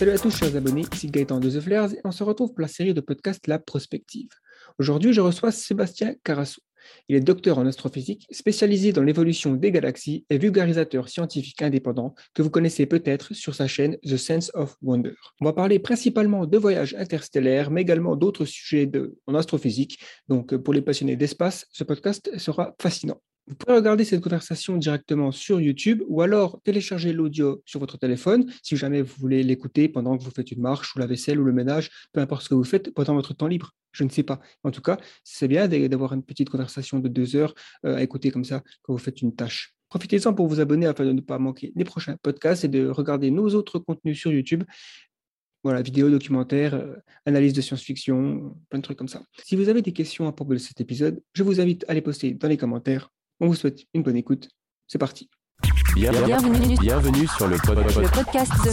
Salut 0.00 0.12
à 0.12 0.18
tous 0.18 0.34
chers 0.34 0.56
abonnés, 0.56 0.86
ici 0.94 1.08
Gaëtan 1.08 1.40
de 1.40 1.50
The 1.50 1.60
Flares 1.60 1.92
et 1.92 2.00
on 2.04 2.10
se 2.10 2.24
retrouve 2.24 2.54
pour 2.54 2.62
la 2.62 2.68
série 2.68 2.94
de 2.94 3.02
podcasts 3.02 3.46
La 3.46 3.58
Prospective. 3.58 4.30
Aujourd'hui, 4.78 5.12
je 5.12 5.20
reçois 5.20 5.52
Sébastien 5.52 6.14
Carasso. 6.24 6.62
Il 7.10 7.16
est 7.16 7.20
docteur 7.20 7.58
en 7.58 7.66
astrophysique, 7.66 8.26
spécialisé 8.30 8.94
dans 8.94 9.02
l'évolution 9.02 9.52
des 9.52 9.70
galaxies 9.70 10.24
et 10.30 10.38
vulgarisateur 10.38 11.10
scientifique 11.10 11.60
indépendant 11.60 12.14
que 12.32 12.40
vous 12.40 12.48
connaissez 12.48 12.86
peut-être 12.86 13.34
sur 13.34 13.54
sa 13.54 13.66
chaîne 13.66 13.98
The 13.98 14.16
Sense 14.16 14.50
of 14.54 14.74
Wonder. 14.80 15.12
On 15.42 15.44
va 15.44 15.52
parler 15.52 15.78
principalement 15.78 16.46
de 16.46 16.56
voyages 16.56 16.94
interstellaires, 16.94 17.70
mais 17.70 17.82
également 17.82 18.16
d'autres 18.16 18.46
sujets 18.46 18.90
en 19.26 19.34
astrophysique. 19.34 20.02
Donc, 20.28 20.56
pour 20.56 20.72
les 20.72 20.80
passionnés 20.80 21.16
d'espace, 21.16 21.66
ce 21.72 21.84
podcast 21.84 22.38
sera 22.38 22.74
fascinant. 22.80 23.20
Vous 23.46 23.56
pouvez 23.56 23.74
regarder 23.74 24.04
cette 24.04 24.20
conversation 24.20 24.76
directement 24.76 25.32
sur 25.32 25.60
YouTube 25.60 26.02
ou 26.08 26.22
alors 26.22 26.60
télécharger 26.62 27.12
l'audio 27.12 27.62
sur 27.64 27.80
votre 27.80 27.98
téléphone 27.98 28.50
si 28.62 28.76
jamais 28.76 29.02
vous 29.02 29.14
voulez 29.18 29.42
l'écouter 29.42 29.88
pendant 29.88 30.16
que 30.16 30.22
vous 30.22 30.30
faites 30.30 30.52
une 30.52 30.60
marche 30.60 30.94
ou 30.94 31.00
la 31.00 31.06
vaisselle 31.06 31.40
ou 31.40 31.44
le 31.44 31.52
ménage, 31.52 31.90
peu 32.12 32.20
importe 32.20 32.42
ce 32.42 32.48
que 32.48 32.54
vous 32.54 32.64
faites 32.64 32.94
pendant 32.94 33.14
votre 33.14 33.34
temps 33.34 33.48
libre. 33.48 33.72
Je 33.92 34.04
ne 34.04 34.08
sais 34.08 34.22
pas. 34.22 34.40
En 34.62 34.70
tout 34.70 34.82
cas, 34.82 34.98
c'est 35.24 35.48
bien 35.48 35.66
d'avoir 35.66 36.12
une 36.12 36.22
petite 36.22 36.48
conversation 36.48 37.00
de 37.00 37.08
deux 37.08 37.34
heures 37.34 37.54
euh, 37.84 37.96
à 37.96 38.02
écouter 38.02 38.30
comme 38.30 38.44
ça 38.44 38.62
quand 38.82 38.92
vous 38.92 38.98
faites 38.98 39.20
une 39.20 39.34
tâche. 39.34 39.74
Profitez-en 39.88 40.32
pour 40.32 40.46
vous 40.46 40.60
abonner 40.60 40.86
afin 40.86 41.04
de 41.04 41.12
ne 41.12 41.20
pas 41.20 41.38
manquer 41.40 41.72
les 41.74 41.84
prochains 41.84 42.16
podcasts 42.22 42.64
et 42.64 42.68
de 42.68 42.86
regarder 42.88 43.32
nos 43.32 43.48
autres 43.54 43.80
contenus 43.80 44.18
sur 44.18 44.32
YouTube. 44.32 44.62
Voilà, 45.64 45.82
vidéos, 45.82 46.08
documentaires, 46.08 46.74
euh, 46.74 46.94
analyse 47.26 47.52
de 47.52 47.60
science-fiction, 47.60 48.56
plein 48.68 48.78
de 48.78 48.84
trucs 48.84 48.96
comme 48.96 49.08
ça. 49.08 49.22
Si 49.44 49.56
vous 49.56 49.68
avez 49.68 49.82
des 49.82 49.92
questions 49.92 50.28
à 50.28 50.32
propos 50.32 50.52
de 50.52 50.58
cet 50.58 50.80
épisode, 50.80 51.20
je 51.34 51.42
vous 51.42 51.60
invite 51.60 51.84
à 51.88 51.94
les 51.94 52.00
poster 52.00 52.32
dans 52.32 52.48
les 52.48 52.56
commentaires 52.56 53.10
on 53.40 53.46
vous 53.46 53.54
souhaite 53.54 53.86
une 53.94 54.02
bonne 54.02 54.16
écoute. 54.16 54.48
C'est 54.86 54.98
parti. 54.98 55.28
Bienvenue, 55.94 56.76
bienvenue 56.80 57.26
sur 57.26 57.46
le, 57.48 57.56
pod 57.58 57.78
le 57.78 58.10
podcast 58.14 58.52
de 58.64 58.70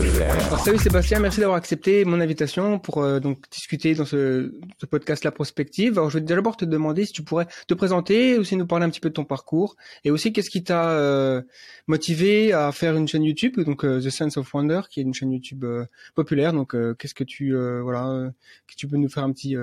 Flair. 0.00 0.58
salut 0.58 0.78
Sébastien, 0.78 1.20
merci 1.20 1.40
d'avoir 1.40 1.58
accepté 1.58 2.04
mon 2.04 2.20
invitation 2.20 2.78
pour 2.80 2.98
euh, 2.98 3.20
donc 3.20 3.48
discuter 3.50 3.94
dans 3.94 4.06
ce, 4.06 4.52
ce, 4.80 4.86
podcast 4.86 5.22
La 5.24 5.30
Prospective. 5.30 5.92
Alors 5.98 6.10
je 6.10 6.18
vais 6.18 6.24
d'abord 6.24 6.56
te 6.56 6.64
demander 6.64 7.04
si 7.04 7.12
tu 7.12 7.22
pourrais 7.22 7.46
te 7.68 7.74
présenter, 7.74 8.38
aussi 8.38 8.56
nous 8.56 8.66
parler 8.66 8.86
un 8.86 8.90
petit 8.90 9.00
peu 9.00 9.10
de 9.10 9.14
ton 9.14 9.24
parcours 9.24 9.76
et 10.04 10.10
aussi 10.10 10.32
qu'est-ce 10.32 10.50
qui 10.50 10.64
t'a 10.64 10.90
euh, 10.90 11.42
motivé 11.86 12.52
à 12.52 12.72
faire 12.72 12.96
une 12.96 13.06
chaîne 13.06 13.22
YouTube, 13.22 13.60
donc 13.60 13.84
euh, 13.84 14.00
The 14.00 14.10
Sense 14.10 14.38
of 14.38 14.52
Wonder, 14.54 14.80
qui 14.90 15.00
est 15.00 15.04
une 15.04 15.14
chaîne 15.14 15.32
YouTube 15.32 15.64
populaire. 16.14 16.52
Donc 16.52 16.74
qu'est-ce 16.98 17.14
que 17.14 17.24
tu 17.24 17.54
voilà, 17.54 18.32
que 18.66 18.74
tu 18.74 18.88
peux 18.88 18.96
nous 18.96 19.10
faire 19.10 19.22
un 19.22 19.32
petit 19.32 19.54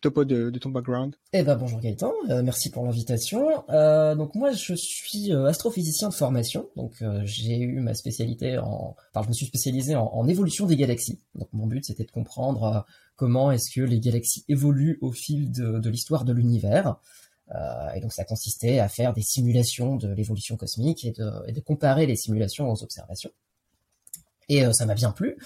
topo 0.00 0.24
de, 0.24 0.50
ton 0.58 0.70
background 0.70 1.14
Eh 1.32 1.42
ben 1.42 1.56
bonjour 1.56 1.80
Gaëtan, 1.80 2.12
euh, 2.30 2.42
merci 2.42 2.70
pour 2.70 2.84
l'invitation. 2.84 3.64
Euh, 3.70 4.14
donc 4.14 4.34
moi 4.34 4.52
je 4.52 4.74
suis 4.74 5.32
euh, 5.32 5.46
astrophysicien 5.46 6.08
de 6.08 6.14
formation, 6.14 6.68
donc 6.76 7.02
euh, 7.02 7.20
j'ai 7.24 7.58
eu 7.58 7.80
ma 7.80 7.94
spécialité 7.94 8.58
en, 8.58 8.96
enfin 9.12 9.22
je 9.24 9.28
me 9.28 9.32
suis 9.34 9.46
spécialisé 9.46 9.94
en, 9.96 10.26
évolution 10.26 10.66
des 10.66 10.76
galaxies. 10.76 11.20
Donc 11.34 11.48
mon 11.52 11.66
but 11.66 11.84
c'était 11.84 12.04
de 12.04 12.10
comprendre 12.10 12.86
comment 13.16 13.52
est-ce 13.52 13.70
que 13.70 13.82
les 13.82 14.00
galaxies 14.00 14.44
évoluent 14.48 14.98
au 15.02 15.12
fil 15.12 15.50
de, 15.50 15.78
de 15.78 15.90
l'histoire 15.90 16.24
de 16.24 16.32
l'univers. 16.32 16.96
et 17.94 18.00
donc 18.00 18.12
ça 18.12 18.24
consistait 18.24 18.78
à 18.78 18.88
faire 18.88 19.12
des 19.12 19.22
simulations 19.22 19.96
de 19.96 20.08
l'évolution 20.08 20.56
cosmique 20.56 21.04
et 21.04 21.10
de, 21.10 21.30
et 21.46 21.52
de 21.52 21.60
comparer 21.60 22.06
les 22.06 22.16
simulations 22.16 22.70
aux 22.70 22.82
observations. 22.82 23.30
Et 24.48 24.64
ça 24.72 24.86
m'a 24.86 24.94
bien 24.94 25.12
plu. 25.12 25.36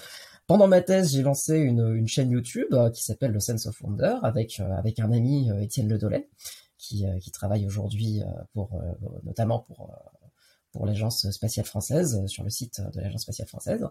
Pendant 0.47 0.67
ma 0.67 0.81
thèse, 0.81 1.13
j'ai 1.13 1.23
lancé 1.23 1.57
une, 1.57 1.95
une, 1.95 2.07
chaîne 2.07 2.29
YouTube 2.29 2.67
euh, 2.73 2.91
qui 2.91 3.03
s'appelle 3.03 3.31
le 3.31 3.39
Sense 3.39 3.65
of 3.65 3.81
Wonder 3.81 4.15
avec 4.21 4.59
euh, 4.59 4.71
avec 4.77 4.99
un 4.99 5.11
ami 5.11 5.49
euh, 5.49 5.59
Étienne 5.59 5.89
Ledollet 5.89 6.29
qui, 6.77 7.03
qui 7.19 7.31
travaille 7.31 7.65
aujourd'hui 7.65 8.21
pour 8.53 8.79
notamment 9.23 9.59
pour 9.59 9.89
pour 10.71 10.85
l'agence 10.85 11.27
spatiale 11.31 11.65
française 11.65 12.23
sur 12.27 12.43
le 12.43 12.51
site 12.51 12.79
de 12.93 13.01
l'agence 13.01 13.23
spatiale 13.23 13.47
française. 13.47 13.87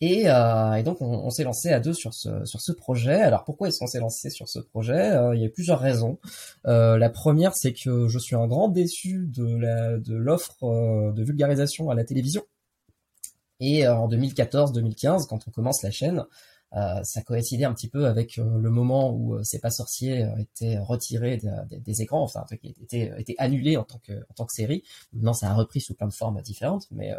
Et, 0.00 0.26
et, 0.26 0.82
donc 0.84 1.02
on, 1.02 1.06
on 1.06 1.30
s'est 1.30 1.42
lancé 1.42 1.70
à 1.72 1.80
deux 1.80 1.94
sur 1.94 2.14
ce 2.14 2.44
sur 2.44 2.60
ce 2.60 2.70
projet. 2.70 3.14
Alors 3.14 3.42
pourquoi 3.42 3.66
est-ce 3.66 3.80
qu'on 3.80 3.88
s'est 3.88 3.98
lancé 3.98 4.30
sur 4.30 4.48
ce 4.48 4.60
projet? 4.60 5.16
Il 5.34 5.40
y 5.40 5.46
a 5.46 5.48
plusieurs 5.48 5.80
raisons. 5.80 6.18
Euh, 6.66 6.96
la 6.96 7.10
première, 7.10 7.56
c'est 7.56 7.72
que 7.72 8.06
je 8.06 8.18
suis 8.20 8.36
un 8.36 8.46
grand 8.46 8.68
déçu 8.68 9.26
de 9.26 9.56
la 9.56 9.96
de 9.96 10.14
l'offre 10.14 11.12
de 11.12 11.24
vulgarisation 11.24 11.90
à 11.90 11.96
la 11.96 12.04
télévision 12.04 12.44
et 13.60 13.86
euh, 13.86 13.96
en 13.96 14.08
2014-2015, 14.08 15.26
quand 15.26 15.46
on 15.46 15.50
commence 15.50 15.82
la 15.82 15.90
chaîne, 15.90 16.24
euh, 16.76 17.02
ça 17.02 17.22
coïncidait 17.22 17.64
un 17.64 17.72
petit 17.72 17.88
peu 17.88 18.06
avec 18.06 18.38
euh, 18.38 18.44
le 18.58 18.70
moment 18.70 19.10
où 19.10 19.36
euh, 19.36 19.42
C'est 19.42 19.58
pas 19.58 19.70
sorcier 19.70 20.28
était 20.38 20.78
retiré 20.78 21.40
des 21.70 22.02
écrans, 22.02 22.22
enfin 22.22 22.44
était, 22.62 23.12
était 23.16 23.34
annulé 23.38 23.76
en 23.78 23.84
tant 23.84 23.98
que 23.98 24.12
en 24.12 24.34
tant 24.34 24.44
que 24.44 24.52
série. 24.52 24.84
Maintenant, 25.12 25.32
ça 25.32 25.50
a 25.50 25.54
repris 25.54 25.80
sous 25.80 25.94
plein 25.94 26.08
de 26.08 26.12
formes 26.12 26.40
différentes, 26.42 26.86
mais 26.90 27.14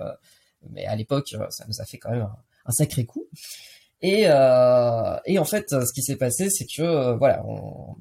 mais 0.69 0.85
à 0.85 0.95
l'époque, 0.95 1.35
ça 1.49 1.65
nous 1.67 1.81
a 1.81 1.85
fait 1.85 1.97
quand 1.97 2.11
même 2.11 2.27
un, 2.65 2.71
sacré 2.71 3.05
coup. 3.05 3.25
Et, 4.01 4.23
euh, 4.27 5.17
et 5.25 5.39
en 5.39 5.45
fait, 5.45 5.69
ce 5.71 5.91
qui 5.93 6.01
s'est 6.01 6.15
passé, 6.15 6.49
c'est 6.49 6.65
que 6.65 7.17
voilà, 7.17 7.43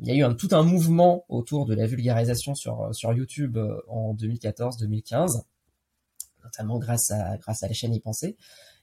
il 0.03 0.15
y 0.15 0.22
a 0.22 0.28
eu 0.28 0.37
tout 0.37 0.49
un 0.53 0.62
mouvement 0.62 1.25
autour 1.28 1.66
de 1.66 1.75
la 1.75 1.87
vulgarisation 1.87 2.55
sur 2.55 3.12
YouTube 3.12 3.59
en 3.88 4.15
2014-2015 4.15 5.43
notamment 6.48 6.78
grâce 6.78 7.10
à 7.10 7.36
grâce 7.38 7.62
à 7.62 7.69
la 7.69 7.75
chaîne 7.75 7.94
y 7.94 8.00
penser. 8.00 8.36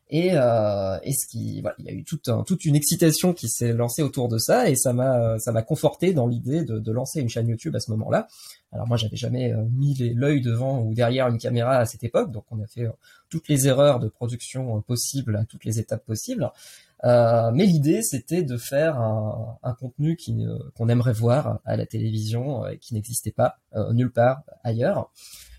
Et, 0.10 0.32
euh, 0.34 1.00
et 1.02 1.14
ce 1.14 1.26
qui, 1.26 1.62
voilà, 1.62 1.76
il 1.80 1.86
y 1.86 1.90
a 1.90 1.94
eu 1.94 2.04
toute, 2.04 2.30
toute 2.46 2.66
une 2.66 2.76
excitation 2.76 3.34
qui 3.34 3.50
s'est 3.50 3.74
lancée 3.74 4.04
autour 4.04 4.28
de 4.28 4.38
ça, 4.38 4.70
et 4.70 4.76
ça 4.76 4.94
m'a, 4.94 5.40
ça 5.40 5.52
m'a 5.52 5.64
conforté 5.64 6.14
dans 6.14 6.28
l'idée 6.28 6.64
de, 6.64 6.78
de, 6.78 6.92
lancer 6.92 7.22
une 7.22 7.30
chaîne 7.30 7.48
YouTube 7.48 7.76
à 7.76 7.80
ce 7.80 7.90
moment-là. 7.92 8.28
Alors 8.72 8.88
moi, 8.88 8.98
j'avais 8.98 9.16
jamais 9.18 9.52
euh, 9.52 9.64
mis 9.72 9.96
l'œil 10.14 10.42
devant 10.42 10.80
ou 10.82 10.94
derrière 10.94 11.28
une 11.28 11.40
caméra 11.40 11.78
à 11.78 11.86
cette 11.86 12.04
époque, 12.04 12.32
donc 12.32 12.46
on 12.52 12.62
a 12.62 12.68
fait 12.68 12.86
euh, 12.86 12.92
toutes 13.30 13.48
les 13.48 13.68
erreurs 13.68 14.00
de 14.00 14.08
production 14.08 14.80
possibles 14.84 15.38
à 15.38 15.46
toutes 15.46 15.66
les 15.66 15.80
étapes 15.80 16.06
possibles. 16.06 16.52
Mais 17.04 17.66
l'idée, 17.66 18.02
c'était 18.02 18.42
de 18.42 18.58
faire 18.58 18.98
un, 18.98 19.60
un 19.62 19.74
contenu 19.74 20.18
qu'on 20.76 20.90
aimerait 20.90 21.14
voir 21.14 21.60
à 21.64 21.78
la 21.78 21.86
télévision, 21.86 22.68
et 22.68 22.80
qui 22.80 22.96
n'existait 22.96 23.32
pas 23.32 23.58
nulle 23.92 24.12
part 24.12 24.42
ailleurs. 24.64 25.12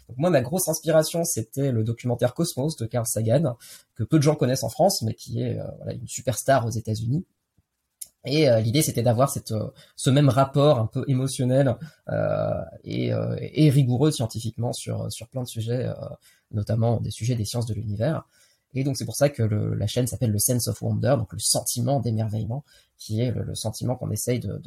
Donc 0.08 0.18
moi, 0.18 0.30
ma 0.30 0.40
grosse 0.40 0.68
inspiration, 0.68 1.24
c'était 1.24 1.72
le 1.72 1.84
documentaire 1.84 2.34
Cosmos 2.34 2.76
de 2.76 2.86
Carl 2.86 3.06
Sagan, 3.06 3.56
que 3.94 4.04
peu 4.04 4.18
de 4.18 4.22
gens 4.22 4.36
connaissent 4.36 4.64
en 4.64 4.68
France, 4.68 5.02
mais 5.02 5.14
qui 5.14 5.42
est 5.42 5.58
euh, 5.58 5.64
voilà, 5.78 5.94
une 5.94 6.06
superstar 6.06 6.66
aux 6.66 6.70
États-Unis. 6.70 7.24
Et 8.24 8.48
euh, 8.48 8.60
l'idée, 8.60 8.82
c'était 8.82 9.02
d'avoir 9.02 9.34
euh, 9.52 9.70
ce 9.94 10.10
même 10.10 10.28
rapport 10.28 10.78
un 10.78 10.86
peu 10.86 11.04
émotionnel 11.08 11.76
et, 12.84 13.70
rigoureux 13.70 14.10
scientifiquement 14.10 14.72
sur, 14.72 15.10
sur 15.12 15.28
plein 15.28 15.42
de 15.42 15.48
sujets, 15.48 15.88
notamment 16.50 17.00
des 17.00 17.10
sujets 17.10 17.34
des 17.34 17.44
sciences 17.44 17.66
de 17.66 17.74
l'univers. 17.74 18.24
Et 18.74 18.84
donc 18.84 18.96
c'est 18.96 19.06
pour 19.06 19.16
ça 19.16 19.30
que 19.30 19.42
la 19.42 19.86
chaîne 19.86 20.06
s'appelle 20.06 20.32
le 20.32 20.38
Sense 20.38 20.68
of 20.68 20.82
Wonder, 20.82 21.14
donc 21.16 21.32
le 21.32 21.38
sentiment 21.38 21.98
d'émerveillement, 21.98 22.62
qui 22.98 23.22
est 23.22 23.30
le, 23.30 23.54
sentiment 23.54 23.96
qu'on 23.96 24.10
essaye 24.10 24.38
de, 24.38 24.60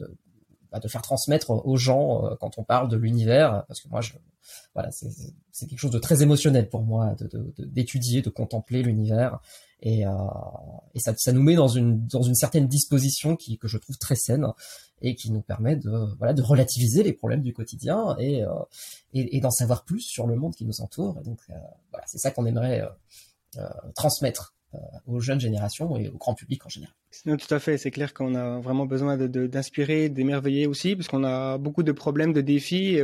bah, 0.72 0.80
de 0.80 0.88
faire 0.88 1.02
transmettre 1.02 1.52
aux 1.52 1.78
gens 1.78 2.36
quand 2.40 2.58
on 2.58 2.64
parle 2.64 2.90
de 2.90 2.98
l'univers, 2.98 3.64
parce 3.68 3.82
que 3.82 3.90
moi 3.90 4.02
voilà, 4.74 4.90
c'est 4.92 5.68
quelque 5.68 5.80
chose 5.80 5.92
de 5.92 6.00
très 6.00 6.22
émotionnel 6.24 6.70
pour 6.70 6.82
moi 6.84 7.16
d'étudier, 7.58 8.22
de, 8.22 8.30
contempler 8.30 8.82
l'univers 8.82 9.40
et, 9.82 10.06
euh, 10.06 10.12
ça, 10.96 11.32
nous 11.32 11.42
met 11.42 11.56
dans 11.56 11.68
une 11.68 12.06
dans 12.08 12.22
une 12.22 12.36
certaine 12.36 12.68
disposition 12.68 13.36
qui 13.36 13.58
que 13.58 13.68
je 13.68 13.78
trouve 13.78 13.98
très 13.98 14.16
saine 14.16 14.46
et 15.02 15.16
qui 15.16 15.32
nous 15.32 15.42
permet 15.42 15.78
de 15.78 15.90
voilà 16.18 16.34
de 16.34 16.42
relativiser 16.42 17.04
les 17.04 17.14
problèmes 17.14 17.42
du 17.42 17.54
quotidien 17.54 18.16
et 18.20 18.44
euh, 18.44 18.50
et, 19.14 19.40
d'en 19.40 19.52
savoir 19.52 19.86
plus 19.86 20.02
sur 20.02 20.28
le 20.28 20.36
monde 20.36 20.54
qui 20.54 20.66
nous 20.66 20.82
entoure. 20.82 21.18
Et 21.20 21.24
donc 21.24 21.40
euh, 21.50 21.54
voilà, 21.92 22.06
c'est 22.08 22.18
ça 22.18 22.32
qu'on 22.32 22.46
aimerait 22.46 22.82
euh, 22.82 22.90
euh, 23.58 23.70
transmettre 23.96 24.54
aux 25.08 25.20
jeunes 25.20 25.40
générations 25.40 25.98
et 25.98 26.10
au 26.10 26.18
grand 26.18 26.36
public 26.36 26.66
en 26.66 26.70
général. 26.70 26.94
Non, 27.26 27.38
tout 27.38 27.52
à 27.54 27.60
fait, 27.60 27.78
c'est 27.78 27.92
clair 27.92 28.14
qu'on 28.14 28.36
a 28.36 28.60
vraiment 28.60 28.86
besoin 28.86 29.18
d'inspirer, 29.18 30.10
d'émerveiller 30.10 30.68
aussi, 30.68 30.96
parce 30.96 31.08
qu'on 31.08 31.24
a 31.24 31.58
beaucoup 31.58 31.84
de 31.84 31.92
problèmes, 31.92 32.34
de 32.34 32.42
défis. 32.42 32.96
Et, 32.96 33.04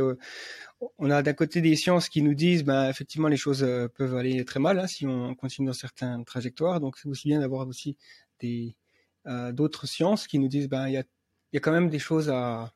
on 0.98 1.10
a 1.10 1.22
d'un 1.22 1.32
côté 1.32 1.60
des 1.60 1.76
sciences 1.76 2.08
qui 2.08 2.22
nous 2.22 2.34
disent, 2.34 2.64
ben, 2.64 2.88
effectivement, 2.88 3.28
les 3.28 3.36
choses 3.36 3.62
euh, 3.62 3.88
peuvent 3.88 4.14
aller 4.16 4.44
très 4.44 4.60
mal 4.60 4.78
hein, 4.78 4.86
si 4.86 5.06
on 5.06 5.34
continue 5.34 5.66
dans 5.66 5.72
certaines 5.72 6.24
trajectoires. 6.24 6.80
Donc, 6.80 6.98
c'est 6.98 7.08
aussi 7.08 7.28
bien 7.28 7.40
d'avoir 7.40 7.66
aussi 7.66 7.96
euh, 8.44 9.52
d'autres 9.52 9.86
sciences 9.86 10.26
qui 10.26 10.38
nous 10.38 10.48
disent, 10.48 10.68
ben, 10.68 10.88
il 10.88 10.94
y 10.94 10.98
a, 10.98 11.60
quand 11.60 11.72
même 11.72 11.88
des 11.88 11.98
choses 11.98 12.28
à, 12.30 12.72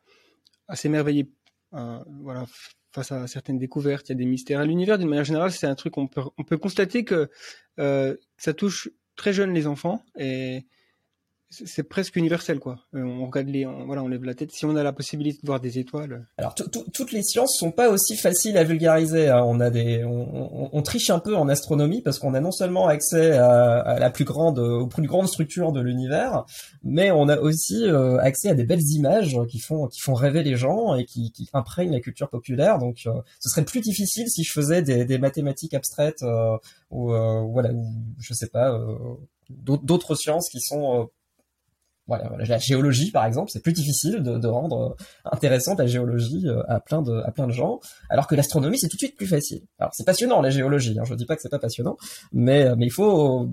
à 0.69 0.77
s'émerveiller, 0.77 1.31
euh, 1.75 2.03
voilà, 2.23 2.47
face 2.93 3.13
à 3.13 3.27
certaines 3.27 3.59
découvertes. 3.59 4.09
Il 4.09 4.13
y 4.13 4.15
a 4.15 4.19
des 4.19 4.27
mystères. 4.27 4.65
L'univers, 4.65 4.99
d'une 4.99 5.09
manière 5.09 5.25
générale, 5.25 5.53
c'est 5.53 5.67
un 5.67 5.75
truc 5.75 5.97
on 5.99 6.07
peut 6.07 6.23
on 6.39 6.45
peut 6.45 6.59
constater 6.59 7.05
que 7.05 7.31
euh, 7.79 8.17
ça 8.37 8.55
touche 8.55 8.91
très 9.17 9.33
jeune 9.33 9.53
les 9.53 9.67
enfants 9.67 10.03
et 10.19 10.67
c'est 11.51 11.83
presque 11.83 12.15
universel 12.15 12.61
quoi. 12.61 12.79
Euh, 12.95 13.03
on 13.03 13.27
regarde 13.27 13.49
les, 13.49 13.65
voilà, 13.65 14.05
on 14.05 14.09
lève 14.09 14.23
la 14.23 14.35
tête. 14.35 14.53
Si 14.53 14.65
on 14.65 14.77
a 14.77 14.85
la 14.85 14.93
possibilité 14.93 15.41
de 15.43 15.47
voir 15.47 15.61
des 15.61 15.81
étoiles. 15.81 16.27
Alors 16.39 16.55
toutes 16.55 17.13
les 17.13 17.25
sciences 17.25 17.57
sont 17.59 17.73
pas 17.73 17.91
aussi 17.91 18.17
faciles 18.17 18.57
à 18.57 18.63
vulgariser. 18.63 19.29
Hein. 19.29 19.43
On 19.45 19.59
a 19.59 19.69
des, 19.69 20.05
on, 20.05 20.83
triche 20.83 21.11
un 21.11 21.19
peu 21.19 21.37
en 21.37 21.49
astronomie 21.49 22.03
parce 22.03 22.19
qu'on 22.21 22.35
a 22.35 22.41
non 22.41 22.53
seulement 22.53 22.87
accès 22.87 23.33
à, 23.33 23.99
la 23.99 24.11
plus 24.11 24.25
grande, 24.25 24.59
aux 24.61 24.87
plus 24.87 25.07
grandes 25.07 25.27
structures 25.27 25.73
de 25.73 25.81
l'univers, 25.81 26.45
mais 26.85 27.11
on 27.11 27.29
a 27.29 27.39
aussi 27.39 27.85
euh, 27.85 28.19
accès 28.19 28.49
à 28.49 28.55
des 28.55 28.65
belles 28.65 28.89
images 28.93 29.37
qui 29.49 29.59
font, 29.59 29.89
qui 29.89 30.01
font 30.01 30.15
rêver 30.15 30.43
les 30.43 30.57
gens 30.57 30.95
et 30.95 31.05
qui, 31.05 31.33
imprègnent 31.53 31.93
la 31.93 32.01
culture 32.01 32.29
populaire. 32.29 32.79
Donc 32.79 32.99
euh, 33.07 33.13
ce 33.41 33.49
serait 33.51 33.65
plus 33.65 33.81
difficile 33.81 34.29
si 34.29 34.45
je 34.45 34.53
faisais 34.53 34.83
des, 34.83 35.05
des 35.05 35.19
mathématiques 35.19 35.75
abstraites 35.75 36.25
ou 36.91 37.09
voilà, 37.09 37.73
ou 37.73 37.93
je 38.19 38.35
sais 38.35 38.49
pas 38.49 38.79
d'autres 39.51 40.15
sciences 40.15 40.49
qui 40.49 40.61
sont 40.61 41.11
la 42.19 42.59
géologie 42.59 43.11
par 43.11 43.25
exemple, 43.25 43.51
c'est 43.51 43.63
plus 43.63 43.73
difficile 43.73 44.23
de, 44.23 44.49
rendre 44.49 44.97
intéressante 45.25 45.79
la 45.79 45.87
géologie 45.87 46.47
à 46.69 46.81
plein 46.81 47.03
de 47.03 47.21
à 47.25 47.31
plein 47.31 47.47
de 47.47 47.53
gens, 47.53 47.81
alors 48.09 48.27
que 48.27 48.35
l'astronomie 48.35 48.79
c'est 48.79 48.89
tout 48.89 48.97
de 48.97 49.01
suite 49.01 49.17
plus 49.17 49.27
facile. 49.27 49.63
Alors 49.79 49.93
c'est 49.95 50.05
passionnant 50.05 50.41
la 50.41 50.51
géologie, 50.51 50.99
hein, 50.99 51.05
je 51.05 51.15
dis 51.15 51.27
pas 51.27 51.37
que 51.37 51.43
c'est 51.43 51.49
pas 51.49 51.59
passionnant, 51.59 51.97
mais 52.33 52.75
mais 52.77 52.87
il 52.87 52.93
faut 52.93 53.49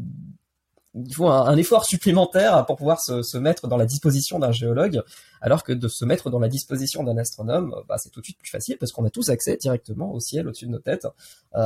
un, 1.19 1.57
effort 1.57 1.86
supplémentaire 1.86 2.65
pour 2.65 2.77
pouvoir 2.77 3.00
se, 3.01 3.38
mettre 3.38 3.68
dans 3.68 3.77
la 3.77 3.86
disposition 3.86 4.39
d'un 4.39 4.51
géologue, 4.51 5.01
alors 5.42 5.63
que 5.63 5.74
de 5.74 5.88
se 5.88 6.06
mettre 6.06 6.30
dans 6.30 6.39
la 6.39 6.50
disposition 6.50 7.04
d'un 7.04 7.18
astronome, 7.18 7.75
bah, 7.88 7.98
c'est 7.98 8.09
tout 8.09 8.19
de 8.19 8.25
suite 8.25 8.39
plus 8.39 8.50
facile 8.50 8.77
parce 8.80 8.92
qu'on 8.92 9.06
a 9.06 9.09
tous 9.09 9.30
accès 9.30 9.57
directement 9.57 10.12
au 10.12 10.19
ciel 10.19 10.48
au-dessus 10.48 10.65
de 10.65 10.71
nos 10.71 10.80
têtes, 10.80 11.07
euh, 11.56 11.62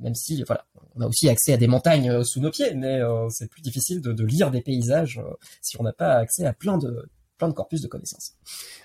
même 0.00 0.14
si 0.14 0.42
voilà, 0.42 0.66
on 0.96 1.00
a 1.00 1.06
aussi 1.06 1.28
accès 1.28 1.52
à 1.52 1.56
des 1.56 1.66
montagnes 1.66 2.10
euh, 2.10 2.24
sous 2.24 2.40
nos 2.40 2.50
pieds, 2.50 2.74
mais 2.74 3.00
euh, 3.00 3.28
c'est 3.28 3.48
plus 3.48 3.62
difficile 3.62 4.00
de, 4.00 4.24
lire 4.24 4.50
des 4.50 4.60
paysages 4.60 5.18
euh, 5.18 5.34
si 5.60 5.78
on 5.80 5.82
n'a 5.82 5.92
pas 5.92 6.14
accès 6.14 6.44
à 6.44 6.52
plein 6.52 6.78
de 6.78 7.08
plein 7.38 7.48
de 7.48 7.54
corpus 7.54 7.80
de 7.80 7.88
connaissances. 7.88 8.34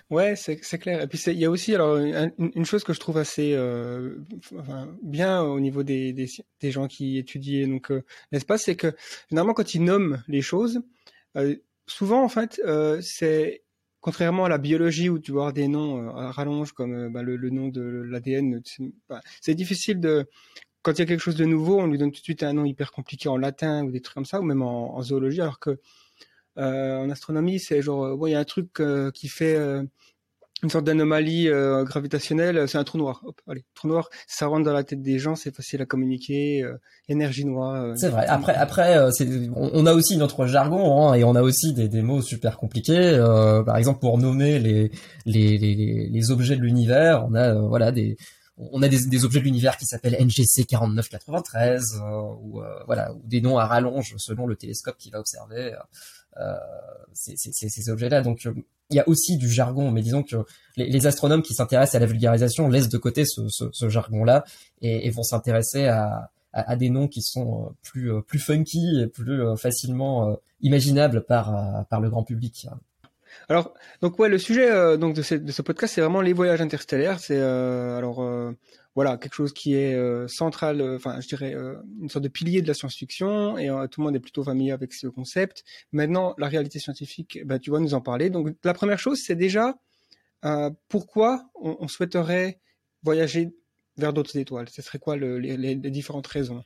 Ouais, 0.10 0.38
c'est 0.38 0.58
clair. 0.80 1.02
Et 1.02 1.08
puis 1.08 1.22
il 1.28 1.38
y 1.38 1.44
a 1.44 1.52
aussi 1.52 1.76
alors 1.76 1.98
une, 1.98 2.64
chose 2.64 2.86
que 2.86 2.94
je 2.94 3.02
trouve 3.02 3.18
assez 3.18 3.54
bien 5.04 5.42
au 5.42 5.60
niveau 5.60 5.84
des, 5.84 6.14
des, 6.14 6.72
gens 6.72 6.88
qui 6.88 7.18
étudient 7.18 7.68
donc 7.68 7.92
l'espace, 8.32 8.64
c'est 8.64 8.78
que 8.78 8.96
généralement 9.30 9.54
quand 9.54 9.76
ils 9.76 9.84
nomment 9.84 10.24
les 10.30 10.42
choses, 10.42 10.80
souvent 11.86 12.24
en 12.24 12.30
fait 12.30 12.62
c'est 13.02 13.64
contrairement 14.00 14.46
à 14.46 14.50
la 14.50 14.58
biologie 14.58 15.10
où 15.10 15.20
tu 15.20 15.34
vois 15.34 15.52
des 15.52 15.68
noms 15.68 16.16
à 16.16 16.32
rallonge 16.32 16.72
comme 16.72 17.12
bah, 17.12 17.24
le, 17.24 17.36
le, 17.36 17.50
nom 17.50 17.68
de 17.68 17.82
l'ADN, 17.82 18.62
bah, 19.10 19.20
c'est 19.42 19.56
difficile 19.56 20.00
de 20.00 20.30
quand 20.86 20.92
il 20.92 21.00
y 21.00 21.02
a 21.02 21.06
quelque 21.08 21.20
chose 21.20 21.36
de 21.36 21.46
nouveau, 21.46 21.80
on 21.80 21.88
lui 21.88 21.98
donne 21.98 22.12
tout 22.12 22.20
de 22.20 22.24
suite 22.24 22.44
un 22.44 22.54
nom 22.54 22.64
hyper 22.64 22.92
compliqué 22.92 23.28
en 23.28 23.38
latin 23.38 23.84
ou 23.84 23.92
des 23.92 24.02
trucs 24.02 24.14
comme 24.14 24.26
ça, 24.26 24.40
ou 24.40 24.44
même 24.44 24.62
en, 24.62 24.96
en 24.96 25.02
zoologie, 25.02 25.42
alors 25.42 25.58
que 25.58 25.80
euh, 26.60 26.98
en 27.00 27.10
astronomie, 27.10 27.60
c'est 27.60 27.82
genre, 27.82 28.16
bon, 28.16 28.28
il 28.28 28.34
y 28.34 28.36
a 28.36 28.40
un 28.40 28.44
truc 28.44 28.80
euh, 28.80 29.10
qui 29.10 29.28
fait 29.28 29.56
euh, 29.56 29.82
une 30.62 30.70
sorte 30.70 30.86
d'anomalie 30.86 31.50
gravitationnelle, 31.86 32.70
c'est 32.70 32.78
un 32.78 32.84
trou 32.84 33.00
noir. 33.00 33.22
Hop, 33.26 33.42
allez, 33.48 33.66
trou 33.74 33.88
noir, 33.88 34.10
ça 34.28 34.46
rentre 34.46 34.64
dans 34.64 34.74
la 34.74 34.84
tête 34.84 35.02
des 35.02 35.18
gens, 35.18 35.36
c'est 35.36 35.54
facile 35.54 35.82
à 35.82 35.86
communiquer. 35.88 36.64
énergie 37.10 37.46
noire. 37.46 37.94
c'est 37.98 38.10
vrai. 38.10 38.28
Après, 38.28 38.54
après, 38.54 38.96
on, 39.56 39.88
a 39.88 39.94
aussi 39.94 40.18
notre 40.18 40.46
jargon 40.46 41.10
hein, 41.10 41.14
et 41.16 41.24
on 41.24 41.34
a 41.34 41.42
aussi 41.42 41.74
des, 41.74 41.90
des 41.90 42.04
mots 42.04 42.22
super 42.22 42.58
compliqués. 42.58 43.18
par 43.66 43.78
exemple, 43.78 44.02
pour 44.02 44.20
nommer 44.20 44.60
les 44.60 44.92
les, 45.26 45.58
les, 45.58 46.10
les 46.10 46.32
objets 46.32 46.56
de 46.56 46.62
l'univers, 46.62 47.26
on 47.28 47.34
a 47.34 47.56
voilà 47.56 47.92
des 47.92 48.18
on 48.58 48.82
a 48.82 48.88
des, 48.88 49.26
objets 49.26 49.40
de 49.40 49.46
l'univers 49.46 49.78
qui 49.78 49.86
s'appellent 49.86 50.18
NGC 50.20 50.66
4993 50.66 52.02
ou 52.42 52.62
voilà 52.86 53.14
ou 53.14 53.22
des 53.26 53.42
noms 53.42 53.58
à 53.58 53.66
rallonge 53.66 54.16
selon 54.18 54.48
le 54.48 54.56
télescope 54.56 54.98
qui 54.98 55.10
va 55.10 55.20
observer 55.20 55.76
euh, 56.38 56.54
ces 57.14 57.90
objets-là. 57.90 58.22
Donc 58.22 58.46
euh, 58.46 58.54
il 58.90 58.98
y 58.98 59.00
a 59.00 59.08
aussi 59.08 59.38
du 59.38 59.50
jargon, 59.50 59.90
mais 59.92 60.02
disons 60.02 60.22
que 60.22 60.36
les, 60.76 61.08
astronomes 61.08 61.42
qui 61.42 61.54
s'intéressent 61.54 61.96
à 61.96 62.00
la 62.00 62.06
vulgarisation 62.06 62.68
laissent 62.68 62.90
de 62.90 62.98
côté 62.98 63.24
ce, 63.26 63.48
ce, 63.48 63.66
ce 63.72 63.90
jargon-là 63.90 64.44
et, 64.82 65.08
et, 65.08 65.10
vont 65.12 65.24
s'intéresser 65.24 65.88
à, 65.88 66.30
à, 66.52 66.76
des 66.76 66.90
noms 66.90 67.08
qui 67.08 67.22
sont 67.22 67.68
euh, 67.68 67.70
plus 67.84 68.22
plus 68.24 68.40
funky 68.40 69.00
et 69.02 69.08
plus 69.08 69.58
facilement 69.58 70.38
imaginables 70.62 71.24
par 71.24 71.86
par 71.88 72.02
le 72.02 72.10
grand 72.10 72.24
public. 72.24 72.68
Alors, 73.50 73.74
donc 74.02 74.18
ouais, 74.20 74.30
le 74.30 74.38
sujet 74.38 74.70
euh, 74.70 74.98
donc 74.98 75.16
de, 75.16 75.22
ce, 75.22 75.62
podcast, 75.62 75.94
c'est 75.94 76.02
vraiment 76.02 76.22
les 76.22 76.34
voyages 76.34 76.62
interstellaires. 76.62 77.20
C'est 77.20 77.38
euh, 77.38 77.98
alors 77.98 78.22
euh, 78.22 78.52
voilà 78.96 79.18
quelque 79.18 79.34
chose 79.34 79.54
qui 79.54 79.76
est 79.76 79.98
central, 80.28 80.82
enfin 80.96 81.20
je 81.20 81.28
dirais 81.28 81.54
une 82.02 82.10
sorte 82.10 82.24
de 82.24 82.30
pilier 82.30 82.62
de 82.62 82.68
la 82.68 82.74
science-fiction 82.74 83.58
et 83.58 83.68
tout 83.92 84.02
le 84.02 84.06
monde 84.06 84.16
est 84.16 84.22
plutôt 84.22 84.44
familier 84.44 84.72
avec 84.72 84.94
ce 84.94 85.08
concept. 85.08 85.64
Maintenant, 85.92 86.34
la 86.38 86.48
réalité 86.48 86.80
scientifique, 86.80 87.40
bah, 87.46 87.60
tu 87.60 87.72
vas 87.72 87.80
nous 87.80 87.94
en 87.94 88.02
parler. 88.02 88.30
Donc 88.30 88.56
la 88.64 88.74
première 88.74 89.00
chose, 89.00 89.22
c'est 89.22 89.36
déjà 89.36 89.76
pourquoi 90.88 91.50
on, 91.56 91.88
souhaiterait 91.90 92.62
voyager 93.04 93.54
vers 93.98 94.14
d'autres 94.14 94.38
étoiles? 94.38 94.70
Ce 94.70 94.82
serait 94.82 95.00
quoi 95.00 95.18
le, 95.18 95.40
les, 95.40 95.58
les 95.58 95.76
différentes 95.76 96.28
raisons? 96.28 96.64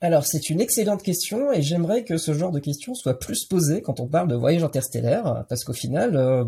Alors 0.00 0.26
c'est 0.26 0.50
une 0.50 0.60
excellente 0.60 1.02
question 1.02 1.52
et 1.52 1.62
j'aimerais 1.62 2.04
que 2.04 2.16
ce 2.16 2.32
genre 2.32 2.52
de 2.52 2.60
questions 2.60 2.94
soit 2.94 3.18
plus 3.18 3.44
posées 3.44 3.82
quand 3.82 4.00
on 4.00 4.06
parle 4.06 4.28
de 4.28 4.34
voyage 4.34 4.64
interstellaire 4.64 5.44
parce 5.48 5.64
qu'au 5.64 5.72
final 5.72 6.16
euh, 6.16 6.44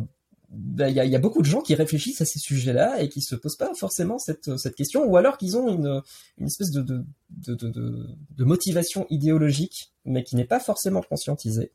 bah, 0.52 0.90
il 0.90 0.96
y, 0.96 1.16
a, 1.16 1.18
beaucoup 1.18 1.40
de 1.40 1.46
gens 1.46 1.62
qui 1.62 1.74
réfléchissent 1.74 2.20
à 2.20 2.26
ces 2.26 2.38
sujets-là 2.38 3.00
et 3.00 3.08
qui 3.08 3.22
se 3.22 3.34
posent 3.34 3.56
pas 3.56 3.72
forcément 3.74 4.18
cette, 4.18 4.74
question 4.76 5.02
ou 5.06 5.16
alors 5.16 5.38
qu'ils 5.38 5.56
ont 5.56 5.70
une, 5.70 6.02
espèce 6.46 6.70
de, 6.70 7.06
motivation 8.36 9.06
idéologique 9.08 9.92
mais 10.04 10.24
qui 10.24 10.36
n'est 10.36 10.44
pas 10.44 10.60
forcément 10.60 11.00
conscientisée. 11.00 11.72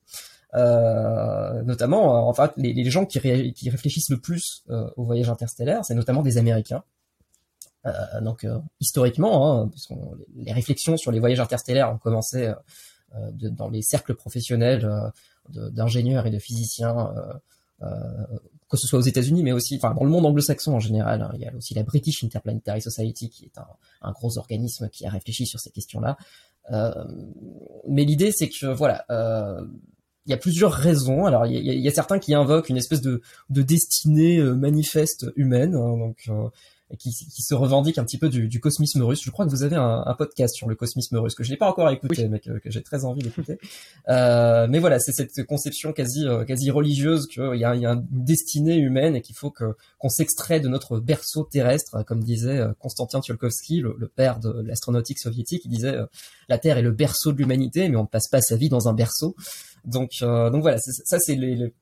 Euh, 0.54 1.64
notamment, 1.64 2.28
en 2.28 2.34
fait, 2.34 2.52
les, 2.56 2.90
gens 2.90 3.08
qui, 3.08 3.20
qui, 3.54 3.70
réfléchissent 3.72 4.10
le 4.10 4.20
plus 4.20 4.64
euh, 4.70 4.88
au 4.96 5.06
voyage 5.06 5.30
interstellaire, 5.30 5.84
c'est 5.84 5.96
notamment 5.96 6.22
des 6.22 6.38
Américains. 6.38 6.84
Euh, 7.88 8.22
donc 8.22 8.44
euh, 8.44 8.60
historiquement, 8.80 9.62
hein, 9.62 9.72
les 10.36 10.52
réflexions 10.52 10.98
sur 10.98 11.12
les 11.12 11.20
voyages 11.20 11.40
interstellaires 11.40 11.92
ont 11.92 11.98
commencé 11.98 12.52
euh, 13.16 13.32
dans 13.32 13.70
les 13.70 13.82
cercles 13.82 14.16
professionnels 14.16 14.90
d'ingénieurs 15.50 16.26
et 16.28 16.32
de 16.32 16.40
physiciens 16.40 17.14
que 18.70 18.76
ce 18.76 18.86
soit 18.86 19.00
aux 19.00 19.04
États-Unis, 19.04 19.44
mais 19.44 19.54
aussi, 19.54 19.78
dans 19.78 20.04
le 20.04 20.10
monde 20.10 20.26
anglo-saxon 20.26 20.74
en 20.74 20.80
général. 20.82 21.22
Hein, 21.22 21.32
il 21.36 21.40
y 21.40 21.48
a 21.48 21.56
aussi 21.56 21.74
la 21.74 21.84
British 21.84 22.22
Interplanetary 22.26 22.82
Society, 22.82 23.30
qui 23.30 23.46
est 23.46 23.58
un, 24.02 24.12
gros 24.12 24.38
organisme 24.38 24.90
qui 24.90 25.06
a 25.06 25.10
réfléchi 25.10 25.46
sur 25.46 25.62
ces 25.62 25.70
questions-là. 25.70 26.18
Mais 27.88 28.04
l'idée, 28.04 28.34
c'est 28.36 28.50
que 28.50 28.66
voilà, 28.66 29.06
il 30.26 30.32
y 30.32 30.34
a 30.34 30.38
plusieurs 30.38 30.74
raisons. 30.74 31.26
Alors, 31.26 31.46
il 31.46 31.64
y 31.64 31.88
a, 31.88 31.92
certains 31.92 32.20
qui 32.20 32.34
invoquent 32.34 32.68
une 32.68 32.76
espèce 32.76 33.00
de, 33.00 33.22
de 33.50 33.62
destinée 33.62 34.42
manifeste 34.42 35.28
humaine. 35.38 35.74
Hein, 35.74 35.98
donc, 35.98 36.30
qui, 36.98 37.12
qui, 37.12 37.42
se 37.42 37.54
revendique 37.54 37.98
un 37.98 38.04
petit 38.04 38.18
peu 38.18 38.30
du, 38.30 38.48
du, 38.48 38.60
cosmisme 38.60 39.02
russe. 39.02 39.22
Je 39.24 39.30
crois 39.30 39.46
que 39.46 39.52
vous 39.52 39.64
avez 39.64 39.76
un, 39.76 40.04
un 40.06 40.14
podcast 40.14 40.56
sur 40.56 40.70
le 40.70 40.76
cosmisme 40.76 41.18
russe 41.18 41.36
que 41.36 41.44
je 41.44 41.52
n'ai 41.52 41.58
pas 41.58 41.70
encore 41.70 41.90
écouté, 41.90 42.28
mais 42.30 42.40
que, 42.40 42.60
que 42.60 42.72
j'ai 42.72 42.82
très 42.82 43.04
envie 43.04 43.22
d'écouter. 43.22 43.58
euh, 44.10 44.68
mais 44.70 44.80
voilà, 44.80 45.00
c'est 45.00 45.12
cette 45.12 45.46
conception 45.46 45.92
quasi 45.92 46.26
euh, 46.26 46.46
quasi 46.46 46.72
religieuse 46.72 47.28
qu'il 47.28 47.56
y 47.56 47.60
y 47.60 47.66
a 47.66 47.74
une 47.74 48.08
destinée 48.10 48.78
humaine 48.78 49.16
et 49.16 49.22
qu'il 49.22 49.36
faut 49.36 49.52
que 49.52 49.76
qu'on 50.00 50.10
s'extrait 50.10 50.60
de 50.60 50.68
notre 50.70 51.00
berceau 51.00 51.44
terrestre, 51.44 52.04
comme 52.06 52.24
disait 52.24 52.60
euh, 52.60 52.74
Konstantin 52.80 53.22
Tsiolkovsky, 53.22 53.82
le, 53.82 53.96
le 53.98 54.08
père 54.08 54.40
de 54.40 54.62
l'astronautique 54.62 55.20
soviétique. 55.20 55.64
Il 55.66 55.72
disait 55.72 55.96
euh, 55.96 56.06
la 56.50 56.58
Terre 56.58 56.78
est 56.78 56.84
le 56.84 56.92
berceau 56.92 57.32
de 57.32 57.38
l'humanité, 57.38 57.90
mais 57.90 57.98
on 57.98 58.04
ne 58.04 58.08
passe 58.08 58.28
pas 58.30 58.42
sa 58.42 58.56
vie 58.56 58.70
dans 58.70 58.88
un 58.88 58.94
berceau. 58.94 59.36
Donc, 59.86 60.12
euh, 60.22 60.50
donc 60.50 60.62
voilà, 60.62 60.78
ça 60.80 61.20
c'est 61.20 61.36
les, 61.36 61.56
les, 61.56 61.74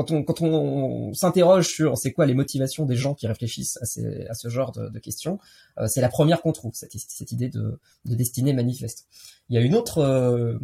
quand 0.00 0.12
on, 0.12 0.22
quand 0.22 0.40
on 0.40 1.12
s'interroge 1.12 1.66
sur 1.66 1.98
c'est 1.98 2.12
quoi 2.12 2.24
les 2.24 2.32
motivations 2.32 2.86
des 2.86 2.96
gens 2.96 3.14
qui 3.14 3.26
réfléchissent 3.26 3.76
à, 3.82 3.84
ce 4.34 4.48
genre 4.48 4.72
de, 4.72 4.98
questions, 4.98 5.38
euh, 5.78 5.88
c'est 5.88 6.00
la 6.00 6.08
première 6.08 6.40
qu'on 6.40 6.52
trouve, 6.52 6.72
cette, 6.74 6.94
idée 7.32 7.50
de, 7.50 7.78
de, 8.06 8.14
destinée 8.14 8.54
manifeste. 8.54 9.06
Il 9.50 9.56
y 9.56 9.58
a 9.58 9.60
une 9.60 9.74
autre, 9.74 9.98
euh, 9.98 10.58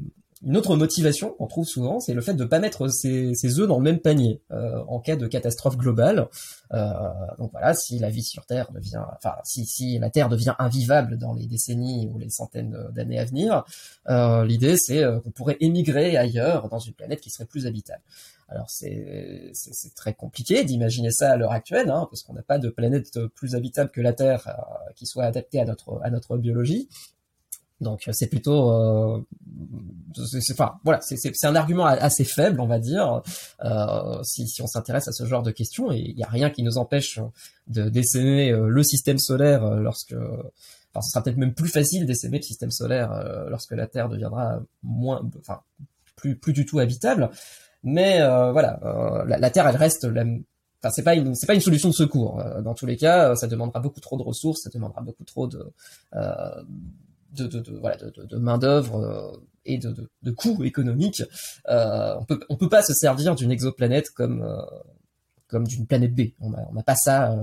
une 0.46 0.56
autre 0.56 0.76
motivation 0.76 1.30
qu'on 1.30 1.48
trouve 1.48 1.66
souvent, 1.66 1.98
c'est 1.98 2.14
le 2.14 2.20
fait 2.20 2.34
de 2.34 2.44
ne 2.44 2.48
pas 2.48 2.60
mettre 2.60 2.86
ses, 2.86 3.34
œufs 3.58 3.66
dans 3.66 3.78
le 3.78 3.82
même 3.82 3.98
panier 3.98 4.40
euh, 4.52 4.80
en 4.86 5.00
cas 5.00 5.16
de 5.16 5.26
catastrophe 5.26 5.76
globale. 5.76 6.28
Euh, 6.72 6.92
donc 7.38 7.50
voilà, 7.50 7.74
si 7.74 7.98
la 7.98 8.10
vie 8.10 8.22
sur 8.22 8.46
Terre 8.46 8.70
devient, 8.70 9.02
enfin 9.16 9.34
si, 9.42 9.98
la 9.98 10.08
Terre 10.08 10.28
devient 10.28 10.54
invivable 10.60 11.18
dans 11.18 11.34
les 11.34 11.46
décennies 11.46 12.08
ou 12.12 12.18
les 12.18 12.30
centaines 12.30 12.78
d'années 12.92 13.18
à 13.18 13.24
venir, 13.24 13.64
euh, 14.08 14.44
l'idée 14.44 14.76
c'est 14.76 15.02
qu'on 15.24 15.32
pourrait 15.32 15.56
émigrer 15.58 16.16
ailleurs 16.16 16.68
dans 16.68 16.78
une 16.78 16.94
planète 16.94 17.20
qui 17.20 17.30
serait 17.30 17.46
plus 17.46 17.66
habitable. 17.66 18.02
Alors 18.48 18.70
c'est 18.70 19.52
très 19.96 20.14
compliqué 20.14 20.62
d'imaginer 20.62 21.10
ça 21.10 21.32
à 21.32 21.36
l'heure 21.36 21.50
actuelle, 21.50 21.90
hein, 21.90 22.06
parce 22.08 22.22
qu'on 22.22 22.34
n'a 22.34 22.42
pas 22.42 22.60
de 22.60 22.68
planète 22.68 23.18
plus 23.34 23.56
habitable 23.56 23.90
que 23.90 24.00
la 24.00 24.12
Terre 24.12 24.56
qui 24.94 25.06
soit 25.06 25.24
adaptée 25.24 25.58
à 25.58 26.10
notre 26.10 26.36
biologie. 26.38 26.88
Donc 27.80 28.08
c'est 28.12 28.28
plutôt, 28.28 28.70
euh, 28.70 29.20
enfin 30.52 30.78
voilà, 30.82 31.00
c'est 31.02 31.44
un 31.44 31.56
argument 31.56 31.84
assez 31.84 32.24
faible, 32.24 32.60
on 32.60 32.66
va 32.66 32.78
dire, 32.78 33.22
euh, 33.64 34.22
si, 34.22 34.48
si 34.48 34.62
on 34.62 34.66
s'intéresse 34.66 35.08
à 35.08 35.12
ce 35.12 35.26
genre 35.26 35.42
de 35.42 35.50
questions. 35.50 35.92
Et 35.92 35.98
il 35.98 36.16
n'y 36.16 36.24
a 36.24 36.28
rien 36.28 36.50
qui 36.50 36.62
nous 36.62 36.78
empêche 36.78 37.20
de 37.68 37.88
d'essaimer 37.88 38.50
euh, 38.50 38.68
le 38.68 38.82
système 38.82 39.18
solaire 39.18 39.64
euh, 39.64 39.80
lorsque, 39.80 40.14
enfin 40.14 41.02
ce 41.02 41.10
sera 41.10 41.22
peut-être 41.22 41.36
même 41.36 41.54
plus 41.54 41.68
facile 41.68 42.06
d'essaimer 42.06 42.38
le 42.38 42.44
système 42.44 42.70
solaire 42.70 43.10
lorsque 43.48 43.72
la 43.72 43.86
Terre 43.86 44.08
deviendra 44.08 44.60
moins, 44.82 45.20
enfin 45.38 45.60
plus 46.16 46.36
plus 46.36 46.54
du 46.54 46.64
tout 46.64 46.78
habitable. 46.78 47.30
Mais 47.86 48.20
euh, 48.20 48.50
voilà, 48.50 48.80
euh, 48.84 49.24
la, 49.26 49.38
la, 49.38 49.50
Terre, 49.50 49.68
elle 49.68 49.76
reste 49.76 50.04
la, 50.04 50.24
Enfin, 50.82 50.90
c'est 50.94 51.02
pas 51.02 51.14
une 51.14 51.34
c'est 51.34 51.46
pas 51.46 51.54
une 51.54 51.60
solution 51.60 51.88
de 51.88 51.94
secours. 51.94 52.38
Euh, 52.40 52.60
dans 52.60 52.74
tous 52.74 52.84
les 52.84 52.96
cas, 52.98 53.34
ça 53.34 53.46
demandera 53.46 53.80
beaucoup 53.80 54.00
trop 54.00 54.18
de 54.18 54.22
ressources, 54.22 54.62
ça 54.62 54.70
demandera 54.70 55.00
beaucoup 55.00 55.24
trop 55.24 55.46
de 55.46 55.72
de, 57.42 57.78
voilà, 57.80 57.96
de, 57.96 58.36
main 58.36 58.58
d'œuvre 58.58 59.40
et 59.64 59.78
de, 59.78 59.94
de, 60.22 60.30
coûts 60.30 60.64
économiques. 60.64 61.22
on 61.66 62.24
peut 62.26 62.40
on 62.48 62.56
peut 62.56 62.68
pas 62.68 62.82
se 62.82 62.94
servir 62.94 63.34
d'une 63.34 63.50
exoplanète 63.50 64.10
comme 64.10 64.44
comme 65.48 65.66
d'une 65.66 65.86
planète 65.86 66.14
B. 66.14 66.32
On 66.40 66.50
n'a 66.50 66.82
pas 66.82 66.96
ça 66.96 67.36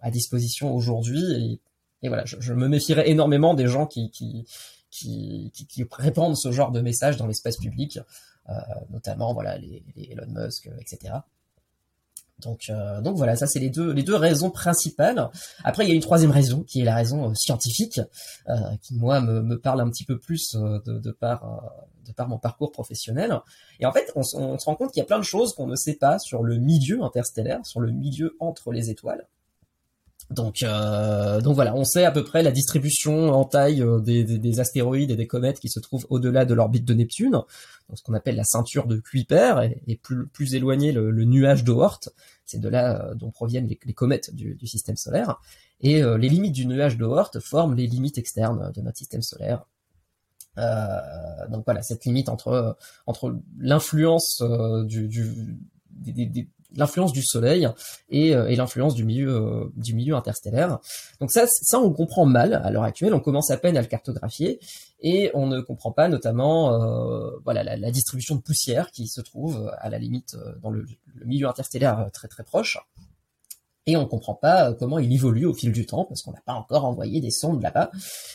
à 0.00 0.10
disposition 0.10 0.74
aujourd'hui 0.74 1.20
et, 1.32 1.60
et 2.04 2.08
voilà, 2.08 2.24
je, 2.24 2.52
me 2.52 2.68
méfierais 2.68 3.08
énormément 3.08 3.54
des 3.54 3.68
gens 3.68 3.86
qui 3.86 4.10
qui 4.10 4.46
qui, 4.90 5.50
qui, 5.54 5.66
qui, 5.66 5.86
répandent 5.90 6.36
ce 6.36 6.52
genre 6.52 6.70
de 6.70 6.80
messages 6.80 7.16
dans 7.16 7.26
l'espace 7.26 7.56
public, 7.56 7.98
notamment 8.90 9.32
voilà 9.32 9.56
les, 9.58 9.82
les 9.96 10.12
Elon 10.12 10.26
Musk, 10.28 10.68
etc. 10.80 11.14
Donc, 12.42 12.64
euh, 12.68 13.00
donc 13.00 13.16
voilà, 13.16 13.36
ça 13.36 13.46
c'est 13.46 13.58
les 13.58 13.70
deux, 13.70 13.92
les 13.92 14.02
deux 14.02 14.16
raisons 14.16 14.50
principales. 14.50 15.30
Après, 15.64 15.84
il 15.84 15.88
y 15.88 15.92
a 15.92 15.94
une 15.94 16.02
troisième 16.02 16.30
raison 16.30 16.62
qui 16.62 16.80
est 16.80 16.84
la 16.84 16.94
raison 16.94 17.30
euh, 17.30 17.34
scientifique, 17.34 18.00
euh, 18.48 18.54
qui 18.82 18.94
moi 18.94 19.20
me, 19.20 19.42
me, 19.42 19.58
parle 19.58 19.80
un 19.80 19.90
petit 19.90 20.04
peu 20.04 20.18
plus 20.18 20.54
de, 20.54 20.98
de, 20.98 21.10
par, 21.12 21.62
de 22.06 22.12
par 22.12 22.28
mon 22.28 22.38
parcours 22.38 22.72
professionnel. 22.72 23.38
Et 23.80 23.86
en 23.86 23.92
fait, 23.92 24.12
on, 24.16 24.20
on 24.20 24.58
se 24.58 24.64
rend 24.64 24.74
compte 24.74 24.92
qu'il 24.92 25.00
y 25.00 25.04
a 25.04 25.06
plein 25.06 25.18
de 25.18 25.24
choses 25.24 25.54
qu'on 25.54 25.66
ne 25.66 25.76
sait 25.76 25.96
pas 25.96 26.18
sur 26.18 26.42
le 26.42 26.58
milieu 26.58 27.02
interstellaire, 27.02 27.64
sur 27.64 27.80
le 27.80 27.90
milieu 27.90 28.36
entre 28.40 28.72
les 28.72 28.90
étoiles. 28.90 29.26
Donc, 30.30 30.62
euh, 30.62 31.40
donc 31.40 31.54
voilà, 31.54 31.74
on 31.74 31.84
sait 31.84 32.04
à 32.04 32.10
peu 32.10 32.24
près 32.24 32.42
la 32.42 32.52
distribution 32.52 33.30
en 33.30 33.44
taille 33.44 33.82
euh, 33.82 34.00
des, 34.00 34.24
des, 34.24 34.38
des, 34.38 34.60
astéroïdes 34.60 35.10
et 35.10 35.16
des 35.16 35.26
comètes 35.26 35.60
qui 35.60 35.68
se 35.68 35.80
trouvent 35.80 36.06
au-delà 36.10 36.44
de 36.44 36.54
l'orbite 36.54 36.84
de 36.84 36.94
Neptune, 36.94 37.32
donc 37.32 37.46
ce 37.94 38.02
qu'on 38.02 38.14
appelle 38.14 38.36
la 38.36 38.44
ceinture 38.44 38.86
de 38.86 38.98
Kuiper, 38.98 39.70
et, 39.86 39.96
plus, 39.96 40.26
plus 40.26 40.54
éloigné 40.54 40.92
le, 40.92 41.12
nuage 41.24 41.64
d'Oort. 41.64 42.00
C'est 42.46 42.60
de 42.60 42.68
là 42.68 43.10
euh, 43.10 43.14
dont 43.14 43.30
proviennent 43.30 43.68
les, 43.68 43.94
comètes 43.94 44.34
du, 44.34 44.58
système 44.66 44.96
solaire. 44.96 45.40
Et 45.80 46.00
les 46.00 46.28
limites 46.28 46.52
du 46.52 46.64
nuage 46.64 46.96
d'Oort 46.96 47.32
forment 47.40 47.74
les 47.74 47.88
limites 47.88 48.16
externes 48.16 48.70
de 48.72 48.80
notre 48.82 48.98
système 48.98 49.20
solaire. 49.20 49.66
Donc 50.56 51.64
voilà, 51.64 51.82
cette 51.82 52.04
limite 52.04 52.28
entre 52.28 52.76
entre 53.06 53.36
l'influence 53.58 54.40
du, 54.84 55.08
des, 55.90 56.48
l'influence 56.76 57.12
du 57.12 57.22
Soleil 57.22 57.68
et, 58.10 58.34
euh, 58.34 58.54
l'influence 58.54 58.94
du 58.94 59.04
milieu 59.04 59.30
euh, 59.30 59.72
du 59.76 59.94
milieu 59.94 60.14
interstellaire. 60.14 60.78
Donc 61.20 61.30
ça, 61.30 61.46
ça 61.46 61.78
on 61.78 61.92
comprend 61.92 62.26
mal 62.26 62.54
à 62.54 62.70
l'heure 62.70 62.84
actuelle. 62.84 63.14
On 63.14 63.20
commence 63.20 63.50
à 63.50 63.56
peine 63.56 63.76
à 63.76 63.80
le 63.80 63.86
cartographier 63.86 64.60
et 65.00 65.30
on 65.34 65.46
ne 65.46 65.60
comprend 65.60 65.92
pas 65.92 66.08
notamment 66.08 66.74
euh, 66.74 67.30
voilà 67.44 67.64
la, 67.64 67.76
la, 67.76 67.90
distribution 67.90 68.36
de 68.36 68.40
poussière 68.40 68.90
qui 68.90 69.08
se 69.08 69.20
trouve 69.20 69.70
à 69.78 69.88
la 69.90 69.98
limite 69.98 70.36
dans 70.62 70.70
le, 70.70 70.86
le 71.14 71.26
milieu 71.26 71.48
interstellaire 71.48 72.08
très 72.12 72.28
très 72.28 72.44
proche 72.44 72.78
et 73.86 73.96
on 73.96 74.02
ne 74.02 74.06
comprend 74.06 74.34
pas 74.34 74.70
euh, 74.70 74.74
comment 74.74 74.98
il 74.98 75.12
évolue 75.12 75.44
au 75.44 75.54
fil 75.54 75.72
du 75.72 75.86
temps 75.86 76.04
parce 76.04 76.22
qu'on 76.22 76.32
n'a 76.32 76.42
pas 76.44 76.52
encore 76.52 76.84
envoyé 76.84 77.20
des 77.20 77.30
sondes 77.30 77.62
là-bas. 77.62 77.90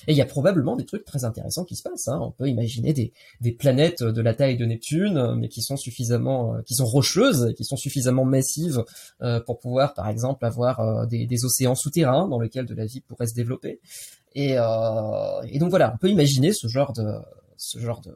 Et 0.07 0.11
il 0.11 0.17
y 0.17 0.21
a 0.21 0.25
probablement 0.25 0.75
des 0.75 0.85
trucs 0.85 1.05
très 1.05 1.23
intéressants 1.23 1.63
qui 1.63 1.75
se 1.75 1.83
passent. 1.83 2.07
Hein. 2.09 2.19
On 2.21 2.31
peut 2.31 2.49
imaginer 2.49 2.93
des, 2.93 3.13
des, 3.39 3.51
planètes 3.53 4.03
de 4.03 4.21
la 4.21 4.33
taille 4.33 4.57
de 4.57 4.65
Neptune, 4.65 5.17
euh, 5.17 5.35
mais 5.35 5.47
qui 5.47 5.61
sont 5.61 5.77
suffisamment, 5.77 6.55
euh, 6.55 6.61
qui 6.63 6.75
sont 6.75 6.85
rocheuses, 6.85 7.53
qui 7.55 7.63
sont 7.63 7.77
suffisamment 7.77 8.25
massives 8.25 8.83
pour 9.45 9.59
pouvoir, 9.59 9.93
par 9.93 10.07
exemple, 10.09 10.45
avoir 10.45 11.07
des, 11.07 11.25
des, 11.25 11.45
océans 11.45 11.75
souterrains 11.75 12.27
dans 12.27 12.39
lesquels 12.39 12.65
de 12.65 12.73
la 12.73 12.85
vie 12.85 13.01
pourrait 13.01 13.27
se 13.27 13.33
développer. 13.33 13.79
Et, 14.35 14.51
et 14.51 15.59
donc 15.59 15.69
voilà, 15.69 15.93
on 15.93 15.97
peut 15.97 16.09
imaginer 16.09 16.53
ce 16.53 16.67
genre 16.67 16.93
de, 16.93 17.03
ce 17.57 17.79
genre 17.79 18.01
de, 18.01 18.13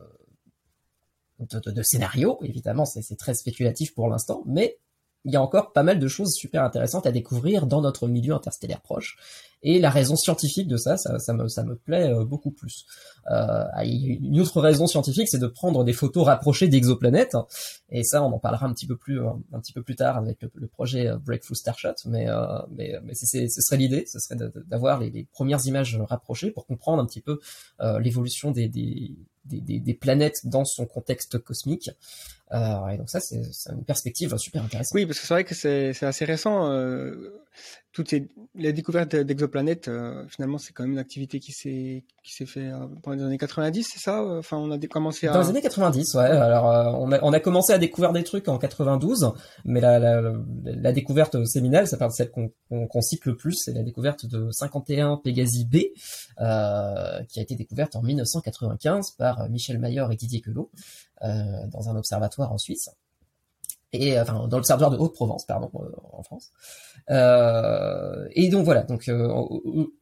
de, 1.39 1.59
de, 1.59 1.71
de 1.71 1.81
scénario. 1.81 2.39
Évidemment, 2.43 2.85
c'est 2.85 3.15
très 3.15 3.33
spéculatif 3.33 3.93
pour 3.93 4.09
l'instant, 4.09 4.43
mais 4.45 4.77
il 5.25 5.33
y 5.33 5.35
a 5.35 5.41
encore 5.41 5.73
pas 5.73 5.83
mal 5.83 5.99
de 5.99 6.07
choses 6.07 6.33
super 6.33 6.63
intéressantes 6.63 7.05
à 7.05 7.11
découvrir 7.11 7.67
dans 7.67 7.81
notre 7.81 8.07
milieu 8.07 8.33
interstellaire 8.33 8.81
proche. 8.81 9.17
Et 9.63 9.79
la 9.79 9.91
raison 9.91 10.15
scientifique 10.15 10.67
de 10.67 10.77
ça, 10.77 10.97
ça, 10.97 11.33
me, 11.33 11.47
ça 11.47 11.63
me 11.63 11.75
plaît 11.75 12.11
euh, 12.11 12.25
beaucoup 12.25 12.49
plus. 12.49 12.85
Euh, 13.29 13.65
une 13.83 14.39
autre 14.39 14.59
raison 14.59 14.87
scientifique, 14.87 15.27
c'est 15.27 15.37
de 15.37 15.47
prendre 15.47 15.83
des 15.83 15.93
photos 15.93 16.25
rapprochées 16.25 16.67
d'exoplanètes. 16.67 17.37
Et 17.89 18.03
ça, 18.03 18.23
on 18.23 18.33
en 18.33 18.39
parlera 18.39 18.65
un 18.65 18.73
petit 18.73 18.87
peu 18.87 18.97
plus, 18.97 19.19
un 19.19 19.59
petit 19.59 19.73
peu 19.73 19.83
plus 19.83 19.95
tard 19.95 20.17
avec 20.17 20.41
le, 20.41 20.67
projet 20.67 21.07
euh, 21.07 21.17
Breakthrough 21.17 21.55
Starshot. 21.55 21.93
Mais, 22.05 22.27
euh, 22.27 22.57
mais, 22.71 22.93
mais 23.03 23.13
ce 23.13 23.47
serait 23.47 23.77
l'idée, 23.77 24.05
ce 24.07 24.17
serait 24.17 24.37
d'avoir 24.65 24.99
les, 24.99 25.11
les, 25.11 25.25
premières 25.25 25.65
images 25.67 25.99
rapprochées 26.09 26.49
pour 26.49 26.65
comprendre 26.65 27.03
un 27.03 27.05
petit 27.05 27.21
peu 27.21 27.39
euh, 27.81 27.99
l'évolution 27.99 28.49
des, 28.51 28.67
des, 28.67 29.15
des, 29.45 29.79
des, 29.79 29.93
planètes 29.93 30.45
dans 30.45 30.65
son 30.65 30.85
contexte 30.85 31.39
cosmique. 31.39 31.89
Euh, 32.53 32.87
et 32.89 32.97
donc 32.97 33.09
ça, 33.09 33.19
c'est 33.19 33.41
une 33.69 33.85
perspective 33.85 34.35
super 34.37 34.63
intéressante. 34.63 34.93
Oui, 34.93 35.05
parce 35.05 35.19
que 35.19 35.25
c'est 35.25 35.33
vrai 35.33 35.43
que 35.43 35.55
c'est 35.55 36.03
assez 36.03 36.25
récent. 36.25 36.69
Euh, 36.69 37.37
toutes 37.93 38.11
les 38.55 38.73
découvertes 38.73 39.15
d'exoplanètes, 39.15 39.89
euh, 39.89 40.25
finalement, 40.29 40.57
c'est 40.57 40.71
quand 40.71 40.83
même 40.83 40.93
une 40.93 40.99
activité 40.99 41.39
qui 41.39 41.51
s'est 41.51 42.05
qui 42.23 42.33
s'est 42.33 42.45
fait 42.45 42.67
euh, 42.67 42.87
pendant 43.03 43.17
les 43.17 43.23
années 43.23 43.37
90, 43.37 43.89
c'est 43.91 43.99
ça 43.99 44.23
Enfin, 44.23 44.57
on 44.57 44.71
a 44.71 44.77
commencé 44.87 45.27
à... 45.27 45.33
Dans 45.33 45.41
les 45.41 45.49
années 45.49 45.61
90, 45.61 46.15
ouais. 46.15 46.23
Alors, 46.23 47.01
on, 47.01 47.11
a, 47.11 47.19
on 47.23 47.33
a 47.33 47.39
commencé 47.39 47.73
à 47.73 47.77
découvrir 47.77 48.13
des 48.13 48.23
trucs 48.23 48.47
en 48.47 48.57
92, 48.57 49.31
mais 49.65 49.81
la, 49.81 49.99
la, 49.99 50.33
la 50.63 50.91
découverte 50.93 51.43
séminale, 51.45 51.87
ça 51.87 51.97
parle 51.97 52.11
celle 52.11 52.31
qu'on 52.31 53.01
cite 53.01 53.25
le 53.25 53.35
plus, 53.35 53.53
c'est 53.53 53.73
la 53.73 53.83
découverte 53.83 54.25
de 54.25 54.51
51 54.51 55.17
Pégasi 55.17 55.65
B, 55.65 55.75
qui 56.37 57.39
a 57.39 57.41
été 57.41 57.55
découverte 57.55 57.95
en 57.95 58.03
1995 58.03 59.11
par 59.11 59.30
Michel 59.49 59.79
Mayor 59.79 60.11
et 60.11 60.15
Didier 60.15 60.41
Queloz, 60.41 60.67
dans 61.21 61.89
un 61.89 61.95
observatoire 61.95 62.51
en 62.51 62.57
Suisse 62.57 62.89
et 63.93 64.19
enfin 64.19 64.47
dans 64.47 64.57
l'observatoire 64.57 64.91
de 64.91 64.97
Haute-Provence, 64.97 65.45
pardon, 65.45 65.69
en 66.13 66.23
France. 66.23 66.51
Euh, 67.09 68.27
et 68.31 68.49
donc 68.49 68.63
voilà, 68.63 68.83
donc 68.83 69.07
euh, 69.09 69.27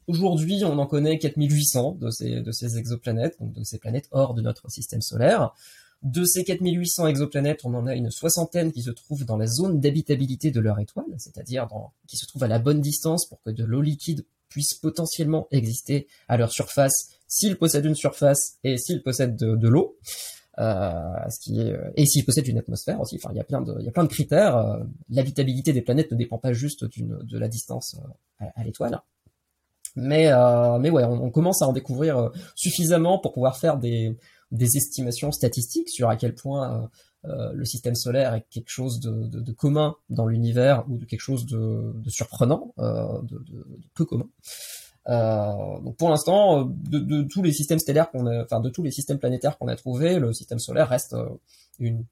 aujourd'hui 0.07 0.63
on 0.63 0.77
en 0.77 0.86
connaît 0.86 1.17
4800 1.17 1.98
de 2.00 2.12
ces 2.12 2.41
de 2.41 2.51
ces 2.51 2.77
exoplanètes, 2.77 3.39
donc 3.39 3.53
de 3.53 3.63
ces 3.63 3.79
planètes 3.79 4.07
hors 4.12 4.33
de 4.33 4.41
notre 4.41 4.69
système 4.69 5.01
solaire. 5.01 5.53
De 6.01 6.24
ces 6.24 6.45
4800 6.45 7.07
exoplanètes, 7.07 7.65
on 7.65 7.74
en 7.74 7.86
a 7.86 7.93
une 7.93 8.09
soixantaine 8.09 8.71
qui 8.71 8.83
se 8.83 8.91
trouvent 8.91 9.25
dans 9.25 9.36
la 9.36 9.48
zone 9.48 9.81
d'habitabilité 9.81 10.50
de 10.50 10.62
leur 10.62 10.79
étoile, 10.79 11.13
c'est-à-dire 11.17 11.67
qui 12.07 12.15
se 12.15 12.25
trouvent 12.25 12.43
à 12.43 12.48
la 12.48 12.59
bonne 12.59 12.79
distance 12.79 13.25
pour 13.27 13.41
que 13.41 13.50
de 13.50 13.65
l'eau 13.65 13.81
liquide 13.81 14.25
puisse 14.48 14.75
potentiellement 14.75 15.48
exister 15.51 16.07
à 16.29 16.38
leur 16.38 16.53
surface 16.53 17.18
s'ils 17.29 17.57
possèdent 17.57 17.86
une 17.86 17.95
surface 17.95 18.57
et 18.65 18.77
s'ils 18.77 19.01
possèdent 19.01 19.38
de, 19.38 19.67
l'eau. 19.69 19.98
Euh, 20.57 20.91
ce 21.29 21.39
qui 21.39 21.62
est 21.62 21.74
et 21.95 22.05
s'ils 22.05 22.25
possèdent 22.25 22.50
une 22.50 22.57
atmosphère 22.57 23.00
aussi. 23.00 23.15
Enfin, 23.15 23.29
il 23.33 23.38
y 23.38 23.39
a 23.39 23.45
plein 23.45 23.62
de 23.62 23.74
il 23.79 23.86
y 23.86 23.88
a 23.88 23.91
plein 23.91 24.03
de 24.03 24.09
critères. 24.09 24.57
Euh, 24.57 24.83
l'habitabilité 25.09 25.71
des 25.71 25.81
planètes 25.81 26.12
ne 26.12 26.17
dépend 26.17 26.38
pas 26.38 26.51
juste 26.51 26.83
d'une 26.83 27.17
de 27.24 27.39
la 27.39 27.48
distance 27.48 27.95
euh, 28.41 28.45
à, 28.55 28.63
l'étoile. 28.65 29.00
Mais 29.95 30.29
mais 30.79 30.89
ouais, 30.89 31.05
on, 31.05 31.31
commence 31.31 31.62
à 31.62 31.67
en 31.67 31.74
découvrir 31.74 32.31
suffisamment 32.55 33.19
pour 33.19 33.31
pouvoir 33.31 33.57
faire 33.57 33.77
des 33.77 34.17
des 34.51 34.77
estimations 34.77 35.31
statistiques 35.31 35.89
sur 35.89 36.09
à 36.09 36.15
quel 36.17 36.36
point 36.36 36.89
euh, 37.25 37.51
le 37.53 37.65
système 37.65 37.95
solaire 37.95 38.33
est 38.33 38.45
quelque 38.50 38.69
chose 38.69 39.01
de, 39.01 39.27
de, 39.27 39.41
de 39.41 39.51
commun 39.51 39.95
dans 40.09 40.25
l'univers 40.25 40.86
ou 40.89 40.98
de 40.98 41.03
quelque 41.03 41.19
chose 41.19 41.45
de, 41.45 41.91
de 41.93 42.09
surprenant, 42.09 42.74
euh, 42.79 43.21
de, 43.24 43.43
peu 43.93 44.05
commun. 44.05 44.29
Euh, 45.10 45.80
donc 45.82 45.98
pour 45.98 46.10
l'instant, 46.10 46.62
euh, 46.62 46.63
de, 46.89 47.00
de, 47.00 47.24
tous 47.24 47.42
les 47.42 47.51
systèmes 47.51 47.80
stellaires 47.80 48.12
qu'on 48.12 48.28
a, 48.28 48.44
enfin 48.44 48.60
de 48.60 48.70
tous 48.70 48.84
les 48.84 48.92
systèmes 48.92 49.20
planétaires 49.20 49.58
qu'on 49.58 49.68
a 49.68 49.75
trouvés, 49.75 50.20
le 50.20 50.34
système 50.34 50.60
solaire 50.60 50.88
reste 50.89 51.13
euh, 51.13 51.30
une 51.80 52.04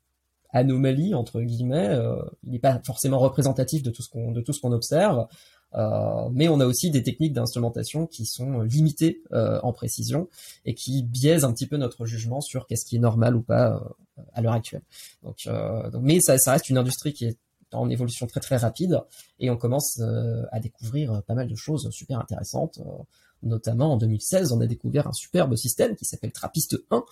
anomalie 0.52 1.14
entre 1.14 1.42
guillemets. 1.42 1.96
il 2.44 2.52
n'est 2.52 2.60
pas 2.60 2.80
forcément 2.86 3.20
représentatif 3.20 3.84
de 3.84 3.92
tout 3.92 4.02
ce 4.02 4.10
qu'on 4.10 4.32
de 4.32 4.42
tout 4.42 4.54
ce 4.54 4.62
qu'on 4.62 4.72
observe. 4.72 5.28
Euh, 5.76 6.30
mais 6.32 6.48
on 6.48 6.60
a 6.60 6.66
aussi 6.66 6.92
des 6.92 7.04
techniques 7.04 7.34
d'instrumentation 7.34 8.08
qui 8.08 8.26
sont 8.26 8.62
limitées 8.62 9.22
euh, 9.34 9.60
en 9.64 9.74
précision 9.74 10.30
et 10.66 10.74
qui 10.74 11.04
biaisent 11.04 11.44
un 11.44 11.54
petit 11.54 11.68
peu 11.68 11.78
notre 11.78 12.06
jugement 12.06 12.42
sur 12.42 12.68
qu'est-ce 12.68 12.86
qui 12.86 12.96
est 12.96 13.00
normal 13.00 13.36
ou 13.36 13.42
pas 13.42 13.76
euh, 13.76 14.22
à 14.34 14.42
l'heure 14.42 14.54
actuelle. 14.54 14.84
Donc, 15.24 15.48
donc, 15.92 16.02
mais 16.02 16.20
ça, 16.22 16.38
ça, 16.38 16.54
reste 16.54 16.70
une 16.70 16.78
industrie 16.78 17.14
qui 17.14 17.26
est 17.26 17.38
en 17.74 17.90
évolution 17.90 18.28
très 18.28 18.40
très 18.40 18.58
rapide 18.58 19.02
et 19.40 19.50
on 19.50 19.58
commence 19.58 20.00
euh, 20.00 20.44
à 20.52 20.60
découvrir 20.60 21.22
pas 21.24 21.34
mal 21.34 21.48
de 21.48 21.56
choses 21.56 21.90
super 21.92 22.20
intéressantes. 22.20 22.80
Euh, 22.80 23.04
notamment 23.44 23.94
en 23.94 23.98
2016, 23.98 24.52
on 24.52 24.62
a 24.62 24.66
découvert 24.66 25.06
un 25.06 25.14
superbe 25.14 25.56
système 25.56 25.96
qui 25.96 26.06
s'appelle 26.06 26.32
Trappist 26.32 26.76
1, 26.90 27.04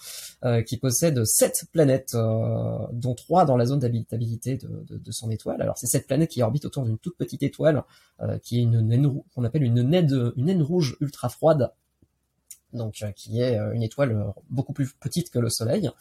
euh, 0.43 0.61
qui 0.63 0.77
possède 0.77 1.23
sept 1.23 1.65
planètes, 1.71 2.15
dont 2.15 3.13
trois 3.13 3.45
dans 3.45 3.57
la 3.57 3.67
zone 3.67 3.77
d'habitabilité 3.77 4.57
de, 4.57 5.11
son 5.11 5.29
étoile. 5.29 5.61
Alors 5.61 5.77
c'est 5.77 5.85
cette 5.85 6.07
planète 6.07 6.31
qui 6.31 6.41
orbite 6.41 6.65
autour 6.65 6.83
d'une 6.83 6.97
toute 6.97 7.15
petite 7.15 7.43
étoile, 7.43 7.83
qui 8.41 8.57
est 8.57 8.63
une 8.63 8.81
naine 8.81 9.21
qu'on 9.35 9.43
appelle 9.43 9.61
une 9.61 9.83
naine, 9.83 10.63
rouge 10.63 10.97
ultra 10.99 11.29
froide, 11.29 11.71
donc 12.73 13.03
qui 13.15 13.39
est 13.39 13.59
une 13.73 13.83
étoile 13.83 14.33
beaucoup 14.49 14.73
plus 14.73 14.95
petite 14.95 15.29
que 15.29 15.37
le 15.37 15.51
Soleil. 15.51 15.91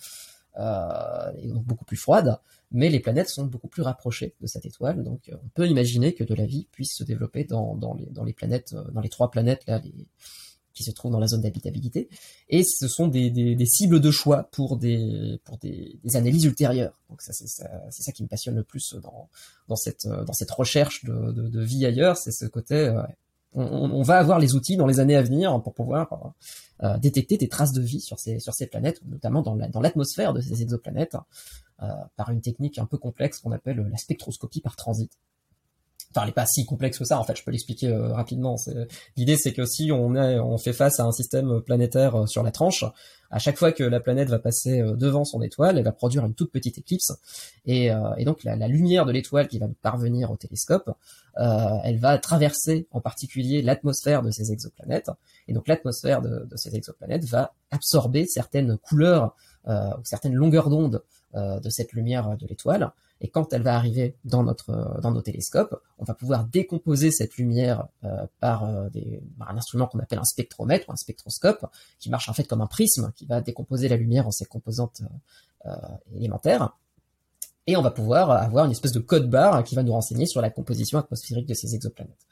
Euh, 0.56 1.32
et 1.38 1.48
donc 1.48 1.64
beaucoup 1.64 1.84
plus 1.84 1.96
froide, 1.96 2.38
mais 2.74 2.90
les 2.90 3.00
planètes 3.00 3.28
sont 3.28 3.46
beaucoup 3.46 3.68
plus 3.68 3.82
rapprochées 3.82 4.34
de 4.40 4.46
cette 4.46 4.66
étoile, 4.66 5.02
donc 5.02 5.28
euh, 5.28 5.36
on 5.42 5.48
peut 5.48 5.66
imaginer 5.66 6.12
que 6.12 6.24
de 6.24 6.34
la 6.34 6.44
vie 6.44 6.66
puisse 6.72 6.94
se 6.94 7.04
développer 7.04 7.44
dans, 7.44 7.78
les, 8.24 8.32
planètes, 8.32 8.74
euh, 8.74 8.84
dans 8.90 9.00
les 9.00 9.08
trois 9.08 9.30
planètes 9.30 9.62
là, 9.66 9.80
qui 10.74 10.82
se 10.82 10.90
trouvent 10.90 11.12
dans 11.12 11.20
la 11.20 11.28
zone 11.28 11.42
d'habitabilité, 11.42 12.08
et 12.48 12.64
ce 12.64 12.88
sont 12.88 13.06
des, 13.06 13.56
cibles 13.64 14.00
de 14.00 14.10
choix 14.10 14.48
pour 14.50 14.76
des, 14.76 15.40
analyses 16.14 16.44
ultérieures. 16.44 17.00
Donc 17.08 17.22
c'est 17.22 17.46
ça, 17.46 18.12
qui 18.12 18.24
me 18.24 18.28
passionne 18.28 18.56
le 18.56 18.64
plus 18.64 18.96
dans, 19.00 19.28
dans, 19.68 19.76
cette, 19.76 20.50
recherche 20.50 21.04
de, 21.04 21.60
vie 21.62 21.86
ailleurs, 21.86 22.16
c'est 22.16 22.32
ce 22.32 22.46
côté 22.46 22.92
on, 23.54 24.02
va 24.02 24.18
avoir 24.18 24.38
les 24.38 24.54
outils 24.54 24.76
dans 24.76 24.86
les 24.86 25.00
années 25.00 25.16
à 25.16 25.22
venir 25.22 25.60
pour 25.62 25.74
pouvoir 25.74 26.12
euh, 26.12 26.86
euh, 26.86 26.98
détecter 26.98 27.36
des 27.36 27.48
traces 27.48 27.72
de 27.72 27.80
vie 27.80 28.00
sur 28.00 28.18
ces, 28.18 28.66
planètes, 28.66 29.00
notamment 29.06 29.42
dans 29.42 29.80
l'atmosphère 29.80 30.32
de 30.32 30.40
ces 30.40 30.62
exoplanètes, 30.62 31.14
euh, 31.14 31.18
par 32.16 32.30
une 32.30 32.40
technique 32.40 32.78
un 32.78 32.86
peu 32.86 32.98
complexe 32.98 33.40
qu'on 33.40 33.52
appelle 33.52 33.86
la 33.90 33.96
spectroscopie 33.96 34.60
par 34.60 34.76
transit. 34.76 35.10
enfin, 36.10 36.22
elle 36.22 36.30
est 36.30 36.32
pas 36.32 36.46
si 36.46 36.64
complexe 36.64 36.98
que 36.98 37.04
ça. 37.04 37.18
En 37.18 37.24
fait, 37.24 37.36
je 37.36 37.44
peux 37.44 37.50
l'expliquer 37.50 37.92
rapidement. 37.92 38.56
L'idée, 39.16 39.36
c'est 39.36 39.52
que 39.52 39.66
si 39.66 39.90
on, 39.92 40.14
est, 40.14 40.38
fait 40.58 40.72
face 40.72 41.00
à 41.00 41.04
un 41.04 41.12
système 41.12 41.60
planétaire 41.62 42.28
sur 42.28 42.42
la 42.42 42.52
tranche, 42.52 42.84
à 43.34 43.40
chaque 43.40 43.58
fois 43.58 43.72
que 43.72 43.82
la 43.82 43.98
planète 43.98 44.28
va 44.28 44.38
passer 44.38 44.80
devant 44.96 45.24
son 45.24 45.42
étoile, 45.42 45.76
elle 45.76 45.84
va 45.84 45.90
produire 45.90 46.24
une 46.24 46.34
toute 46.34 46.52
petite 46.52 46.78
éclipse, 46.78 47.12
et, 47.66 47.90
donc 48.24 48.44
la, 48.44 48.68
lumière 48.68 49.06
de 49.06 49.10
l'étoile 49.10 49.48
qui 49.48 49.58
va 49.58 49.66
parvenir 49.82 50.30
au 50.30 50.36
télescope, 50.36 50.88
elle 51.36 51.98
va 51.98 52.16
traverser 52.18 52.86
en 52.92 53.00
particulier 53.00 53.60
l'atmosphère 53.60 54.22
de 54.22 54.30
ces 54.30 54.52
exoplanètes, 54.52 55.10
et 55.48 55.52
donc 55.52 55.66
l'atmosphère 55.66 56.22
de, 56.22 56.46
ces 56.54 56.76
exoplanètes 56.76 57.24
va 57.24 57.54
absorber 57.72 58.24
certaines 58.26 58.78
couleurs 58.78 59.34
ou 59.66 60.04
certaines 60.04 60.34
longueurs 60.34 60.70
d'onde 60.70 61.02
de 61.34 61.68
cette 61.68 61.92
lumière 61.92 62.36
de 62.36 62.46
l'étoile, 62.46 62.92
et 63.20 63.28
quand 63.28 63.52
elle 63.52 63.62
va 63.62 63.74
arriver 63.74 64.16
dans 64.24 64.42
notre 64.42 64.70
euh, 64.70 65.00
dans 65.00 65.10
nos 65.10 65.22
télescopes, 65.22 65.80
on 65.98 66.04
va 66.04 66.14
pouvoir 66.14 66.44
décomposer 66.44 67.10
cette 67.10 67.36
lumière 67.36 67.86
euh, 68.04 68.26
par, 68.40 68.64
euh, 68.64 68.88
un 69.40 69.56
instrument 69.56 69.86
qu'on 69.86 69.98
appelle 70.00 70.18
un 70.18 70.24
spectromètre 70.24 70.88
ou 70.88 70.92
un 70.92 70.96
spectroscope, 70.96 71.64
qui 71.98 72.10
marche 72.10 72.28
en 72.28 72.34
fait 72.34 72.44
comme 72.44 72.60
un 72.60 72.66
prisme, 72.66 73.12
qui 73.16 73.24
va 73.26 73.40
décomposer 73.40 73.88
la 73.88 73.96
lumière 73.96 74.26
en 74.26 74.30
ses 74.30 74.44
composantes 74.44 75.02
élémentaires. 76.14 76.76
Et 77.66 77.78
on 77.78 77.82
va 77.82 77.90
pouvoir 77.90 78.30
avoir 78.30 78.66
une 78.66 78.72
espèce 78.72 78.92
de 78.92 79.00
code 79.00 79.30
barre 79.30 79.64
qui 79.64 79.74
va 79.74 79.82
nous 79.82 79.92
renseigner 79.92 80.26
sur 80.26 80.42
la 80.42 80.50
composition 80.50 80.98
atmosphérique 80.98 81.46
de 81.46 81.54
ces 81.54 81.74
exoplanètes. 81.74 82.26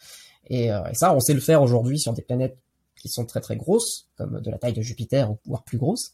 Et, 0.49 0.67
et 0.67 0.95
ça, 0.95 1.15
on 1.15 1.21
sait 1.21 1.33
le 1.33 1.41
faire 1.41 1.63
aujourd'hui 1.63 1.99
sur 1.99 2.13
des 2.13 2.21
planètes 2.21 2.59
qui 2.97 3.09
sont 3.09 3.25
très 3.25 3.41
très 3.41 3.57
grosses, 3.57 4.11
comme 4.19 4.43
de 4.43 4.51
la 4.51 4.59
taille 4.59 4.75
de 4.75 4.83
Jupiter 4.83 5.31
ou 5.31 5.39
voire 5.47 5.63
plus 5.63 5.79
grosses 5.79 6.13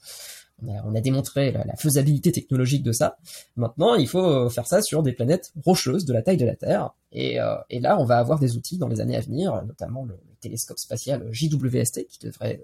on 0.62 0.94
a, 0.94 1.00
démontré 1.00 1.52
la, 1.52 1.76
faisabilité 1.76 2.32
technologique 2.32 2.82
de 2.82 2.92
ça. 2.92 3.18
Maintenant, 3.56 3.94
il 3.94 4.08
faut 4.08 4.24
euh, 4.24 4.48
faire 4.48 4.66
ça 4.66 4.82
sur 4.82 5.02
des 5.02 5.12
planètes 5.12 5.52
rocheuses 5.64 6.04
de 6.04 6.12
la 6.12 6.22
taille 6.22 6.36
de 6.36 6.46
la 6.46 6.56
Terre. 6.56 6.94
Euh, 7.14 7.56
et, 7.70 7.80
là, 7.80 7.98
on 7.98 8.04
va 8.04 8.18
avoir 8.18 8.38
des 8.38 8.56
outils 8.56 8.78
dans 8.78 8.88
les 8.88 9.00
années 9.00 9.16
à 9.16 9.20
venir, 9.20 9.64
notamment 9.66 10.04
le, 10.04 10.18
télescope 10.40 10.78
spatial 10.78 11.28
JWST 11.32 12.06
qui 12.06 12.20
devrait, 12.20 12.62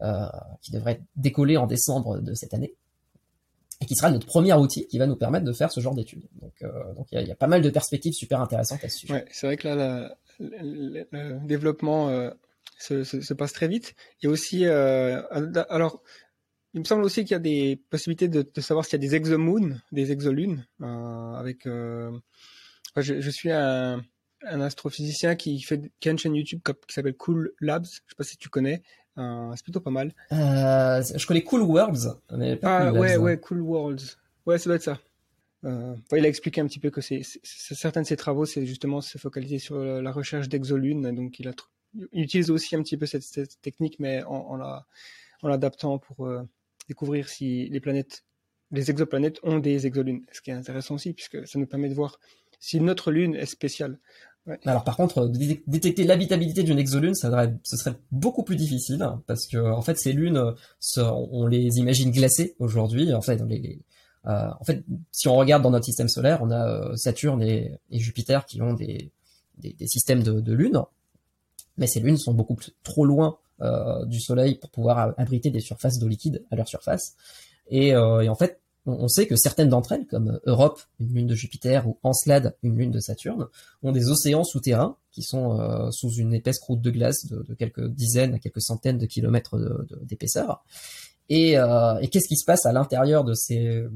euh, 0.00 0.26
qui 0.62 0.72
devrait 0.72 1.02
décoller 1.16 1.58
en 1.58 1.66
décembre 1.66 2.18
de 2.18 2.32
cette 2.32 2.54
année 2.54 2.74
et 3.82 3.84
qui 3.84 3.94
sera 3.94 4.10
notre 4.10 4.26
premier 4.26 4.54
outil 4.54 4.86
qui 4.86 4.96
va 4.96 5.06
nous 5.06 5.16
permettre 5.16 5.44
de 5.44 5.52
faire 5.52 5.70
ce 5.70 5.80
genre 5.80 5.94
d'études. 5.94 6.26
Donc, 6.40 6.64
donc 6.96 7.06
il 7.12 7.20
y, 7.20 7.30
a 7.30 7.34
pas 7.34 7.46
mal 7.46 7.60
de 7.60 7.68
perspectives 7.68 8.14
super 8.14 8.40
intéressantes 8.40 8.82
à 8.84 8.88
ce 8.88 9.00
sujet. 9.00 9.12
Ouais, 9.12 9.24
c'est 9.30 9.46
vrai 9.46 9.58
que 9.58 9.68
là, 9.68 10.16
le, 10.38 11.46
développement 11.46 12.30
se, 12.78 13.34
passe 13.34 13.52
très 13.52 13.68
vite. 13.68 13.94
A 14.24 14.28
aussi, 14.28 14.64
alors, 14.64 16.02
il 16.74 16.80
me 16.80 16.84
semble 16.84 17.04
aussi 17.04 17.24
qu'il 17.24 17.32
y 17.32 17.34
a 17.34 17.40
des 17.40 17.80
possibilités 17.90 18.28
de, 18.28 18.42
de 18.42 18.60
savoir 18.60 18.84
s'il 18.84 18.92
y 18.92 19.04
a 19.04 19.08
des 19.08 19.14
exomoons, 19.14 19.80
des 19.92 20.12
exolunes, 20.12 20.66
euh, 20.82 21.34
avec. 21.34 21.66
Euh... 21.66 22.10
je, 22.96 23.20
je, 23.20 23.30
suis 23.30 23.50
un, 23.50 24.04
un, 24.46 24.60
astrophysicien 24.60 25.34
qui 25.34 25.60
fait 25.62 25.90
qui 25.98 26.08
a 26.08 26.12
une 26.12 26.18
chaîne 26.18 26.34
YouTube 26.34 26.60
qui 26.64 26.94
s'appelle 26.94 27.16
Cool 27.16 27.52
Labs. 27.60 27.86
Je 27.86 27.90
sais 27.90 28.16
pas 28.16 28.24
si 28.24 28.36
tu 28.36 28.48
connais. 28.48 28.82
Euh, 29.18 29.52
c'est 29.56 29.64
plutôt 29.64 29.80
pas 29.80 29.90
mal. 29.90 30.14
Je 30.30 31.26
connais 31.26 31.42
Cool 31.42 31.62
Worlds, 31.62 32.20
mais 32.36 32.56
pas 32.56 32.78
ah, 32.78 32.90
cool 32.90 33.00
ouais, 33.00 33.08
Labs. 33.12 33.22
ouais, 33.22 33.40
Cool 33.40 33.60
Worlds. 33.62 34.16
Ouais, 34.46 34.58
ça 34.58 34.66
doit 34.66 34.76
être 34.76 34.82
ça. 34.82 35.00
Euh, 35.64 35.94
il 36.12 36.24
a 36.24 36.28
expliqué 36.28 36.60
un 36.60 36.66
petit 36.66 36.78
peu 36.78 36.90
que 36.90 37.00
c'est, 37.02 37.20
certains 37.42 38.00
de 38.00 38.06
ses 38.06 38.16
travaux, 38.16 38.46
c'est 38.46 38.64
justement 38.64 39.00
se 39.00 39.18
focaliser 39.18 39.58
sur 39.58 39.78
la 39.78 40.12
recherche 40.12 40.48
d'exolunes. 40.48 41.14
Donc, 41.14 41.38
il, 41.38 41.48
a, 41.48 41.52
il 42.12 42.22
utilise 42.22 42.50
aussi 42.50 42.76
un 42.76 42.82
petit 42.82 42.96
peu 42.96 43.04
cette, 43.04 43.24
cette 43.24 43.60
technique, 43.60 43.98
mais 43.98 44.22
en, 44.22 44.36
en, 44.36 44.56
la, 44.56 44.86
en 45.42 45.48
l'adaptant 45.48 45.98
pour, 45.98 46.30
découvrir 46.90 47.28
si 47.28 47.68
les 47.68 47.80
planètes, 47.80 48.24
les 48.72 48.90
exoplanètes 48.90 49.38
ont 49.44 49.60
des 49.60 49.86
exolunes. 49.86 50.22
Ce 50.32 50.40
qui 50.42 50.50
est 50.50 50.54
intéressant 50.54 50.96
aussi, 50.96 51.12
puisque 51.12 51.46
ça 51.46 51.58
nous 51.58 51.66
permet 51.66 51.88
de 51.88 51.94
voir 51.94 52.18
si 52.58 52.80
notre 52.80 53.10
lune 53.12 53.34
est 53.36 53.46
spéciale. 53.46 53.98
Alors 54.64 54.84
par 54.84 54.96
contre, 54.96 55.28
détecter 55.66 56.04
l'habitabilité 56.04 56.62
d'une 56.62 56.78
exolune, 56.78 57.14
ce 57.14 57.76
serait 57.76 57.96
beaucoup 58.10 58.42
plus 58.42 58.56
difficile 58.56 59.06
parce 59.26 59.46
que 59.46 59.58
fait 59.82 59.98
ces 59.98 60.12
lunes, 60.12 60.42
on 60.96 61.46
les 61.46 61.78
imagine 61.78 62.10
glacées 62.10 62.56
aujourd'hui. 62.58 63.14
En 63.14 63.22
fait, 63.22 63.40
les, 63.46 63.80
euh, 64.26 64.48
en 64.58 64.64
fait, 64.64 64.82
si 65.12 65.28
on 65.28 65.36
regarde 65.36 65.62
dans 65.62 65.70
notre 65.70 65.84
système 65.84 66.08
solaire, 66.08 66.40
on 66.42 66.50
a 66.50 66.66
euh, 66.66 66.96
Saturne 66.96 67.42
et, 67.42 67.78
Jupiter 67.92 68.44
qui 68.46 68.60
ont 68.60 68.74
des, 68.74 69.12
systèmes 69.86 70.22
de 70.22 70.52
lunes, 70.52 70.82
mais 71.80 71.88
ces 71.88 71.98
lunes 71.98 72.18
sont 72.18 72.34
beaucoup 72.34 72.56
trop 72.84 73.04
loin 73.04 73.38
euh, 73.62 74.04
du 74.06 74.20
Soleil 74.20 74.54
pour 74.54 74.70
pouvoir 74.70 75.14
abriter 75.18 75.50
des 75.50 75.60
surfaces 75.60 75.98
d'eau 75.98 76.06
liquide 76.06 76.44
à 76.50 76.56
leur 76.56 76.68
surface. 76.68 77.16
Et, 77.68 77.94
euh, 77.94 78.26
en 78.28 78.34
fait, 78.36 78.60
on, 78.86 79.08
sait 79.08 79.26
que 79.26 79.36
certaines 79.36 79.68
d'entre 79.68 79.92
elles, 79.92 80.06
comme 80.06 80.40
Europe, 80.46 80.80
une 80.98 81.14
lune 81.14 81.26
de 81.26 81.34
Jupiter, 81.34 81.86
ou 81.86 81.98
Encelade, 82.02 82.56
une 82.62 82.78
lune 82.78 82.90
de 82.90 83.00
Saturne, 83.00 83.48
ont 83.82 83.92
des 83.92 84.08
océans 84.08 84.44
souterrains 84.44 84.96
qui 85.10 85.22
sont 85.22 85.60
euh, 85.60 85.90
sous 85.90 86.10
une 86.12 86.32
épaisse 86.32 86.58
croûte 86.58 86.80
de 86.80 86.90
glace 86.90 87.26
de, 87.26 87.54
quelques 87.54 87.86
dizaines 87.86 88.34
à 88.34 88.38
quelques 88.38 88.62
centaines 88.62 88.98
de 88.98 89.06
kilomètres 89.06 89.58
d'épaisseur. 90.02 90.64
Et, 91.30 91.56
euh, 91.56 91.96
et 92.00 92.08
qu'est-ce 92.08 92.28
qui 92.28 92.36
se 92.36 92.44
passe 92.44 92.66
à 92.66 92.72
l'intérieur 92.72 93.24
de 93.24 93.32
ces 93.32 93.88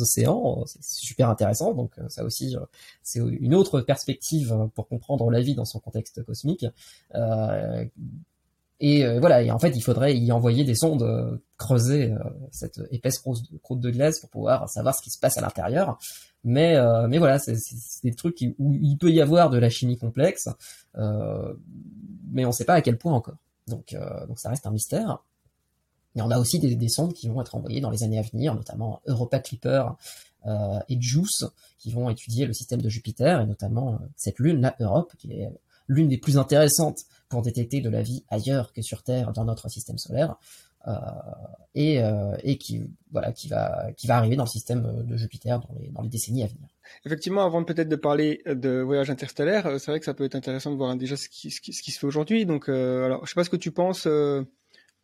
océans? 0.00 0.62
C'est 0.66 1.06
super 1.06 1.28
intéressant. 1.30 1.74
Donc 1.74 1.92
ça 2.08 2.22
aussi, 2.22 2.54
c'est 3.02 3.18
une 3.18 3.54
autre 3.54 3.80
perspective 3.80 4.54
pour 4.74 4.86
comprendre 4.86 5.28
la 5.30 5.40
vie 5.40 5.54
dans 5.54 5.64
son 5.64 5.80
contexte 5.80 6.22
cosmique. 6.22 6.66
Euh, 7.14 7.84
et 8.82 9.06
euh, 9.06 9.20
voilà, 9.20 9.42
et 9.42 9.50
en 9.52 9.60
fait, 9.60 9.70
il 9.76 9.80
faudrait 9.80 10.18
y 10.18 10.32
envoyer 10.32 10.64
des 10.64 10.74
sondes 10.74 11.04
euh, 11.04 11.36
creuser 11.56 12.10
euh, 12.10 12.18
cette 12.50 12.80
épaisse 12.90 13.20
croûte 13.20 13.80
de 13.80 13.90
glace 13.90 14.18
pour 14.18 14.28
pouvoir 14.28 14.68
savoir 14.68 14.92
ce 14.92 15.00
qui 15.02 15.10
se 15.10 15.20
passe 15.20 15.38
à 15.38 15.40
l'intérieur. 15.40 15.98
Mais 16.42 16.76
voilà, 17.18 17.38
c'est 17.38 17.56
des 18.02 18.14
trucs 18.14 18.38
où 18.58 18.74
il 18.74 18.98
peut 18.98 19.12
y 19.12 19.20
avoir 19.20 19.50
de 19.50 19.58
la 19.58 19.70
chimie 19.70 19.96
complexe, 19.96 20.48
mais 20.96 22.44
on 22.44 22.48
ne 22.48 22.52
sait 22.52 22.64
pas 22.64 22.74
à 22.74 22.82
quel 22.82 22.98
point 22.98 23.12
encore. 23.12 23.36
Donc 23.68 23.94
ça 24.34 24.48
reste 24.48 24.66
un 24.66 24.72
mystère. 24.72 25.22
Et 26.16 26.22
on 26.22 26.30
a 26.30 26.38
aussi 26.38 26.58
des, 26.58 26.74
des, 26.76 26.88
sondes 26.88 27.12
qui 27.14 27.28
vont 27.28 27.40
être 27.40 27.54
envoyées 27.54 27.80
dans 27.80 27.90
les 27.90 28.02
années 28.02 28.18
à 28.18 28.22
venir, 28.22 28.54
notamment 28.54 29.00
Europa 29.06 29.38
Clipper 29.38 29.84
et 30.88 31.00
JUICE, 31.00 31.44
qui 31.78 31.92
vont 31.92 32.10
étudier 32.10 32.46
le 32.46 32.52
système 32.52 32.82
de 32.82 32.88
Jupiter 32.88 33.40
et 33.40 33.46
notamment 33.46 34.00
cette 34.16 34.40
lune, 34.40 34.60
la 34.60 34.74
Europe, 34.80 35.12
qui 35.16 35.32
est 35.32 35.48
l'une 35.86 36.08
des 36.08 36.18
plus 36.18 36.36
intéressantes 36.36 36.98
pour 37.28 37.42
détecter 37.42 37.80
de 37.80 37.88
la 37.88 38.02
vie 38.02 38.24
ailleurs 38.28 38.72
que 38.72 38.82
sur 38.82 39.04
Terre 39.04 39.32
dans 39.32 39.44
notre 39.44 39.68
système 39.68 39.98
solaire. 39.98 40.36
Euh, 40.88 40.92
et, 41.76 42.02
euh, 42.02 42.36
qui 42.58 42.82
va 43.12 44.16
arriver 44.16 44.34
dans 44.34 44.42
le 44.42 44.48
système 44.48 45.04
de 45.04 45.16
Jupiter 45.16 45.60
dans 45.92 46.02
les 46.02 46.08
décennies 46.08 46.42
à 46.42 46.46
venir. 46.48 46.66
Effectivement, 47.04 47.44
avant 47.44 47.62
peut-être 47.62 47.88
de 47.88 47.96
parler 47.96 48.42
de 48.46 48.80
voyage 48.80 49.08
interstellaire, 49.08 49.66
euh, 49.66 49.78
c'est 49.78 49.92
vrai 49.92 50.00
que 50.00 50.04
ça 50.06 50.14
peut 50.14 50.24
être 50.24 50.34
intéressant 50.34 50.72
de 50.72 50.76
voir 50.76 50.96
déjà 50.96 51.16
ce 51.16 51.28
qui 51.28 51.50
ce 51.50 51.60
qui, 51.60 51.72
ce 51.72 51.82
qui 51.82 51.92
se 51.92 52.00
fait 52.00 52.06
aujourd'hui. 52.06 52.46
Donc, 52.46 52.68
euh, 52.68 53.04
alors 53.04 53.24
je 53.24 53.30
sais 53.30 53.36
pas 53.36 53.44
ce 53.44 53.50
que 53.50 53.56
tu 53.56 53.70
penses. 53.70 54.08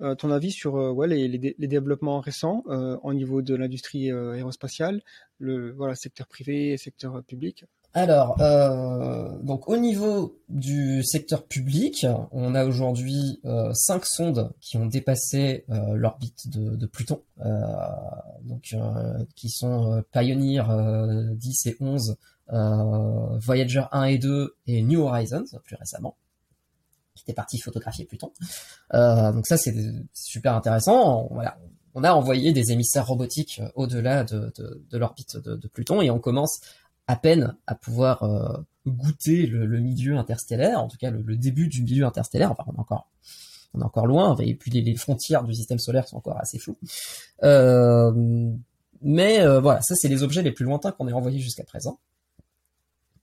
Euh, 0.01 0.15
ton 0.15 0.31
avis 0.31 0.53
sur 0.53 0.75
ouais, 0.75 1.09
les, 1.09 1.39
développements 1.67 2.21
récents 2.21 2.63
au 3.03 3.15
niveau 3.15 3.43
de 3.43 3.55
l'industrie 3.55 4.11
aérospatiale, 4.11 5.03
le 5.39 5.73
voilà 5.73 5.95
secteur 5.95 6.27
privé, 6.27 6.77
secteur 6.77 7.23
public? 7.25 7.65
Alors, 7.95 8.37
euh, 8.41 9.39
donc 9.43 9.69
au 9.69 9.77
niveau 9.79 10.39
du 10.49 11.03
secteur 11.03 11.47
public, 11.47 12.07
on 12.33 12.55
a 12.55 12.67
aujourd'hui 12.67 13.41
euh, 13.47 13.73
cinq 13.73 14.05
sondes 14.05 14.53
qui 14.61 14.77
ont 14.77 14.87
dépassé 14.87 15.65
euh, 15.71 15.95
l'orbite 15.95 16.49
de, 16.51 16.77
de, 16.77 16.87
Pluton, 16.87 17.23
euh, 17.41 17.63
donc 18.45 18.75
euh, 18.75 19.25
qui 19.35 19.49
sont 19.49 20.03
Pioneer 20.13 20.63
10 21.35 21.67
et 21.67 21.77
11, 21.81 22.17
Voyager 23.41 23.85
1 23.91 24.05
et 24.05 24.19
2 24.19 24.55
et 24.67 24.83
New 24.83 25.01
Horizons 25.01 25.45
plus 25.65 25.77
récemment, 25.77 26.15
qui 27.29 27.33
étaient 27.33 27.37
partis 27.37 27.59
photographier 27.59 28.05
Pluton. 28.05 28.33
donc 28.93 29.47
ça 29.47 29.57
c'est 29.57 29.75
super 30.15 30.55
intéressant. 30.55 31.29
On, 31.95 32.05
a 32.05 32.13
envoyé 32.13 32.53
des 32.53 32.71
émissaires 32.71 33.07
robotiques 33.07 33.61
au-delà 33.75 34.23
de, 34.23 34.53
l'orbite 34.93 35.37
de, 35.37 35.57
de, 35.57 35.69
Pluton 35.69 36.01
et 36.01 36.11
on 36.11 36.21
commence 36.21 36.61
à 37.09 37.17
peine 37.17 37.57
à 37.67 37.75
pouvoir 37.75 38.23
euh, 38.23 38.59
goûter 38.87 39.47
le, 39.47 39.67
milieu 39.81 40.17
interstellaire, 40.17 40.81
en 40.81 40.89
tout 40.89 40.99
cas 40.99 41.11
le, 41.11 41.37
début 41.37 41.67
du 41.67 41.83
milieu 41.83 42.05
interstellaire. 42.05 42.53
Enfin, 42.53 42.65
on 42.69 42.75
est 42.75 42.81
encore, 42.81 43.11
on 43.75 43.81
est 43.81 43.85
encore 43.85 44.07
loin, 44.07 44.37
et 44.37 44.55
puis 44.55 44.71
les, 44.71 44.95
frontières 44.95 45.43
du 45.43 45.55
système 45.55 45.79
solaire 45.79 46.07
sont 46.07 46.19
encore 46.19 46.39
assez 46.39 46.59
floues. 46.59 46.77
Euh, 47.43 48.13
mais 49.01 49.41
euh, 49.41 49.59
voilà, 49.61 49.81
ça 49.81 49.95
c'est 49.97 50.09
les 50.09 50.23
objets 50.23 50.43
les 50.43 50.53
plus 50.53 50.65
lointains 50.65 50.93
qu'on 50.93 51.09
ait 51.09 51.13
envoyés 51.13 51.41
jusqu'à 51.41 51.65
présent. 51.65 51.99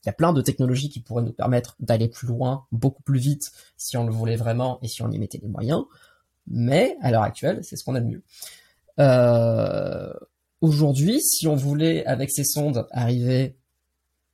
Il 0.05 0.09
y 0.09 0.11
a 0.11 0.13
plein 0.13 0.33
de 0.33 0.41
technologies 0.41 0.89
qui 0.89 0.99
pourraient 0.99 1.23
nous 1.23 1.33
permettre 1.33 1.75
d'aller 1.79 2.07
plus 2.07 2.27
loin, 2.27 2.65
beaucoup 2.71 3.01
plus 3.03 3.19
vite, 3.19 3.51
si 3.75 3.97
on 3.97 4.05
le 4.05 4.13
voulait 4.13 4.35
vraiment 4.35 4.79
et 4.81 4.87
si 4.87 5.01
on 5.01 5.11
y 5.11 5.17
mettait 5.17 5.39
les 5.41 5.47
moyens. 5.47 5.83
Mais 6.47 6.95
à 7.01 7.11
l'heure 7.11 7.23
actuelle, 7.23 7.59
c'est 7.63 7.75
ce 7.75 7.83
qu'on 7.83 7.95
a 7.95 8.01
de 8.01 8.07
mieux. 8.07 8.23
Aujourd'hui, 10.61 11.21
si 11.21 11.47
on 11.47 11.55
voulait, 11.55 12.05
avec 12.05 12.31
ces 12.31 12.43
sondes, 12.43 12.87
arriver 12.91 13.55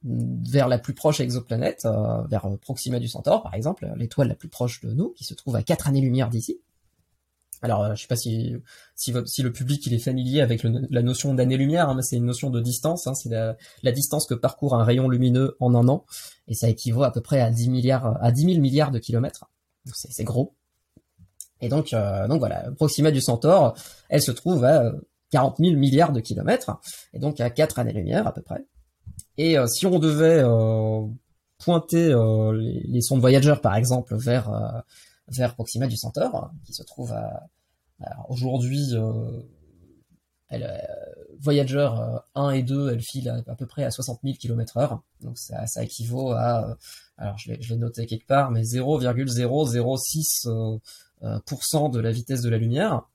vers 0.04 0.68
la 0.68 0.80
plus 0.80 0.94
proche 0.94 1.20
exoplanète, 1.20 1.86
euh, 1.86 2.22
vers 2.24 2.48
Proxima 2.60 3.00
du 3.00 3.08
Centaure 3.08 3.44
par 3.44 3.54
exemple, 3.54 3.92
l'étoile 3.96 4.30
la 4.30 4.36
plus 4.36 4.50
proche 4.50 4.82
de 4.82 4.92
nous, 4.94 5.10
qui 5.10 5.24
se 5.24 5.34
trouve 5.34 5.56
à 5.56 5.64
4 5.64 5.88
années-lumière 5.88 6.30
d'ici, 6.30 6.60
Alors, 7.62 7.84
euh, 7.84 7.96
je 7.96 8.02
sais 8.02 8.08
pas 8.08 8.16
si 8.16 8.56
si, 8.96 9.42
le 9.42 9.52
public 9.52 9.92
est 9.92 9.98
familier 10.00 10.42
avec 10.42 10.64
la 10.64 11.02
notion 11.02 11.34
d'année-lumière, 11.34 11.90
hein, 11.90 11.96
mais 11.96 12.02
c'est 12.02 12.18
une 12.18 12.26
notion 12.26 12.50
de 12.50 12.60
distance. 12.60 13.08
Hein, 13.08 13.14
c'est 13.16 13.30
la, 13.30 13.92
distance 13.92 14.28
que 14.28 14.34
parcourt 14.34 14.76
un 14.76 14.84
rayon 14.84 15.10
lumineux 15.10 15.56
en 15.60 15.74
un 15.76 15.88
an, 15.88 16.06
et 16.48 16.54
ça 16.54 16.70
équivaut 16.70 17.04
à 17.04 17.12
peu 17.12 17.22
près 17.22 17.42
à 17.42 17.50
10 17.50 17.70
milliards, 17.70 18.18
à 18.22 18.32
10 18.32 18.46
000 18.46 18.60
milliards 18.60 18.92
de 18.92 19.00
kilomètres. 19.00 19.46
C'est 19.86 20.24
gros. 20.24 20.54
Et 21.62 21.70
donc, 21.70 21.94
euh, 21.94 22.28
donc 22.28 22.40
voilà, 22.40 22.72
Proxima 22.76 23.12
du 23.12 23.22
Centaure, 23.22 23.76
elle 24.10 24.22
se 24.22 24.32
trouve 24.32 24.64
à 24.66 24.92
40 25.32 25.58
000 25.60 25.76
milliards 25.76 26.12
de 26.12 26.20
kilomètres, 26.20 26.72
et 27.14 27.20
donc 27.20 27.40
à 27.40 27.50
4 27.50 27.80
années-lumière 27.80 28.28
à 28.28 28.34
peu 28.34 28.42
près. 28.42 28.66
Et 29.38 29.58
euh, 29.58 29.68
si 29.68 29.86
on 29.86 30.00
devait 30.00 30.44
euh, 30.44 31.06
pointer 31.60 32.14
les, 32.54 32.84
les, 32.88 33.02
sondes 33.02 33.22
Voyager 33.22 33.56
par 33.62 33.76
exemple 33.76 34.16
vers 34.16 34.84
vers 35.32 35.56
Proxima 35.56 35.88
du 35.88 35.98
Centaure, 35.98 36.52
qui 36.66 36.74
se 36.74 36.84
trouve 36.84 37.12
à 37.14 37.48
aujourd'hui 38.30 38.96
elle, 40.52 40.88
Voyager 41.40 41.90
1 42.36 42.52
et 42.52 42.62
2, 42.62 42.92
elle 42.92 43.02
file 43.02 43.30
à, 43.48 43.56
peu 43.56 43.66
près 43.66 43.84
à 43.84 43.90
60 43.90 44.20
000 44.24 44.36
km 44.38 44.78
heure. 44.78 45.02
Donc 45.22 45.40
ça, 45.40 45.66
ça 45.66 45.84
équivaut 45.84 46.34
à, 46.34 46.78
alors 47.18 47.38
je 47.38 47.52
l'ai 47.52 47.76
noté 47.78 48.06
quelque 48.06 48.28
part, 48.28 48.52
mais 48.52 48.62
0,006% 48.62 50.46
euh, 51.24 51.90
de 51.90 52.00
la 52.00 52.12
vitesse 52.12 52.42
de 52.42 52.50
la 52.50 52.58
lumière. 52.58 53.08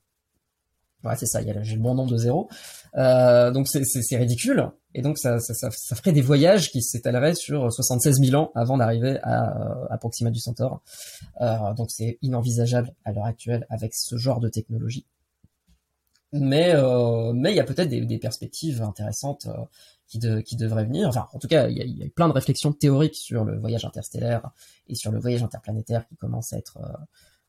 Ouais, 1.03 1.15
c'est 1.15 1.25
ça, 1.27 1.41
j'ai 1.43 1.75
le 1.75 1.81
bon 1.81 1.93
nombre 1.93 2.11
de 2.11 2.17
zéros. 2.17 2.49
Euh, 2.95 3.51
donc 3.51 3.67
c'est 3.67 4.17
ridicule. 4.17 4.71
Et 4.93 5.01
donc 5.01 5.19
ça, 5.19 5.39
ça, 5.39 5.53
ça, 5.53 5.69
ça, 5.71 5.95
ferait 5.95 6.11
des 6.11 6.21
voyages 6.21 6.71
qui 6.71 6.81
s'étaleraient 6.81 7.35
sur 7.35 7.71
76 7.71 8.19
000 8.19 8.41
ans 8.41 8.51
avant 8.55 8.77
d'arriver 8.77 9.19
à, 9.21 9.53
à 9.91 9.97
Proxima 9.99 10.31
du 10.31 10.39
Centaure. 10.39 10.81
Euh, 11.41 11.73
donc 11.75 11.91
c'est 11.91 12.17
inenvisageable 12.23 12.93
à 13.05 13.11
l'heure 13.11 13.25
actuelle 13.25 13.67
avec 13.69 13.93
ce 13.93 14.17
genre 14.17 14.39
de 14.39 14.49
technologie. 14.49 15.05
Mais 16.33 16.73
euh, 16.75 17.31
mais 17.33 17.53
il 17.53 17.55
y 17.55 17.59
a 17.59 17.63
peut-être 17.63 17.87
des, 17.89 18.05
des, 18.05 18.17
perspectives 18.17 18.81
intéressantes 18.81 19.45
euh, 19.47 19.63
qui, 20.07 20.19
de, 20.19 20.41
qui 20.41 20.57
devraient 20.57 20.83
venir. 20.83 21.07
Enfin, 21.07 21.27
en 21.31 21.39
tout 21.39 21.47
cas, 21.47 21.69
il 21.69 21.77
y, 21.77 21.81
a, 21.81 21.85
y 21.85 22.03
a 22.03 22.09
plein 22.09 22.27
de 22.27 22.33
réflexions 22.33 22.73
théoriques 22.73 23.15
sur 23.15 23.45
le 23.45 23.57
voyage 23.57 23.85
interstellaire 23.85 24.51
et 24.87 24.95
sur 24.95 25.11
le 25.11 25.19
voyage 25.19 25.43
interplanétaire 25.43 26.05
qui 26.07 26.17
commencent 26.17 26.51
à 26.51 26.57
être 26.57 26.79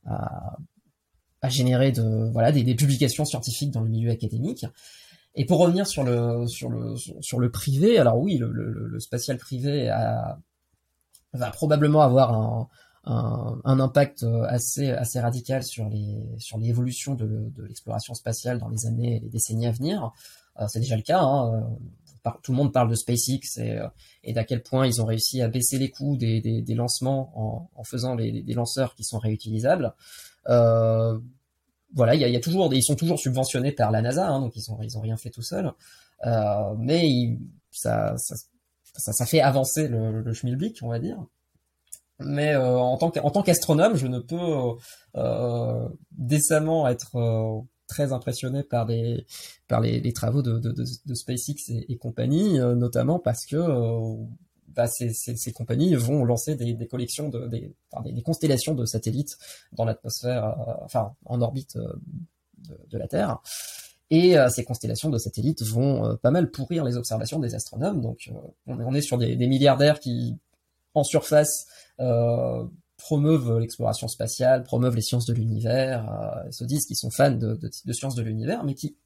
euh, 0.07 0.13
à, 1.43 1.49
générer 1.49 1.93
de, 1.93 2.31
voilà, 2.33 2.53
des, 2.53 2.75
publications 2.75 3.25
scientifiques 3.25 3.71
dans 3.71 3.83
le 3.83 3.89
milieu 3.89 4.11
académique. 4.11 4.67
Et 5.35 5.45
pour 5.45 5.59
revenir 5.59 5.87
sur 5.87 6.03
le, 6.03 6.47
sur 6.47 6.69
le, 6.69 6.97
sur 6.97 7.39
le 7.39 7.51
privé, 7.51 7.99
alors 7.99 8.19
oui, 8.19 8.39
le, 8.39 8.51
le, 8.51 9.01
spatial 9.01 9.39
privé 9.39 9.89
a, 9.89 10.39
va 11.33 11.51
probablement 11.51 12.01
avoir 12.01 12.33
un, 12.35 12.69
un, 13.05 13.81
impact 13.81 14.25
assez, 14.49 14.91
assez 14.91 15.21
radical 15.21 15.63
sur 15.63 15.89
les, 15.89 16.19
sur 16.39 16.59
l'évolution 16.59 17.15
de, 17.15 17.53
l'exploration 17.67 18.15
spatiale 18.15 18.59
dans 18.59 18.69
les 18.69 18.87
années 18.87 19.17
et 19.17 19.21
les 19.21 19.29
décennies 19.29 19.67
à 19.67 19.73
venir. 19.73 20.13
Euh, 20.61 20.67
c'est 20.69 20.81
déjà 20.81 20.97
le 20.97 21.03
cas. 21.03 21.21
Hein. 21.21 21.69
Tout 22.43 22.53
le 22.53 22.59
monde 22.59 22.73
parle 22.73 22.91
de 22.91 22.95
SpaceX 22.95 23.59
et, 23.59 23.79
et 24.25 24.33
d'à 24.35 24.45
quel 24.45 24.63
point 24.63 24.87
ils 24.87 25.01
ont 25.01 25.07
réussi 25.07 25.41
à 25.41 25.49
baisser 25.49 25.79
les 25.79 25.91
coûts 25.91 26.17
des, 26.17 26.43
des, 26.43 26.61
des 26.61 26.75
lancements 26.75 27.33
en, 27.35 27.71
en 27.75 27.85
faisant 27.85 28.15
les, 28.15 28.43
des 28.43 28.55
lanceurs 28.55 28.95
qui 28.95 29.05
sont 29.05 29.19
réutilisables. 29.19 29.95
Euh, 30.49 31.19
voilà, 31.95 32.15
il 32.15 32.23
y 32.23 32.31
y 32.31 32.37
a, 32.37 32.41
toujours, 32.41 32.73
ils 32.73 32.83
sont 32.83 32.97
toujours 32.97 33.19
subventionnés 33.19 33.73
par 33.73 33.91
la 33.91 34.03
NASA, 34.03 34.29
hein, 34.29 34.41
donc 34.41 34.57
ils 34.57 34.71
ont, 34.71 34.79
ils 34.83 34.97
ont 34.99 35.01
rien 35.01 35.17
fait 35.17 35.31
tout 35.31 35.43
seuls. 35.43 35.73
Euh, 36.27 36.75
mais 36.79 37.39
ça, 37.71 38.17
ça, 38.19 38.37
ça, 39.13 39.27
fait 39.27 39.41
avancer 39.41 39.89
le, 39.89 40.21
le 40.23 40.33
schmilblick, 40.35 40.81
on 40.83 40.89
va 40.89 40.99
dire. 40.99 41.19
Mais 42.21 42.55
euh, 42.55 42.77
en 42.77 42.97
tant 42.97 43.43
qu'astronome, 43.43 43.97
je 43.97 44.07
ne 44.07 44.19
peux 44.19 44.77
euh, 45.17 45.89
décemment 46.11 46.89
être 46.89 47.17
euh, 47.17 47.61
très 47.87 48.13
impressionné 48.13 48.65
par 48.65 48.87
des 48.87 49.25
par 49.69 49.81
les, 49.81 50.13
travaux 50.13 50.43
de, 50.43 50.59
de, 50.59 50.73
de, 50.73 51.15
SpaceX 51.15 51.69
et, 51.69 51.93
et 51.93 51.97
compagnie, 51.97 52.59
notamment 52.59 53.19
parce 53.19 53.47
que 53.47 53.57
bah, 54.75 54.87
ces, 54.87 55.13
ces, 55.13 55.37
ces, 55.37 55.53
compagnies 55.53 55.95
vont 55.95 56.25
lancer 56.25 56.55
des, 56.55 56.75
des 56.75 56.87
collections 56.87 57.29
de 57.29 57.47
des, 57.47 57.75
des, 58.05 58.13
des, 58.13 58.23
constellations 58.23 58.75
de 58.75 58.85
satellites 58.85 59.39
dans 59.73 59.85
l'atmosphère, 59.85 60.45
euh, 60.45 60.73
enfin 60.83 61.15
en 61.25 61.41
orbite 61.41 61.77
de, 61.77 62.79
de, 62.91 62.99
la 62.99 63.09
Terre. 63.09 63.39
Et 64.11 64.37
ces 64.49 64.65
constellations 64.65 65.11
de 65.11 65.19
satellites 65.19 65.63
vont 65.63 66.17
pas 66.23 66.31
mal 66.31 66.51
pourrir 66.51 66.83
les 66.83 66.97
observations 66.97 67.39
des 67.41 67.55
astronomes. 67.55 68.01
Donc 68.01 68.31
on, 68.67 68.73
on, 68.73 68.95
est 68.95 69.03
sur 69.03 69.19
des, 69.19 69.37
milliardaires 69.37 70.01
qui, 70.01 70.35
en 70.95 71.05
surface, 71.05 71.67
promeuvent 72.99 73.59
l'exploration 73.61 74.09
spatiale, 74.09 74.65
promeuvent 74.65 74.95
les 74.95 75.03
sciences 75.03 75.25
de 75.25 75.33
l'univers, 75.33 76.11
euh, 76.11 76.51
se 76.51 76.65
disent 76.65 76.85
qu'ils 76.85 76.97
sont 76.97 77.11
fans 77.11 77.31
de, 77.31 77.55
de, 77.55 77.71
de 77.85 77.93
sciences 77.93 78.17
de 78.17 78.23
l'univers, 78.23 78.65
mais 78.65 78.75
qui 78.75 78.97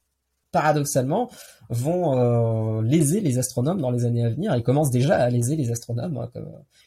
paradoxalement 0.53 1.29
vont 1.69 2.17
euh, 2.17 2.81
léser 2.81 3.19
les 3.19 3.39
astronomes 3.39 3.81
dans 3.81 3.91
les 3.91 4.05
années 4.05 4.23
à 4.23 4.29
venir. 4.29 4.53
Et 4.53 4.63
commencent 4.63 4.91
déjà 4.91 5.15
à 5.15 5.29
léser 5.29 5.57
les 5.57 5.71
astronomes 5.71 6.17
hein, 6.17 6.29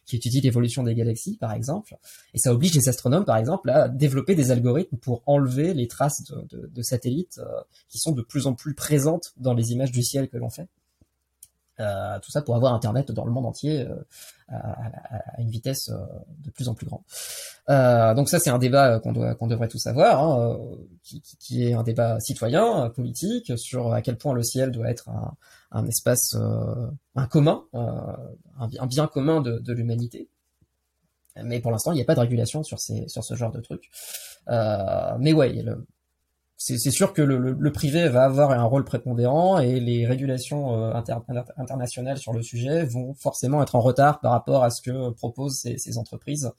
qui 0.06 0.16
étudient 0.16 0.40
l'évolution 0.42 0.82
des 0.82 0.94
galaxies 0.94 1.36
par 1.36 1.52
exemple. 1.52 1.96
Et 2.32 2.38
ça 2.38 2.54
oblige 2.54 2.74
les 2.74 2.88
astronomes 2.88 3.26
par 3.26 3.36
exemple 3.36 3.68
à 3.68 3.88
développer 3.88 4.34
des 4.34 4.50
algorithmes 4.50 4.96
pour 4.96 5.22
enlever 5.26 5.74
les 5.74 5.88
traces 5.88 6.22
de, 6.24 6.82
satellites 6.82 7.38
euh, 7.38 7.60
qui 7.88 7.98
sont 7.98 8.12
de 8.12 8.22
plus 8.22 8.46
en 8.46 8.54
plus 8.54 8.74
présentes 8.74 9.34
dans 9.36 9.52
les 9.52 9.72
images 9.72 9.92
du 9.92 10.02
ciel 10.02 10.28
que 10.28 10.38
l'on 10.38 10.48
fait 10.48 10.68
euh, 11.78 12.18
tout 12.20 12.30
ça 12.30 12.40
pour 12.40 12.56
avoir 12.56 12.72
Internet 12.72 13.12
dans 13.12 13.26
le 13.26 13.32
monde 13.32 13.44
entier 13.44 13.82
euh, 13.82 13.96
à, 14.48 15.40
une 15.40 15.50
vitesse 15.50 15.90
euh, 15.90 15.98
de 16.38 16.50
plus 16.50 16.68
en 16.68 16.74
plus 16.74 16.86
grande. 16.86 17.02
donc 18.16 18.30
ça, 18.30 18.38
c'est 18.38 18.48
un 18.48 18.58
débat 18.58 18.98
qu'on 19.00 19.12
doit, 19.12 19.34
qu'on 19.34 19.46
devrait 19.46 19.68
tous 19.68 19.78
savoir, 19.78 20.22
hein, 20.22 20.58
qui, 21.02 21.20
qui, 21.20 21.64
est 21.64 21.74
un 21.74 21.82
débat 21.82 22.18
citoyen, 22.20 22.88
politique, 22.90 23.58
sur 23.58 23.92
à 23.92 24.00
quel 24.00 24.16
point 24.16 24.32
le 24.32 24.42
ciel 24.42 24.70
doit 24.70 24.88
être 24.88 25.08
un, 25.10 25.34
un 25.70 25.86
espace, 25.86 26.34
un 27.14 27.26
commun, 27.26 27.64
un, 27.74 28.16
un, 28.58 28.86
bien 28.86 29.06
commun 29.06 29.42
de, 29.42 29.58
de 29.58 29.72
l'humanité. 29.72 30.28
Mais 31.42 31.60
pour 31.60 31.70
l'instant, 31.70 31.92
il 31.92 31.96
n'y 31.96 32.00
a 32.00 32.06
pas 32.06 32.14
de 32.14 32.20
régulation 32.20 32.62
sur, 32.62 32.80
ces, 32.80 33.06
sur 33.08 33.22
ce 33.22 33.34
genre 33.34 33.52
de 33.52 33.60
trucs. 33.60 33.90
mais 34.48 35.32
ouais, 35.34 35.52
le, 35.52 35.86
c'est 36.58 36.90
sûr 36.90 37.12
que 37.12 37.20
le, 37.20 37.72
privé 37.72 38.08
va 38.08 38.24
avoir 38.24 38.50
un 38.50 38.64
rôle 38.64 38.84
prépondérant 38.84 39.58
et 39.58 39.78
les 39.78 40.06
régulations 40.06 40.74
euh, 40.74 41.02
internationales 41.58 42.16
sur 42.16 42.32
le 42.32 42.42
sujet 42.42 42.84
vont 42.84 43.12
forcément 43.12 43.62
être 43.62 43.74
en 43.74 43.80
retard 43.80 44.20
par 44.20 44.32
rapport 44.32 44.64
à 44.64 44.70
ce 44.70 44.80
que 44.80 45.10
proposent 45.10 45.58
ces, 45.58 45.98
entreprises. 45.98 46.50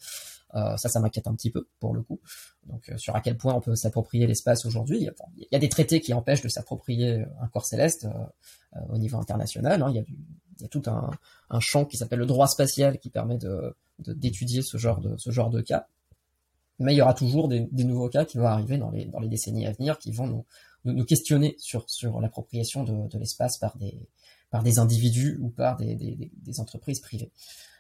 Euh, 0.54 0.78
ça, 0.78 0.88
ça 0.88 1.00
m'inquiète 1.00 1.28
un 1.28 1.34
petit 1.34 1.50
peu 1.50 1.68
pour 1.80 1.96
le 1.96 2.04
coup. 2.04 2.20
Donc, 2.68 2.90
euh, 2.90 2.98
sur 2.98 3.16
à 3.16 3.22
quel 3.22 3.38
point 3.38 3.56
on 3.56 3.60
peut 3.60 3.76
s'approprier 3.76 4.28
l'espace 4.28 4.68
aujourd'hui. 4.68 5.10
Il 5.36 5.48
y 5.52 5.56
a 5.56 5.60
des 5.60 5.70
traités 5.70 6.00
qui 6.00 6.14
empêchent 6.14 6.44
de 6.44 6.50
s'approprier 6.50 7.26
un 7.42 7.48
corps 7.48 7.66
céleste 7.66 8.08
au 8.90 9.00
niveau 9.00 9.18
international. 9.18 9.82
Hein. 9.82 9.90
Il, 9.90 9.96
y 9.96 10.00
a 10.00 10.04
y 10.62 10.66
a 10.66 10.68
tout 10.68 10.84
un, 10.86 11.60
champ 11.60 11.86
qui 11.86 11.98
s'appelle 11.98 12.20
le 12.20 12.28
droit 12.28 12.48
spatial 12.48 13.00
qui 13.00 13.10
permet 13.10 13.40
d'étudier 14.00 14.62
ce 14.62 14.78
genre 14.78 15.00
de 15.02 15.62
cas 15.62 15.88
mais 16.80 16.94
il 16.94 16.98
y 16.98 17.02
aura 17.02 17.14
toujours 17.14 17.48
des, 17.48 17.62
des, 17.72 17.84
nouveaux 17.84 18.10
cas 18.10 18.26
qui 18.26 18.38
vont 18.38 18.46
arriver 18.46 18.78
dans 18.78 18.92
les, 18.92 19.06
dans 19.06 19.20
les 19.20 19.28
décennies 19.28 19.66
à 19.66 19.72
venir, 19.72 19.98
qui 19.98 20.12
vont 20.12 20.28
nous, 20.28 20.46
nous, 20.86 21.06
questionner 21.06 21.56
sur, 21.58 21.90
sur 21.90 22.20
l'appropriation 22.22 22.84
de, 22.84 23.08
de 23.08 23.18
l'espace 23.18 23.58
par 23.58 23.78
des, 23.78 24.08
par 24.50 24.64
des 24.64 24.80
individus 24.80 25.38
ou 25.42 25.50
par 25.50 25.78
des, 25.78 25.96
des, 25.96 26.32
des 26.34 26.60
entreprises 26.60 27.00
privées. 27.00 27.32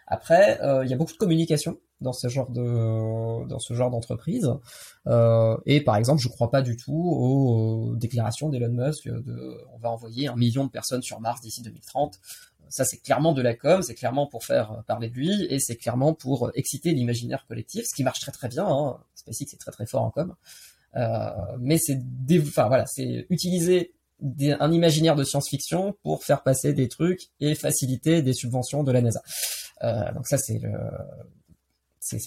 Après, 0.07 0.61
euh, 0.61 0.85
il 0.85 0.89
y 0.89 0.93
a 0.93 0.97
beaucoup 0.97 1.11
de 1.11 1.17
communication 1.17 1.77
dans 1.99 2.13
ce 2.13 2.29
genre 2.29 2.49
de 2.49 3.45
dans 3.47 3.59
ce 3.59 3.73
genre 3.73 3.91
d'entreprise. 3.91 4.49
Euh, 5.07 5.57
et 5.65 5.83
par 5.83 5.97
exemple, 5.97 6.21
je 6.21 6.29
crois 6.29 6.49
pas 6.49 6.61
du 6.61 6.77
tout 6.77 6.93
aux 6.93 7.95
déclarations 7.95 8.49
d'Elon 8.49 8.71
Musk 8.71 9.09
de 9.09 9.57
on 9.73 9.77
va 9.79 9.89
envoyer 9.89 10.27
un 10.27 10.35
million 10.35 10.65
de 10.65 10.69
personnes 10.69 11.01
sur 11.01 11.19
Mars 11.19 11.41
d'ici 11.41 11.61
2030 11.61 12.19
ça 12.69 12.85
c'est 12.85 12.97
clairement 12.97 13.33
de 13.33 13.41
la 13.41 13.55
com, 13.55 13.81
c'est 13.81 13.95
clairement 13.95 14.27
pour 14.27 14.45
faire 14.45 14.71
euh, 14.71 14.81
parler 14.81 15.09
de 15.09 15.15
lui 15.15 15.45
et 15.49 15.59
c'est 15.59 15.75
clairement 15.75 16.13
pour 16.13 16.47
euh, 16.47 16.51
exciter 16.55 16.91
l'imaginaire 16.91 17.45
collectif, 17.47 17.85
ce 17.85 17.95
qui 17.95 18.03
marche 18.03 18.19
très 18.19 18.31
très 18.31 18.47
bien. 18.47 18.65
Hein. 18.67 18.97
SpaceX 19.15 19.53
est 19.53 19.59
très 19.59 19.71
très 19.71 19.85
fort 19.85 20.03
en 20.03 20.11
com, 20.11 20.35
euh, 20.95 21.29
mais 21.59 21.77
c'est 21.77 21.99
utiliser 23.29 23.93
un 24.59 24.71
imaginaire 24.71 25.15
de 25.15 25.23
science-fiction 25.23 25.95
pour 26.01 26.23
faire 26.23 26.41
passer 26.41 26.73
des 26.73 26.87
trucs 26.87 27.29
et 27.39 27.53
faciliter 27.53 28.21
des 28.21 28.33
subventions 28.33 28.83
de 28.83 28.91
la 28.91 29.01
NASA. 29.01 29.21
Donc 30.15 30.27
ça 30.27 30.37
c'est 30.37 30.59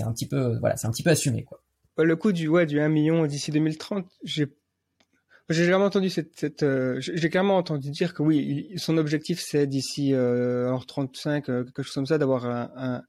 un 0.03 0.13
petit 0.13 0.29
peu 0.29 0.59
voilà, 0.59 0.77
c'est 0.77 0.87
un 0.87 0.93
petit 0.93 1.03
peu 1.03 1.11
assumé 1.11 1.43
quoi. 1.45 1.61
Le 1.99 2.17
coût 2.17 2.33
du 2.33 2.49
ouais 2.49 2.65
du 2.65 2.81
1 2.81 2.89
million 2.89 3.27
d'ici 3.27 3.51
2030, 3.51 4.07
j'ai 4.23 4.47
j'ai 5.51 5.65
jamais 5.65 5.85
entendu 5.85 6.11
cette, 6.11 6.39
cette 6.39 6.63
euh, 6.63 7.01
j'ai 7.01 7.29
clairement 7.29 7.57
entendu 7.57 7.91
dire 7.91 8.15
que 8.15 8.23
oui, 8.23 8.73
son 8.77 8.97
objectif 8.97 9.41
c'est 9.45 9.67
d'ici 9.67 10.15
euh, 10.15 10.77
35 10.87 11.49
euh, 11.49 11.65
quelque 11.65 11.83
chose 11.83 11.95
comme 11.95 12.07
ça 12.07 12.19
d'avoir 12.19 12.47
un, 12.47 12.71
un 12.77 13.03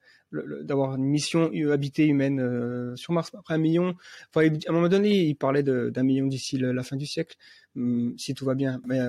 d'avoir 0.64 0.96
une 0.96 1.04
mission 1.04 1.52
habitée 1.72 2.08
humaine 2.08 2.40
euh, 2.40 2.96
sur 2.96 3.12
Mars. 3.12 3.32
Après 3.38 3.54
un 3.54 3.58
million, 3.58 3.96
enfin, 4.34 4.48
à 4.48 4.70
un 4.70 4.74
moment 4.74 4.88
donné, 4.88 5.26
il 5.26 5.36
parlait 5.36 5.62
d'un 5.62 6.04
million 6.04 6.26
d'ici 6.26 6.58
la 6.58 6.84
fin 6.84 6.96
du 6.96 7.06
siècle, 7.06 7.36
hum, 7.76 8.16
si 8.18 8.34
tout 8.34 8.46
va 8.46 8.56
bien. 8.56 8.82
Mais, 8.88 9.00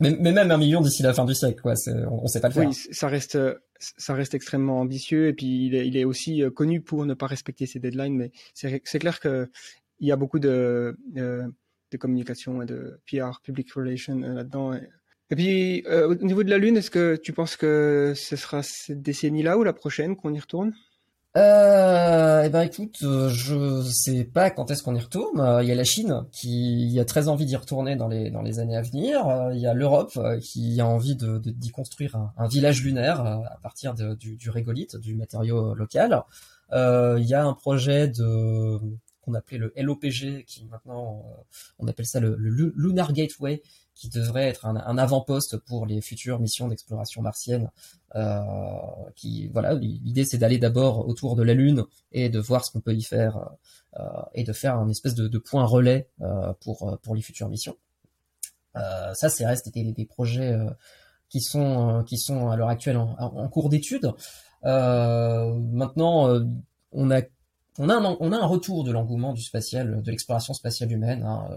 mais, 0.00 0.16
mais, 0.18 0.32
même 0.32 0.50
un 0.50 0.56
million 0.56 0.80
d'ici 0.80 1.02
la 1.02 1.12
fin 1.12 1.26
du 1.26 1.34
siècle, 1.34 1.60
quoi. 1.60 1.74
On, 1.86 2.22
on 2.22 2.26
sait 2.28 2.40
pas 2.40 2.48
le 2.48 2.54
faire. 2.54 2.66
Oui, 2.66 2.74
ça 2.74 3.08
reste, 3.08 3.38
ça 3.78 4.14
reste 4.14 4.32
extrêmement 4.32 4.80
ambitieux 4.80 5.28
et 5.28 5.34
puis 5.34 5.66
il 5.66 5.74
est, 5.74 5.86
il 5.86 5.98
est 5.98 6.04
aussi 6.04 6.42
connu 6.54 6.80
pour 6.80 7.04
ne 7.04 7.12
pas 7.12 7.26
respecter 7.26 7.66
ses 7.66 7.78
deadlines. 7.78 8.16
Mais 8.16 8.32
c'est 8.54 8.98
clair 8.98 9.20
que 9.20 9.50
il 10.00 10.08
y 10.08 10.12
a 10.12 10.16
beaucoup 10.16 10.38
de, 10.38 10.96
de, 11.94 11.98
communication 11.98 12.62
et 12.62 12.66
de 12.66 13.00
PR, 13.10 13.40
public 13.42 13.72
relations 13.72 14.18
là-dedans. 14.18 14.74
Et, 15.30 15.36
puis, 15.36 15.84
au 15.86 16.14
niveau 16.16 16.42
de 16.42 16.50
la 16.50 16.58
Lune, 16.58 16.76
est-ce 16.76 16.90
que 16.90 17.16
tu 17.16 17.32
penses 17.32 17.56
que 17.56 18.12
ce 18.14 18.36
sera 18.36 18.62
cette 18.62 19.02
décennie-là 19.02 19.56
ou 19.58 19.64
la 19.64 19.72
prochaine 19.72 20.16
qu'on 20.16 20.32
y 20.32 20.40
retourne? 20.40 20.72
Euh, 21.36 22.44
eh 22.44 22.48
ben 22.48 22.62
écoute, 22.62 22.96
euh, 23.02 23.28
je 23.28 23.82
sais 23.82 24.22
pas 24.22 24.50
quand 24.50 24.70
est-ce 24.70 24.84
qu'on 24.84 24.94
y 24.94 25.00
retourne. 25.00 25.40
Euh, 25.40 25.64
il 25.64 25.68
y 25.68 25.72
a 25.72 25.74
la 25.74 25.82
Chine 25.82 26.26
qui 26.30 26.96
a 27.00 27.04
très 27.04 27.26
envie 27.26 27.44
d'y 27.44 27.56
retourner 27.56 27.96
dans 27.96 28.06
les 28.06 28.30
dans 28.30 28.42
les 28.42 28.60
années 28.60 28.76
à 28.76 28.82
venir. 28.82 29.26
Euh, 29.26 29.52
il 29.52 29.58
y 29.58 29.66
a 29.66 29.74
l'Europe 29.74 30.16
qui 30.40 30.80
a 30.80 30.86
envie 30.86 31.16
de 31.16 31.38
d'y 31.38 31.70
construire 31.70 32.14
un, 32.36 32.46
village 32.46 32.84
lunaire 32.84 33.20
à 33.20 33.58
partir 33.62 33.94
du, 33.94 34.36
du 34.36 34.50
régolithe, 34.50 34.96
du 34.96 35.16
matériau 35.16 35.74
local. 35.74 36.22
il 36.72 37.24
y 37.26 37.34
a 37.34 37.44
un 37.44 37.54
projet 37.54 38.06
de 38.06 38.78
qu'on 39.24 39.34
appelait 39.34 39.58
le 39.58 39.72
LOPG, 39.76 40.44
qui 40.44 40.66
maintenant 40.70 41.24
on 41.78 41.88
appelle 41.88 42.06
ça 42.06 42.20
le, 42.20 42.36
Lunar 42.36 43.12
Gateway, 43.12 43.62
qui 43.94 44.08
devrait 44.08 44.48
être 44.48 44.66
un, 44.66 44.98
avant-poste 44.98 45.56
pour 45.56 45.86
les 45.86 46.00
futures 46.00 46.40
missions 46.40 46.68
d'exploration 46.68 47.22
martienne. 47.22 47.70
Euh, 48.16 48.40
qui 49.16 49.48
voilà, 49.48 49.74
l'idée 49.74 50.24
c'est 50.24 50.38
d'aller 50.38 50.58
d'abord 50.58 51.08
autour 51.08 51.34
de 51.34 51.42
la 51.42 51.54
Lune 51.54 51.84
et 52.12 52.28
de 52.28 52.38
voir 52.38 52.64
ce 52.64 52.70
qu'on 52.70 52.80
peut 52.80 52.94
y 52.94 53.02
faire 53.02 53.50
euh, 53.98 54.02
et 54.34 54.42
de 54.42 54.52
faire 54.52 54.76
un 54.76 54.88
espèce 54.88 55.14
de, 55.14 55.38
point 55.38 55.64
relais 55.64 56.08
euh, 56.20 56.52
pour 56.60 56.98
pour 57.02 57.14
les 57.14 57.22
futures 57.22 57.48
missions. 57.48 57.76
Euh, 58.76 59.14
ça, 59.14 59.28
c'est 59.28 59.46
reste 59.46 59.72
des, 59.72 59.92
des 59.92 60.04
projets 60.04 60.56
qui 61.28 61.40
sont 61.40 62.02
qui 62.04 62.18
sont 62.18 62.50
à 62.50 62.56
l'heure 62.56 62.68
actuelle 62.68 62.96
en 62.96 63.48
cours 63.48 63.68
d'étude. 63.68 64.12
maintenant, 64.62 66.28
on 66.92 67.10
a 67.10 67.22
on 67.78 67.88
a 67.88 67.94
un, 67.94 68.46
retour 68.46 68.84
de 68.84 68.92
l'engouement 68.92 69.32
du 69.32 69.42
spatial, 69.42 70.02
de 70.02 70.10
l'exploration 70.10 70.54
spatiale 70.54 70.92
humaine. 70.92 71.22
Hein, 71.24 71.48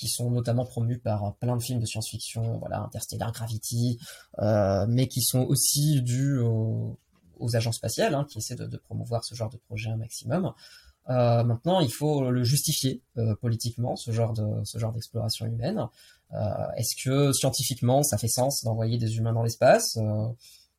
qui 0.00 0.08
sont 0.08 0.30
notamment 0.30 0.64
promus 0.64 0.98
par 0.98 1.34
plein 1.36 1.56
de 1.56 1.62
films 1.62 1.78
de 1.78 1.84
science-fiction, 1.84 2.58
voilà, 2.58 2.80
Interstellar, 2.80 3.32
Gravity, 3.32 3.98
euh, 4.38 4.86
mais 4.88 5.08
qui 5.08 5.20
sont 5.20 5.40
aussi 5.42 6.00
dus 6.00 6.38
aux, 6.38 6.96
agences 7.54 7.76
spatiales, 7.76 8.14
hein, 8.14 8.26
qui 8.28 8.38
essaient 8.38 8.56
de, 8.56 8.76
promouvoir 8.78 9.24
ce 9.24 9.34
genre 9.34 9.50
de 9.50 9.58
projet 9.58 9.90
un 9.90 9.96
maximum. 9.96 10.54
Euh, 11.10 11.44
maintenant, 11.44 11.80
il 11.80 11.92
faut 11.92 12.30
le 12.30 12.44
justifier 12.44 13.02
euh, 13.18 13.34
politiquement, 13.36 13.94
ce 13.94 14.10
genre 14.10 14.34
ce 14.64 14.78
genre 14.78 14.92
d'exploration 14.92 15.44
humaine. 15.44 15.86
Est-ce 16.76 17.02
que 17.02 17.32
scientifiquement, 17.32 18.02
ça 18.02 18.16
fait 18.16 18.28
sens 18.28 18.64
d'envoyer 18.64 18.96
des 18.96 19.16
humains 19.18 19.32
dans 19.32 19.42
l'espace? 19.42 19.98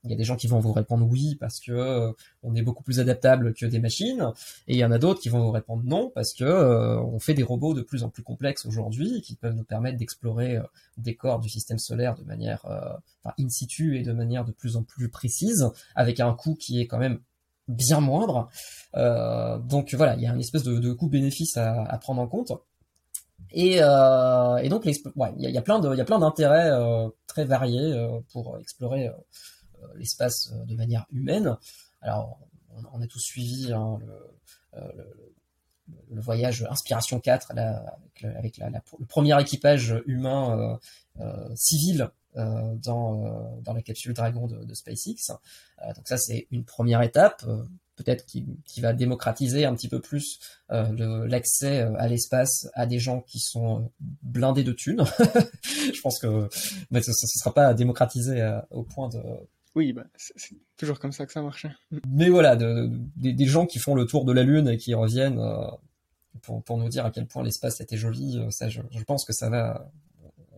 Il 0.03 0.09
y 0.09 0.13
a 0.13 0.17
des 0.17 0.23
gens 0.23 0.35
qui 0.35 0.47
vont 0.47 0.59
vous 0.59 0.73
répondre 0.73 1.05
oui 1.07 1.35
parce 1.35 1.59
que 1.59 1.71
euh, 1.71 2.11
on 2.43 2.55
est 2.55 2.61
beaucoup 2.61 2.83
plus 2.83 2.99
adaptable 2.99 3.53
que 3.53 3.65
des 3.65 3.79
machines, 3.79 4.31
et 4.67 4.73
il 4.73 4.77
y 4.77 4.85
en 4.85 4.91
a 4.91 4.97
d'autres 4.97 5.21
qui 5.21 5.29
vont 5.29 5.41
vous 5.41 5.51
répondre 5.51 5.83
non 5.85 6.11
parce 6.13 6.33
que 6.33 6.43
euh, 6.43 6.99
on 7.01 7.19
fait 7.19 7.33
des 7.33 7.43
robots 7.43 7.73
de 7.73 7.81
plus 7.81 8.03
en 8.03 8.09
plus 8.09 8.23
complexes 8.23 8.65
aujourd'hui 8.65 9.21
qui 9.21 9.35
peuvent 9.35 9.53
nous 9.53 9.63
permettre 9.63 9.97
d'explorer 9.97 10.57
euh, 10.57 10.63
des 10.97 11.15
corps 11.15 11.39
du 11.39 11.49
système 11.49 11.77
solaire 11.77 12.15
de 12.15 12.23
manière 12.23 12.65
in 13.39 13.49
situ 13.49 13.97
et 13.97 14.03
de 14.03 14.11
manière 14.11 14.45
de 14.45 14.51
plus 14.51 14.75
en 14.75 14.83
plus 14.83 15.09
précise, 15.09 15.69
avec 15.95 16.19
un 16.19 16.33
coût 16.33 16.55
qui 16.55 16.81
est 16.81 16.87
quand 16.87 16.97
même 16.97 17.19
bien 17.67 17.99
moindre. 17.99 18.49
donc 18.93 19.93
voilà, 19.93 20.15
il 20.15 20.21
y 20.21 20.27
a 20.27 20.33
une 20.33 20.39
espèce 20.39 20.63
de, 20.63 20.93
coût-bénéfice 20.93 21.57
à, 21.57 21.97
prendre 21.99 22.21
en 22.21 22.27
compte. 22.27 22.51
Et, 23.51 23.79
donc, 23.79 24.85
il 24.85 24.93
y, 25.37 25.57
a, 25.57 25.61
plein 25.61 26.19
d'intérêts 26.19 26.71
très 27.27 27.45
variés 27.45 28.09
pour 28.31 28.57
explorer 28.59 29.09
l'espace 29.95 30.51
euh, 30.51 30.65
de 30.65 30.75
manière 30.75 31.05
humaine. 31.11 31.57
Alors, 32.01 32.39
on, 32.93 33.01
a 33.01 33.07
tous 33.07 33.19
suivi 33.19 33.71
hein, 33.73 33.99
euh, 34.75 34.79
le, 36.09 36.21
voyage 36.21 36.65
Inspiration 36.69 37.19
4 37.19 37.51
avec, 38.23 38.57
le 38.57 39.05
premier 39.05 39.39
équipage 39.41 40.01
humain 40.05 40.79
civil 41.55 42.09
dans, 42.35 43.59
dans 43.61 43.73
la 43.73 43.81
capsule 43.81 44.13
Dragon 44.13 44.47
de, 44.47 44.73
SpaceX. 44.73 45.33
donc 45.95 46.07
ça, 46.07 46.17
c'est 46.17 46.47
une 46.49 46.63
première 46.63 47.01
étape 47.01 47.45
peut-être 47.97 48.25
qui, 48.25 48.45
va 48.79 48.93
démocratiser 48.93 49.65
un 49.65 49.75
petit 49.75 49.89
peu 49.89 49.99
plus 49.99 50.39
l'accès 50.69 51.81
à 51.97 52.07
l'espace 52.07 52.69
à 52.73 52.85
des 52.85 52.99
gens 52.99 53.21
qui 53.21 53.39
sont 53.39 53.91
blindés 53.99 54.63
de 54.63 54.71
thunes. 54.71 55.03
je 55.63 56.01
pense 56.01 56.19
que 56.19 56.47
mais 56.89 57.01
ce 57.01 57.11
ne 57.11 57.13
sera 57.13 57.53
pas 57.53 57.73
démocratisé 57.73 58.59
au 58.69 58.83
point 58.83 59.09
de 59.09 59.21
oui, 59.75 59.93
bah, 59.93 60.03
c'est 60.15 60.55
toujours 60.75 60.99
comme 60.99 61.13
ça 61.13 61.25
que 61.25 61.31
ça 61.31 61.41
marche. 61.41 61.65
Hein. 61.65 61.99
Mais 62.09 62.29
voilà, 62.29 62.57
des 62.57 63.45
gens 63.45 63.65
qui 63.65 63.79
font 63.79 63.95
le 63.95 64.05
tour 64.05 64.25
de 64.25 64.33
la 64.33 64.43
Lune 64.43 64.67
et 64.67 64.77
qui 64.77 64.93
reviennent 64.93 65.39
euh, 65.39 65.65
pour, 66.41 66.77
nous 66.77 66.89
dire 66.89 67.05
à 67.05 67.11
quel 67.11 67.25
point 67.25 67.43
l'espace 67.43 67.79
était 67.79 67.97
joli, 67.97 68.37
euh, 68.37 68.49
ça, 68.49 68.67
je, 68.67 68.81
pense 69.07 69.23
que 69.23 69.31
ça 69.31 69.49
va, 69.49 69.89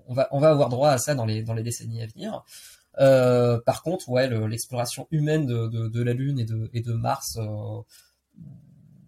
on 0.08 0.14
va, 0.14 0.50
avoir 0.50 0.70
droit 0.70 0.90
à 0.90 0.98
ça 0.98 1.14
dans 1.14 1.26
les, 1.26 1.44
décennies 1.64 2.02
à 2.02 2.08
venir. 2.08 2.44
Euh, 3.00 3.60
par 3.60 3.84
contre, 3.84 4.10
ouais, 4.10 4.28
l'exploration 4.48 5.08
humaine 5.12 5.46
de, 5.46 6.02
la 6.02 6.14
Lune 6.14 6.40
et 6.74 6.82
de, 6.82 6.94
Mars, 6.94 7.38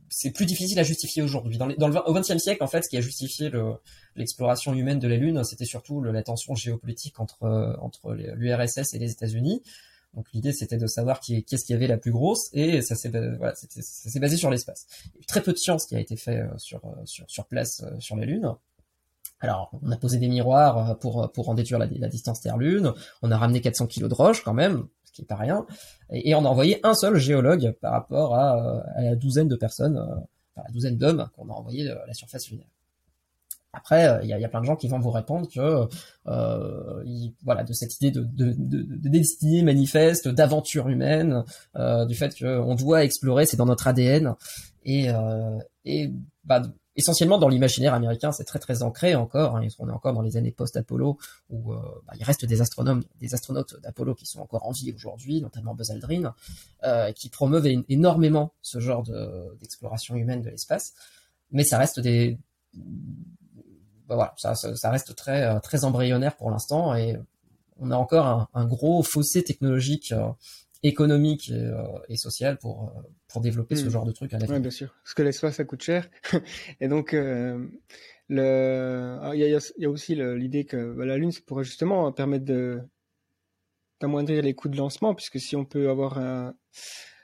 c'est 0.09 0.31
plus 0.31 0.45
difficile 0.45 0.79
à 0.79 0.83
justifier 0.83 1.23
aujourd'hui. 1.23 1.57
Dans, 1.57 1.67
au 1.67 2.13
XXe 2.13 2.37
siècle, 2.37 2.63
en 2.63 2.67
fait, 2.67 2.83
ce 2.83 2.89
qui 2.89 2.97
a 2.97 3.01
justifié 3.01 3.51
l'exploration 4.15 4.75
humaine 4.75 4.99
de 4.99 5.07
la 5.07 5.17
Lune, 5.17 5.43
c'était 5.43 5.65
surtout 5.65 6.03
la 6.03 6.21
tension 6.21 6.53
géopolitique 6.53 7.19
entre 7.19 8.13
l'URSS 8.13 8.93
et 8.93 8.99
les 8.99 9.11
États-Unis. 9.11 9.63
Donc 10.15 10.27
l'idée 10.33 10.53
c'était 10.53 10.77
de 10.77 10.87
savoir 10.87 11.19
qui 11.19 11.43
qu'est-ce 11.43 11.65
qui 11.65 11.73
avait 11.73 11.87
la 11.87 11.97
plus 11.97 12.11
grosse 12.11 12.49
et 12.53 12.81
ça 12.81 12.95
s'est 12.95 13.09
voilà, 13.09 13.53
ça 13.55 13.67
s'est 13.81 14.19
basé 14.19 14.37
sur 14.37 14.49
l'espace. 14.49 14.87
Il 15.05 15.15
y 15.15 15.17
a 15.17 15.21
eu 15.21 15.25
très 15.25 15.41
peu 15.41 15.51
de 15.51 15.57
science 15.57 15.85
qui 15.85 15.95
a 15.95 15.99
été 15.99 16.15
fait 16.15 16.39
euh, 16.39 16.57
sur, 16.57 16.83
euh, 16.85 17.05
sur, 17.05 17.25
sur 17.27 17.45
place 17.45 17.83
euh, 17.83 17.99
sur 17.99 18.15
la 18.15 18.25
Lune. 18.25 18.53
Alors, 19.41 19.69
on 19.83 19.91
a 19.91 19.97
posé 19.97 20.17
des 20.17 20.29
miroirs 20.29 20.97
pour, 20.99 21.29
pour 21.33 21.49
en 21.49 21.55
déduire 21.55 21.77
la, 21.77 21.87
distance 21.87 22.39
Terre-Lune. 22.39 22.93
On 23.21 23.31
a 23.31 23.37
ramené 23.37 23.59
400 23.59 23.87
kilos 23.87 24.09
de 24.09 24.15
roche 24.15 24.43
quand 24.43 24.53
même, 24.53 24.87
ce 25.03 25.11
qui 25.11 25.23
est 25.23 25.25
pas 25.25 25.35
rien. 25.35 25.65
Et, 26.09 26.33
on 26.35 26.45
a 26.45 26.47
envoyé 26.47 26.79
un 26.83 26.93
seul 26.93 27.17
géologue 27.17 27.73
par 27.81 27.91
rapport 27.91 28.33
à, 28.33 28.81
à 28.95 29.01
la 29.01 29.15
douzaine 29.15 29.49
de 29.49 29.57
personnes, 29.57 29.97
à 30.55 30.63
la 30.63 30.71
douzaine 30.71 30.97
d'hommes 30.97 31.29
qu'on 31.35 31.49
a 31.49 31.53
envoyés 31.53 31.89
à 31.89 32.05
la 32.07 32.13
surface 32.13 32.49
lunaire. 32.49 32.74
Après, 33.75 34.07
euh, 34.07 34.19
il 34.23 34.29
y, 34.29 34.33
a, 34.45 34.49
plein 34.49 34.61
de 34.61 34.65
gens 34.65 34.75
qui 34.75 34.87
vont 34.87 34.99
vous 34.99 35.11
répondre 35.11 35.47
que 35.49 35.87
euh, 36.27 37.33
voilà 37.43 37.63
de 37.63 37.73
cette 37.73 37.95
idée 37.97 38.11
de, 38.11 38.21
de, 38.21 38.53
de, 38.57 38.83
de 38.83 39.09
destinée 39.09 39.63
manifeste, 39.63 40.29
d'aventure 40.29 40.87
humaine, 40.87 41.43
euh, 41.75 42.05
du 42.05 42.15
fait 42.15 42.37
qu'on 42.39 42.75
doit 42.75 43.03
explorer, 43.03 43.45
c'est 43.45 43.57
dans 43.57 43.65
notre 43.65 43.87
ADN 43.87 44.35
et, 44.85 45.09
bah, 46.43 46.61
essentiellement 46.95 47.37
dans 47.37 47.49
l'imaginaire 47.49 47.93
américain, 47.93 48.31
c'est 48.31 48.43
très 48.43 48.59
très 48.59 48.83
ancré 48.83 49.15
encore. 49.15 49.57
Hein, 49.57 49.67
on 49.79 49.89
est 49.89 49.91
encore 49.91 50.13
dans 50.13 50.21
les 50.21 50.37
années 50.37 50.51
post-Apollo 50.51 51.17
où 51.49 51.73
bah, 51.73 52.13
il 52.17 52.23
reste 52.23 52.45
des 52.45 52.61
astronautes 52.61 53.81
d'Apollo 53.81 54.13
qui 54.13 54.25
sont 54.25 54.39
encore 54.39 54.65
en 54.65 54.71
vie 54.71 54.93
aujourd'hui, 54.95 55.41
notamment 55.41 55.73
Buzz 55.73 55.89
Aldrin, 55.89 56.33
qui 57.15 57.29
promeuvent 57.29 57.67
énormément 57.89 58.53
ce 58.61 58.79
genre 58.79 59.03
d'exploration 59.59 60.15
humaine 60.15 60.41
de 60.41 60.51
l'espace. 60.51 60.93
Mais 61.51 61.63
ça 61.63 61.79
reste 61.79 61.99
des 61.99 62.37
bah 64.07 64.15
voilà, 64.15 64.33
ça, 64.37 64.55
ça, 64.55 64.91
reste 64.91 65.15
très 65.15 65.43
euh, 65.43 65.59
très 65.59 65.83
embryonnaire 65.83 66.35
pour 66.35 66.51
l'instant 66.51 66.95
et 66.95 67.17
on 67.77 67.91
a 67.91 67.95
encore 67.95 68.27
un, 68.27 68.47
un 68.53 68.65
gros 68.65 69.01
fossé 69.03 69.43
technologique, 69.43 70.11
euh, 70.11 70.29
économique 70.83 71.49
et, 71.49 71.53
euh, 71.53 71.97
et, 72.07 72.15
social 72.15 72.57
pour 72.57 72.93
pour 73.27 73.41
développer 73.41 73.75
ce 73.75 73.85
hmm. 73.85 73.89
genre 73.89 74.05
de 74.05 74.11
truc 74.11 74.33
à 74.33 74.37
l'avenir. 74.37 74.57
Oui, 74.57 74.61
bien 74.61 74.71
sûr, 74.71 74.95
parce 75.03 75.15
que 75.15 75.23
l'espace 75.23 75.55
ça 75.55 75.65
coûte 75.65 75.81
cher 75.81 76.09
et 76.79 76.87
donc 76.87 77.13
le 77.13 77.63
il 78.29 79.39
y 79.39 79.43
a, 79.43 79.59
y 79.77 79.85
a, 79.85 79.89
aussi 79.89 80.15
l'idée 80.15 80.65
que 80.65 80.93
bah, 80.93 81.05
la 81.05 81.17
Lune 81.17 81.31
ça 81.31 81.41
pourrait 81.45 81.63
justement 81.63 82.11
permettre 82.11 82.45
de 82.45 82.81
d'amoindrir 84.01 84.43
les 84.43 84.53
coûts 84.53 84.69
de 84.69 84.77
lancement 84.77 85.15
puisque 85.15 85.39
si 85.39 85.55
on 85.55 85.65
peut 85.65 85.89
avoir 85.89 86.53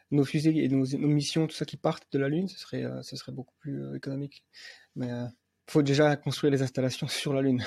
nos 0.10 0.26
fusées 0.26 0.64
et 0.64 0.68
nos, 0.68 0.86
nos, 0.98 1.08
missions 1.08 1.46
tout 1.46 1.56
ça 1.56 1.66
qui 1.66 1.78
partent 1.78 2.12
de 2.12 2.18
la 2.18 2.28
Lune, 2.28 2.48
ce 2.48 2.58
serait 2.58 2.86
ce 3.04 3.16
serait 3.16 3.32
beaucoup 3.32 3.56
plus 3.60 3.96
économique. 3.96 4.44
Mais 4.96 5.12
faut 5.72 5.82
déjà 5.82 6.16
construire 6.16 6.52
les 6.52 6.62
installations 6.62 7.08
sur 7.22 7.34
la 7.34 7.42
Lune. 7.42 7.64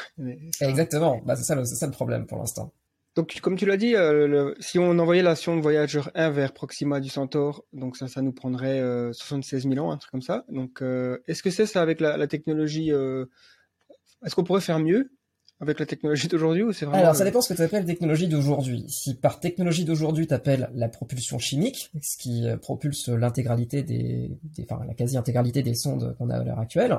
Exactement, 0.61 1.21
bah, 1.25 1.37
c'est 1.37 1.45
ça, 1.45 1.65
ça, 1.65 1.87
le 1.87 1.93
problème 1.93 2.27
pour 2.27 2.39
l'instant. 2.39 2.73
Donc, 3.17 3.39
comme 3.41 3.57
tu 3.57 3.65
l'as 3.65 3.77
dit, 3.77 3.95
euh, 3.95 4.55
si 4.59 4.81
on 4.81 4.99
envoyait 4.99 5.23
la 5.23 5.37
sonde 5.37 5.61
Voyager 5.61 6.01
1 6.17 6.31
vers 6.31 6.53
Proxima 6.53 6.99
du 6.99 7.09
Centaure, 7.09 7.65
donc 7.73 7.97
ça, 7.97 8.09
ça 8.09 8.23
nous 8.23 8.33
prendrait 8.33 8.81
76 9.13 9.67
euh, 9.67 9.71
000 9.71 9.87
ans, 9.87 9.93
un 9.93 9.99
truc 9.99 10.11
comme 10.11 10.23
ça. 10.23 10.45
Donc, 10.49 10.83
euh, 10.83 11.19
est-ce 11.29 11.43
que 11.43 11.51
c'est 11.51 11.67
ça 11.67 11.81
avec 11.81 12.01
la, 12.01 12.27
technologie 12.27 12.91
Est-ce 12.91 14.35
qu'on 14.35 14.43
pourrait 14.43 14.61
faire 14.61 14.81
mieux 14.81 15.13
avec 15.61 15.79
la 15.79 15.87
technologie 15.87 16.27
d'aujourd'hui 16.27 16.65
ou 16.65 16.73
c'est 16.73 16.85
vraiment 16.87 17.05
Alors, 17.05 17.15
ça 17.15 17.23
dépend 17.23 17.41
ce 17.41 17.53
que 17.53 17.57
tu 17.57 17.63
appelles 17.63 17.85
technologie 17.85 18.27
d'aujourd'hui. 18.27 18.85
Si 18.89 19.15
par 19.15 19.39
technologie 19.39 19.85
d'aujourd'hui 19.85 20.27
tu 20.27 20.35
appelles 20.35 20.69
la 20.75 20.89
propulsion 20.89 21.39
chimique, 21.39 21.93
ce 22.03 22.17
qui 22.19 22.45
propulse 22.61 23.09
l'intégralité 23.09 23.85
des, 23.85 24.37
des, 24.43 24.67
enfin 24.69 24.85
la 24.85 24.95
quasi-intégralité 24.95 25.63
des 25.63 25.75
sondes 25.75 26.17
qu'on 26.19 26.29
a 26.31 26.39
à 26.39 26.43
l'heure 26.43 26.59
actuelle, 26.59 26.99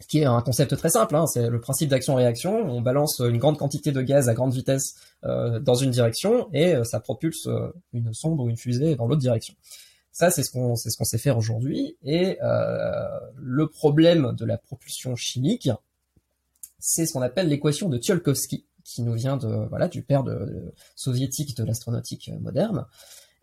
ce 0.00 0.08
qui 0.08 0.18
est 0.18 0.24
un 0.24 0.40
concept 0.40 0.76
très 0.76 0.90
simple, 0.90 1.14
hein, 1.14 1.26
c'est 1.26 1.48
le 1.48 1.60
principe 1.60 1.88
d'action-réaction. 1.88 2.68
On 2.68 2.80
balance 2.80 3.20
une 3.20 3.38
grande 3.38 3.58
quantité 3.58 3.92
de 3.92 4.02
gaz 4.02 4.28
à 4.28 4.34
grande 4.34 4.52
vitesse 4.52 4.96
euh, 5.24 5.60
dans 5.60 5.74
une 5.74 5.90
direction 5.90 6.48
et 6.52 6.74
euh, 6.74 6.84
ça 6.84 7.00
propulse 7.00 7.46
euh, 7.46 7.72
une 7.92 8.12
sonde 8.12 8.40
ou 8.40 8.48
une 8.48 8.56
fusée 8.56 8.96
dans 8.96 9.06
l'autre 9.06 9.20
direction. 9.20 9.54
Ça, 10.10 10.30
c'est 10.30 10.42
ce 10.42 10.50
qu'on 10.50 10.76
c'est 10.76 10.90
ce 10.90 10.96
qu'on 10.96 11.04
sait 11.04 11.18
faire 11.18 11.38
aujourd'hui. 11.38 11.96
Et 12.02 12.38
euh, 12.42 13.20
le 13.36 13.68
problème 13.68 14.34
de 14.36 14.44
la 14.44 14.58
propulsion 14.58 15.16
chimique, 15.16 15.70
c'est 16.78 17.06
ce 17.06 17.12
qu'on 17.12 17.22
appelle 17.22 17.48
l'équation 17.48 17.88
de 17.88 17.98
Tsiolkovsky, 17.98 18.66
qui 18.84 19.02
nous 19.02 19.14
vient 19.14 19.36
de 19.36 19.66
voilà 19.68 19.88
du 19.88 20.02
père 20.02 20.22
de, 20.22 20.72
soviétique 20.94 21.56
de 21.56 21.64
l'astronautique 21.64 22.30
moderne. 22.40 22.86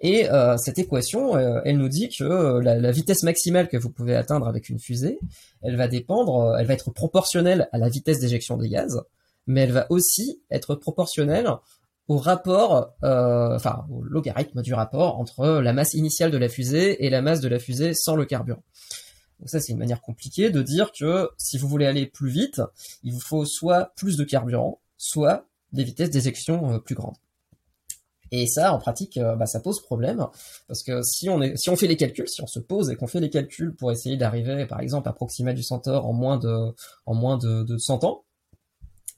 Et 0.01 0.29
euh, 0.29 0.57
cette 0.57 0.79
équation, 0.79 1.35
euh, 1.37 1.61
elle 1.63 1.77
nous 1.77 1.87
dit 1.87 2.09
que 2.09 2.23
euh, 2.23 2.61
la, 2.61 2.75
la, 2.75 2.91
vitesse 2.91 3.21
maximale 3.21 3.67
que 3.67 3.77
vous 3.77 3.91
pouvez 3.91 4.15
atteindre 4.15 4.47
avec 4.47 4.69
une 4.69 4.79
fusée, 4.79 5.19
elle 5.61 5.77
va 5.77 5.87
dépendre, 5.87 6.57
elle 6.59 6.65
va 6.65 6.73
être 6.73 6.89
proportionnelle 6.89 7.69
à 7.71 7.77
la 7.77 7.87
vitesse 7.87 8.19
d'éjection 8.19 8.57
des 8.57 8.67
gaz, 8.67 9.03
mais 9.45 9.61
elle 9.61 9.71
va 9.71 9.85
aussi 9.91 10.41
être 10.49 10.73
proportionnelle 10.73 11.47
au 12.07 12.17
rapport, 12.17 12.93
enfin 13.03 13.85
au 13.91 14.01
logarithme 14.01 14.61
du 14.63 14.73
rapport 14.73 15.19
entre 15.19 15.47
la 15.61 15.71
masse 15.71 15.93
initiale 15.93 16.31
de 16.31 16.37
la 16.37 16.49
fusée 16.49 17.05
et 17.05 17.09
la 17.09 17.21
masse 17.21 17.39
de 17.39 17.47
la 17.47 17.59
fusée 17.59 17.93
sans 17.93 18.15
le 18.15 18.25
carburant. 18.25 18.63
Donc 19.39 19.49
ça, 19.49 19.59
c'est 19.59 19.71
une 19.71 19.77
manière 19.77 20.01
compliquée 20.01 20.49
de 20.49 20.61
dire 20.61 20.91
que 20.91 21.29
si 21.37 21.57
vous 21.57 21.67
voulez 21.67 21.85
aller 21.85 22.07
plus 22.07 22.29
vite, 22.29 22.61
il 23.03 23.13
vous 23.13 23.21
faut 23.21 23.45
soit 23.45 23.93
plus 23.95 24.17
de 24.17 24.23
carburant, 24.23 24.81
soit 24.97 25.47
des 25.71 25.83
vitesses 25.83 26.09
d'éjection 26.09 26.79
plus 26.79 26.95
grandes. 26.95 27.15
Et 28.31 28.47
ça, 28.47 28.73
en 28.73 28.79
pratique, 28.79 29.17
euh, 29.17 29.35
bah, 29.35 29.45
ça 29.45 29.59
pose 29.59 29.81
problème 29.81 30.25
parce 30.67 30.83
que 30.83 31.01
si 31.03 31.29
on 31.29 31.41
est, 31.41 31.57
si 31.57 31.69
on 31.69 31.75
fait 31.75 31.87
les 31.87 31.97
calculs, 31.97 32.29
si 32.29 32.41
on 32.41 32.47
se 32.47 32.59
pose 32.59 32.89
et 32.89 32.95
qu'on 32.95 33.07
fait 33.07 33.19
les 33.19 33.29
calculs 33.29 33.75
pour 33.75 33.91
essayer 33.91 34.15
d'arriver, 34.15 34.65
par 34.65 34.79
exemple, 34.79 35.09
à 35.09 35.13
Proxima 35.13 35.53
du 35.53 35.63
Centaure 35.63 36.05
en 36.05 36.13
moins 36.13 36.37
de, 36.37 36.73
en 37.05 37.13
moins 37.13 37.37
de, 37.37 37.63
de 37.63 37.77
100 37.77 38.05
ans, 38.05 38.23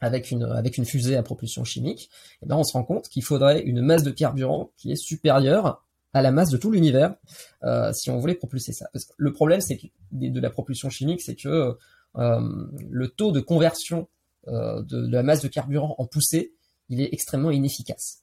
avec 0.01 0.31
une, 0.31 0.43
avec 0.43 0.77
une 0.77 0.85
fusée 0.85 1.15
à 1.15 1.23
propulsion 1.23 1.63
chimique, 1.63 2.09
eh 2.41 2.45
ben 2.45 2.57
on 2.57 2.63
se 2.63 2.73
rend 2.73 2.83
compte 2.83 3.07
qu'il 3.07 3.23
faudrait 3.23 3.61
une 3.61 3.81
masse 3.81 4.03
de 4.03 4.11
carburant 4.11 4.71
qui 4.75 4.91
est 4.91 4.97
supérieure 4.97 5.85
à 6.11 6.21
la 6.21 6.31
masse 6.31 6.49
de 6.49 6.57
tout 6.57 6.71
l'univers 6.71 7.15
euh, 7.63 7.91
si 7.93 8.09
on 8.09 8.17
voulait 8.19 8.35
propulser 8.35 8.73
ça. 8.73 8.87
Parce 8.91 9.05
que 9.05 9.13
le 9.15 9.31
problème 9.31 9.61
c'est 9.61 9.77
que, 9.77 9.87
de 10.11 10.39
la 10.39 10.49
propulsion 10.49 10.89
chimique, 10.89 11.21
c'est 11.21 11.35
que 11.35 11.77
euh, 12.17 12.67
le 12.89 13.07
taux 13.07 13.31
de 13.31 13.39
conversion 13.39 14.09
euh, 14.47 14.81
de, 14.81 15.05
de, 15.05 15.11
la 15.11 15.23
masse 15.23 15.41
de 15.41 15.47
carburant 15.47 15.95
en 15.97 16.05
poussée, 16.05 16.53
il 16.89 16.99
est 16.99 17.13
extrêmement 17.13 17.51
inefficace. 17.51 18.22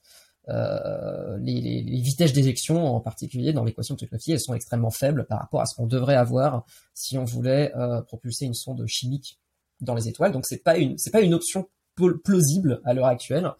Euh, 0.51 1.39
les, 1.39 1.83
vitesses 2.01 2.33
d'éjection, 2.33 2.95
en 2.95 3.01
particulier 3.01 3.53
dans 3.53 3.65
l'équation 3.65 3.95
de 3.95 4.01
Tchaikovsky, 4.01 4.33
elles 4.33 4.41
sont 4.41 4.55
extrêmement 4.55 4.91
faibles 4.91 5.25
par 5.27 5.39
rapport 5.39 5.61
à 5.61 5.67
ce 5.67 5.75
qu'on 5.75 5.87
devrait 5.87 6.17
avoir 6.17 6.65
si 6.95 7.17
on 7.19 7.25
voulait 7.25 7.73
euh, 7.77 8.03
propulser 8.03 8.47
une 8.47 8.55
sonde 8.55 8.85
chimique 8.87 9.39
dans 9.81 9.95
les 9.95 10.09
étoiles. 10.09 10.33
Donc 10.33 10.47
c'est 10.47 10.63
pas 10.63 10.77
une 10.77 10.99
c'est 10.99 11.11
pas 11.11 11.21
une 11.21 11.35
option 11.35 11.69
plausible 12.25 12.81
à 12.85 12.95
l'heure 12.95 13.07
actuelle, 13.07 13.53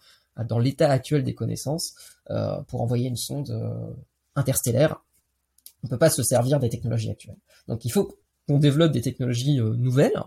dans 0.47 0.59
l'état 0.59 0.89
actuel 0.89 1.23
des 1.23 1.35
connaissances, 1.35 1.93
euh, 2.29 2.61
pour 2.63 2.81
envoyer 2.81 3.07
une 3.07 3.17
sonde 3.17 3.51
euh, 3.51 3.93
interstellaire. 4.35 5.03
On 5.83 5.87
peut 5.87 5.97
pas 5.97 6.09
se 6.09 6.23
servir 6.23 6.59
des 6.59 6.69
technologies 6.69 7.09
actuelles. 7.09 7.37
Donc 7.67 7.85
il 7.85 7.91
faut 7.91 8.17
qu'on 8.47 8.57
développe 8.57 8.91
des 8.91 9.01
technologies 9.01 9.59
euh, 9.59 9.75
nouvelles. 9.75 10.23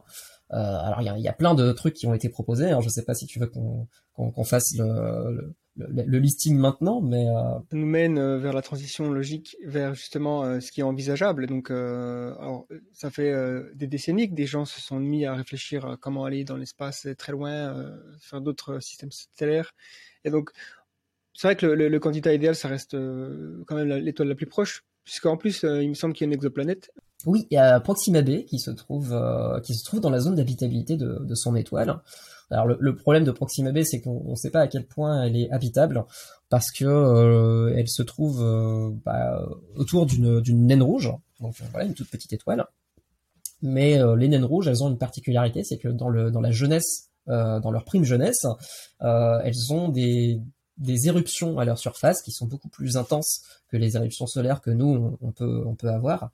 alors 0.50 1.00
il 1.00 1.22
y 1.22 1.28
a, 1.28 1.32
plein 1.32 1.54
de 1.54 1.72
trucs 1.72 1.94
qui 1.94 2.06
ont 2.06 2.14
été 2.14 2.28
proposés. 2.28 2.70
Hein. 2.70 2.80
Je 2.80 2.88
sais 2.88 3.02
pas 3.02 3.14
si 3.14 3.26
tu 3.26 3.38
veux 3.38 3.46
qu'on 3.46 4.44
fasse 4.44 4.74
le 4.76 5.54
le, 5.76 6.18
listing 6.18 6.56
maintenant, 6.56 7.00
mais 7.00 7.28
euh... 7.28 7.58
ça 7.70 7.76
nous 7.76 7.86
mène 7.86 8.18
euh, 8.18 8.38
vers 8.38 8.52
la 8.52 8.62
transition 8.62 9.10
logique 9.10 9.56
vers 9.64 9.94
justement 9.94 10.44
euh, 10.44 10.60
ce 10.60 10.70
qui 10.70 10.80
est 10.80 10.84
envisageable. 10.84 11.46
Donc, 11.46 11.70
euh, 11.70 12.34
alors, 12.38 12.66
ça 12.92 13.10
fait 13.10 13.34
des 13.74 13.86
décennies 13.86 14.28
que 14.28 14.34
des 14.34 14.46
gens 14.46 14.64
se 14.64 14.80
sont 14.80 15.00
mis 15.00 15.24
à 15.24 15.34
réfléchir 15.34 15.86
à 15.86 15.96
comment 15.96 16.24
aller 16.24 16.44
dans 16.44 16.56
l'espace 16.56 17.08
très 17.18 17.32
loin, 17.32 17.92
faire 18.20 18.40
d'autres 18.40 18.80
systèmes 18.80 19.10
stellaires. 19.10 19.72
Et 20.24 20.30
donc, 20.30 20.50
c'est 21.34 21.48
vrai 21.48 21.56
que 21.56 21.66
le, 21.66 21.88
le, 21.88 21.98
candidat 21.98 22.32
idéal, 22.32 22.54
ça 22.54 22.68
reste 22.68 22.92
quand 23.66 23.74
même 23.74 23.88
l'étoile 23.88 24.28
la 24.28 24.34
plus 24.34 24.46
proche, 24.46 24.84
puisqu'en 25.02 25.36
plus, 25.36 25.64
il 25.64 25.88
me 25.88 25.94
semble 25.94 26.14
qu'il 26.14 26.24
y 26.24 26.26
a 26.26 26.28
une 26.28 26.34
exoplanète. 26.34 26.92
Oui, 27.26 27.46
il 27.50 27.54
y 27.54 27.58
a 27.58 27.80
Proxima 27.80 28.22
B 28.22 28.44
qui 28.44 28.58
se 28.58 28.70
trouve 28.70 29.14
qui 29.64 29.74
se 29.74 29.84
trouve 29.84 30.00
dans 30.00 30.10
la 30.10 30.20
zone 30.20 30.36
d'habitabilité 30.36 30.96
de, 30.96 31.18
de 31.20 31.34
son 31.34 31.56
étoile. 31.56 32.00
Alors 32.54 32.66
le, 32.78 32.96
problème 32.96 33.24
de 33.24 33.30
Proxima 33.30 33.72
B, 33.72 33.82
c'est 33.82 34.00
qu'on 34.00 34.30
ne 34.30 34.34
sait 34.36 34.50
pas 34.50 34.60
à 34.60 34.68
quel 34.68 34.86
point 34.86 35.24
elle 35.24 35.36
est 35.36 35.50
habitable 35.50 36.04
parce 36.48 36.70
que 36.70 36.84
euh, 36.84 37.74
elle 37.76 37.88
se 37.88 38.02
trouve 38.02 38.42
euh, 38.42 38.90
bah, 39.04 39.44
autour 39.74 40.06
d'une 40.06 40.66
naine 40.66 40.82
rouge, 40.82 41.12
donc 41.40 41.60
euh, 41.60 41.64
voilà 41.72 41.86
une 41.86 41.94
toute 41.94 42.10
petite 42.10 42.32
étoile. 42.32 42.64
Mais 43.62 43.98
les 44.16 44.28
naines 44.28 44.44
rouges, 44.44 44.68
elles 44.68 44.84
ont 44.84 44.90
une 44.90 44.98
particularité, 44.98 45.64
c'est 45.64 45.78
que 45.78 45.88
dans 45.88 46.10
la 46.10 46.50
jeunesse, 46.50 47.08
dans 47.26 47.70
leur 47.70 47.84
prime 47.86 48.04
jeunesse, 48.04 48.44
elles 49.00 49.72
ont 49.72 49.88
des 49.88 50.38
éruptions 51.06 51.58
à 51.58 51.64
leur 51.64 51.78
surface 51.78 52.20
qui 52.20 52.30
sont 52.30 52.46
beaucoup 52.46 52.68
plus 52.68 52.98
intenses 52.98 53.40
que 53.70 53.78
les 53.78 53.96
éruptions 53.96 54.26
solaires 54.26 54.60
que 54.60 54.70
nous 54.70 55.16
on, 55.22 55.32
peut 55.32 55.88
avoir. 55.88 56.30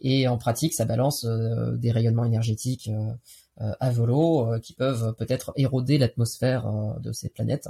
Et 0.00 0.26
en 0.26 0.36
pratique, 0.36 0.74
ça 0.74 0.84
balance 0.84 1.24
des 1.24 1.92
rayonnements 1.92 2.24
énergétiques 2.24 2.88
euh, 2.88 3.12
à 3.58 3.90
volo 3.90 4.46
euh, 4.46 4.58
qui 4.58 4.72
peuvent 4.72 5.14
peut-être 5.14 5.52
éroder 5.56 5.98
l'atmosphère 5.98 6.66
euh, 6.66 6.98
de 7.00 7.12
ces 7.12 7.28
planètes 7.28 7.68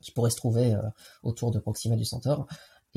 qui 0.00 0.12
pourraient 0.12 0.30
se 0.30 0.36
trouver 0.36 0.76
autour 1.22 1.50
de 1.50 1.58
Proxima 1.58 1.96
du 1.96 2.04
Centaure. 2.04 2.46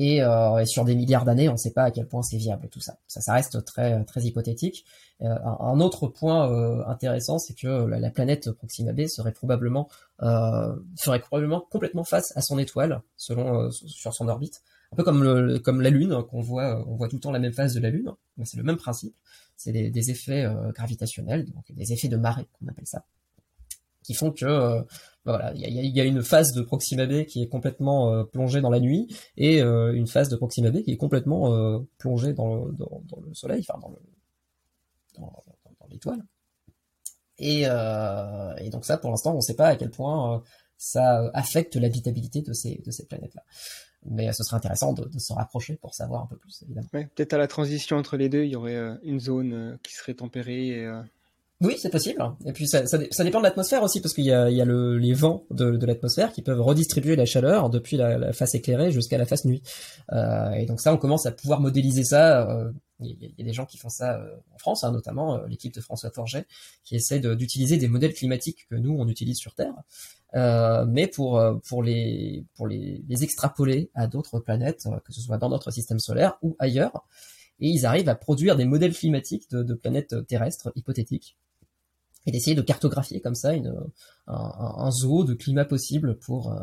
Et, 0.00 0.22
euh, 0.22 0.64
sur 0.64 0.84
des 0.84 0.94
milliards 0.94 1.24
d'années, 1.24 1.48
on 1.48 1.52
ne 1.52 1.58
sait 1.58 1.72
pas 1.72 1.82
à 1.82 1.90
quel 1.90 2.06
point 2.06 2.22
c'est 2.22 2.36
viable 2.36 2.68
tout 2.68 2.80
ça. 2.80 2.98
Ça, 3.08 3.32
reste 3.32 3.64
très 3.64 4.04
très 4.04 4.20
hypothétique. 4.22 4.84
Euh, 5.22 5.34
un, 5.44 5.80
autre 5.80 6.06
point 6.06 6.52
euh, 6.52 6.84
intéressant, 6.86 7.38
c'est 7.40 7.54
que 7.54 7.66
la, 7.66 7.98
la, 7.98 8.10
planète 8.10 8.52
Proxima 8.52 8.92
b 8.92 9.06
serait 9.06 9.32
probablement 9.32 9.88
complètement 11.70 12.04
face 12.04 12.32
à 12.36 12.42
son 12.42 12.58
étoile 12.58 13.02
selon 13.16 13.70
sur 13.72 14.14
son 14.14 14.28
orbite, 14.28 14.62
un 14.92 14.96
peu 14.96 15.02
comme 15.02 15.82
la 15.82 15.90
Lune 15.90 16.22
qu'on 16.30 16.42
voit, 16.42 16.84
on 16.86 16.94
voit 16.94 17.08
tout 17.08 17.16
le 17.16 17.20
temps 17.20 17.32
la 17.32 17.40
même 17.40 17.52
phase 17.52 17.74
de 17.74 17.80
la 17.80 17.90
Lune. 17.90 18.12
C'est 18.44 18.56
le 18.56 18.62
même 18.62 18.76
principe 18.76 19.16
c'est 19.58 19.72
des, 19.72 19.90
des, 19.90 20.10
effets 20.10 20.44
euh, 20.44 20.70
gravitationnels, 20.70 21.44
donc 21.50 21.64
des 21.70 21.92
effets 21.92 22.08
de 22.08 22.16
marée 22.16 22.46
qu'on 22.52 22.68
appelle 22.68 22.86
ça, 22.86 23.04
qui 24.04 24.14
font 24.14 24.30
que 24.30 24.46
euh, 24.46 24.80
bah 25.24 25.32
voilà, 25.32 25.52
il 25.54 25.60
y 25.60 25.64
a, 25.64 25.82
y 25.82 26.00
a, 26.00 26.04
une 26.04 26.22
phase 26.22 26.52
de 26.52 26.62
Proxima 26.62 27.06
B 27.06 27.24
qui 27.24 27.42
est 27.42 27.48
complètement 27.48 28.14
euh, 28.14 28.24
plongée 28.24 28.60
dans 28.60 28.70
la 28.70 28.78
nuit 28.78 29.14
et 29.36 29.60
une 29.60 30.06
phase 30.06 30.28
de 30.28 30.36
Proxima 30.36 30.70
B 30.70 30.82
qui 30.82 30.92
est 30.92 30.96
complètement 30.96 31.84
plongée 31.98 32.32
dans 32.32 32.66
le, 32.66 32.72
dans, 32.72 33.20
le 33.20 33.34
Soleil, 33.34 33.66
enfin 33.68 33.78
dans 33.80 33.90
le 33.90 33.98
dans, 35.18 35.42
l'étoile. 35.90 36.22
Et, 37.38 37.62
et, 37.62 38.70
donc 38.70 38.84
ça, 38.84 38.98
pour 38.98 39.10
l'instant, 39.10 39.32
on 39.32 39.36
ne 39.36 39.40
sait 39.40 39.56
pas 39.56 39.68
à 39.68 39.76
quel 39.76 39.90
point 39.90 40.42
ça 40.76 41.30
affecte 41.34 41.76
l'habitabilité 41.76 42.42
de 42.42 42.52
ces 42.52 42.80
de 42.84 42.90
ces 42.90 43.06
planètes 43.06 43.34
là 43.34 43.42
mais 44.06 44.32
ce 44.32 44.42
serait 44.44 44.56
intéressant 44.56 44.92
de, 44.92 45.04
de 45.04 45.18
se 45.18 45.32
rapprocher 45.32 45.76
pour 45.76 45.94
savoir 45.94 46.22
un 46.22 46.26
peu 46.26 46.36
plus, 46.36 46.62
évidemment. 46.62 46.88
Ouais, 46.94 47.08
Peut-être 47.14 47.34
à 47.34 47.38
la 47.38 47.48
transition 47.48 47.96
entre 47.96 48.16
les 48.16 48.28
deux, 48.28 48.44
il 48.44 48.50
y 48.50 48.56
aurait 48.56 48.76
euh, 48.76 48.94
une 49.02 49.20
zone 49.20 49.52
euh, 49.52 49.76
qui 49.82 49.94
serait 49.94 50.14
tempérée. 50.14 50.68
Et, 50.68 50.84
euh... 50.86 51.02
Oui, 51.60 51.74
c'est 51.76 51.90
possible. 51.90 52.22
Et 52.46 52.52
puis 52.52 52.68
ça, 52.68 52.86
ça, 52.86 52.98
ça 53.10 53.24
dépend 53.24 53.38
de 53.38 53.44
l'atmosphère 53.44 53.82
aussi, 53.82 54.00
parce 54.00 54.14
qu'il 54.14 54.24
y 54.24 54.32
a, 54.32 54.48
il 54.48 54.56
y 54.56 54.60
a 54.60 54.64
le, 54.64 54.96
les 54.96 55.12
vents 55.12 55.44
de, 55.50 55.72
de 55.72 55.86
l'atmosphère 55.86 56.32
qui 56.32 56.40
peuvent 56.42 56.60
redistribuer 56.60 57.16
la 57.16 57.26
chaleur 57.26 57.68
depuis 57.68 57.96
la, 57.96 58.16
la 58.16 58.32
face 58.32 58.54
éclairée 58.54 58.92
jusqu'à 58.92 59.18
la 59.18 59.26
face 59.26 59.44
nuit. 59.44 59.62
Euh, 60.12 60.52
et 60.52 60.66
donc 60.66 60.80
ça, 60.80 60.94
on 60.94 60.98
commence 60.98 61.26
à 61.26 61.32
pouvoir 61.32 61.60
modéliser 61.60 62.04
ça. 62.04 62.48
Euh, 62.48 62.70
il 63.00 63.08
y, 63.08 63.34
y, 63.38 63.42
a 63.42 63.44
des 63.44 63.52
gens 63.52 63.66
qui 63.66 63.76
font 63.76 63.88
ça 63.88 64.20
euh, 64.20 64.36
en 64.54 64.58
France, 64.58 64.84
hein, 64.84 64.92
notamment 64.92 65.44
l'équipe 65.46 65.74
de 65.74 65.80
François 65.80 66.10
Forget, 66.10 66.46
qui 66.84 66.94
essaie 66.94 67.18
d'utiliser 67.18 67.76
des 67.76 67.88
modèles 67.88 68.14
climatiques 68.14 68.66
que 68.70 68.76
nous, 68.76 68.96
on 68.96 69.08
utilise 69.08 69.38
sur 69.38 69.54
Terre, 69.54 69.74
euh, 70.34 70.84
mais 70.86 71.06
pour 71.06 71.38
euh, 71.38 71.54
pour 71.66 71.82
les 71.82 72.44
pour 72.54 72.66
les, 72.66 73.02
les 73.08 73.24
extrapoler 73.24 73.90
à 73.94 74.06
d'autres 74.06 74.40
planètes, 74.40 74.86
euh, 74.86 74.98
que 75.00 75.12
ce 75.12 75.20
soit 75.20 75.38
dans 75.38 75.48
notre 75.48 75.70
système 75.70 75.98
solaire 75.98 76.36
ou 76.42 76.54
ailleurs, 76.58 77.06
et 77.60 77.68
ils 77.68 77.86
arrivent 77.86 78.08
à 78.08 78.14
produire 78.14 78.56
des 78.56 78.66
modèles 78.66 78.92
climatiques 78.92 79.50
de, 79.50 79.62
de 79.62 79.74
planètes 79.74 80.26
terrestres 80.26 80.70
hypothétiques. 80.76 81.36
Et 82.26 82.30
d'essayer 82.30 82.54
de 82.54 82.62
cartographier 82.62 83.20
comme 83.22 83.34
ça 83.34 83.54
une, 83.54 83.74
un, 84.26 84.52
un, 84.76 84.90
zoo 84.90 85.24
de 85.24 85.32
climat 85.32 85.64
possible 85.64 86.18
pour 86.18 86.54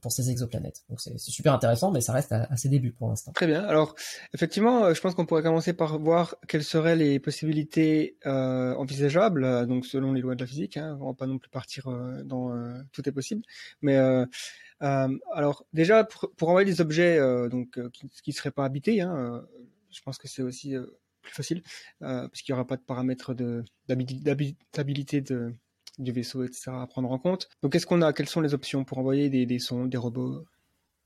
pour, 0.00 0.12
ces 0.12 0.30
exoplanètes. 0.30 0.82
Donc 0.88 1.00
c'est 1.00 1.16
super 1.18 1.54
intéressant, 1.54 1.90
mais 1.90 2.00
ça 2.00 2.12
reste 2.12 2.32
à, 2.32 2.46
à 2.50 2.56
ses 2.56 2.68
débuts 2.68 2.92
pour 2.92 3.08
l'instant. 3.08 3.32
Très 3.32 3.46
bien. 3.46 3.62
Alors 3.64 3.94
effectivement, 4.34 4.84
euh, 4.84 4.94
je 4.94 5.00
pense 5.00 5.14
qu'on 5.14 5.26
pourrait 5.26 5.42
commencer 5.42 5.72
par 5.72 5.98
voir 5.98 6.36
quelles 6.48 6.64
seraient 6.64 6.96
les 6.96 7.18
possibilités 7.18 8.16
euh, 8.26 8.74
envisageables, 8.74 9.44
euh, 9.44 9.66
donc 9.66 9.86
selon 9.86 10.12
les 10.12 10.20
lois 10.20 10.34
de 10.34 10.40
la 10.40 10.46
physique. 10.46 10.76
Hein, 10.76 10.98
on 11.00 11.06
va 11.06 11.14
pas 11.14 11.26
non 11.26 11.38
plus 11.38 11.50
partir 11.50 11.88
dans 12.24 12.52
tout 12.92 13.08
est 13.08 13.12
possible, 13.12 13.42
mais 13.82 13.96
alors 14.80 15.64
déjà 15.72 16.04
pour, 16.04 16.48
envoyer 16.48 16.66
des 16.66 16.80
objets 16.80 17.18
donc 17.48 17.78
qui, 17.92 18.08
qui 18.08 18.32
seraient 18.32 18.50
pas 18.50 18.64
habités, 18.64 19.00
hein, 19.00 19.44
je 19.90 20.00
pense 20.02 20.18
que 20.18 20.28
c'est 20.28 20.42
aussi 20.42 20.74
plus 21.22 21.32
facile 21.32 21.62
parce 22.00 22.42
qu'il 22.42 22.52
y 22.52 22.54
aura 22.54 22.66
pas 22.66 22.76
de 22.76 22.82
paramètres 22.82 23.34
d'habitabilité 23.88 25.22
du 26.00 26.12
vaisseau, 26.12 26.44
etc. 26.44 26.72
à 26.74 26.86
prendre 26.86 27.10
en 27.10 27.18
compte. 27.18 27.48
Donc, 27.62 27.72
qu'est-ce 27.72 27.86
qu'on 27.86 28.02
a 28.02 28.12
Quelles 28.12 28.28
sont 28.28 28.40
les 28.40 28.54
options 28.54 28.84
pour 28.84 28.98
envoyer 28.98 29.28
des, 29.28 29.46
des 29.46 29.58
sondes, 29.58 29.90
des 29.90 29.98
robots? 29.98 30.44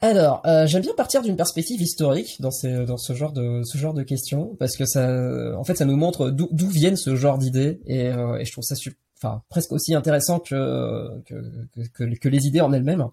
Alors, 0.00 0.42
euh, 0.44 0.66
j'aime 0.66 0.82
bien 0.82 0.92
partir 0.94 1.22
d'une 1.22 1.36
perspective 1.36 1.80
historique 1.80 2.38
dans, 2.40 2.50
ce 2.50 3.14
genre 3.14 3.32
de 3.32 4.02
questions 4.02 4.54
parce 4.58 4.76
que 4.76 4.84
ça, 4.84 5.56
en 5.56 5.64
fait, 5.64 5.76
ça 5.76 5.86
nous 5.86 5.96
montre 5.96 6.28
d'où 6.30 6.68
viennent 6.68 6.96
ce 6.96 7.16
genre 7.16 7.38
d'idées 7.38 7.80
et, 7.86 8.08
euh, 8.08 8.42
je 8.44 8.52
trouve 8.52 8.64
ça 8.64 8.74
presque 9.48 9.72
aussi 9.72 9.94
intéressant 9.94 10.40
que 10.40 11.22
les 12.04 12.46
idées 12.46 12.60
en 12.60 12.72
elles-mêmes. 12.74 13.06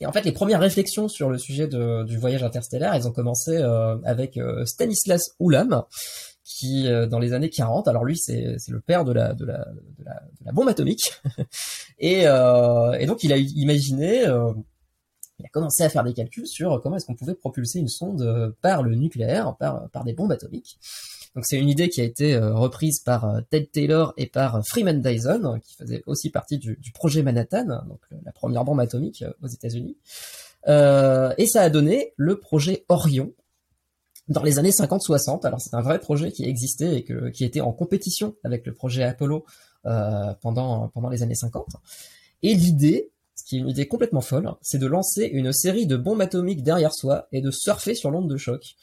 Et 0.00 0.06
en 0.06 0.12
fait, 0.12 0.24
les 0.24 0.32
premières 0.32 0.60
réflexions 0.60 1.08
sur 1.08 1.28
le 1.28 1.36
sujet 1.36 1.68
du 1.68 2.16
voyage 2.16 2.42
interstellaire, 2.42 2.94
elles 2.94 3.06
ont 3.06 3.12
commencé 3.12 3.56
euh, 3.56 3.96
avec 4.04 4.40
Stanislas 4.64 5.22
Ulam, 5.40 5.82
qui 6.58 6.88
dans 7.10 7.18
les 7.18 7.32
années 7.32 7.50
40, 7.50 7.88
alors 7.88 8.04
lui 8.04 8.16
c'est 8.16 8.56
le 8.68 8.80
père 8.80 9.04
de 9.04 9.12
la, 9.12 9.34
de 9.34 9.44
la, 9.44 9.58
de 9.98 10.04
la, 10.04 10.14
de 10.14 10.44
la 10.44 10.52
bombe 10.52 10.68
atomique, 10.68 11.12
et, 11.98 12.22
et, 12.22 13.06
donc 13.06 13.22
il 13.22 13.32
a 13.32 13.36
imaginé, 13.36 14.22
il 15.38 15.46
a 15.46 15.48
commencé 15.52 15.84
à 15.84 15.88
faire 15.88 16.04
des 16.04 16.14
calculs 16.14 16.46
sur 16.46 16.80
comment 16.82 16.96
est-ce 16.96 17.06
qu'on 17.06 17.14
pouvait 17.14 17.34
propulser 17.34 17.78
une 17.78 17.88
sonde 17.88 18.54
par 18.60 18.82
le 18.82 18.94
nucléaire, 18.94 19.56
par, 19.56 19.88
par 19.90 20.04
des 20.04 20.12
bombes 20.12 20.32
atomiques. 20.32 20.78
Donc 21.34 21.44
c'est 21.46 21.58
une 21.58 21.68
idée 21.68 21.88
qui 21.88 22.00
a 22.00 22.04
été 22.04 22.34
euh, 22.34 22.54
reprise 22.54 23.00
par 23.00 23.24
euh, 23.24 23.40
Ted 23.48 23.68
Taylor 23.72 24.12
et 24.16 24.26
par 24.26 24.56
euh, 24.56 24.60
Freeman 24.66 25.00
Dyson, 25.00 25.60
qui 25.64 25.76
faisait 25.76 26.02
aussi 26.06 26.30
partie 26.30 26.58
du, 26.58 26.76
projet 26.92 27.22
Manhattan, 27.22 27.66
donc 27.86 28.00
la 28.24 28.32
première 28.32 28.64
bombe 28.64 28.80
atomique 28.80 29.24
aux 29.42 29.46
États-Unis. 29.46 29.96
et 30.66 31.46
ça 31.46 31.62
a 31.62 31.70
donné 31.70 32.12
le 32.16 32.40
projet 32.40 32.84
Orion, 32.88 33.32
dans 34.28 34.42
les 34.42 34.58
années 34.58 34.70
50-60. 34.70 35.46
Alors 35.46 35.60
c'est 35.60 35.74
un 35.74 35.80
vrai 35.80 35.98
projet 35.98 36.32
qui 36.32 36.44
existait 36.44 36.98
et 36.98 37.32
qui 37.32 37.44
était 37.44 37.60
en 37.60 37.72
compétition 37.72 38.34
avec 38.44 38.66
le 38.66 38.74
projet 38.74 39.02
Apollo 39.02 39.44
pendant, 40.40 40.88
pendant 40.88 41.08
les 41.08 41.22
années 41.22 41.34
50. 41.34 41.66
Et 42.42 42.54
l'idée, 42.54 43.10
ce 43.34 43.44
qui 43.44 43.56
est 43.56 43.60
une 43.60 43.68
idée 43.68 43.86
complètement 43.86 44.20
folle, 44.20 44.52
c'est 44.62 44.78
de 44.78 44.86
lancer 44.86 45.24
une 45.24 45.52
série 45.52 45.86
de 45.86 45.96
bombes 45.96 46.20
atomiques 46.20 46.62
derrière 46.62 46.92
soi 46.92 47.28
et 47.32 47.40
de 47.40 47.50
surfer 47.50 47.94
sur 47.94 48.10
l'onde 48.10 48.28
de 48.28 48.36
choc. 48.36 48.74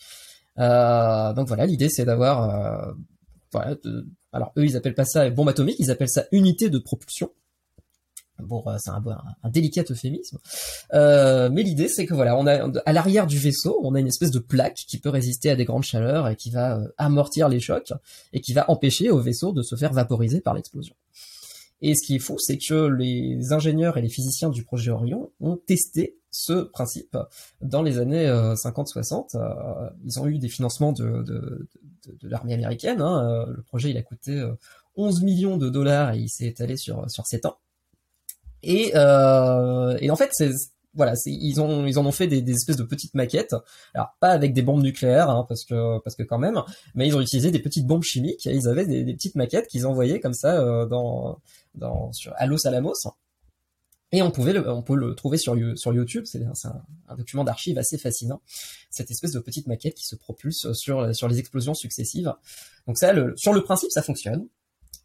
Euh, 0.60 1.34
donc 1.34 1.48
voilà, 1.48 1.66
l'idée 1.66 1.90
c'est 1.90 2.06
d'avoir, 2.06 2.96
euh, 3.54 4.02
alors 4.32 4.54
eux 4.58 4.64
ils 4.64 4.78
appellent 4.78 4.96
pas 4.96 5.06
ça 5.06 5.30
bombe 5.30 5.50
atomique, 5.50 5.76
ils 5.80 5.92
appellent 5.92 6.10
ça 6.10 6.26
unité 6.32 6.70
de 6.70 6.78
propulsion. 6.78 7.32
Bon, 8.40 8.64
euh, 8.68 8.76
c'est 8.80 8.90
un, 8.90 9.02
un, 9.44 9.50
délicat 9.50 9.84
euphémisme, 9.90 10.38
euh, 10.94 11.50
mais 11.50 11.64
l'idée 11.64 11.88
c'est 11.88 12.06
que 12.06 12.14
voilà, 12.14 12.38
on 12.38 12.46
a 12.48 12.70
à 12.86 12.94
l'arrière 12.94 13.28
du 13.28 13.38
vaisseau, 13.38 13.80
on 13.84 13.96
a 13.96 14.00
une 14.00 14.08
espèce 14.08 14.32
de 14.32 14.40
plaque 14.40 14.84
qui 14.88 14.98
peut 14.98 15.10
résister 15.10 15.50
à 15.50 15.56
des 15.56 15.64
grandes 15.64 15.84
chaleurs 15.84 16.28
et 16.28 16.36
qui 16.36 16.50
va 16.50 16.82
amortir 16.98 17.48
les 17.48 17.62
chocs 17.62 17.94
et 18.34 18.42
qui 18.42 18.54
va 18.54 18.70
empêcher 18.70 19.10
au 19.10 19.20
vaisseau 19.20 19.54
de 19.54 19.62
se 19.62 19.76
faire 19.76 19.94
vaporiser 19.94 20.42
par 20.42 20.54
l'explosion. 20.54 20.96
Et 21.82 21.96
ce 21.96 22.06
qui 22.06 22.16
est 22.16 22.20
fou, 22.20 22.38
c'est 22.40 22.58
que 22.58 22.88
les 22.88 23.52
ingénieurs 23.52 23.98
et 23.98 24.02
les 24.02 24.10
physiciens 24.10 24.50
du 24.50 24.64
projet 24.64 24.92
Orion 24.92 25.32
ont 25.40 25.58
testé 25.58 26.18
ce 26.32 26.64
principe 26.64 27.18
dans 27.62 27.82
les 27.82 28.00
années 28.00 28.28
50-60. 28.28 29.36
Euh, 29.36 29.40
euh, 29.40 29.90
ils 30.04 30.20
ont 30.20 30.28
eu 30.28 30.38
des 30.38 30.50
financements 30.50 30.92
de, 30.92 31.24
de, 31.24 31.68
de, 32.08 32.30
l'armée 32.30 32.54
américaine. 32.54 33.02
Hein. 33.02 33.46
Euh, 33.48 33.54
le 33.56 33.62
projet, 33.62 33.90
il 33.90 33.98
a 33.98 34.02
coûté 34.02 34.44
11 34.96 35.24
millions 35.24 35.58
de 35.58 35.70
dollars 35.70 36.14
et 36.14 36.20
il 36.20 36.30
s'est 36.30 36.48
étalé 36.48 36.78
sur 36.78 37.10
sur 37.10 37.26
7 37.26 37.46
ans. 37.46 37.58
Et, 38.66 38.92
euh, 38.96 39.98
et 40.02 40.10
en 40.10 40.16
fait, 40.16 40.30
c'est 40.34 40.52
voilà, 40.96 41.14
ils 41.26 41.60
en 41.60 42.06
ont 42.06 42.12
fait 42.12 42.28
des, 42.28 42.52
espèces 42.52 42.78
de 42.78 42.84
petites 42.84 43.16
maquettes. 43.16 43.56
Alors 43.94 44.16
pas 44.20 44.30
avec 44.30 44.54
des 44.54 44.62
bombes 44.62 44.82
nucléaires, 44.82 45.30
hein, 45.30 45.46
parce 45.48 45.66
que 45.66 46.00
parce 46.00 46.16
que 46.16 46.24
quand 46.24 46.38
même, 46.38 46.62
mais 46.96 47.06
ils 47.08 47.16
ont 47.16 47.22
utilisé 47.22 47.52
des 47.52 47.60
petites 47.60 47.86
bombes 47.86 48.04
chimiques. 48.04 48.48
Et 48.48 48.54
ils 48.54 48.68
avaient 48.68 48.86
des, 48.86 49.14
petites 49.14 49.36
maquettes 49.36 49.68
qu'ils 49.68 49.86
envoyaient 49.86 50.20
comme 50.20 50.34
ça 50.34 50.60
euh, 50.60 50.86
dans 50.86 51.40
dans 51.76 52.12
sur 52.14 52.34
à 52.38 52.46
Los 52.48 52.66
Alamos. 52.66 52.94
Et 54.12 54.22
on 54.22 54.32
pouvait 54.32 54.54
le, 54.54 54.70
on 54.70 54.82
peut 54.82 54.96
le 54.96 55.14
trouver 55.14 55.38
sur, 55.38 55.58
sur 55.78 55.94
YouTube, 55.94 56.24
c'est 56.26 56.42
un, 56.44 57.16
document 57.18 57.44
d'archives 57.44 57.78
assez 57.78 57.98
fascinant, 57.98 58.40
cette 58.90 59.12
espèce 59.12 59.32
de 59.32 59.40
petite 59.40 59.68
maquette 59.68 59.96
qui 59.96 60.06
se 60.06 60.16
propulse 60.16 60.72
sur, 60.72 61.14
sur 61.14 61.28
les 61.28 61.40
explosions 61.40 61.74
successives. 61.74 62.34
Donc 62.88 62.98
ça, 62.98 63.14
sur 63.36 63.52
le 63.52 63.62
principe, 63.64 63.92
ça 63.92 64.04
fonctionne, 64.04 64.48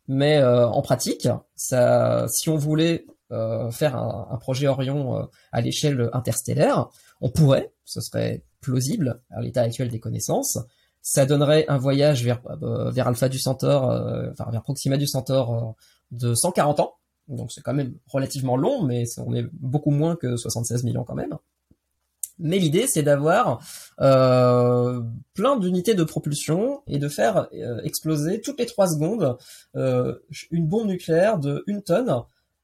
mais 0.07 0.37
euh, 0.37 0.69
en 0.69 0.83
pratique, 0.83 1.27
ça, 1.57 2.27
si 2.29 2.51
on 2.51 2.57
voulait 2.57 3.07
faire 3.71 3.97
un, 3.97 4.29
un, 4.31 4.37
projet 4.37 4.67
Orion 4.67 5.17
euh, 5.17 5.23
à 5.53 5.61
l'échelle 5.61 6.11
interstellaire, 6.13 6.89
on 7.21 7.31
pourrait, 7.31 7.73
ce 7.85 8.01
serait 8.01 8.45
plausible 8.61 9.23
à 9.31 9.41
l'état 9.41 9.63
actuel 9.63 9.89
des 9.89 10.01
connaissances. 10.01 10.59
Ça 11.03 11.27
donnerait 11.27 11.65
un 11.69 11.79
voyage 11.79 12.25
vers, 12.25 12.43
euh, 12.63 12.91
vers 12.91 13.09
Alpha 13.09 13.29
du 13.29 13.39
Centaure, 13.39 13.85
enfin 14.33 14.51
vers 14.51 14.63
Proxima 14.63 14.97
du 14.97 15.07
Centaure 15.07 15.75
de 16.11 16.35
140 16.35 16.81
ans 16.81 16.95
donc 17.31 17.53
c'est 17.53 17.63
quand 17.63 17.75
même 17.75 17.95
relativement 18.07 18.57
long, 18.57 18.83
mais 18.83 19.05
on 19.19 19.35
est 19.35 19.47
beaucoup 19.53 19.91
moins 19.91 20.17
que 20.17 20.37
76 20.37 20.85
millions 20.85 21.05
quand 21.05 21.15
même. 21.15 21.37
Mais 22.41 22.59
l'idée, 22.59 22.87
c'est 22.89 23.03
d'avoir 23.03 23.63
euh, 24.01 25.03
plein 25.35 25.59
d'unités 25.59 25.95
de 25.95 26.05
propulsion 26.05 26.83
et 26.87 26.99
de 26.99 27.09
faire 27.09 27.49
euh, 27.53 27.81
exploser 27.83 28.41
toutes 28.41 28.59
les 28.59 28.67
trois 28.67 28.89
secondes 28.89 29.37
euh, 29.77 30.17
une 30.51 30.67
bombe 30.67 30.89
nucléaire 30.89 31.39
de 31.39 31.63
une 31.67 31.83
tonne, 31.83 32.11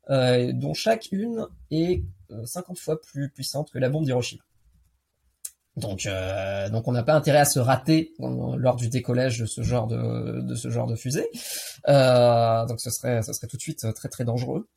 dont 0.09 0.75
chaque 0.75 1.09
une 1.13 1.47
est 1.71 2.03
50 2.45 2.79
fois 2.79 3.01
plus 3.01 3.31
puissante 3.31 3.71
que 3.71 3.79
la 3.79 3.89
bombe 3.89 4.05
d'Hiroshima. 4.05 4.43
Donc, 5.77 6.07
euh, 6.07 6.71
donc 6.71 6.89
on 6.89 6.93
n'a 6.93 7.03
pas 7.03 7.15
intérêt 7.15 7.41
à 7.41 7.45
se 7.45 7.59
rater 7.59 8.15
lors 8.19 8.77
du 8.77 8.89
décollage 8.89 9.39
de 9.39 9.47
ce 9.47 9.63
genre 9.63 9.87
de, 9.87 10.41
de 10.41 10.55
ce 10.55 10.71
genre 10.71 10.87
de 10.87 10.97
fusée. 10.97 11.29
Euh, 11.89 12.65
donc 12.67 12.81
ce 12.81 12.91
serait, 12.91 13.23
ce 13.23 13.33
serait 13.33 13.47
tout 13.47 13.59
de 13.59 13.63
suite 13.63 13.93
très 13.95 14.09
très 14.09 14.25
dangereux. 14.25 14.69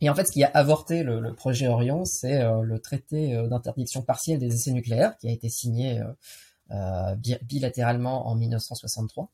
Et 0.00 0.10
en 0.10 0.14
fait, 0.14 0.26
ce 0.26 0.32
qui 0.32 0.44
a 0.44 0.50
avorté 0.54 1.02
le, 1.02 1.34
projet 1.34 1.66
Orion, 1.66 2.04
c'est 2.04 2.42
euh, 2.42 2.62
le 2.62 2.78
traité 2.78 3.36
d'interdiction 3.48 4.02
partielle 4.02 4.38
des 4.38 4.54
essais 4.54 4.72
nucléaires 4.72 5.16
qui 5.18 5.28
a 5.28 5.32
été 5.32 5.48
signé 5.48 6.00
bilatéralement 7.42 8.28
en 8.28 8.36
1963 8.36 9.30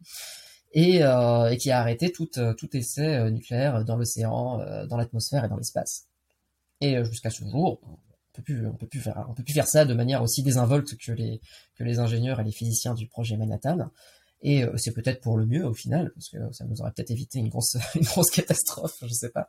et, 0.72 0.96
et, 0.98 1.56
qui 1.58 1.70
a 1.70 1.80
arrêté 1.80 2.12
tout, 2.12 2.28
tout 2.56 2.76
essai 2.76 3.30
nucléaire 3.30 3.84
dans 3.84 3.96
l'océan, 3.96 4.58
dans 4.86 4.96
l'atmosphère 4.96 5.44
et 5.44 5.48
dans 5.48 5.56
l'espace. 5.56 6.06
Et 6.80 7.04
jusqu'à 7.04 7.30
ce 7.30 7.44
jour, 7.44 7.80
on 7.82 7.98
peut 8.32 8.42
plus, 8.42 8.66
on 8.66 8.74
peut 8.74 8.86
plus 8.86 9.00
faire, 9.00 9.26
on 9.28 9.34
peut 9.34 9.42
plus 9.42 9.54
faire 9.54 9.66
ça 9.66 9.84
de 9.84 9.94
manière 9.94 10.22
aussi 10.22 10.42
désinvolte 10.42 10.96
que 10.96 11.12
les, 11.12 11.40
que 11.76 11.84
les 11.84 11.98
ingénieurs 11.98 12.40
et 12.40 12.44
les 12.44 12.52
physiciens 12.52 12.94
du 12.94 13.06
projet 13.06 13.36
Manhattan. 13.36 13.90
Et 14.42 14.64
euh, 14.64 14.74
c'est 14.76 14.92
peut-être 14.92 15.20
pour 15.20 15.36
le 15.36 15.46
mieux 15.46 15.66
au 15.66 15.74
final, 15.74 16.12
parce 16.14 16.28
que 16.30 16.38
ça 16.52 16.64
nous 16.64 16.80
aurait 16.80 16.92
peut-être 16.92 17.10
évité 17.10 17.38
une 17.38 17.48
grosse, 17.48 17.76
une 17.94 18.04
grosse 18.04 18.30
catastrophe, 18.30 18.96
je 19.02 19.12
sais 19.12 19.30
pas. 19.30 19.48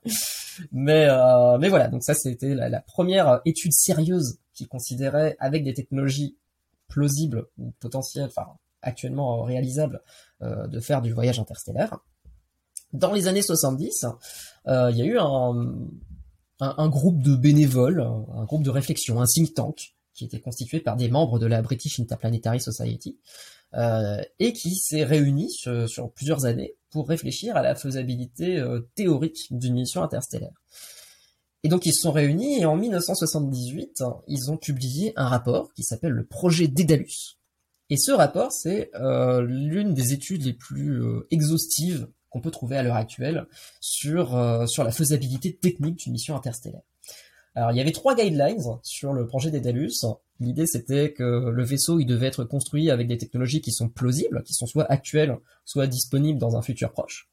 Mais, 0.71 1.07
euh, 1.09 1.57
mais 1.57 1.69
voilà, 1.69 1.87
donc 1.87 2.03
ça 2.03 2.13
c'était 2.13 2.53
la, 2.53 2.67
la, 2.67 2.81
première 2.81 3.41
étude 3.45 3.71
sérieuse 3.71 4.39
qui 4.53 4.67
considérait 4.67 5.37
avec 5.39 5.63
des 5.63 5.73
technologies 5.73 6.35
plausibles 6.87 7.45
ou 7.57 7.71
potentielles, 7.79 8.25
enfin 8.25 8.47
actuellement 8.81 9.43
réalisables, 9.43 9.97
euh, 9.97 10.01
de 10.41 10.79
faire 10.79 11.01
du 11.01 11.13
voyage 11.13 11.39
interstellaire. 11.39 11.99
Dans 12.93 13.13
les 13.13 13.27
années 13.27 13.41
70, 13.41 14.05
euh, 14.67 14.91
il 14.91 14.97
y 14.97 15.01
a 15.01 15.05
eu 15.05 15.17
un, 15.17 16.89
groupe 16.89 17.21
de 17.21 17.35
bénévoles, 17.35 18.01
un, 18.01 18.43
groupe 18.43 18.63
de 18.63 18.69
réflexion, 18.69 19.21
un 19.21 19.25
think 19.25 19.53
tank 19.53 19.95
qui 20.13 20.25
était 20.25 20.41
constitué 20.41 20.81
par 20.81 20.97
des 20.97 21.09
membres 21.09 21.39
de 21.39 21.45
la 21.45 21.61
British 21.61 21.99
Interplanetary 21.99 22.59
Society 22.59 23.17
euh, 23.75 24.21
et 24.39 24.51
qui 24.51 24.75
s'est 24.75 25.05
réuni 25.05 25.49
sur, 25.49 26.11
plusieurs 26.11 26.45
années 26.45 26.75
pour 26.89 27.07
réfléchir 27.07 27.55
à 27.55 27.61
la 27.61 27.75
faisabilité 27.75 28.57
euh, 28.57 28.81
théorique 28.95 29.47
d'une 29.51 29.75
mission 29.75 30.03
interstellaire. 30.03 30.61
Et 31.63 31.69
donc 31.69 31.85
ils 31.85 31.93
se 31.93 32.01
sont 32.01 32.11
réunis 32.11 32.59
et 32.59 32.65
en 32.65 32.75
1978, 32.75 34.03
ils 34.27 34.51
ont 34.51 34.57
publié 34.57 35.13
un 35.15 35.27
rapport 35.27 35.71
qui 35.73 35.83
s'appelle 35.83 36.11
le 36.11 36.25
projet 36.25 36.67
Dédalus. 36.67 37.37
Et 37.91 37.97
ce 37.97 38.11
rapport, 38.11 38.51
c'est 38.51 38.89
euh, 38.95 39.41
l'une 39.41 39.93
des 39.93 40.13
études 40.13 40.43
les 40.43 40.53
plus 40.53 41.03
exhaustives 41.29 42.07
qu'on 42.31 42.41
peut 42.41 42.49
trouver 42.49 42.77
à 42.77 42.83
l'heure 42.83 42.95
actuelle 42.95 43.45
sur, 43.79 44.35
euh, 44.35 44.65
sur 44.65 44.83
la 44.83 44.91
faisabilité 44.91 45.53
technique 45.53 45.97
d'une 45.97 46.13
mission 46.13 46.35
interstellaire. 46.35 46.81
Alors 47.53 47.71
il 47.71 47.77
y 47.77 47.81
avait 47.81 47.91
trois 47.91 48.15
guidelines 48.15 48.79
sur 48.81 49.11
le 49.11 49.27
projet 49.27 49.51
Daedalus. 49.51 50.05
L'idée 50.39 50.65
c'était 50.65 51.11
que 51.11 51.49
le 51.49 51.63
vaisseau 51.65 51.99
il 51.99 52.05
devait 52.05 52.27
être 52.27 52.45
construit 52.45 52.89
avec 52.89 53.07
des 53.07 53.17
technologies 53.17 53.59
qui 53.59 53.73
sont 53.73 53.89
plausibles, 53.89 54.41
qui 54.43 54.53
sont 54.53 54.65
soit 54.65 54.89
actuelles, 54.89 55.37
soit 55.65 55.85
disponibles 55.85 56.39
dans 56.39 56.55
un 56.55 56.61
futur 56.61 56.93
proche. 56.93 57.29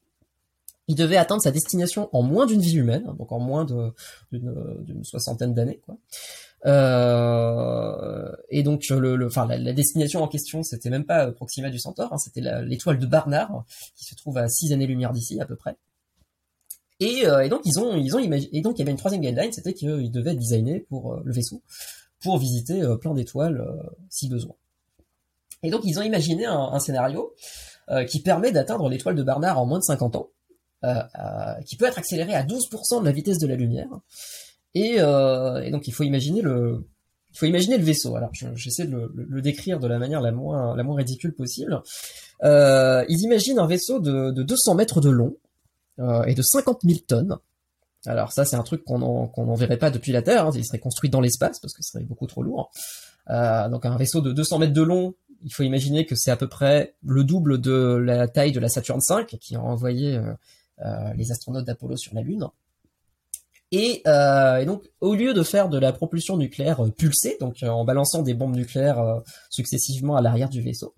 Il 0.89 0.95
devait 0.95 1.15
atteindre 1.15 1.41
sa 1.41 1.51
destination 1.51 2.09
en 2.11 2.21
moins 2.21 2.45
d'une 2.45 2.61
vie 2.61 2.75
humaine, 2.75 3.05
donc 3.17 3.31
en 3.31 3.39
moins 3.39 3.65
d'une 4.31 5.03
soixantaine 5.03 5.53
d'années. 5.53 5.79
Quoi. 5.85 5.97
Euh, 6.65 8.31
et 8.49 8.63
donc 8.63 8.83
le, 8.89 9.25
enfin 9.25 9.45
la, 9.47 9.73
destination 9.73 10.21
en 10.21 10.27
question, 10.27 10.63
c'était 10.63 10.89
même 10.89 11.05
pas 11.05 11.31
Proxima 11.31 11.69
du 11.69 11.79
Centaure, 11.79 12.11
hein, 12.11 12.17
c'était 12.17 12.41
l'étoile 12.63 12.99
de 12.99 13.05
Barnard 13.05 13.63
qui 13.95 14.05
se 14.05 14.15
trouve 14.15 14.37
à 14.37 14.47
6 14.47 14.73
années-lumière 14.73 15.13
d'ici 15.13 15.39
à 15.39 15.45
peu 15.45 15.55
près. 15.55 15.77
Et, 16.99 17.25
euh, 17.25 17.45
et, 17.45 17.49
donc 17.49 17.61
ils 17.63 17.79
ont 17.79 17.95
ils 17.95 18.15
ont 18.15 18.19
et 18.19 18.61
donc 18.61 18.77
il 18.77 18.79
y 18.79 18.81
avait 18.81 18.91
une 18.91 18.97
troisième 18.97 19.21
guideline, 19.21 19.53
c'était 19.53 19.73
qu'il 19.73 20.11
devait 20.11 20.31
être 20.31 20.39
designé 20.39 20.81
pour 20.81 21.13
euh, 21.13 21.21
le 21.23 21.33
vaisseau 21.33 21.61
pour 22.21 22.37
visiter 22.37 22.81
plein 22.99 23.13
d'étoiles 23.13 23.65
si 24.09 24.27
besoin. 24.27 24.53
Et 25.63 25.69
donc 25.69 25.81
ils 25.85 25.97
ont 25.99 26.01
imaginé 26.01 26.45
un, 26.45 26.59
un 26.73 26.79
scénario 26.79 27.33
qui 28.09 28.21
permet 28.21 28.51
d'atteindre 28.51 28.89
l'étoile 28.89 29.15
de 29.15 29.23
Barnard 29.23 29.57
en 29.57 29.65
moins 29.65 29.79
de 29.79 29.83
50 29.85 30.17
ans, 30.17 30.29
qui 31.65 31.77
peut 31.77 31.85
être 31.85 31.97
accéléré 31.97 32.35
à 32.35 32.43
12% 32.43 32.99
de 32.99 33.05
la 33.05 33.13
vitesse 33.13 33.37
de 33.37 33.47
la 33.47 33.55
lumière 33.55 33.87
et, 34.75 34.95
euh, 34.99 35.61
et, 35.61 35.71
donc 35.71 35.87
il 35.87 35.93
faut 35.93 36.03
imaginer 36.03 36.41
le, 36.41 36.85
il 37.31 37.37
faut 37.37 37.45
imaginer 37.45 37.77
le 37.77 37.83
vaisseau. 37.83 38.15
Alors 38.15 38.31
j'essaie 38.55 38.85
de 38.85 39.11
le, 39.15 39.41
décrire 39.41 39.79
de 39.79 39.87
la 39.87 39.99
manière 39.99 40.21
la 40.21 40.31
moins, 40.31 40.75
la 40.75 40.83
moins 40.83 40.97
ridicule 40.97 41.33
possible. 41.33 41.81
Euh, 42.43 43.03
ils 43.09 43.21
imaginent 43.21 43.59
un 43.59 43.67
vaisseau 43.67 43.99
de, 43.99 44.31
de 44.31 44.43
200 44.43 44.75
mètres 44.75 45.01
de 45.01 45.09
long 45.09 45.35
euh, 45.99 46.23
et 46.23 46.35
de 46.35 46.41
50 46.41 46.79
000 46.83 46.99
tonnes, 47.07 47.37
Alors 48.05 48.31
ça, 48.31 48.45
c'est 48.45 48.55
un 48.55 48.63
truc 48.63 48.83
qu'on 48.85 48.99
n'enverrait 49.37 49.77
pas 49.77 49.91
depuis 49.91 50.11
la 50.11 50.21
Terre. 50.21 50.47
Hein. 50.47 50.51
Il 50.55 50.65
serait 50.65 50.79
construit 50.79 51.09
dans 51.09 51.21
l'espace 51.21 51.59
parce 51.59 51.73
que 51.73 51.83
ce 51.83 51.91
serait 51.91 52.05
beaucoup 52.05 52.27
trop 52.27 52.43
lourd. 52.43 52.71
Donc 53.27 53.85
un 53.85 53.95
vaisseau 53.97 54.21
de 54.21 54.31
200 54.31 54.59
mètres 54.59 54.73
de 54.73 54.81
long, 54.81 55.13
il 55.43 55.53
faut 55.53 55.63
imaginer 55.63 56.05
que 56.05 56.15
c'est 56.15 56.31
à 56.31 56.35
peu 56.35 56.47
près 56.47 56.95
le 57.05 57.23
double 57.23 57.61
de 57.61 57.95
la 57.95 58.27
taille 58.27 58.51
de 58.51 58.59
la 58.59 58.69
Saturne 58.69 59.01
V 59.07 59.37
qui 59.39 59.55
a 59.55 59.61
envoyé 59.61 60.19
les 61.15 61.31
astronautes 61.31 61.65
d'Apollo 61.65 61.97
sur 61.97 62.15
la 62.15 62.21
Lune. 62.21 62.47
Et, 63.71 64.01
et, 64.05 64.65
donc, 64.65 64.89
au 64.99 65.13
lieu 65.13 65.33
de 65.33 65.43
faire 65.43 65.69
de 65.69 65.77
la 65.77 65.93
propulsion 65.93 66.37
nucléaire 66.37 66.81
pulsée, 66.97 67.37
donc 67.39 67.61
en 67.61 67.85
balançant 67.85 68.23
des 68.23 68.33
bombes 68.33 68.55
nucléaires 68.55 69.21
successivement 69.51 70.15
à 70.15 70.21
l'arrière 70.21 70.49
du 70.49 70.61
vaisseau, 70.61 70.95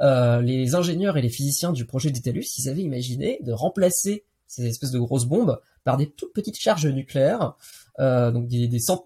les 0.00 0.74
ingénieurs 0.74 1.16
et 1.16 1.22
les 1.22 1.28
physiciens 1.28 1.72
du 1.72 1.84
projet 1.84 2.10
Détalus, 2.10 2.46
ils 2.58 2.68
avaient 2.68 2.82
imaginé 2.82 3.38
de 3.42 3.52
remplacer 3.52 4.24
ces 4.48 4.66
espèces 4.66 4.90
de 4.90 4.98
grosses 4.98 5.26
bombes 5.26 5.60
par 5.84 5.96
des 5.96 6.10
toutes 6.10 6.32
petites 6.32 6.58
charges 6.58 6.86
nucléaires, 6.86 7.54
euh, 8.00 8.32
donc 8.32 8.48
des, 8.48 8.66
des 8.66 8.78
5, 8.78 8.98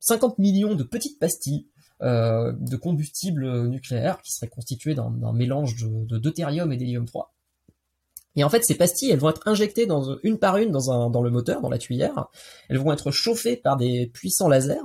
50 0.00 0.38
millions 0.38 0.74
de 0.74 0.84
petites 0.84 1.18
pastilles 1.18 1.66
euh, 2.00 2.52
de 2.58 2.76
combustible 2.76 3.68
nucléaire 3.68 4.20
qui 4.22 4.32
seraient 4.32 4.48
constituées 4.48 4.94
d'un 4.94 5.32
mélange 5.32 5.76
de, 5.76 6.06
de 6.06 6.18
deutérium 6.18 6.72
et 6.72 6.76
d'hélium-3. 6.76 7.26
Et 8.36 8.44
en 8.44 8.48
fait, 8.48 8.64
ces 8.64 8.74
pastilles, 8.74 9.10
elles 9.10 9.18
vont 9.18 9.30
être 9.30 9.46
injectées 9.46 9.86
dans, 9.86 10.16
une 10.22 10.38
par 10.38 10.56
une 10.56 10.70
dans, 10.70 11.22
le 11.22 11.30
moteur, 11.30 11.60
dans 11.60 11.68
la 11.68 11.78
tuyère. 11.78 12.28
Elles 12.68 12.78
vont 12.78 12.92
être 12.92 13.10
chauffées 13.10 13.56
par 13.56 13.76
des 13.76 14.06
puissants 14.06 14.48
lasers. 14.48 14.78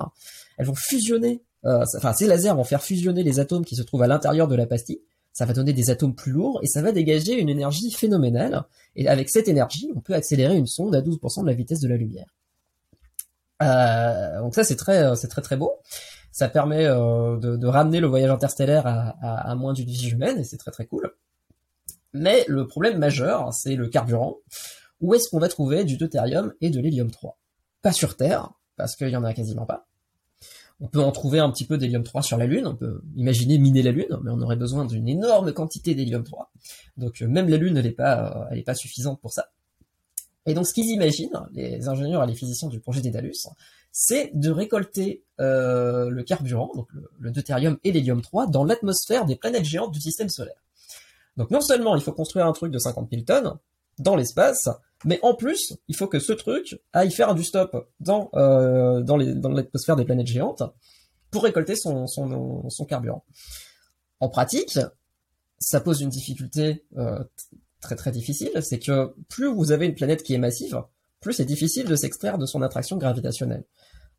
Elles 0.58 0.66
vont 0.66 0.76
fusionner, 0.76 1.43
euh, 1.66 1.86
enfin, 1.95 2.14
ces 2.14 2.28
lasers 2.28 2.54
vont 2.54 2.64
faire 2.64 2.84
fusionner 2.84 3.24
les 3.24 3.39
atomes 3.39 3.64
qui 3.64 3.76
se 3.76 3.84
trouvent 3.84 4.04
à 4.04 4.08
l'intérieur 4.08 4.48
de 4.48 4.56
la 4.56 4.66
pastille 4.66 5.02
ça 5.38 5.45
va 5.45 5.54
donner 5.54 5.72
des 5.72 5.91
atomes 5.91 6.16
plus 6.16 6.32
lourds 6.32 6.60
et 6.64 6.66
ça 6.66 6.82
va 6.82 6.91
dégager 6.91 7.39
une 7.39 7.48
énergie 7.48 7.91
phénoménale. 7.91 8.64
Et 8.95 9.08
avec 9.08 9.30
cette 9.30 9.48
énergie, 9.48 9.91
on 9.95 10.00
peut 10.00 10.16
accélérer 10.16 10.58
une 10.58 10.66
sonde 10.66 10.95
à 10.95 11.02
12% 11.02 11.43
de 11.43 11.48
la 11.48 11.54
vitesse 11.54 11.80
de 11.80 11.88
la 11.88 11.95
lumière. 11.95 12.26
Euh, 13.62 14.39
donc 14.39 14.56
ça 14.56 14.64
c'est 14.64 14.76
très 14.76 15.16
c'est 15.16 15.28
très 15.28 15.43
très 15.43 15.56
beau. 15.56 15.74
Ça 16.32 16.50
permet 16.50 16.88
euh, 16.88 17.38
de, 17.38 17.68
ramener 17.68 18.00
le 18.00 18.08
voyage 18.08 18.32
interstellaire 18.32 18.88
à, 18.88 19.54
moins 19.54 19.74
d'une 19.74 19.88
vie 19.88 20.10
humaine 20.10 20.39
et 20.39 20.43
c'est 20.43 20.58
très 20.58 20.72
très 20.72 20.88
cool. 20.88 21.14
Mais 22.18 22.43
le 22.47 22.68
problème 22.68 22.97
majeur, 22.97 23.53
c'est 23.53 23.76
le 23.76 23.88
carburant. 23.88 24.38
Où 25.01 25.13
est-ce 25.13 25.30
qu'on 25.30 25.39
va 25.39 25.47
trouver 25.47 25.84
du 25.84 25.97
deutérium 25.97 26.53
et 26.61 26.70
de 26.70 26.80
l'hélium 26.80 27.11
3 27.11 27.38
Pas 27.82 27.91
sur 27.91 28.18
Terre, 28.18 28.51
parce 28.76 28.95
qu'il 28.95 29.09
y 29.09 29.15
en 29.15 29.24
a 29.24 29.34
quasiment 29.34 29.65
pas. 29.65 29.88
On 30.80 30.88
peut 30.88 31.01
en 31.01 31.11
trouver 31.11 31.39
un 31.39 31.49
petit 31.51 31.65
peu 31.65 31.78
d'hélium 31.78 32.03
3 32.03 32.22
sur 32.22 32.38
la 32.38 32.45
Lune, 32.45 32.68
on 32.68 32.76
peut 32.76 33.01
imaginer 33.15 33.57
miner 33.57 33.82
la 33.82 33.91
Lune, 33.91 34.20
mais 34.24 34.32
on 34.32 34.41
aurait 34.41 34.55
besoin 34.55 34.86
d'une 34.86 35.07
énorme 35.07 35.51
quantité 35.53 35.95
d'hélium 35.95 36.24
3. 36.24 36.51
Donc 36.97 37.22
euh, 37.22 37.28
même 37.28 37.49
la 37.49 37.57
Lune, 37.57 37.78
elle 37.78 37.86
n'est 37.86 37.91
pas, 37.91 38.47
euh, 38.51 38.63
pas 38.63 38.76
suffisante 38.76 39.20
pour 39.20 39.34
ça. 39.34 39.49
Et 40.45 40.53
donc 40.53 40.65
ce 40.65 40.74
qu'ils 40.74 40.91
imaginent, 40.91 41.41
les 41.51 41.88
ingénieurs 41.88 42.24
et 42.24 42.28
les 42.28 42.36
physiciens 42.36 42.70
du 42.70 42.80
projet 42.80 43.01
Dédalus, 43.01 43.47
c'est 43.91 44.32
de 44.36 44.51
récolter 44.51 45.24
euh, 45.39 46.09
le 46.09 46.24
carburant, 46.24 46.72
donc 46.76 46.88
le, 47.20 47.32
deutérium 47.32 47.78
et 47.84 47.91
l'hélium 47.91 48.22
3, 48.22 48.47
dans 48.47 48.63
l'atmosphère 48.63 49.26
des 49.26 49.36
planètes 49.36 49.65
géantes 49.65 49.91
du 49.91 49.99
système 49.99 50.30
solaire. 50.30 50.61
Donc 51.38 51.52
non 51.52 51.62
seulement 51.62 51.96
il 51.96 52.02
faut 52.02 52.12
construire 52.12 52.46
un 52.46 52.52
truc 52.52 52.72
de 52.72 52.80
50 52.80 53.10
000 53.12 53.24
tonnes 53.24 53.54
dans 54.00 54.16
l'espace, 54.16 54.70
mais 55.06 55.20
en 55.24 55.34
plus, 55.34 55.76
il 55.88 55.96
faut 55.96 56.08
que 56.08 56.20
ce 56.20 56.34
truc 56.34 56.80
aille 56.94 57.12
faire 57.12 57.36
du 57.36 57.44
stop 57.44 57.90
dans, 58.00 58.30
euh, 58.36 59.02
dans, 59.02 59.18
l'atmosphère 59.18 59.96
des 59.96 60.06
planètes 60.06 60.28
géantes 60.28 60.64
pour 61.32 61.44
récolter 61.44 61.76
son, 61.76 62.08
son, 62.08 62.86
carburant. 62.88 63.24
En 64.20 64.30
pratique, 64.30 64.80
ça 65.60 65.82
pose 65.82 66.02
une 66.02 66.10
difficulté 66.10 66.86
euh, 66.98 67.24
très 67.82 67.96
très 67.96 68.12
difficile, 68.12 68.52
c'est 68.62 68.80
que 68.80 69.14
plus 69.30 69.48
vous 69.48 69.72
avez 69.72 69.86
une 69.86 69.96
planète 69.96 70.24
qui 70.24 70.34
est 70.34 70.40
massive, 70.40 70.84
plus 71.20 71.34
c'est 71.34 71.46
difficile 71.46 71.88
de 71.88 71.96
s'extraire 71.96 72.38
de 72.38 72.46
son 72.46 72.62
attraction 72.62 72.98
gravitationnelle. 72.98 73.64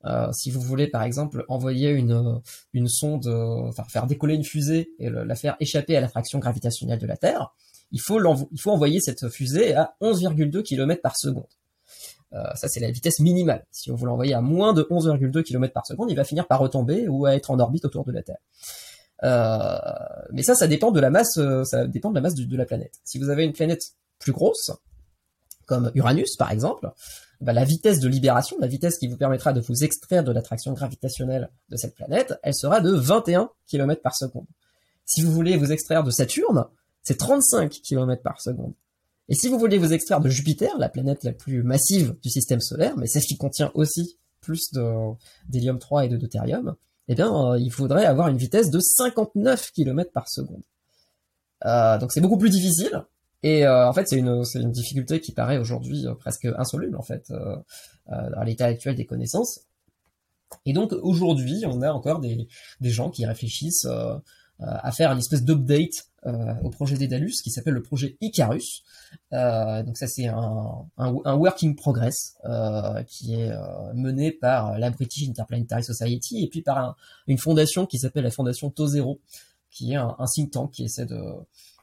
Euh, 0.05 0.31
si 0.33 0.51
vous 0.51 0.61
voulez 0.61 0.87
par 0.87 1.03
exemple 1.03 1.45
envoyer 1.49 1.91
une, 1.91 2.41
une 2.73 2.89
sonde, 2.89 3.27
enfin 3.69 3.85
faire 3.85 4.07
décoller 4.07 4.35
une 4.35 4.45
fusée 4.45 4.91
et 4.99 5.11
la 5.11 5.35
faire 5.35 5.57
échapper 5.61 5.97
à 5.97 6.01
l'attraction 6.01 6.39
gravitationnelle 6.39 6.99
de 6.99 7.07
la 7.07 7.17
Terre, 7.17 7.53
il 7.91 8.01
faut, 8.01 8.21
il 8.53 8.61
faut 8.61 8.71
envoyer 8.71 9.01
cette 9.01 9.29
fusée 9.29 9.75
à 9.75 9.95
11,2 10.01 10.63
km 10.63 11.03
par 11.03 11.17
seconde. 11.17 11.47
Euh, 12.35 12.43
ça, 12.55 12.69
c'est 12.69 12.81
la 12.81 12.91
vitesse 12.91 13.21
minimale. 13.21 13.67
Si 13.71 13.91
on 13.91 13.97
veut 13.97 14.07
l'envoyer 14.07 14.35
à 14.35 14.41
moins 14.41 14.75
de 14.75 14.83
11,2 14.83 15.43
km 15.43 15.73
par 15.73 15.87
seconde, 15.87 16.11
il 16.11 16.15
va 16.15 16.25
finir 16.25 16.47
par 16.47 16.61
retomber 16.61 17.09
ou 17.09 17.27
à 17.27 17.35
être 17.35 17.51
en 17.51 17.59
orbite 17.59 17.85
autour 17.85 18.05
de 18.05 18.13
la 18.13 18.23
Terre. 18.23 18.39
Euh, 19.25 19.79
mais 20.33 20.43
ça, 20.43 20.55
ça 20.55 20.67
dépend 20.67 20.93
de 20.93 21.01
la 21.01 21.11
masse, 21.11 21.39
euh, 21.39 21.65
ça 21.65 21.87
dépend 21.87 22.11
de 22.11 22.15
la 22.15 22.21
masse 22.21 22.35
de 22.35 22.57
la 22.57 22.67
planète. 22.67 23.01
Si 23.05 23.19
vous 23.19 23.31
avez 23.31 23.45
une 23.45 23.53
planète 23.53 23.95
plus 24.19 24.33
grosse, 24.33 24.71
comme 25.67 25.91
Uranus 25.95 26.37
par 26.37 26.53
exemple, 26.53 26.91
bah, 27.41 27.53
la 27.53 27.65
vitesse 27.65 28.01
de 28.01 28.09
libération, 28.09 28.57
la 28.61 28.67
vitesse 28.67 28.99
qui 28.99 29.09
vous 29.09 29.17
permettra 29.17 29.53
de 29.53 29.61
vous 29.61 29.85
extraire 29.85 30.25
de 30.25 30.33
l'attraction 30.33 30.73
gravitationnelle 30.73 31.51
de 31.69 31.77
cette 31.77 31.95
planète, 31.95 32.35
elle 32.43 32.55
sera 32.55 32.81
de 32.81 32.91
21 32.91 33.51
km 33.67 34.03
par 34.03 34.17
seconde. 34.17 34.47
Si 35.05 35.23
vous 35.23 35.33
voulez 35.33 35.57
vous 35.57 35.73
extraire 35.73 36.05
de 36.05 36.11
Saturne, 36.11 36.67
c'est 37.03 37.17
35 37.17 37.71
km 37.71 38.23
par 38.23 38.41
seconde. 38.41 38.75
Et 39.29 39.35
si 39.35 39.49
vous 39.49 39.59
voulez 39.59 39.79
vous 39.79 39.93
extraire 39.93 40.21
de 40.21 40.29
Jupiter, 40.29 40.77
la 40.79 40.89
planète 40.89 41.23
la 41.23 41.33
plus 41.33 41.63
massive 41.63 42.17
du 42.23 42.31
système 42.31 42.61
solaire, 42.61 42.97
mais 42.97 43.07
celle 43.07 43.23
qui 43.23 43.37
contient 43.37 43.71
aussi 43.75 44.19
plus 44.41 44.71
d'hélium 45.49 45.79
3 45.79 46.07
et 46.07 46.09
de 46.09 46.17
deutérium, 46.17 46.75
eh 47.09 47.15
bien, 47.15 47.35
euh, 47.35 47.59
il 47.59 47.73
faudrait 47.73 48.05
avoir 48.05 48.29
une 48.29 48.37
vitesse 48.37 48.71
de 48.71 48.81
59 48.81 49.73
km 49.73 50.13
par 50.13 50.29
seconde. 50.29 50.63
Euh, 51.65 51.99
donc 51.99 52.13
c'est 52.13 52.21
beaucoup 52.21 52.39
plus 52.39 52.51
difficile. 52.51 53.05
Et 53.43 53.65
euh, 53.67 53.89
en 53.89 53.93
fait, 53.93 54.09
c'est 54.09 54.19
une, 54.19 54.43
une 54.55 54.73
difficulté 54.73 55.21
qui 55.21 55.33
paraît 55.33 55.59
aujourd'hui 55.59 56.07
presque 56.19 56.47
insoluble 56.57 56.97
en 56.97 57.03
fait 57.03 57.33
dans 58.09 58.43
l'état 58.43 58.67
actuel 58.67 58.95
des 58.95 59.07
connaissances. 59.07 59.61
Et 60.65 60.73
donc 60.73 60.93
aujourd'hui, 60.93 61.63
on 61.67 61.83
a 61.83 61.93
encore 61.93 62.21
des, 62.21 62.49
des 62.81 62.91
gens 62.91 63.11
qui 63.11 63.27
réfléchissent 63.27 63.87
à 64.59 64.93
faire 64.93 65.13
une 65.13 65.19
espèce 65.19 65.45
d'update 65.45 66.09
euh, 66.27 66.53
au 66.65 66.71
projet 66.71 66.97
Dédalus 66.97 67.35
qui 67.45 67.51
s'appelle 67.51 67.75
le 67.75 67.83
projet 67.83 68.17
Icarus. 68.21 68.83
Euh, 69.33 69.85
donc 69.85 69.97
ça 69.97 70.09
c'est 70.09 70.27
un, 70.27 70.85
un, 70.97 71.15
un, 71.25 71.35
working 71.37 71.77
progress 71.77 72.37
euh, 72.45 73.05
qui 73.05 73.35
est 73.35 73.53
mené 73.95 74.33
par 74.33 74.81
la 74.81 74.91
British 74.91 75.29
Interplanetary 75.29 75.85
Society 75.85 76.43
et 76.43 76.49
puis 76.49 76.63
par 76.63 76.97
une 77.29 77.39
fondation 77.39 77.87
qui 77.87 77.99
s'appelle 77.99 78.25
la 78.25 78.33
fondation 78.33 78.69
Tozero, 78.69 79.21
qui 79.71 79.93
est 79.93 79.97
un, 79.97 80.17
un, 80.19 80.27
think 80.27 80.51
tank 80.51 80.73
qui 80.73 80.83
essaie 80.85 81.07
de, 81.07 81.23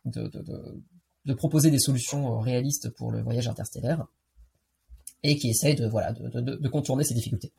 de, 0.04 0.28
de, 0.28 0.42
de, 0.42 0.82
de 1.26 1.34
proposer 1.34 1.72
des 1.72 1.80
solutions 1.80 2.40
réalistes 2.40 2.90
pour 2.90 3.12
le 3.12 3.22
voyage 3.22 3.48
interstellaire 3.48 4.06
et 5.24 5.38
qui 5.38 5.50
essaie 5.50 5.74
de 5.74 5.88
voilà 5.88 6.14
de, 6.14 6.40
de, 6.40 6.68
contourner 6.70 7.04
ces 7.04 7.14
difficultés. 7.14 7.52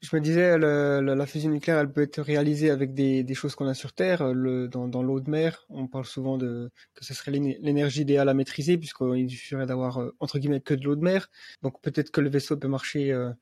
Je 0.00 0.14
me 0.14 0.20
disais, 0.20 0.56
la 0.56 1.26
fusion 1.26 1.50
nucléaire, 1.50 1.80
elle 1.80 1.90
peut 1.90 2.02
être 2.02 2.22
réalisée 2.22 2.70
avec 2.70 2.94
des, 2.94 3.24
des 3.24 3.34
choses 3.34 3.56
qu'on 3.56 3.66
a 3.66 3.74
sur 3.74 3.92
Terre. 3.92 4.32
Le, 4.32 4.68
dans, 4.68 4.86
dans 4.86 5.02
l'eau 5.02 5.18
de 5.18 5.28
mer, 5.28 5.66
on 5.70 5.88
parle 5.88 6.04
souvent 6.04 6.38
de 6.38 6.70
que 6.94 7.04
ce 7.04 7.14
serait 7.14 7.32
l'énergie 7.32 8.02
idéale 8.02 8.28
à 8.28 8.34
maîtriser, 8.34 8.78
puisqu'il 8.78 9.28
suffirait 9.28 9.66
d'avoir, 9.66 9.98
euh, 9.98 10.14
entre 10.20 10.38
guillemets, 10.38 10.60
que 10.60 10.74
de 10.74 10.84
l'eau 10.84 10.94
de 10.94 11.02
mer. 11.02 11.28
Donc 11.62 11.80
peut-être 11.82 12.12
que 12.12 12.20
le 12.20 12.30
vaisseau 12.30 12.56
peut 12.56 12.68
marcher 12.68 13.10
euh, 13.10 13.32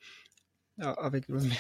avec 0.79 1.29
l'eau 1.29 1.41
de 1.41 1.47
mer. 1.47 1.59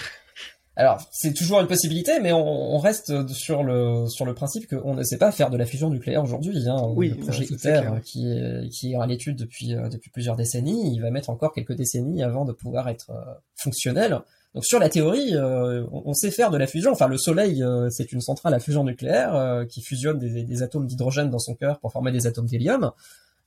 Alors, 0.77 1.01
c'est 1.11 1.33
toujours 1.33 1.61
une 1.61 1.67
possibilité, 1.67 2.21
mais 2.21 2.33
on, 2.33 2.75
on, 2.75 2.79
reste 2.79 3.27
sur 3.33 3.63
le 3.63 4.07
sur 4.09 4.27
le 4.27 4.35
principe 4.35 4.69
qu'on 4.69 4.95
ne 4.95 5.03
sait 5.03 5.17
pas 5.17 5.33
faire 5.33 5.49
de 5.49 5.57
la 5.57 5.65
fusion 5.65 5.89
nucléaire 5.89 6.23
aujourd'hui. 6.23 6.69
Hein. 6.69 6.93
Oui, 6.95 7.09
le 7.11 7.17
projet 7.17 7.45
ITER, 7.45 7.83
qui 8.05 8.31
est 8.31 8.69
qui 8.69 8.93
est 8.93 8.97
à 8.97 9.07
l'étude 9.07 9.37
depuis 9.37 9.75
euh, 9.75 9.89
depuis 9.89 10.11
plusieurs 10.11 10.37
décennies, 10.37 10.95
il 10.95 11.01
va 11.01 11.11
mettre 11.11 11.31
encore 11.31 11.55
quelques 11.55 11.75
décennies 11.75 12.23
avant 12.23 12.45
de 12.45 12.53
pouvoir 12.53 12.89
être 12.89 13.11
fonctionnel. 13.55 14.21
Donc 14.57 14.65
sur 14.65 14.79
la 14.79 14.89
théorie, 14.89 15.35
euh, 15.35 15.85
on, 15.93 16.15
sait 16.15 16.31
faire 16.31 16.51
de 16.51 16.57
la 16.57 16.67
fusion. 16.67 16.91
Enfin, 16.91 17.09
le 17.09 17.19
Soleil, 17.19 17.63
euh, 17.63 17.91
c'est 17.91 18.11
une 18.11 18.23
centrale 18.23 18.55
à 18.55 18.59
fusion 18.59 18.85
nucléaire 18.85 19.35
euh, 19.35 19.67
qui 19.67 19.83
fusionne 19.83 20.19
des, 20.19 20.63
atomes 20.63 20.87
d'hydrogène 20.87 21.29
dans 21.29 21.39
son 21.39 21.55
cœur 21.55 21.79
pour 21.79 21.93
former 21.93 22.11
des 22.11 22.27
atomes 22.27 22.47
d'hélium. 22.47 22.91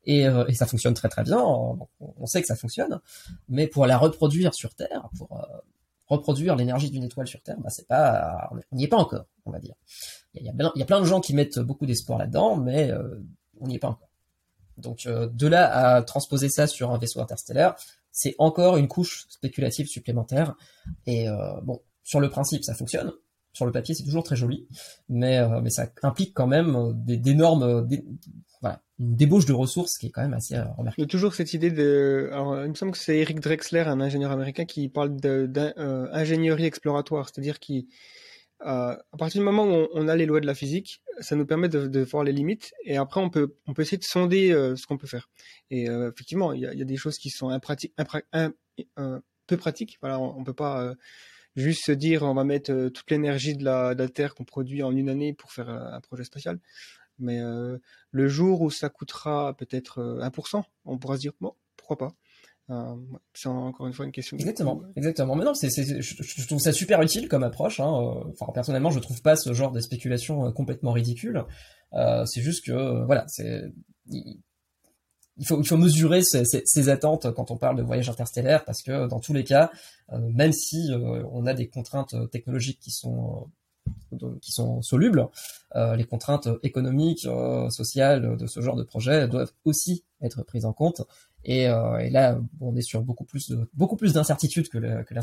Et, 0.06 0.28
ça 0.54 0.66
fonctionne 0.68 0.94
très 0.94 1.10
très 1.10 1.24
bien. 1.24 1.40
On, 1.40 2.26
sait 2.26 2.42
que 2.42 2.48
ça 2.48 2.56
fonctionne. 2.56 3.00
Mais 3.48 3.66
pour 3.66 3.88
la 3.88 3.98
reproduire 3.98 4.54
sur 4.54 4.74
Terre, 4.74 5.10
pour 5.18 5.44
reproduire 6.10 6.55
l'énergie 6.55 6.89
d'une 6.89 7.03
étoile 7.03 7.28
sur 7.28 7.41
Terre, 7.41 7.57
bah 7.60 7.70
c'est 7.70 7.88
pas, 7.88 8.49
on 8.72 8.76
n'y 8.76 8.84
est 8.84 8.88
pas 8.88 8.97
encore, 8.97 9.26
on 9.45 9.51
va 9.51 9.60
dire. 9.60 9.76
Il 10.34 10.43
y, 10.43 10.49
a, 10.49 10.86
plein 10.86 10.99
de 10.99 11.05
gens 11.05 11.22
qui 11.22 11.34
mettent 11.34 11.60
beaucoup 11.60 11.86
d'espoir 11.86 12.20
là-dedans, 12.20 12.55
mais 12.55 12.91
on 13.60 13.68
n'y 13.68 13.76
est 13.76 13.80
pas 13.80 13.89
encore. 13.89 14.10
Donc 14.78 15.07
de 15.07 15.47
là 15.47 15.95
à 15.95 16.01
transposer 16.03 16.49
ça 16.49 16.68
sur 16.68 16.91
un 16.91 16.97
vaisseau 16.97 17.20
interstellaire, 17.20 17.76
c'est 18.12 18.36
encore 18.38 18.78
une 18.78 18.88
couche 18.88 19.28
spéculative 19.30 19.88
supplémentaire. 19.88 20.55
Et 21.05 21.30
euh, 21.30 21.60
bon, 21.62 21.82
sur 22.03 22.20
le 22.20 22.30
principe, 22.30 22.64
ça 22.64 22.74
fonctionne. 22.74 23.14
Sur 23.54 23.66
le 23.66 23.72
papier, 23.72 23.95
c'est 23.95 24.04
toujours 24.04 24.24
très 24.24 24.36
joli, 24.36 24.68
mais, 25.10 25.39
euh, 25.39 25.60
mais 25.62 25.70
ça 25.70 25.88
implique 26.04 26.34
quand 26.34 26.47
même 26.47 26.76
euh, 26.76 26.91
d'énormes, 26.93 27.88
voilà, 28.62 28.82
une 29.00 29.16
débauche 29.16 29.45
de 29.45 29.54
ressources 29.54 29.97
qui 29.97 30.08
est 30.08 30.10
quand 30.12 30.22
même 30.22 30.34
assez 30.34 30.56
remarquable. 30.56 30.95
Il 30.97 31.02
y 31.02 31.04
a 31.04 31.08
toujours 31.08 31.34
cette 31.34 31.54
idée 31.54 31.72
de, 31.72 32.30
il 32.64 32.70
me 32.70 32.76
semble 32.76 32.91
que 32.91 32.97
c'est 32.97 33.18
Eric 33.18 33.39
Drexler, 33.39 33.82
un 33.82 34.02
ingénieur 34.02 34.32
américain, 34.32 34.66
qui 34.66 34.89
parle 34.89 35.16
d'ingénierie 35.18 36.66
exploratoire, 36.66 37.30
c'est-à-dire 37.30 37.60
qui 37.60 37.88
euh, 38.66 38.93
à 39.14 39.18
partir 39.18 39.39
du 39.39 39.45
moment 39.45 39.64
où 39.64 39.88
on, 39.93 40.08
a 40.10 40.16
les 40.18 40.26
lois 40.26 40.41
de 40.41 40.45
la 40.45 40.54
physique, 40.54 41.02
ça 41.20 41.38
nous 41.38 41.45
permet 41.45 41.70
de, 41.70 42.02
voir 42.02 42.26
les 42.26 42.34
limites 42.34 42.74
et 42.84 42.97
après 42.97 43.22
on 43.22 43.30
peut 43.30 43.56
on 43.68 43.74
peut 43.74 43.84
essayer 43.84 43.97
de 43.97 44.04
sonder 44.04 44.52
euh, 44.52 44.76
ce 44.76 44.86
qu'on 44.86 44.97
peut 44.97 45.08
faire. 45.08 45.30
Et 45.70 45.89
euh, 45.89 46.12
effectivement, 46.12 46.52
il 46.52 46.62
y 46.62 46.66
a, 46.66 46.86
des 46.86 46.97
choses 46.97 47.18
qui 47.18 47.30
sont 47.30 47.58
peu 49.47 49.58
pratique. 49.58 49.97
Voilà, 50.02 50.20
on, 50.20 50.39
ne 50.39 50.45
peut 50.45 50.54
pas 50.54 50.93
juste 51.60 51.86
se 51.86 51.91
dire 51.91 52.24
on 52.24 52.34
va 52.34 52.43
mettre 52.43 52.89
toute 52.89 53.10
l'énergie 53.12 53.55
de 53.55 53.64
la, 53.64 53.95
de 53.95 54.03
la 54.03 54.10
Terre 54.10 54.36
qu'on 54.36 54.45
produit 54.45 54.84
en 54.84 54.95
une 54.95 55.10
année 55.10 55.34
pour 55.34 55.51
faire 55.51 55.70
un 55.70 55.99
projet 56.01 56.24
spatial. 56.24 56.60
Mais 57.20 57.39
le 58.12 58.28
jour 58.28 58.62
où 58.62 58.70
ça 58.70 58.89
coûtera 58.89 59.53
peut-être 59.57 59.99
1%, 60.22 60.64
on 60.86 60.97
pourra 60.97 61.16
se 61.16 61.22
dire 61.22 61.34
bon, 61.41 61.53
pourquoi 61.76 61.97
pas. 61.97 62.16
Euh, 62.70 62.95
c'est 63.34 63.49
encore 63.49 63.88
une 63.88 63.93
fois 63.93 64.05
une 64.05 64.12
question. 64.12 64.38
Exactement, 64.38 64.84
exactement. 64.95 65.36
Mais 65.36 65.43
non, 65.43 65.55
c'est, 65.55 65.70
c'est, 65.70 66.01
je, 66.01 66.47
trouve 66.47 66.60
ça 66.60 66.72
super 66.72 67.01
utile 67.01 67.28
comme 67.28 67.43
approche. 67.43 67.80
Hein. 67.80 67.91
Euh, 67.91 68.32
enfin, 68.32 68.51
personnellement, 68.53 68.91
je 68.91 68.99
trouve 68.99 69.22
pas 69.22 69.36
ce 69.36 69.53
genre 69.53 69.72
de 69.72 69.80
spéculation 69.80 70.45
euh, 70.45 70.51
complètement 70.51 70.91
ridicule. 70.91 71.45
Euh, 71.93 72.26
c'est 72.26 72.41
juste 72.41 72.66
que, 72.66 73.05
voilà, 73.05 73.26
c'est, 73.28 73.64
il 75.40 75.46
faut, 75.46 75.78
mesurer 75.78 76.22
ses, 76.22 76.90
attentes 76.90 77.34
quand 77.34 77.50
on 77.50 77.58
parle 77.58 77.78
de 77.78 77.84
voyage 77.84 78.10
interstellaire, 78.10 78.66
parce 78.66 78.82
que 78.84 79.08
dans 79.08 79.20
tous 79.20 79.34
les 79.34 79.44
cas, 79.44 79.72
même 80.12 80.52
si 80.52 80.92
on 81.32 81.46
a 81.46 81.54
des 81.54 81.68
contraintes 81.68 82.16
technologiques 82.32 82.80
qui 82.80 82.92
sont 82.92 83.50
sont 84.42 84.82
solubles, 84.82 85.28
euh, 85.76 85.96
les 85.96 86.04
contraintes 86.04 86.48
économiques, 86.64 87.26
euh, 87.26 87.70
sociales 87.70 88.38
de 88.38 88.48
ce 88.48 88.62
genre 88.62 88.76
de 88.76 88.84
projet 88.84 89.28
doivent 89.28 89.52
aussi 89.66 90.04
être 90.22 90.44
prises 90.44 90.66
en 90.66 90.74
compte. 90.74 91.02
Et, 91.46 91.68
euh, 91.68 91.98
et 92.00 92.10
là, 92.10 92.40
on 92.60 92.76
est 92.76 92.82
sur 92.82 93.02
beaucoup 93.02 93.24
plus 93.24 93.54
beaucoup 93.74 93.96
plus 93.96 94.14
d'incertitudes 94.14 94.70
que, 94.70 95.04
que 95.04 95.16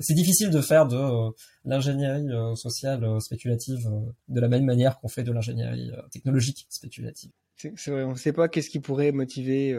C'est 0.00 0.14
difficile 0.14 0.50
de 0.50 0.60
faire 0.60 0.86
de 0.86 0.96
euh, 0.96 1.30
l'ingénierie 1.64 2.30
euh, 2.30 2.54
sociale 2.54 3.20
spéculative 3.20 3.90
de 4.28 4.40
la 4.40 4.48
même 4.48 4.64
manière 4.64 4.98
qu'on 4.98 5.08
fait 5.08 5.22
de 5.22 5.32
l'ingénierie 5.32 5.90
technologique 6.10 6.66
spéculative. 6.70 7.30
C'est 7.56 7.90
vrai, 7.90 8.04
on 8.04 8.12
ne 8.12 8.16
sait 8.16 8.32
pas 8.32 8.48
qu'est-ce 8.48 8.70
qui 8.70 8.80
pourrait 8.80 9.12
motiver. 9.12 9.76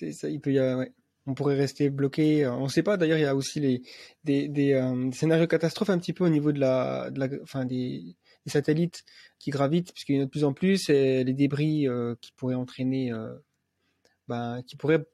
il 0.00 0.40
peut 0.40 0.52
y 0.52 0.58
avoir, 0.58 0.86
on 1.26 1.34
pourrait 1.34 1.54
rester 1.54 1.88
bloqué. 1.88 2.44
On 2.48 2.64
ne 2.64 2.68
sait 2.68 2.82
pas. 2.82 2.96
D'ailleurs, 2.96 3.18
il 3.18 3.22
y 3.22 3.26
a 3.26 3.36
aussi 3.36 3.60
les, 3.60 3.82
des, 4.24 4.48
des 4.48 4.82
scénarios 5.12 5.46
catastrophes 5.46 5.90
un 5.90 5.98
petit 5.98 6.12
peu 6.12 6.24
au 6.24 6.28
niveau 6.28 6.50
de 6.50 6.58
la, 6.58 7.10
de 7.10 7.20
la 7.20 7.28
enfin 7.44 7.64
des, 7.64 8.16
satellites 8.46 9.04
qui 9.38 9.50
gravitent, 9.50 9.92
puisqu'il 9.92 10.16
y 10.16 10.18
en 10.18 10.22
a 10.22 10.24
de 10.24 10.30
plus 10.30 10.42
en 10.42 10.52
plus, 10.52 10.90
et 10.90 11.22
les 11.22 11.34
débris 11.34 11.86
qui 12.20 12.32
pourraient 12.32 12.56
entraîner, 12.56 13.12
ben, 14.28 14.62
qui 14.66 14.76
pourraient 14.76 15.04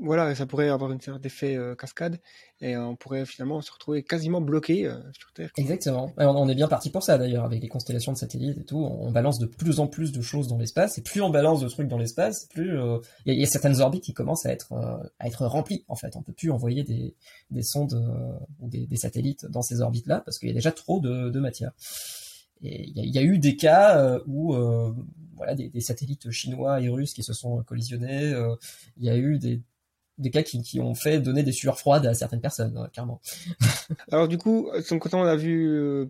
voilà, 0.00 0.34
ça 0.34 0.46
pourrait 0.46 0.70
avoir 0.70 0.90
une 0.90 1.00
sorte 1.00 1.20
d'effet 1.20 1.54
euh, 1.54 1.74
cascade 1.74 2.18
et 2.62 2.76
on 2.78 2.96
pourrait 2.96 3.26
finalement 3.26 3.60
se 3.60 3.70
retrouver 3.70 4.02
quasiment 4.02 4.40
bloqué 4.40 4.86
euh, 4.86 4.96
sur 5.12 5.32
Terre. 5.34 5.50
Exactement. 5.58 6.10
on, 6.16 6.48
est 6.48 6.54
bien 6.54 6.68
parti 6.68 6.88
pour 6.88 7.02
ça 7.02 7.18
d'ailleurs, 7.18 7.44
avec 7.44 7.60
les 7.60 7.68
constellations 7.68 8.12
de 8.12 8.16
satellites 8.16 8.56
et 8.56 8.64
tout. 8.64 8.78
On, 8.78 9.10
balance 9.12 9.38
de 9.38 9.44
plus 9.44 9.80
en 9.80 9.86
plus 9.86 10.12
de 10.12 10.22
choses 10.22 10.48
dans 10.48 10.56
l'espace 10.56 10.96
et 10.96 11.02
plus 11.02 11.20
on 11.20 11.28
balance 11.28 11.60
de 11.60 11.68
trucs 11.68 11.88
dans 11.88 11.98
l'espace, 11.98 12.46
plus 12.46 12.78
euh, 12.78 12.98
il 13.26 13.34
y, 13.34 13.42
a 13.42 13.46
certaines 13.46 13.80
orbites 13.80 14.04
qui 14.04 14.14
commencent 14.14 14.46
à 14.46 14.52
être 14.52 14.72
à 15.18 15.26
être 15.28 15.44
remplies 15.44 15.84
en 15.88 15.96
fait. 15.96 16.16
On 16.16 16.22
peut 16.22 16.32
plus 16.32 16.50
envoyer 16.50 16.84
des, 16.84 17.14
des 17.50 17.62
sondes 17.62 18.02
ou 18.60 18.68
des, 18.68 18.96
satellites 18.96 19.44
dans 19.46 19.62
ces 19.62 19.82
orbites 19.82 20.06
là 20.06 20.22
parce 20.24 20.38
qu'il 20.38 20.48
y 20.48 20.52
a 20.52 20.54
déjà 20.54 20.72
trop 20.72 21.00
de 21.00 21.38
matière. 21.38 21.72
Il 22.62 22.92
y, 22.94 23.18
a 23.18 23.22
eu 23.22 23.38
des 23.38 23.56
cas 23.56 24.20
où 24.26 24.54
voilà 25.36 25.54
des, 25.54 25.80
satellites 25.80 26.30
chinois 26.30 26.80
et 26.80 26.88
russes 26.88 27.12
qui 27.12 27.22
se 27.22 27.32
sont 27.32 27.62
collisionnés. 27.64 28.32
Il 28.98 29.04
y 29.04 29.10
a 29.10 29.16
eu 29.16 29.38
des, 29.38 29.60
des 30.18 30.30
cas 30.30 30.42
qui, 30.42 30.80
ont 30.80 30.94
fait 30.94 31.20
donner 31.20 31.42
des 31.42 31.52
sueurs 31.52 31.78
froides 31.78 32.06
à 32.06 32.14
certaines 32.14 32.40
personnes, 32.40 32.76
hein, 32.76 32.88
clairement. 32.92 33.20
Alors 34.10 34.28
du 34.28 34.38
coup, 34.38 34.70
quand 34.88 35.14
on 35.14 35.24
a 35.24 35.36
vu 35.36 35.66
euh, 35.68 36.06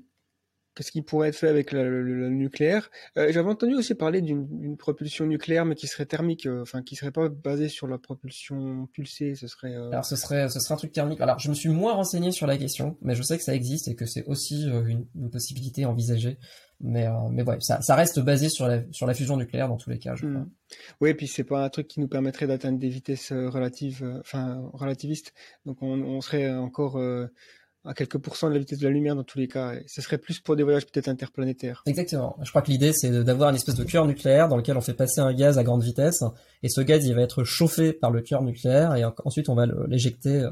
qu'est-ce 0.74 0.92
qui 0.92 1.02
pourrait 1.02 1.28
être 1.28 1.36
fait 1.36 1.48
avec 1.48 1.72
le, 1.72 2.28
nucléaire, 2.30 2.90
euh, 3.16 3.30
j'avais 3.32 3.48
entendu 3.48 3.74
aussi 3.74 3.94
parler 3.94 4.20
d'une 4.20 4.76
propulsion 4.76 5.26
nucléaire, 5.26 5.64
mais 5.64 5.74
qui 5.74 5.86
serait 5.86 6.06
thermique, 6.06 6.46
euh, 6.46 6.62
enfin 6.62 6.82
qui 6.82 6.96
serait 6.96 7.10
pas 7.10 7.28
basée 7.28 7.68
sur 7.68 7.86
la 7.86 7.98
propulsion 7.98 8.86
pulsée, 8.92 9.34
ce 9.34 9.46
serait. 9.46 9.74
Alors 9.74 10.04
ce 10.04 10.16
serait, 10.16 10.48
ce 10.48 10.60
serait 10.60 10.74
un 10.74 10.78
truc 10.78 10.92
thermique. 10.92 11.20
Alors 11.20 11.38
je 11.38 11.48
me 11.48 11.54
suis 11.54 11.68
moins 11.68 11.94
renseigné 11.94 12.32
sur 12.32 12.46
la 12.46 12.56
question, 12.56 12.96
mais 13.02 13.14
je 13.14 13.22
sais 13.22 13.36
que 13.36 13.44
ça 13.44 13.54
existe 13.54 13.88
et 13.88 13.94
que 13.94 14.06
c'est 14.06 14.24
aussi 14.24 14.64
une, 14.64 15.06
une, 15.14 15.30
possibilité 15.30 15.84
envisagée. 15.84 16.38
Mais, 16.82 17.06
euh, 17.06 17.28
mais 17.30 17.44
ouais, 17.44 17.58
ça, 17.60 17.80
ça, 17.80 17.94
reste 17.94 18.18
basé 18.18 18.48
sur 18.48 18.66
la, 18.66 18.82
sur 18.90 19.06
la 19.06 19.14
fusion 19.14 19.36
nucléaire 19.36 19.68
dans 19.68 19.76
tous 19.76 19.88
les 19.88 20.00
cas, 20.00 20.16
je 20.16 20.26
crois. 20.26 20.40
Hmm. 20.40 20.50
Oui, 21.00 21.10
et 21.10 21.14
puis 21.14 21.28
c'est 21.28 21.44
pas 21.44 21.64
un 21.64 21.68
truc 21.68 21.86
qui 21.86 22.00
nous 22.00 22.08
permettrait 22.08 22.48
d'atteindre 22.48 22.78
des 22.78 22.88
vitesses 22.88 23.30
euh, 23.30 23.48
relatives, 23.48 24.02
euh, 24.02 24.18
enfin 24.18 24.68
relativistes. 24.72 25.32
Donc 25.64 25.80
on, 25.82 26.02
on 26.02 26.20
serait 26.20 26.50
encore 26.50 27.00
à 27.84 27.94
quelques 27.94 28.18
pourcents 28.18 28.48
de 28.48 28.54
la 28.54 28.60
vitesse 28.60 28.78
de 28.78 28.86
la 28.86 28.92
lumière 28.92 29.16
dans 29.16 29.24
tous 29.24 29.38
les 29.38 29.48
cas. 29.48 29.74
Et 29.74 29.84
ce 29.86 30.00
serait 30.00 30.18
plus 30.18 30.38
pour 30.38 30.56
des 30.56 30.62
voyages 30.62 30.86
peut-être 30.86 31.08
interplanétaires. 31.08 31.82
Exactement. 31.86 32.36
Je 32.42 32.50
crois 32.50 32.62
que 32.62 32.70
l'idée 32.70 32.92
c'est 32.92 33.10
d'avoir 33.24 33.50
une 33.50 33.56
espèce 33.56 33.74
de 33.74 33.84
cœur 33.84 34.06
nucléaire 34.06 34.48
dans 34.48 34.56
lequel 34.56 34.76
on 34.76 34.80
fait 34.80 34.94
passer 34.94 35.20
un 35.20 35.32
gaz 35.32 35.58
à 35.58 35.64
grande 35.64 35.82
vitesse 35.82 36.22
et 36.62 36.68
ce 36.68 36.80
gaz 36.80 37.04
il 37.04 37.14
va 37.14 37.22
être 37.22 37.44
chauffé 37.44 37.92
par 37.92 38.10
le 38.10 38.20
cœur 38.20 38.42
nucléaire 38.42 38.94
et 38.94 39.04
ensuite 39.24 39.48
on 39.48 39.54
va 39.54 39.66
l'éjecter 39.88 40.36
euh, 40.36 40.50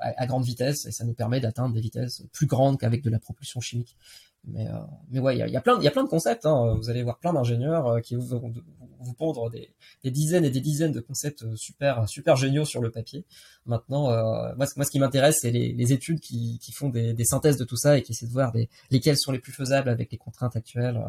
à, 0.00 0.22
à, 0.22 0.26
grande 0.26 0.44
vitesse 0.44 0.86
et 0.86 0.92
ça 0.92 1.04
nous 1.04 1.14
permet 1.14 1.40
d'atteindre 1.40 1.74
des 1.74 1.80
vitesses 1.80 2.22
plus 2.32 2.46
grandes 2.46 2.78
qu'avec 2.78 3.02
de 3.02 3.10
la 3.10 3.18
propulsion 3.18 3.60
chimique. 3.60 3.96
Mais, 4.44 4.66
euh, 4.66 4.72
mais 5.10 5.18
ouais, 5.18 5.36
il 5.36 5.50
y 5.50 5.56
a, 5.56 5.60
plein, 5.60 5.80
y 5.80 5.86
a 5.86 5.90
plein 5.90 6.04
de 6.04 6.08
concepts. 6.08 6.46
Hein. 6.46 6.74
Vous 6.76 6.90
allez 6.90 7.02
voir 7.02 7.18
plein 7.18 7.32
d'ingénieurs 7.32 7.86
euh, 7.86 8.00
qui 8.00 8.14
vont 8.14 8.52
vous 9.00 9.14
pondre 9.14 9.50
des, 9.50 9.74
dizaines 10.04 10.44
et 10.44 10.50
des 10.50 10.60
dizaines 10.60 10.92
de 10.92 11.00
concepts 11.00 11.42
euh, 11.42 11.54
super, 11.56 12.08
super 12.08 12.36
géniaux 12.36 12.64
sur 12.64 12.80
le 12.80 12.90
papier. 12.90 13.24
Maintenant, 13.66 14.10
euh, 14.10 14.54
moi, 14.56 14.66
ce 14.66 14.90
qui 14.90 14.98
m'intéresse, 14.98 15.38
c'est 15.40 15.50
les, 15.50 15.92
études 15.92 16.20
qui, 16.20 16.60
font 16.74 16.88
des, 16.88 17.24
synthèses 17.24 17.56
de 17.56 17.64
tout 17.64 17.76
ça 17.76 17.98
et 17.98 18.02
qui 18.02 18.12
essaient 18.12 18.26
de 18.26 18.32
voir 18.32 18.52
lesquelles 18.90 19.18
sont 19.18 19.32
les 19.32 19.38
plus 19.38 19.52
faisables 19.52 19.88
avec 19.88 20.10
les 20.12 20.18
contraintes 20.18 20.56
actuelles. 20.56 21.02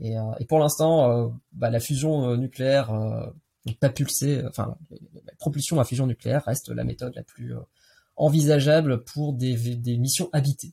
Et, 0.00 0.16
pour 0.48 0.58
l'instant, 0.58 1.32
bah, 1.52 1.70
la 1.70 1.80
fusion 1.80 2.36
nucléaire 2.36 2.92
pas 3.80 3.90
pulsée, 3.90 4.42
enfin, 4.48 4.78
la 5.26 5.34
propulsion 5.38 5.78
à 5.78 5.84
fusion 5.84 6.06
nucléaire 6.06 6.44
reste 6.44 6.70
la 6.70 6.84
méthode 6.84 7.14
la 7.14 7.22
plus 7.22 7.54
envisageable 8.16 9.04
pour 9.04 9.34
des, 9.34 9.56
des 9.76 9.98
missions 9.98 10.30
habitées. 10.32 10.72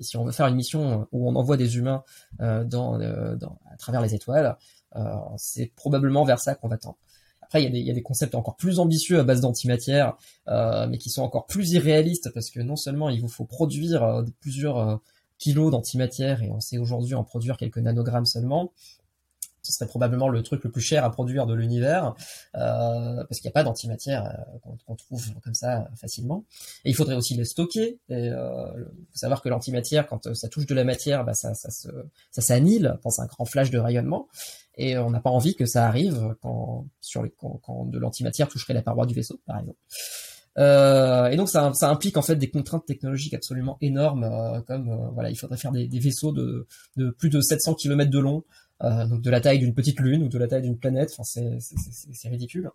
Si, 0.00 0.16
on 0.16 0.24
veut 0.24 0.32
faire 0.32 0.46
une 0.46 0.54
mission 0.54 1.06
où 1.12 1.28
on 1.28 1.34
envoie 1.34 1.56
des 1.56 1.76
humains 1.76 2.02
euh, 2.40 2.64
dans, 2.64 3.00
euh, 3.00 3.36
dans, 3.36 3.58
à 3.70 3.76
travers 3.76 4.00
les 4.00 4.14
étoiles, 4.14 4.56
euh, 4.96 5.14
c'est 5.36 5.66
probablement 5.74 6.24
vers 6.24 6.38
ça 6.38 6.54
qu'on 6.54 6.68
va 6.68 6.78
tendre. 6.78 6.96
Après, 7.42 7.62
il 7.62 7.64
y, 7.64 7.68
a 7.68 7.70
des, 7.70 7.78
il 7.78 7.86
y, 7.86 7.90
a 7.90 7.94
des, 7.94 8.02
concepts 8.02 8.34
encore 8.34 8.56
plus 8.56 8.80
ambitieux 8.80 9.20
à 9.20 9.24
base 9.24 9.40
d'antimatière, 9.40 10.16
euh, 10.48 10.86
mais 10.88 10.98
qui 10.98 11.10
sont 11.10 11.22
encore 11.22 11.46
plus 11.46 11.72
irréalistes 11.72 12.30
parce 12.34 12.50
que 12.50 12.60
non 12.60 12.74
seulement 12.74 13.08
il 13.08 13.20
vous 13.20 13.28
faut 13.28 13.44
produire 13.44 14.24
plusieurs 14.40 15.00
kilos 15.38 15.70
d'antimatière 15.70 16.42
et 16.42 16.50
on 16.50 16.60
sait 16.60 16.78
aujourd'hui 16.78 17.14
en 17.14 17.22
produire 17.22 17.56
quelques 17.56 17.78
nanogrammes 17.78 18.26
seulement, 18.26 18.72
ce 19.66 19.72
serait 19.72 19.88
probablement 19.88 20.28
le 20.28 20.42
truc 20.42 20.62
le 20.62 20.70
plus 20.70 20.80
cher 20.80 21.04
à 21.04 21.10
produire 21.10 21.46
de 21.46 21.54
l'univers, 21.54 22.14
euh, 22.54 23.24
parce 23.28 23.40
qu'il 23.40 23.48
n'y 23.48 23.52
a 23.52 23.52
pas 23.52 23.64
d'antimatière 23.64 24.26
euh, 24.26 24.76
qu'on 24.86 24.94
trouve 24.94 25.24
comme 25.42 25.54
ça 25.54 25.88
facilement. 25.96 26.44
Et 26.84 26.90
il 26.90 26.94
faudrait 26.94 27.16
aussi 27.16 27.34
le 27.36 27.44
stocker. 27.44 27.98
Et 28.08 28.30
euh, 28.30 28.72
faut 28.72 29.18
savoir 29.18 29.42
que 29.42 29.48
l'antimatière, 29.48 30.06
quand 30.06 30.32
ça 30.34 30.48
touche 30.48 30.66
de 30.66 30.74
la 30.74 30.84
matière, 30.84 31.24
bah, 31.24 31.34
ça, 31.34 31.54
ça, 31.54 31.70
dans 33.02 33.20
un 33.20 33.26
grand 33.26 33.44
flash 33.44 33.70
de 33.70 33.78
rayonnement. 33.78 34.28
Et 34.78 34.96
on 34.98 35.10
n'a 35.10 35.20
pas 35.20 35.30
envie 35.30 35.54
que 35.54 35.66
ça 35.66 35.86
arrive 35.86 36.36
quand, 36.42 36.86
les, 37.24 37.32
de 37.86 37.98
l'antimatière 37.98 38.48
toucherait 38.48 38.74
la 38.74 38.82
paroi 38.82 39.06
du 39.06 39.14
vaisseau, 39.14 39.40
par 39.46 39.58
exemple. 39.58 39.78
Et 40.58 41.36
donc 41.36 41.48
ça, 41.50 41.72
implique 41.82 42.16
en 42.16 42.22
fait 42.22 42.36
des 42.36 42.48
contraintes 42.48 42.86
technologiques 42.86 43.34
absolument 43.34 43.76
énormes, 43.82 44.62
comme 44.66 45.10
voilà, 45.12 45.30
il 45.30 45.36
faudrait 45.36 45.58
faire 45.58 45.72
des, 45.72 45.86
vaisseaux 45.98 46.32
de, 46.32 46.66
de, 46.96 47.10
plus 47.10 47.28
de 47.28 47.40
700 47.40 47.74
km 47.74 48.10
de 48.10 48.18
long, 48.18 48.42
donc 48.80 49.22
de 49.22 49.30
la 49.30 49.40
taille 49.40 49.58
d'une 49.58 49.74
petite 49.74 50.00
lune 50.00 50.22
ou 50.22 50.28
de 50.28 50.38
la 50.38 50.48
taille 50.48 50.62
d'une 50.62 50.78
planète. 50.78 51.14
Enfin, 51.16 51.24
c'est 51.24 52.28
ridicule. 52.28 52.70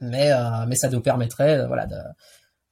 Mais, 0.00 0.32
euh, 0.32 0.66
mais 0.66 0.76
ça 0.76 0.88
nous 0.88 1.00
permettrait, 1.00 1.58
euh, 1.58 1.66
voilà, 1.66 1.86
de, 1.86 1.96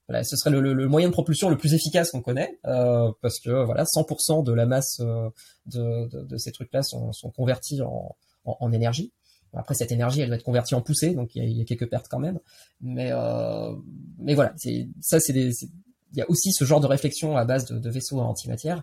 voilà, 0.09 0.23
ce 0.23 0.37
serait 0.37 0.51
le, 0.51 0.61
le, 0.61 0.89
moyen 0.89 1.09
de 1.09 1.13
propulsion 1.13 1.49
le 1.51 1.57
plus 1.57 1.75
efficace 1.75 2.13
qu'on 2.13 2.23
connaît, 2.23 2.59
euh, 2.67 3.11
parce 3.21 3.41
que 3.41 3.65
voilà, 3.65 3.85
100% 3.85 4.45
de 4.45 4.53
la 4.53 4.67
masse 4.67 5.01
de, 5.01 6.07
de, 6.07 6.23
de 6.23 6.37
ces 6.37 6.53
trucs-là 6.53 6.83
sont, 6.83 7.13
sont, 7.13 7.31
convertis 7.31 7.83
en, 7.83 8.15
en, 8.45 8.73
énergie. 8.73 9.13
Après, 9.53 9.75
cette 9.75 9.91
énergie, 9.91 10.21
elle 10.21 10.29
va 10.29 10.37
être 10.37 10.45
convertie 10.45 10.75
en 10.75 10.83
poussée, 10.83 11.15
donc 11.15 11.35
il 11.35 11.45
y, 11.45 11.55
y, 11.55 11.63
a 11.63 11.65
quelques 11.65 11.89
pertes 11.89 12.07
quand 12.09 12.19
même. 12.19 12.39
Mais, 12.81 13.11
euh, 13.11 13.73
mais 14.19 14.35
voilà, 14.35 14.53
c'est 14.57 14.89
ça, 15.01 15.19
c'est 15.19 15.35
il 15.35 16.19
y 16.19 16.23
a 16.23 16.31
aussi 16.31 16.53
ce 16.53 16.65
genre 16.65 16.81
de 16.81 16.87
réflexion 16.87 17.37
à 17.37 17.45
base 17.45 17.65
de, 17.67 17.79
de 17.79 17.91
vaisseaux 17.91 18.21
à 18.21 18.25
antimatière 18.25 18.83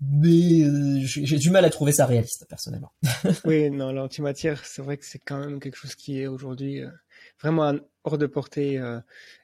mais 0.00 0.62
euh, 0.62 1.00
j'ai 1.04 1.38
du 1.38 1.50
mal 1.50 1.64
à 1.64 1.70
trouver 1.70 1.92
ça 1.92 2.06
réaliste 2.06 2.46
personnellement. 2.48 2.92
oui, 3.44 3.70
non, 3.70 3.92
l'antimatière, 3.92 4.64
c'est 4.64 4.82
vrai 4.82 4.96
que 4.96 5.04
c'est 5.04 5.18
quand 5.18 5.38
même 5.38 5.60
quelque 5.60 5.76
chose 5.76 5.94
qui 5.94 6.20
est 6.20 6.26
aujourd'hui 6.26 6.82
euh, 6.82 6.90
vraiment 7.40 7.74
hors 8.04 8.18
de 8.18 8.26
portée. 8.26 8.78
Euh, 8.78 9.00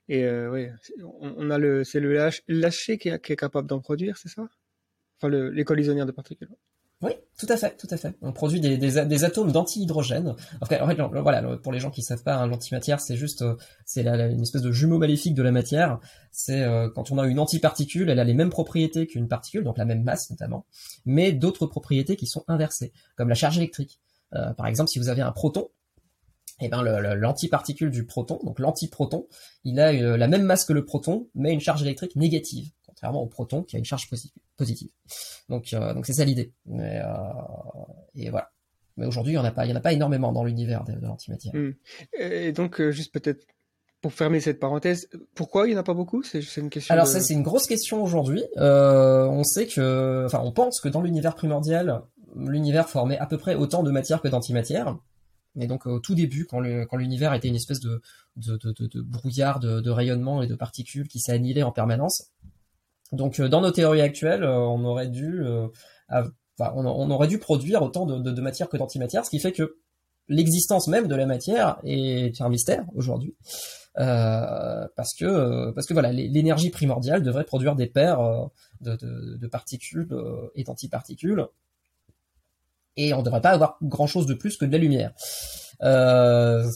et 0.09 0.28
oui, 0.49 0.68
on, 1.20 1.51
a 1.51 1.59
le, 1.59 1.84
c'est 1.84 2.01
le 2.01 2.30
lâcher 2.49 2.99
qui 2.99 3.11
qui 3.20 3.32
est 3.32 3.36
capable 3.36 3.68
d'en 3.68 3.80
produire, 3.80 4.16
c'est 4.16 4.28
ça? 4.28 4.49
Enfin, 5.18 5.28
le, 5.28 5.51
les 5.51 5.64
collisionneurs 5.64 6.07
de 6.07 6.12
particules. 6.12 6.51
Oui, 7.03 7.12
tout 7.38 7.46
à 7.48 7.57
fait, 7.57 7.78
tout 7.78 7.86
à 7.90 7.96
fait. 7.96 8.14
On 8.20 8.32
produit 8.32 8.61
des, 8.61 9.24
atomes 9.24 9.53
d'antihydrogène. 9.53 10.28
En 10.61 10.64
en 10.64 10.66
fait, 10.66 11.20
voilà, 11.22 11.57
pour 11.57 11.72
les 11.72 11.80
gens 11.80 11.90
qui 11.90 12.03
savent 12.03 12.22
pas, 12.22 12.36
hein, 12.36 12.46
l'antimatière, 12.46 13.01
c'est 13.01 13.16
juste, 13.16 13.40
euh, 13.40 13.57
c'est 13.86 14.07
une 14.07 14.42
espèce 14.42 14.61
de 14.61 14.70
jumeau 14.70 14.98
maléfique 14.98 15.34
de 15.34 15.42
la 15.42 15.51
matière. 15.51 15.98
C'est 16.30 16.61
euh, 16.61 16.90
quand 16.94 17.11
on 17.11 17.18
a 17.18 17.26
une 17.26 17.38
antiparticule, 17.38 18.11
elle 18.11 18.18
a 18.18 18.24
les 18.24 18.34
mêmes 18.34 18.51
propriétés 18.51 19.07
qu'une 19.07 19.28
particule, 19.28 19.64
donc 19.64 19.78
la 19.78 19.86
même 19.86 20.03
masse 20.03 20.28
notamment, 20.28 20.66
mais 21.07 21.32
d'autres 21.32 21.66
propriétés 21.66 22.16
qui 22.16 22.26
sont 22.26 22.44
inversées, 22.48 22.92
comme 23.16 23.30
la 23.30 23.34
charge 23.34 23.57
électrique. 23.57 23.98
Euh, 24.34 24.53
par 24.53 24.66
exemple, 24.66 24.90
si 24.90 24.98
vous 24.98 25.09
avez 25.09 25.22
un 25.22 25.32
proton, 25.32 25.68
eh 26.61 26.68
ben 26.68 26.82
l'antiparticule 26.82 27.90
du 27.90 28.05
proton, 28.05 28.38
donc 28.44 28.59
l'antiproton, 28.59 29.26
il 29.64 29.80
a 29.80 29.92
la 29.92 30.28
même 30.28 30.42
masse 30.42 30.66
que 30.66 30.74
le 30.74 30.84
proton, 30.84 31.28
mais 31.34 31.55
une 31.55 31.61
charge 31.61 31.82
électrique 31.82 32.16
négative, 32.16 32.68
contrairement 33.01 33.22
au 33.22 33.26
proton 33.26 33.62
qui 33.62 33.76
a 33.76 33.78
une 33.78 33.84
charge 33.84 34.09
positive. 34.57 34.90
Donc 35.48 35.70
donc 35.70 36.07
c'est 36.07 36.12
ça 36.12 36.24
l'idée. 36.24 36.53
et 38.14 38.30
voilà. 38.30 38.51
Mais 38.96 39.07
aujourd'hui, 39.07 39.32
il 39.32 39.36
n'y 39.36 39.40
en 39.40 39.44
a 39.44 39.51
pas, 39.51 39.64
il 39.64 39.70
y 39.70 39.72
en 39.72 39.76
a 39.76 39.80
pas 39.80 39.94
énormément 39.94 40.30
dans 40.32 40.44
l'univers 40.44 40.84
de, 40.84 40.92
l'antimatière. 41.01 41.55
Hmm. 41.55 41.72
Et 42.18 42.53
donc, 42.53 42.82
juste 42.90 43.14
peut-être 43.14 43.46
pour 44.03 44.12
fermer 44.12 44.40
cette 44.40 44.61
parenthèse, 44.61 45.09
pourquoi 45.34 45.66
il 45.66 45.70
n'y 45.70 45.76
en 45.76 45.80
a 45.80 45.84
pas 45.84 45.94
beaucoup? 45.94 46.22
C'est 46.22 46.40
une 46.57 46.68
question. 46.68 46.92
Alors 46.92 47.07
ça, 47.07 47.20
c'est 47.20 47.32
une 47.32 47.42
grosse 47.42 47.66
question 47.66 48.03
aujourd'hui. 48.03 48.42
Euh, 48.59 49.26
on 49.26 49.44
sait 49.44 49.66
que, 49.66 50.24
enfin, 50.26 50.40
on 50.44 50.53
pense 50.53 50.80
que 50.80 50.88
dans 50.88 51.01
l'univers 51.01 51.34
primordial, 51.34 52.03
l'univers 52.36 52.88
formait 52.88 53.18
à 53.18 53.26
peu 53.26 53.38
près 53.38 53.55
autant 53.55 53.82
de 53.82 53.90
matière 53.90 54.20
que 54.20 54.28
d'antimatière. 54.28 54.98
Et 55.59 55.66
donc 55.66 55.86
au 55.86 55.98
tout 55.98 56.14
début, 56.14 56.46
quand 56.46 56.61
l'univers 56.61 57.34
était 57.34 57.48
une 57.48 57.57
espèce 57.57 57.80
de, 57.80 58.01
de, 58.36 58.57
de, 58.57 58.86
de 58.86 59.01
brouillard 59.01 59.61
de, 59.61 59.90
rayonnement 59.90 60.42
et 60.42 60.46
de 60.46 60.55
particules 60.55 61.09
qui 61.09 61.18
s'est 61.20 61.32
annihilé 61.32 61.62
en 61.62 61.72
permanence. 61.72 62.30
Donc 63.12 63.40
euh, 63.40 63.48
dans 63.48 63.61
nos 63.61 63.70
théories 63.70 64.00
actuelles, 64.00 64.44
euh, 64.44 64.58
on 64.58 64.84
aurait 64.84 65.08
dû, 65.08 65.42
enfin, 66.08 66.72
on, 66.74 67.11
aurait 67.11 67.28
dû 67.28 67.38
produire 67.38 67.82
autant 67.82 68.06
de, 68.06 68.40
matière 68.40 68.68
que 68.68 68.76
d'antimatière, 68.76 69.24
ce 69.24 69.30
qui 69.30 69.40
fait 69.40 69.52
que 69.52 69.76
l'existence 70.28 70.88
même 70.88 71.08
de 71.08 71.14
la 71.14 71.26
matière 71.26 71.78
est 71.84 72.40
un 72.40 72.48
mystère 72.48 72.84
aujourd'hui. 72.94 73.34
Euh, 73.98 74.86
parce 74.94 75.14
que 75.14 75.72
parce 75.72 75.86
que 75.86 75.92
voilà 75.92 76.12
l'énergie 76.12 76.70
primordiale 76.70 77.24
devrait 77.24 77.42
produire 77.42 77.74
des 77.74 77.88
paires 77.88 78.20
euh, 78.20 78.46
de, 78.80 78.94
de, 78.94 79.36
de, 79.36 79.46
particules 79.48 80.06
euh, 80.12 80.48
et 80.54 80.62
d'antiparticules 80.62 81.44
et 82.96 83.12
on 83.14 83.18
ne 83.18 83.24
devrait 83.24 83.40
pas 83.40 83.50
avoir 83.50 83.78
grand 83.82 84.06
chose 84.06 84.26
de 84.26 84.34
plus 84.34 84.56
que 84.56 84.64
de 84.64 84.72
la 84.72 84.78
lumière. 84.78 85.12
Euh, 85.82 86.70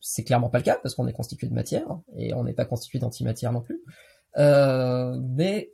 c'est 0.00 0.24
clairement 0.24 0.48
pas 0.48 0.58
le 0.58 0.64
cas 0.64 0.78
parce 0.82 0.94
qu'on 0.94 1.06
est 1.08 1.12
constitué 1.12 1.46
de 1.46 1.54
matière 1.54 1.86
et 2.16 2.32
on 2.32 2.44
n'est 2.44 2.54
pas 2.54 2.64
constitué 2.64 2.98
d'antimatière 2.98 3.52
non 3.52 3.60
plus. 3.60 3.82
Euh, 4.38 5.18
mais 5.20 5.72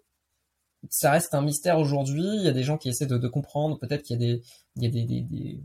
ça 0.91 1.11
reste 1.11 1.35
un 1.35 1.43
mystère 1.43 1.79
aujourd'hui. 1.79 2.25
Il 2.25 2.43
y 2.43 2.49
a 2.49 2.53
des 2.53 2.65
gens 2.65 2.79
qui 2.79 2.89
essaient 2.89 3.07
de, 3.07 3.19
de 3.19 3.29
comprendre. 3.29 3.79
Peut-être 3.79 4.03
qu'il 4.03 4.21
y 4.21 4.25
a 4.25 4.27
des, 4.27 4.43
il 4.77 4.83
y 4.83 4.87
a 4.87 4.91
des, 4.91 5.05
des, 5.05 5.21
des 5.23 5.61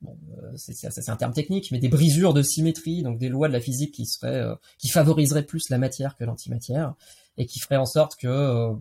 bon, 0.00 0.16
euh, 0.42 0.52
c'est 0.56 1.08
un 1.08 1.16
terme 1.16 1.32
technique, 1.32 1.70
mais 1.72 1.78
des 1.78 1.88
brisures 1.88 2.34
de 2.34 2.42
symétrie, 2.42 3.02
donc 3.02 3.18
des 3.18 3.28
lois 3.28 3.48
de 3.48 3.52
la 3.52 3.60
physique 3.60 3.94
qui 3.94 4.06
seraient, 4.06 4.42
euh, 4.42 4.54
qui 4.78 4.88
favoriseraient 4.88 5.44
plus 5.44 5.68
la 5.70 5.78
matière 5.78 6.16
que 6.16 6.24
l'antimatière, 6.24 6.94
et 7.38 7.46
qui 7.46 7.60
feraient 7.60 7.76
en 7.76 7.86
sorte 7.86 8.16
que 8.16 8.28
euh, 8.28 8.72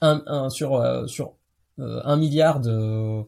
un, 0.00 0.22
un, 0.26 0.48
sur 0.48 1.08
sur 1.08 1.34
un 1.80 2.16
milliard 2.16 2.60
de, 2.60 3.24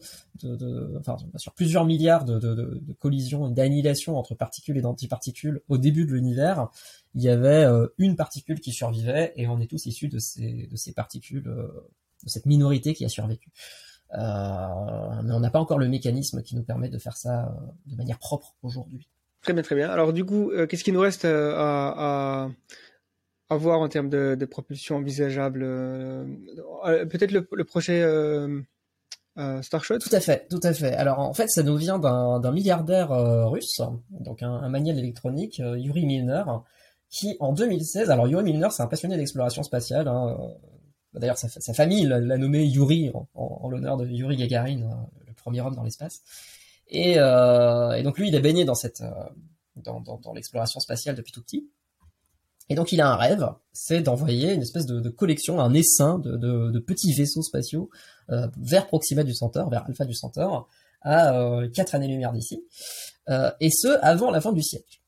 enfin 0.98 1.16
sur 1.36 1.52
plusieurs 1.52 1.84
milliards 1.84 2.24
de, 2.24 2.80
collisions 2.98 3.48
et 3.48 3.52
d'annihilation 3.52 4.18
entre 4.18 4.34
particules 4.34 4.76
et 4.76 4.82
d'antiparticules 4.82 5.62
au 5.68 5.78
début 5.78 6.04
de 6.04 6.12
l'univers, 6.12 6.68
il 7.14 7.22
y 7.22 7.28
avait 7.28 7.66
une 7.98 8.16
particule 8.16 8.60
qui 8.60 8.72
survivait, 8.72 9.32
et 9.36 9.46
on 9.46 9.60
est 9.60 9.66
tous 9.66 9.86
issus 9.86 10.08
de 10.08 10.18
ces 10.18 10.92
particules, 10.94 11.42
de 11.42 12.28
cette 12.28 12.46
minorité 12.46 12.94
qui 12.94 13.04
a 13.04 13.08
survécu. 13.08 13.50
Euh, 14.14 15.22
mais 15.24 15.32
on 15.32 15.40
n'a 15.40 15.50
pas 15.50 15.58
encore 15.58 15.78
le 15.78 15.88
mécanisme 15.88 16.42
qui 16.42 16.54
nous 16.54 16.62
permet 16.62 16.88
de 16.88 16.98
faire 16.98 17.16
ça 17.16 17.46
euh, 17.46 17.66
de 17.86 17.96
manière 17.96 18.18
propre 18.18 18.54
aujourd'hui. 18.62 19.08
Très 19.40 19.54
bien, 19.54 19.62
très 19.62 19.74
bien. 19.74 19.90
Alors 19.90 20.12
du 20.12 20.24
coup, 20.24 20.50
euh, 20.50 20.66
qu'est-ce 20.66 20.84
qui 20.84 20.92
nous 20.92 21.00
reste 21.00 21.24
à, 21.24 22.48
voir 23.56 23.80
en 23.80 23.88
termes 23.88 24.08
de, 24.08 24.44
propulsion 24.44 24.96
envisageable 24.96 25.60
Peut-être 26.84 27.32
le, 27.32 27.64
projet 27.64 28.04
Starshot 29.62 29.98
Tout 29.98 30.14
à 30.14 30.20
fait, 30.20 30.46
tout 30.48 30.60
à 30.62 30.72
fait. 30.72 30.94
Alors 30.94 31.18
en 31.18 31.34
fait, 31.34 31.48
ça 31.48 31.62
nous 31.62 31.76
vient 31.76 31.98
d'un 31.98 32.52
milliardaire 32.52 33.10
russe, 33.50 33.80
donc 34.10 34.42
un, 34.42 34.52
un 34.52 34.68
manuel 34.68 34.98
électronique, 34.98 35.58
Yuri 35.58 36.06
Milner, 36.06 36.44
qui 37.08 37.36
en 37.40 37.52
2016, 37.52 38.10
alors 38.10 38.26
Yuri 38.26 38.44
Milner, 38.44 38.68
c'est 38.70 38.82
un 38.82 38.86
passionné 38.86 39.16
d'exploration 39.16 39.62
spatiale, 39.62 40.08
hein, 40.08 40.36
d'ailleurs, 41.14 41.38
sa, 41.38 41.74
famille 41.74 42.06
l'a 42.06 42.38
nommé 42.38 42.64
Yuri 42.64 43.12
en, 43.34 43.68
l'honneur 43.68 43.96
de 43.96 44.06
Yuri 44.06 44.36
Gagarin, 44.36 44.82
euh, 44.82 44.94
le 45.26 45.34
premier 45.34 45.60
homme 45.60 45.74
dans 45.74 45.82
l'espace. 45.82 46.22
Et, 46.88 47.14
euh, 47.18 48.02
donc 48.02 48.18
lui, 48.18 48.28
il 48.28 48.34
est 48.34 48.40
baigné 48.40 48.64
dans 48.64 48.74
cette, 48.74 49.02
euh, 49.02 49.12
dans 49.76 50.32
l'exploration 50.34 50.80
spatiale 50.80 51.14
depuis 51.14 51.32
tout 51.32 51.42
petit. 51.42 51.70
Et 52.72 52.74
donc 52.74 52.90
il 52.90 53.02
a 53.02 53.12
un 53.12 53.16
rêve, 53.16 53.46
c'est 53.74 54.00
d'envoyer 54.00 54.54
une 54.54 54.62
espèce 54.62 54.86
de, 54.86 55.10
collection, 55.10 55.60
un 55.60 55.74
essaim 55.74 56.18
de, 56.20 56.78
petits 56.78 57.12
vaisseaux 57.12 57.42
spatiaux 57.42 57.90
euh, 58.30 58.48
vers 58.56 58.86
Proxima 58.86 59.24
du 59.24 59.34
Centaure, 59.34 59.68
vers 59.68 59.84
Alpha 59.86 60.06
du 60.06 60.14
Centaure, 60.14 60.70
à 61.02 61.38
euh, 61.38 61.68
4 61.68 61.94
années-lumière 61.96 62.32
d'ici, 62.32 62.64
euh, 63.28 63.50
et 63.60 63.68
ce 63.68 63.88
avant 64.00 64.30
la 64.30 64.40
fin 64.40 64.54
du 64.54 64.62
siècle. 64.62 65.00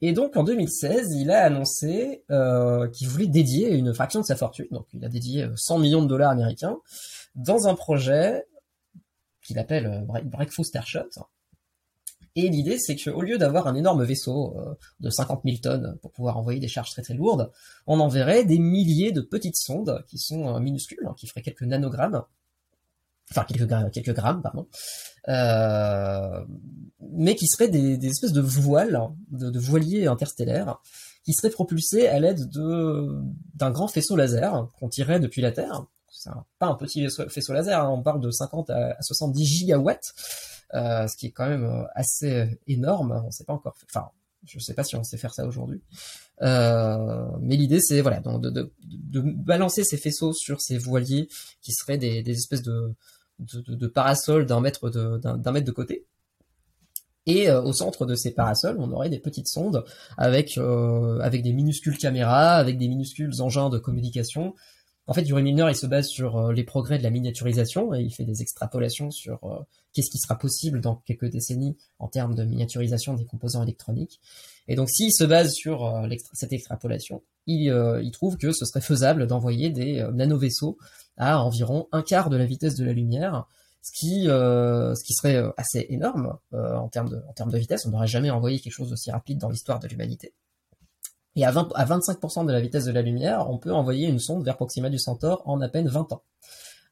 Et 0.00 0.12
donc 0.12 0.36
en 0.36 0.42
2016, 0.42 1.14
il 1.14 1.30
a 1.30 1.44
annoncé 1.44 2.24
euh, 2.32 2.88
qu'il 2.88 3.06
voulait 3.06 3.28
dédier 3.28 3.72
une 3.72 3.94
fraction 3.94 4.18
de 4.18 4.26
sa 4.26 4.34
fortune, 4.34 4.66
donc 4.72 4.86
il 4.92 5.04
a 5.04 5.08
dédié 5.08 5.46
100 5.54 5.76
euh, 5.76 5.80
millions 5.80 6.02
de 6.02 6.08
dollars 6.08 6.32
américains, 6.32 6.76
dans 7.36 7.68
un 7.68 7.76
projet 7.76 8.46
qu'il 9.42 9.60
appelle 9.60 10.04
Breakthrough 10.24 10.64
Starshot. 10.64 11.06
Et 12.36 12.48
l'idée, 12.48 12.78
c'est 12.78 12.96
qu'au 12.96 13.22
lieu 13.22 13.38
d'avoir 13.38 13.66
un 13.66 13.74
énorme 13.74 14.04
vaisseau 14.04 14.56
euh, 14.58 14.74
de 15.00 15.10
50 15.10 15.42
000 15.44 15.56
tonnes 15.58 15.98
pour 16.00 16.12
pouvoir 16.12 16.36
envoyer 16.36 16.60
des 16.60 16.68
charges 16.68 16.90
très 16.90 17.02
très 17.02 17.14
lourdes, 17.14 17.50
on 17.86 17.98
enverrait 18.00 18.44
des 18.44 18.58
milliers 18.58 19.12
de 19.12 19.20
petites 19.20 19.56
sondes 19.56 20.04
qui 20.08 20.18
sont 20.18 20.58
minuscules, 20.60 21.04
hein, 21.06 21.14
qui 21.16 21.26
feraient 21.26 21.42
quelques 21.42 21.62
nanogrammes, 21.62 22.22
enfin 23.30 23.44
quelques, 23.44 23.68
quelques 23.92 24.14
grammes, 24.14 24.42
pardon, 24.42 24.68
euh, 25.28 26.44
mais 27.12 27.34
qui 27.34 27.46
seraient 27.46 27.68
des, 27.68 28.06
espèces 28.06 28.32
de 28.32 28.40
voiles, 28.40 29.00
de, 29.30 29.50
de, 29.50 29.58
voiliers 29.58 30.06
interstellaires, 30.06 30.80
qui 31.24 31.32
seraient 31.32 31.50
propulsés 31.50 32.08
à 32.08 32.18
l'aide 32.18 32.48
de 32.48 33.22
d'un 33.54 33.70
grand 33.70 33.88
faisceau 33.88 34.16
laser 34.16 34.68
qu'on 34.78 34.88
tirait 34.88 35.20
depuis 35.20 35.42
la 35.42 35.52
Terre. 35.52 35.86
C'est 36.20 36.30
pas 36.58 36.66
un 36.66 36.74
petit 36.74 37.08
faisceau, 37.08 37.54
laser, 37.54 37.82
hein, 37.82 37.88
on 37.88 38.02
parle 38.02 38.20
de 38.20 38.30
50 38.30 38.68
à, 38.68 39.00
70 39.00 39.44
gigawatts, 39.46 40.12
euh, 40.74 41.06
ce 41.08 41.16
qui 41.16 41.26
est 41.26 41.30
quand 41.30 41.48
même 41.48 41.64
euh, 41.64 41.84
assez 41.94 42.60
énorme. 42.66 43.22
On 43.26 43.30
sait 43.30 43.44
pas 43.44 43.54
encore, 43.54 43.74
enfin, 43.86 44.10
je 44.44 44.58
sais 44.58 44.74
pas 44.74 44.84
si 44.84 44.96
on 44.96 45.04
sait 45.04 45.16
faire 45.16 45.32
ça 45.32 45.46
aujourd'hui. 45.46 45.82
Euh, 46.42 47.26
mais 47.40 47.56
l'idée, 47.56 47.80
c'est 47.80 48.00
voilà, 48.00 48.20
de, 48.20 48.70
balancer 49.20 49.84
ces 49.84 49.96
faisceaux 49.96 50.32
sur 50.32 50.60
ces 50.60 50.78
voiliers 50.78 51.28
qui 51.62 51.72
seraient 51.72 51.98
des, 51.98 52.28
espèces 52.28 52.62
de, 52.62 52.94
parasols 53.88 54.46
d'un 54.46 54.60
mètre 54.60 54.90
de, 54.90 55.50
mètre 55.50 55.66
de 55.66 55.72
côté. 55.72 56.06
Et 57.26 57.50
euh, 57.50 57.62
au 57.62 57.72
centre 57.72 58.06
de 58.06 58.14
ces 58.14 58.32
parasols, 58.32 58.76
on 58.78 58.90
aurait 58.92 59.10
des 59.10 59.20
petites 59.20 59.48
sondes 59.48 59.84
avec 60.16 60.56
euh, 60.56 61.20
avec 61.20 61.42
des 61.42 61.52
minuscules 61.52 61.98
caméras, 61.98 62.56
avec 62.56 62.78
des 62.78 62.88
minuscules 62.88 63.40
engins 63.40 63.68
de 63.68 63.78
communication. 63.78 64.54
En 65.10 65.12
fait, 65.12 65.22
Yuri 65.22 65.42
Milner, 65.42 65.66
il 65.68 65.76
se 65.76 65.86
base 65.86 66.06
sur 66.06 66.36
euh, 66.38 66.52
les 66.52 66.64
progrès 66.64 66.96
de 66.96 67.02
la 67.02 67.10
miniaturisation 67.10 67.92
et 67.92 68.00
il 68.00 68.14
fait 68.14 68.24
des 68.24 68.40
extrapolations 68.40 69.10
sur 69.10 69.66
qu'est-ce 69.92 70.08
qui 70.08 70.18
sera 70.18 70.38
possible 70.38 70.80
dans 70.80 70.96
quelques 71.04 71.28
décennies 71.28 71.76
en 71.98 72.08
termes 72.08 72.34
de 72.34 72.44
miniaturisation 72.44 73.14
des 73.14 73.24
composants 73.24 73.62
électroniques. 73.62 74.20
Et 74.68 74.76
donc, 74.76 74.88
s'il 74.88 75.12
se 75.12 75.24
base 75.24 75.52
sur 75.52 75.92
cette 76.32 76.52
extrapolation, 76.52 77.22
il, 77.46 78.10
trouve 78.12 78.36
que 78.36 78.52
ce 78.52 78.64
serait 78.64 78.80
faisable 78.80 79.26
d'envoyer 79.26 79.70
des 79.70 80.06
nano-vaisseaux 80.12 80.78
à 81.16 81.42
environ 81.42 81.88
un 81.92 82.02
quart 82.02 82.30
de 82.30 82.36
la 82.36 82.46
vitesse 82.46 82.76
de 82.76 82.84
la 82.84 82.92
lumière, 82.92 83.46
ce 83.82 83.92
qui, 83.92 84.28
euh, 84.28 84.94
serait 84.94 85.36
euh, 85.36 85.50
assez 85.56 85.86
énorme 85.88 86.38
euh, 86.52 86.74
en, 86.76 86.88
termes 86.88 87.08
de, 87.08 87.22
en 87.28 87.32
termes 87.32 87.50
de 87.50 87.58
vitesse. 87.58 87.86
On 87.86 87.90
n'aurait 87.90 88.06
jamais 88.06 88.30
envoyé 88.30 88.58
quelque 88.58 88.72
chose 88.72 88.90
d'aussi 88.90 89.10
rapide 89.10 89.38
dans 89.38 89.48
l'histoire 89.48 89.80
de 89.80 89.88
l'humanité. 89.88 90.34
Et 91.36 91.44
à, 91.44 91.50
20, 91.50 91.70
à 91.74 91.84
25% 91.84 92.46
de 92.46 92.52
la 92.52 92.60
vitesse 92.60 92.84
de 92.84 92.92
la 92.92 93.02
lumière, 93.02 93.48
on 93.50 93.58
peut 93.58 93.72
envoyer 93.72 94.08
une 94.08 94.18
sonde 94.18 94.44
vers 94.44 94.56
Proxima 94.56 94.90
du 94.90 94.98
Centaure 94.98 95.42
en 95.46 95.60
à 95.60 95.68
peine 95.68 95.88
20 95.88 96.12
ans. 96.12 96.22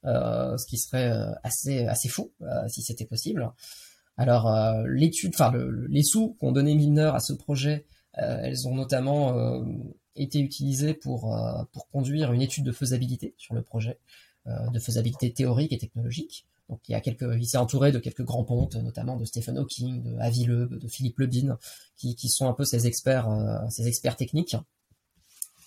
Euh, 0.04 0.56
ce 0.56 0.66
qui 0.66 0.78
serait 0.78 1.12
assez, 1.42 1.86
assez 1.86 2.08
fou 2.08 2.32
si 2.68 2.82
c'était 2.82 3.04
possible. 3.04 3.50
Alors 4.16 4.52
l'étude, 4.86 5.32
enfin 5.34 5.52
les 5.88 6.02
sous 6.02 6.36
qu'ont 6.40 6.52
donné 6.52 6.74
Milner 6.74 7.10
à 7.14 7.20
ce 7.20 7.32
projet, 7.32 7.86
elles 8.14 8.68
ont 8.68 8.74
notamment 8.74 9.64
été 10.18 10.40
utilisé 10.40 10.94
pour, 10.94 11.34
euh, 11.34 11.62
pour 11.72 11.88
conduire 11.88 12.32
une 12.32 12.42
étude 12.42 12.64
de 12.64 12.72
faisabilité 12.72 13.34
sur 13.36 13.54
le 13.54 13.62
projet, 13.62 13.98
euh, 14.46 14.68
de 14.70 14.78
faisabilité 14.78 15.32
théorique 15.32 15.72
et 15.72 15.78
technologique. 15.78 16.46
Donc 16.68 16.80
il 16.88 16.92
y 16.92 16.94
a 16.94 17.00
quelques, 17.00 17.26
il 17.38 17.46
s'est 17.46 17.56
entouré 17.56 17.92
de 17.92 17.98
quelques 17.98 18.24
grands 18.24 18.44
pontes, 18.44 18.76
notamment 18.76 19.16
de 19.16 19.24
Stephen 19.24 19.58
Hawking, 19.58 20.02
de 20.02 20.18
Avi 20.18 20.44
Loeb, 20.44 20.74
de 20.74 20.88
Philippe 20.88 21.18
Lebin, 21.18 21.58
qui, 21.96 22.14
qui 22.14 22.28
sont 22.28 22.48
un 22.48 22.52
peu 22.52 22.64
ses 22.64 22.86
experts, 22.86 23.28
euh, 23.30 23.68
ses 23.70 23.88
experts 23.88 24.16
techniques 24.16 24.56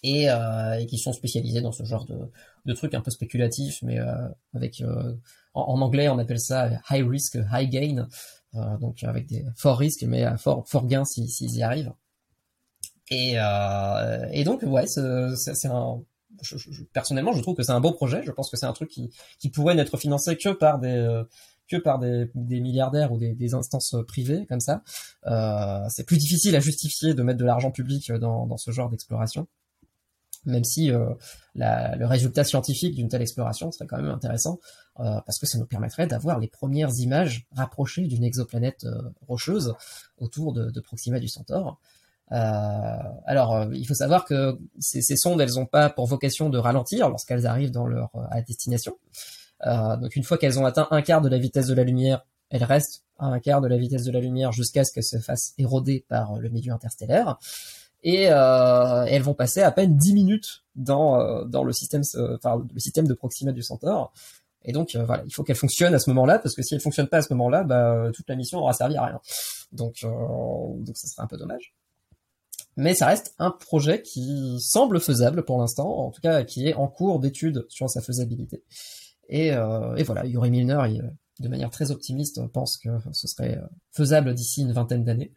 et, 0.04 0.26
et, 0.26 0.86
qui 0.88 0.98
sont 0.98 1.14
spécialisés 1.14 1.62
dans 1.62 1.72
ce 1.72 1.84
genre 1.84 2.06
de, 2.06 2.18
de 2.66 2.74
trucs 2.74 2.94
un 2.94 3.02
peu 3.02 3.12
spéculatifs, 3.12 3.82
mais 3.84 4.00
avec 4.54 4.84
en, 5.54 5.82
anglais 5.82 6.10
on 6.10 6.18
appelle 6.18 6.40
ça 6.40 6.70
high 6.90 7.08
risk, 7.08 7.38
high 7.52 7.70
gain, 7.70 8.08
donc 8.80 9.04
avec 9.04 9.28
des 9.28 9.46
forts 9.56 9.78
risques 9.78 10.04
mais 10.04 10.26
fort, 10.38 10.68
fort 10.68 10.88
gain 10.88 11.06
s'ils 11.06 11.56
y 11.56 11.62
arrivent. 11.62 11.94
Et, 13.12 13.34
euh, 13.36 14.26
et 14.32 14.44
donc, 14.46 14.64
ouais, 14.64 14.88
c'est 14.88 15.68
un. 15.68 16.02
Personnellement, 16.94 17.34
je 17.34 17.42
trouve 17.42 17.56
que 17.56 17.64
c'est 17.64 17.72
un 17.72 17.80
beau 17.80 17.92
projet. 17.92 18.24
Je 18.24 18.32
pense 18.32 18.50
que 18.50 18.58
c'est 18.58 18.66
un 18.66 18.74
truc 18.74 18.90
qui, 18.90 19.50
pourrait 19.50 19.76
n'être 19.76 19.98
financé 19.98 20.38
que 20.38 20.50
par 20.50 20.80
des 20.80 20.88
euh, 20.98 21.26
milliardaires 22.36 23.12
ou 23.12 23.18
des, 23.18 23.54
instances 23.54 23.96
privées 24.08 24.46
comme 24.48 24.60
ça, 24.60 24.84
euh, 25.28 25.86
c'est 25.90 26.06
plus 26.06 26.18
difficile 26.18 26.56
à 26.56 26.60
justifier 26.60 27.14
de 27.14 27.24
mettre 27.24 27.40
de 27.40 27.46
l'argent 27.46 27.72
public 27.72 28.12
dans, 28.12 28.58
ce 28.58 28.72
genre 28.72 28.90
d'exploration. 28.90 29.48
Même 30.46 30.64
si 30.64 30.92
euh, 30.92 31.10
le 31.54 32.06
résultat 32.06 32.44
scientifique 32.44 32.96
d'une 32.96 33.10
telle 33.10 33.22
exploration 33.22 33.72
serait 33.72 33.86
quand 33.86 33.98
même 33.98 34.10
intéressant, 34.10 34.60
parce 34.96 35.40
que 35.40 35.48
ça 35.48 35.58
nous 35.58 35.66
permettrait 35.66 36.06
d'avoir 36.06 36.38
les 36.38 36.48
premières 36.48 36.92
images 37.00 37.48
rapprochées 37.56 38.08
d'une 38.08 38.24
exoplanète 38.24 38.86
rocheuse 39.28 39.74
autour 40.18 40.54
de, 40.54 40.80
Proxima 40.80 41.20
du 41.20 41.28
Centaure. 41.28 41.80
Euh, 42.32 42.98
alors, 43.26 43.66
il 43.74 43.86
faut 43.86 43.94
savoir 43.94 44.26
que 44.26 44.58
ces, 44.80 45.02
ces 45.02 45.18
sondes, 45.18 45.42
elles 45.42 45.56
n'ont 45.56 45.66
pas 45.66 45.90
pour 45.90 46.08
vocation 46.08 46.50
de 46.50 46.58
ralentir 46.58 47.10
lorsqu'elles 47.10 47.46
arrivent 47.46 47.72
dans 47.72 47.88
leur 47.88 48.12
à 48.30 48.42
destination. 48.42 48.98
Euh, 49.66 49.98
donc 49.98 50.16
une 50.16 50.24
fois 50.24 50.38
qu'elles 50.38 50.60
ont 50.60 50.66
atteint 50.66 50.88
un 50.92 51.02
quart 51.02 51.22
de 51.22 51.30
la 51.30 51.38
vitesse 51.38 51.68
de 51.68 51.74
la 51.74 51.84
lumière, 51.84 52.26
elles 52.50 52.64
restent 52.64 53.04
à 53.18 53.28
un 53.28 53.40
quart 53.40 53.62
de 53.62 53.68
la 53.68 53.78
vitesse 53.78 54.04
de 54.04 54.12
la 54.12 54.20
lumière 54.20 54.52
jusqu'à 54.52 54.84
ce 54.84 54.92
qu'elles 54.92 55.04
se 55.04 55.20
fassent 55.20 55.54
éroder 55.58 56.06
par 56.08 56.38
le 56.38 56.50
milieu 56.50 56.74
interstellaire. 56.74 57.38
Et, 58.04 58.28
euh, 58.30 59.04
elles 59.04 59.22
vont 59.22 59.36
passer 59.36 59.62
à 59.62 59.72
peine 59.72 59.96
10 59.96 60.14
minutes 60.14 60.64
dans, 60.76 61.20
euh, 61.20 61.46
dans 61.46 61.64
le, 61.64 61.72
système, 61.72 62.02
euh, 62.16 62.38
enfin, 62.38 62.66
le 62.74 62.80
système 62.80 63.08
de 63.08 63.14
Proxima 63.14 63.52
du 63.52 63.62
Centaure. 63.62 64.12
Et 64.64 64.74
donc 64.74 64.96
voilà, 64.96 65.24
il 65.26 65.34
faut 65.34 65.44
qu'elle 65.44 65.56
fonctionne 65.56 65.94
à 65.96 66.00
ce 66.00 66.10
moment-là, 66.12 66.38
parce 66.38 66.54
que 66.54 66.62
si 66.62 66.76
elle 66.76 66.82
fonctionne 66.82 67.08
pas 67.08 67.18
à 67.18 67.22
ce 67.24 67.34
moment-là, 67.34 67.64
bah, 67.64 68.12
toute 68.14 68.30
la 68.30 68.36
mission 68.36 68.60
aura 68.60 68.74
servi 68.74 68.96
à 68.96 69.06
rien. 69.06 69.20
Donc, 69.72 70.02
donc 70.04 70.98
ça 70.98 71.08
serait 71.08 71.24
un 71.24 71.28
peu 71.28 71.38
dommage. 71.38 71.74
Mais 72.78 72.94
ça 72.96 73.08
reste 73.08 73.36
un 73.38 73.52
projet 73.52 74.02
qui 74.02 74.58
semble 74.62 75.00
faisable 75.00 75.44
pour 75.44 75.60
l'instant, 75.60 75.90
en 75.90 76.12
tout 76.12 76.22
cas 76.22 76.44
qui 76.44 76.68
est 76.68 76.74
en 76.74 76.88
cours 76.88 77.20
d'étude 77.20 77.66
sur 77.70 77.90
sa 77.90 78.02
faisabilité. 78.02 78.64
Et, 79.30 79.52
euh, 79.52 79.96
et 79.96 80.04
voilà, 80.04 80.26
Yuri 80.26 80.52
Milner, 80.52 80.82
il, 80.90 81.14
de 81.40 81.48
manière 81.48 81.70
très 81.70 81.92
optimiste, 81.92 82.40
pense 82.54 82.78
que 82.78 82.90
ce 83.12 83.28
serait 83.28 83.58
euh, 83.58 83.68
faisable 83.92 84.34
d'ici 84.34 84.62
une 84.62 84.72
vingtaine 84.72 85.04
d'années. 85.04 85.34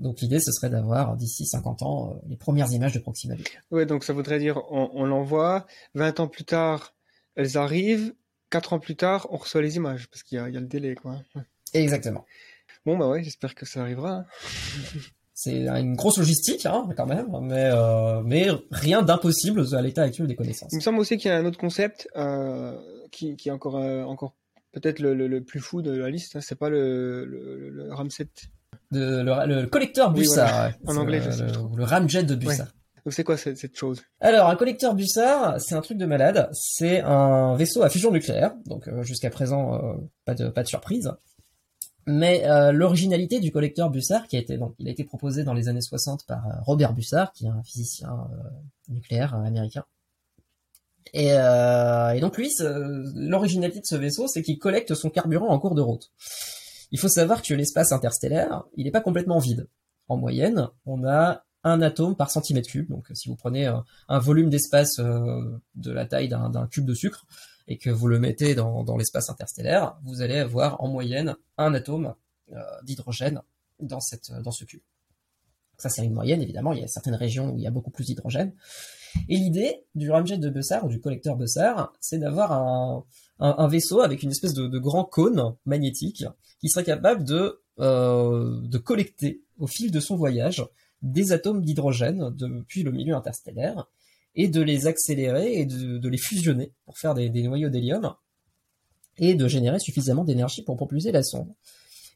Donc 0.00 0.20
l'idée, 0.20 0.40
ce 0.40 0.50
serait 0.50 0.70
d'avoir 0.70 1.16
d'ici 1.16 1.46
50 1.46 1.82
ans 1.82 2.10
euh, 2.10 2.28
les 2.28 2.36
premières 2.36 2.72
images 2.72 2.92
de 2.92 2.98
Proxima 2.98 3.36
B. 3.36 3.40
Ouais, 3.70 3.86
donc 3.86 4.02
ça 4.04 4.12
voudrait 4.12 4.38
dire 4.38 4.60
on, 4.70 4.90
on 4.94 5.04
l'envoie, 5.04 5.66
20 5.94 6.20
ans 6.20 6.28
plus 6.28 6.44
tard, 6.44 6.94
elles 7.36 7.56
arrivent, 7.56 8.14
4 8.50 8.72
ans 8.72 8.78
plus 8.80 8.96
tard, 8.96 9.28
on 9.30 9.36
reçoit 9.36 9.62
les 9.62 9.76
images, 9.76 10.08
parce 10.08 10.22
qu'il 10.22 10.38
y, 10.38 10.52
y, 10.52 10.56
a 10.56 10.60
le 10.60 10.66
délai, 10.66 10.94
quoi. 10.94 11.22
Exactement. 11.72 12.26
Bon, 12.84 12.98
bah 12.98 13.08
ouais, 13.08 13.22
j'espère 13.22 13.54
que 13.54 13.64
ça 13.64 13.82
arrivera. 13.82 14.10
Hein. 14.10 14.26
C'est 15.44 15.66
une 15.66 15.96
grosse 15.96 16.18
logistique, 16.18 16.66
hein, 16.66 16.88
quand 16.96 17.06
même, 17.06 17.26
mais, 17.42 17.68
euh, 17.72 18.22
mais 18.24 18.46
rien 18.70 19.02
d'impossible 19.02 19.64
à 19.74 19.82
l'état 19.82 20.02
actuel 20.02 20.28
des 20.28 20.36
connaissances. 20.36 20.70
Il 20.72 20.76
me 20.76 20.80
semble 20.80 21.00
aussi 21.00 21.16
qu'il 21.16 21.32
y 21.32 21.34
a 21.34 21.36
un 21.36 21.44
autre 21.44 21.58
concept 21.58 22.08
euh, 22.14 22.78
qui, 23.10 23.34
qui, 23.34 23.48
est 23.48 23.50
encore, 23.50 23.76
euh, 23.76 24.04
encore 24.04 24.36
peut-être 24.70 25.00
le, 25.00 25.14
le, 25.14 25.26
le, 25.26 25.42
plus 25.42 25.58
fou 25.58 25.82
de 25.82 25.90
la 25.90 26.10
liste, 26.10 26.36
hein, 26.36 26.40
c'est 26.40 26.54
pas 26.54 26.68
le, 26.68 27.24
le, 27.24 27.92
Ramset. 27.92 28.28
De, 28.92 29.24
le, 29.24 29.66
collecteur 29.66 30.12
Bussard. 30.12 30.46
Oui, 30.46 30.74
voilà. 30.84 30.96
En 31.00 31.02
anglais, 31.02 31.20
je 31.20 31.32
sais 31.32 31.46
le, 31.74 31.82
Ramjet 31.82 32.22
de 32.22 32.36
Bussard. 32.36 32.66
Ouais. 32.66 33.02
Donc 33.04 33.12
c'est 33.12 33.24
quoi 33.24 33.36
cette, 33.36 33.58
cette, 33.58 33.76
chose? 33.76 34.00
Alors 34.20 34.48
un 34.48 34.54
collecteur 34.54 34.94
Bussard, 34.94 35.60
c'est 35.60 35.74
un 35.74 35.80
truc 35.80 35.98
de 35.98 36.06
malade. 36.06 36.50
C'est 36.52 37.00
un 37.00 37.56
vaisseau 37.56 37.82
à 37.82 37.90
fusion 37.90 38.12
nucléaire. 38.12 38.54
Donc 38.66 38.88
jusqu'à 39.02 39.30
présent, 39.30 39.98
pas 40.24 40.36
de 40.36 40.50
pas 40.50 40.62
de 40.62 40.68
surprise. 40.68 41.12
Mais 42.06 42.44
euh, 42.46 42.72
l'originalité 42.72 43.38
du 43.38 43.52
collecteur 43.52 43.90
Bussard, 43.90 44.26
qui 44.26 44.36
a 44.36 44.40
été 44.40 44.56
donc, 44.58 44.74
il 44.78 44.88
a 44.88 44.90
été 44.90 45.04
proposé 45.04 45.44
dans 45.44 45.54
les 45.54 45.68
années 45.68 45.80
60 45.80 46.26
par 46.26 46.46
euh, 46.46 46.50
Robert 46.62 46.94
Bussard, 46.94 47.32
qui 47.32 47.46
est 47.46 47.50
un 47.50 47.62
physicien 47.62 48.10
euh, 48.10 48.48
nucléaire 48.88 49.34
américain. 49.34 49.84
Et, 51.14 51.26
et, 51.26 52.20
donc 52.20 52.38
lui, 52.38 52.50
l'originalité 52.60 53.80
de 53.80 53.86
ce 53.86 53.96
vaisseau, 53.96 54.28
c'est 54.28 54.40
qu'il 54.40 54.58
collecte 54.58 54.94
son 54.94 55.10
carburant 55.10 55.48
en 55.48 55.58
cours 55.58 55.74
de 55.74 55.82
route. 55.82 56.10
Il 56.90 56.98
faut 56.98 57.08
savoir 57.08 57.42
que 57.42 57.52
l'espace 57.52 57.92
interstellaire, 57.92 58.64
il 58.76 58.84
n'est 58.84 58.92
pas 58.92 59.02
complètement 59.02 59.38
vide. 59.38 59.68
En 60.08 60.16
moyenne, 60.16 60.68
on 60.86 61.04
a 61.04 61.44
un 61.64 61.82
atome 61.82 62.16
par 62.16 62.30
centimètre 62.30 62.68
cube. 62.68 62.88
Donc 62.88 63.08
si 63.12 63.28
vous 63.28 63.36
prenez 63.36 63.66
un 63.66 64.18
volume 64.20 64.48
d'espace 64.48 64.96
de 64.98 65.92
la 65.92 66.06
taille 66.06 66.28
d'un 66.28 66.66
cube 66.70 66.86
de 66.86 66.94
sucre, 66.94 67.26
et 67.68 67.78
que 67.78 67.90
vous 67.90 68.08
le 68.08 68.18
mettez 68.18 68.54
dans, 68.54 68.96
l'espace 68.96 69.30
interstellaire, 69.30 69.96
vous 70.04 70.20
allez 70.20 70.38
avoir 70.38 70.82
en 70.82 70.88
moyenne 70.88 71.36
un 71.58 71.74
atome 71.74 72.14
euh, 72.52 72.60
d'hydrogène 72.82 73.40
dans, 73.80 74.00
ce 74.00 74.64
cube. 74.64 74.82
Ça, 75.78 75.88
c'est 75.88 76.04
une 76.04 76.14
moyenne, 76.14 76.42
évidemment. 76.42 76.72
Il 76.72 76.80
y 76.80 76.84
a 76.84 76.88
certaines 76.88 77.14
régions 77.14 77.50
où 77.50 77.56
il 77.56 77.62
y 77.62 77.66
a 77.66 77.70
beaucoup 77.70 77.90
plus 77.90 78.04
d'hydrogène. 78.04 78.52
Et 79.28 79.36
l'idée 79.36 79.84
du 79.94 80.10
ramjet 80.10 80.38
de 80.38 80.48
Bessar, 80.48 80.84
ou 80.84 80.88
du 80.88 81.00
collecteur 81.00 81.36
Bessar, 81.36 81.92
c'est 82.00 82.18
d'avoir 82.18 82.52
un, 82.52 83.68
vaisseau 83.68 84.00
avec 84.00 84.22
une 84.22 84.30
espèce 84.30 84.54
de, 84.54 84.78
grand 84.78 85.04
cône 85.04 85.54
magnétique 85.66 86.24
qui 86.60 86.68
serait 86.68 86.84
capable 86.84 87.24
euh, 87.80 88.60
de 88.60 88.78
collecter, 88.78 89.42
au 89.58 89.66
fil 89.66 89.90
de 89.90 90.00
son 90.00 90.16
voyage, 90.16 90.64
des 91.02 91.32
atomes 91.32 91.62
d'hydrogène 91.62 92.30
depuis 92.30 92.84
le 92.84 92.92
milieu 92.92 93.14
interstellaire 93.14 93.88
et 94.34 94.48
de 94.48 94.62
les 94.62 94.86
accélérer 94.86 95.54
et 95.54 95.66
de, 95.66 96.08
les 96.08 96.18
fusionner 96.18 96.72
pour 96.84 96.98
faire 96.98 97.14
des, 97.14 97.30
noyaux 97.42 97.68
d'hélium 97.68 98.14
et 99.18 99.34
de 99.34 99.46
générer 99.48 99.78
suffisamment 99.78 100.24
d'énergie 100.24 100.62
pour 100.62 100.76
propulser 100.76 101.12
la 101.12 101.22
sonde. 101.22 101.52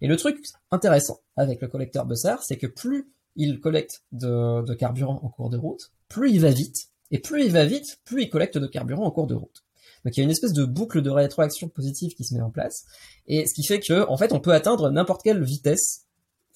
Et 0.01 0.09
le 0.09 0.17
truc 0.17 0.39
intéressant 0.71 1.21
avec 1.37 1.61
le 1.61 1.69
collecteur 1.69 2.07
Bussard, 2.07 2.43
c'est 2.43 2.57
que 2.57 2.67
plus 2.67 3.11
il 3.37 3.61
collecte 3.61 4.03
de, 4.12 4.75
carburant 4.75 5.21
en 5.23 5.29
cours 5.29 5.51
de 5.51 5.59
route, 5.59 5.93
plus 6.09 6.31
il 6.33 6.41
va 6.41 6.51
vite, 6.51 6.89
et 7.11 7.19
plus 7.19 7.45
il 7.45 7.53
va 7.53 7.64
vite, 7.67 8.01
plus 8.05 8.23
il 8.23 8.31
collecte 8.31 8.57
de 8.57 8.67
carburant 8.67 9.05
en 9.05 9.11
cours 9.11 9.27
de 9.27 9.35
route. 9.35 9.62
Donc 10.05 10.17
il 10.17 10.21
y 10.21 10.23
a 10.23 10.25
une 10.25 10.31
espèce 10.31 10.53
de 10.53 10.64
boucle 10.64 11.03
de 11.03 11.11
rétroaction 11.11 11.69
positive 11.69 12.14
qui 12.14 12.25
se 12.25 12.35
met 12.35 12.41
en 12.41 12.51
place, 12.51 12.87
et 13.27 13.47
ce 13.47 13.55
qui 13.55 13.64
fait 13.64 13.81
que, 13.81 14.09
en 14.09 14.17
fait, 14.17 14.33
on 14.33 14.41
peut 14.41 14.53
atteindre 14.53 14.91
n'importe 14.91 15.23
quelle 15.23 15.43
vitesse. 15.43 16.03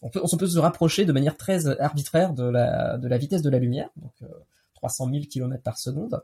On 0.02 0.08
peut, 0.08 0.22
peut 0.38 0.46
se 0.46 0.58
rapprocher 0.58 1.04
de 1.04 1.12
manière 1.12 1.36
très 1.36 1.66
arbitraire 1.78 2.32
de 2.32 2.44
la, 2.44 3.18
vitesse 3.18 3.42
de 3.42 3.50
la 3.50 3.58
lumière. 3.58 3.90
Euh, 4.22 4.28
300 4.80 5.10
000 5.12 5.24
km 5.30 5.62
par 5.62 5.78
seconde, 5.78 6.22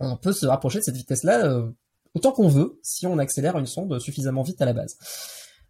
on 0.00 0.16
peut 0.16 0.32
se 0.32 0.46
rapprocher 0.46 0.78
de 0.78 0.84
cette 0.84 0.96
vitesse-là 0.96 1.44
euh, 1.46 1.70
autant 2.14 2.32
qu'on 2.32 2.48
veut 2.48 2.78
si 2.82 3.06
on 3.06 3.18
accélère 3.18 3.58
une 3.58 3.66
sonde 3.66 3.98
suffisamment 3.98 4.42
vite 4.42 4.60
à 4.62 4.64
la 4.64 4.72
base. 4.72 4.96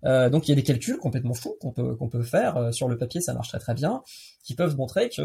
Euh, 0.04 0.30
donc 0.30 0.46
il 0.46 0.50
y 0.50 0.52
a 0.52 0.54
des 0.54 0.62
calculs 0.62 0.98
complètement 0.98 1.34
fous 1.34 1.56
qu'on 1.60 2.08
peut 2.08 2.22
faire 2.22 2.56
euh, 2.56 2.72
sur 2.72 2.88
le 2.88 2.96
papier, 2.96 3.20
ça 3.20 3.34
marche 3.34 3.48
très 3.48 3.58
très 3.58 3.74
bien, 3.74 4.02
qui 4.44 4.54
peuvent 4.54 4.76
montrer 4.76 5.08
que 5.08 5.22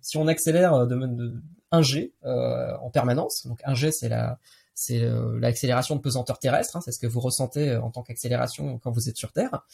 si 0.00 0.16
on 0.16 0.26
accélère 0.26 0.86
de, 0.86 0.94
de 0.94 1.42
1 1.72 1.82
g 1.82 2.14
en 2.22 2.90
permanence, 2.90 3.46
donc 3.46 3.60
1 3.64 3.74
g 3.74 3.92
c'est 3.92 4.08
la 4.08 4.38
c'est 4.76 5.08
l'accélération 5.38 5.94
de 5.94 6.00
pesanteur 6.00 6.40
terrestre, 6.40 6.76
hein, 6.76 6.80
c'est 6.84 6.90
ce 6.90 6.98
que 6.98 7.06
vous 7.06 7.20
ressentez 7.20 7.76
en 7.76 7.92
tant 7.92 8.02
qu'accélération 8.02 8.78
quand 8.78 8.90
vous 8.90 9.08
êtes 9.08 9.16
sur 9.16 9.30
Terre. 9.30 9.64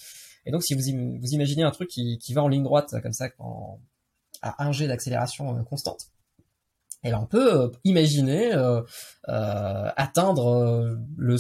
Et 0.45 0.51
donc 0.51 0.63
si 0.63 0.75
vous, 0.75 0.83
vous 0.83 1.33
imaginez 1.33 1.63
un 1.63 1.71
truc 1.71 1.89
qui, 1.89 2.35
va 2.35 2.43
en 2.43 2.49
ligne 2.49 2.63
droite 2.65 2.95
comme 3.03 3.15
ça 3.15 3.29
à 4.43 4.63
1 4.63 4.73
g 4.73 4.89
d'accélération 4.89 5.65
constante, 5.65 6.11
et 7.03 7.11
là, 7.11 7.21
on 7.21 7.27
peut 7.27 7.63
euh, 7.63 7.69
imaginer 7.85 8.53
euh, 8.53 8.83
euh, 9.29 9.91
atteindre 9.97 10.49
euh, 10.49 10.97
le 11.17 11.37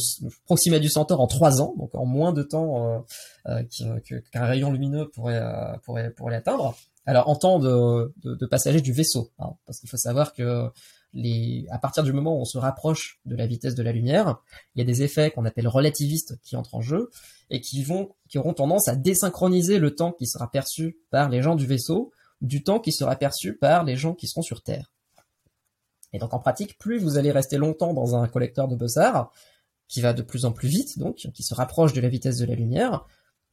Proxima 0.46 0.78
du 0.78 0.88
Centaure 0.88 1.20
en 1.20 1.26
trois 1.26 1.61
ans, 1.61 1.74
donc 1.78 1.94
en 1.94 2.06
moins 2.06 2.32
de 2.32 2.42
temps 2.42 3.04
qu'un 3.44 4.44
rayon 4.44 4.72
lumineux 4.72 5.08
pourrait, 5.11 5.42
pourrait, 5.84 6.11
pourrait 6.11 6.32
l'atteindre. 6.32 6.74
Alors, 7.06 7.28
en 7.28 7.36
temps 7.36 7.58
de, 7.58 8.12
de, 8.22 8.34
de 8.34 8.46
passagers 8.46 8.80
du 8.80 8.92
vaisseau, 8.92 9.30
hein, 9.38 9.54
parce 9.66 9.80
qu'il 9.80 9.88
faut 9.88 9.96
savoir 9.96 10.32
que 10.32 10.70
les, 11.12 11.66
à 11.70 11.78
partir 11.78 12.04
du 12.04 12.12
moment 12.12 12.36
où 12.36 12.40
on 12.40 12.44
se 12.44 12.58
rapproche 12.58 13.20
de 13.24 13.34
la 13.34 13.46
vitesse 13.46 13.74
de 13.74 13.82
la 13.82 13.92
lumière, 13.92 14.36
il 14.74 14.78
y 14.78 14.82
a 14.82 14.84
des 14.84 15.02
effets 15.02 15.30
qu'on 15.30 15.44
appelle 15.44 15.66
relativistes 15.66 16.38
qui 16.42 16.56
entrent 16.56 16.74
en 16.74 16.80
jeu 16.80 17.11
et 17.50 17.61
qui 17.61 17.82
vont, 17.82 18.11
qui 18.28 18.38
auront 18.38 18.54
tendance 18.54 18.86
à 18.88 18.94
désynchroniser 18.94 19.78
le 19.78 19.94
temps 19.94 20.12
qui 20.12 20.26
sera 20.26 20.50
perçu 20.50 20.98
par 21.11 21.28
les 21.28 21.42
gens 21.42 21.56
du 21.56 21.66
vaisseau 21.66 22.12
du 22.40 22.62
temps 22.62 22.80
qui 22.80 22.92
sera 22.92 23.16
perçu 23.16 23.56
par 23.56 23.84
les 23.84 23.96
gens 23.96 24.14
qui 24.14 24.26
seront 24.26 24.42
sur 24.42 24.62
Terre. 24.62 24.92
Et 26.12 26.18
donc 26.18 26.34
en 26.34 26.38
pratique, 26.38 26.78
plus 26.78 26.98
vous 26.98 27.18
allez 27.18 27.30
rester 27.30 27.56
longtemps 27.56 27.94
dans 27.94 28.16
un 28.16 28.26
collecteur 28.28 28.68
de 28.68 28.76
Bussard, 28.76 29.32
qui 29.88 30.00
va 30.00 30.12
de 30.12 30.22
plus 30.22 30.44
en 30.44 30.52
plus 30.52 30.68
vite, 30.68 30.98
donc 30.98 31.16
qui 31.16 31.42
se 31.42 31.54
rapproche 31.54 31.92
de 31.92 32.00
la 32.00 32.08
vitesse 32.08 32.38
de 32.38 32.46
la 32.46 32.54
lumière, 32.54 33.06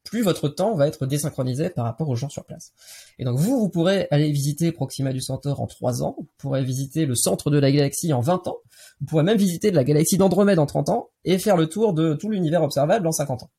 plus 0.04 0.22
votre 0.22 0.48
temps 0.48 0.76
va 0.76 0.88
être 0.88 1.06
désynchronisé 1.06 1.70
par 1.70 1.86
rapport 1.86 2.08
aux 2.08 2.16
gens 2.16 2.30
sur 2.30 2.46
place. 2.46 2.72
Et 3.20 3.26
donc 3.26 3.38
vous, 3.38 3.60
vous 3.60 3.70
pourrez 3.70 4.08
aller 4.12 4.32
visiter 4.32 4.72
Proxima 4.72 5.12
du 5.12 5.22
Centaure 5.22 5.62
en 5.62 5.68
3 5.68 6.04
ans, 6.04 6.16
vous 6.18 6.28
pourrez 6.38 6.64
visiter 6.64 7.06
le 7.06 7.16
centre 7.16 7.50
de 7.50 7.60
la 7.60 7.72
galaxie 7.72 8.14
en 8.14 8.22
20 8.22 8.48
ans, 8.48 8.58
vous 9.02 9.08
pourrez 9.08 9.24
même 9.24 9.38
visiter 9.38 9.72
la 9.72 9.84
galaxie 9.84 10.18
d'Andromède 10.18 10.60
en 10.60 10.66
30 10.66 10.90
ans, 10.90 11.10
et 11.26 11.38
faire 11.40 11.58
le 11.58 11.68
tour 11.68 11.94
de 11.94 12.14
tout 12.14 12.30
l'univers 12.30 12.64
observable 12.64 13.06
en 13.08 13.12
50 13.12 13.44
ans. 13.44 13.50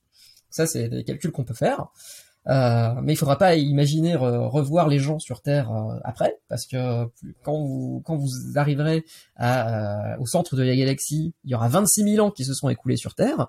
Ça, 0.50 0.66
c'est 0.66 0.88
des 0.88 1.04
calculs 1.04 1.32
qu'on 1.32 1.44
peut 1.44 1.54
faire. 1.54 1.88
Euh, 2.48 2.94
mais 3.02 3.12
il 3.12 3.16
faudra 3.16 3.36
pas 3.36 3.56
imaginer 3.56 4.16
revoir 4.16 4.88
les 4.88 4.98
gens 4.98 5.18
sur 5.18 5.42
Terre 5.42 5.70
euh, 5.70 5.98
après, 6.04 6.38
parce 6.48 6.66
que 6.66 7.04
quand 7.42 7.58
vous, 7.58 8.02
arriverez 8.54 9.04
euh, 9.40 10.16
au 10.18 10.26
centre 10.26 10.56
de 10.56 10.62
la 10.62 10.74
galaxie, 10.74 11.34
il 11.44 11.50
y 11.50 11.54
aura 11.54 11.68
26 11.68 12.14
000 12.14 12.26
ans 12.26 12.30
qui 12.30 12.44
se 12.44 12.54
sont 12.54 12.68
écoulés 12.68 12.96
sur 12.96 13.14
Terre. 13.14 13.48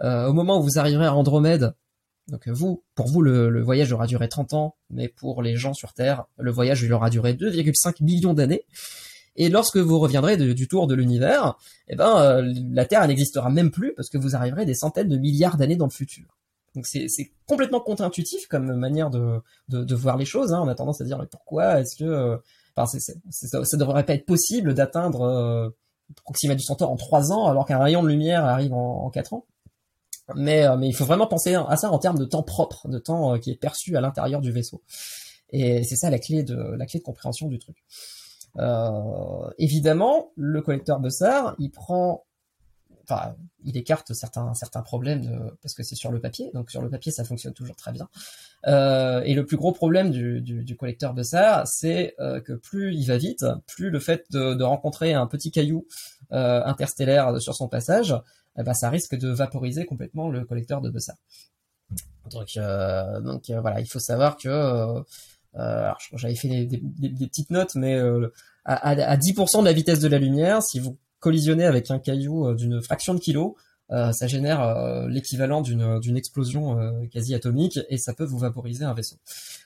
au 0.00 0.32
moment 0.32 0.58
où 0.58 0.62
vous 0.62 0.78
arriverez 0.78 1.06
à 1.06 1.14
Andromède, 1.14 1.74
donc 2.28 2.46
vous, 2.48 2.82
pour 2.94 3.08
vous, 3.08 3.22
le, 3.22 3.62
voyage 3.62 3.92
aura 3.92 4.06
duré 4.06 4.28
30 4.28 4.52
ans, 4.54 4.76
mais 4.90 5.08
pour 5.08 5.42
les 5.42 5.56
gens 5.56 5.74
sur 5.74 5.92
Terre, 5.92 6.24
le 6.38 6.50
voyage 6.50 6.90
aura 6.90 7.10
duré 7.10 7.34
2,5 7.34 8.02
millions 8.02 8.34
d'années. 8.34 8.64
Et 9.36 9.48
lorsque 9.48 9.76
vous 9.76 9.98
reviendrez 9.98 10.36
du 10.36 10.68
tour 10.68 10.88
de 10.88 10.94
l'univers, 10.94 11.56
eh 11.86 11.96
ben 11.96 12.42
la 12.72 12.84
Terre 12.86 13.06
n'existera 13.06 13.50
même 13.50 13.70
plus 13.70 13.94
parce 13.94 14.08
que 14.08 14.18
vous 14.18 14.34
arriverez 14.34 14.66
des 14.66 14.74
centaines 14.74 15.08
de 15.08 15.16
milliards 15.16 15.56
d'années 15.56 15.76
dans 15.76 15.86
le 15.86 15.92
futur. 15.92 16.38
Donc 16.74 16.86
c'est 16.86 17.08
complètement 17.46 17.80
contre-intuitif 17.80 18.46
comme 18.46 18.74
manière 18.74 19.10
de, 19.10 19.94
voir 19.94 20.16
les 20.16 20.24
choses. 20.24 20.52
Hein. 20.52 20.60
On 20.64 20.68
a 20.68 20.74
tendance 20.74 21.00
à 21.00 21.04
dire 21.04 21.18
mais 21.18 21.26
pourquoi 21.26 21.80
est-ce 21.80 21.96
que 21.96 22.40
enfin, 22.76 22.98
ça, 23.30 23.64
ça 23.64 23.76
devrait 23.76 24.04
pas 24.04 24.14
être 24.14 24.26
possible 24.26 24.74
d'atteindre 24.74 25.22
euh, 25.22 25.70
Proxima 26.24 26.54
du 26.54 26.62
Centaure 26.62 26.90
en 26.90 26.96
trois 26.96 27.32
ans 27.32 27.48
alors 27.48 27.66
qu'un 27.66 27.78
rayon 27.78 28.02
de 28.02 28.08
lumière 28.08 28.44
arrive 28.44 28.72
en, 28.72 29.10
quatre 29.10 29.34
ans. 29.34 29.46
Mais, 30.34 30.66
euh, 30.66 30.76
mais 30.76 30.88
il 30.88 30.92
faut 30.92 31.04
vraiment 31.04 31.26
penser 31.26 31.54
à 31.54 31.76
ça 31.76 31.90
en 31.90 31.98
termes 31.98 32.18
de 32.18 32.24
temps 32.24 32.42
propre, 32.42 32.88
de 32.88 32.98
temps 32.98 33.34
euh, 33.34 33.38
qui 33.38 33.50
est 33.50 33.56
perçu 33.56 33.96
à 33.96 34.00
l'intérieur 34.00 34.40
du 34.40 34.52
vaisseau. 34.52 34.82
Et 35.50 35.82
c'est 35.84 35.96
ça 35.96 36.10
la 36.10 36.18
clé 36.18 36.42
de 36.42 36.54
la 36.54 36.86
clé 36.86 37.00
de 37.00 37.04
compréhension 37.04 37.48
du 37.48 37.58
truc. 37.58 37.76
Euh, 38.58 39.50
évidemment, 39.58 40.32
le 40.36 40.60
collecteur 40.60 41.00
Bussard, 41.00 41.54
il 41.58 41.70
prend 41.70 42.26
enfin, 43.08 43.34
il 43.64 43.76
écarte 43.76 44.12
certains 44.12 44.54
certains 44.54 44.82
problèmes 44.82 45.52
parce 45.62 45.74
que 45.74 45.82
c'est 45.82 45.94
sur 45.94 46.12
le 46.12 46.20
papier. 46.20 46.50
Donc 46.54 46.70
sur 46.70 46.82
le 46.82 46.90
papier, 46.90 47.12
ça 47.12 47.24
fonctionne 47.24 47.54
toujours 47.54 47.76
très 47.76 47.92
bien. 47.92 48.08
Euh, 48.66 49.22
et 49.22 49.34
le 49.34 49.46
plus 49.46 49.56
gros 49.56 49.72
problème 49.72 50.10
du, 50.10 50.76
collecteur 50.76 51.14
de 51.14 51.22
ça, 51.22 51.62
c'est 51.66 52.14
euh, 52.18 52.40
que 52.40 52.52
plus 52.52 52.94
il 52.94 53.06
va 53.06 53.16
vite, 53.16 53.44
plus 53.66 53.90
le 53.90 54.00
fait 54.00 54.24
de, 54.30 54.62
rencontrer 54.62 55.14
un 55.14 55.26
petit 55.26 55.50
caillou 55.50 55.86
euh, 56.32 56.62
interstellaire 56.64 57.40
sur 57.40 57.54
son 57.54 57.68
passage, 57.68 58.14
eh 58.58 58.62
ben, 58.62 58.74
ça 58.74 58.90
risque 58.90 59.16
de 59.16 59.28
vaporiser 59.28 59.86
complètement 59.86 60.28
le 60.28 60.44
collecteur 60.44 60.80
de 60.80 60.90
Bessar. 60.90 61.16
Donc, 62.30 62.58
donc 63.24 63.50
voilà, 63.50 63.80
il 63.80 63.86
faut 63.86 64.00
savoir 64.00 64.36
que 64.36 65.02
j'avais 66.14 66.34
fait 66.34 66.66
des, 66.66 67.26
petites 67.26 67.50
notes, 67.50 67.74
mais 67.76 67.98
à, 68.64 69.16
10% 69.16 69.60
de 69.60 69.64
la 69.64 69.72
vitesse 69.72 70.00
de 70.00 70.08
la 70.08 70.18
lumière, 70.18 70.62
si 70.62 70.78
vous 70.80 70.98
collisionnez 71.20 71.64
avec 71.64 71.90
un 71.90 71.98
caillou 71.98 72.54
d'une 72.54 72.82
fraction 72.82 73.14
de 73.14 73.20
kilo, 73.20 73.56
euh, 73.90 74.12
ça 74.12 74.26
génère 74.26 74.60
euh, 74.60 75.08
l'équivalent 75.08 75.62
d'une 75.62 76.16
explosion 76.16 76.78
euh, 76.78 77.06
quasi 77.10 77.34
atomique 77.34 77.80
et 77.88 77.96
ça 77.96 78.12
peut 78.12 78.24
vous 78.24 78.38
vaporiser 78.38 78.84
un 78.84 78.92
vaisseau. 78.92 79.16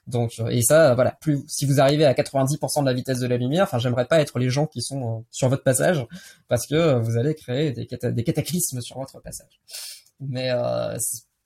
Donc 0.06 0.40
et 0.48 0.62
ça 0.62 0.94
voilà, 0.94 1.18
plus 1.20 1.42
si 1.48 1.66
vous 1.66 1.80
arrivez 1.80 2.04
à 2.04 2.12
90% 2.12 2.82
de 2.82 2.86
la 2.86 2.92
vitesse 2.92 3.18
de 3.18 3.26
la 3.26 3.36
lumière, 3.36 3.64
enfin 3.64 3.78
j'aimerais 3.78 4.06
pas 4.06 4.20
être 4.20 4.38
les 4.38 4.48
gens 4.48 4.66
qui 4.66 4.80
sont 4.80 5.24
sur 5.30 5.48
votre 5.48 5.64
passage 5.64 6.06
parce 6.46 6.68
que 6.68 7.00
vous 7.00 7.16
allez 7.16 7.34
créer 7.34 7.72
des, 7.72 7.88
des 8.12 8.24
cataclysmes 8.24 8.80
sur 8.80 8.98
votre 8.98 9.20
passage. 9.20 9.60
Mais 10.20 10.50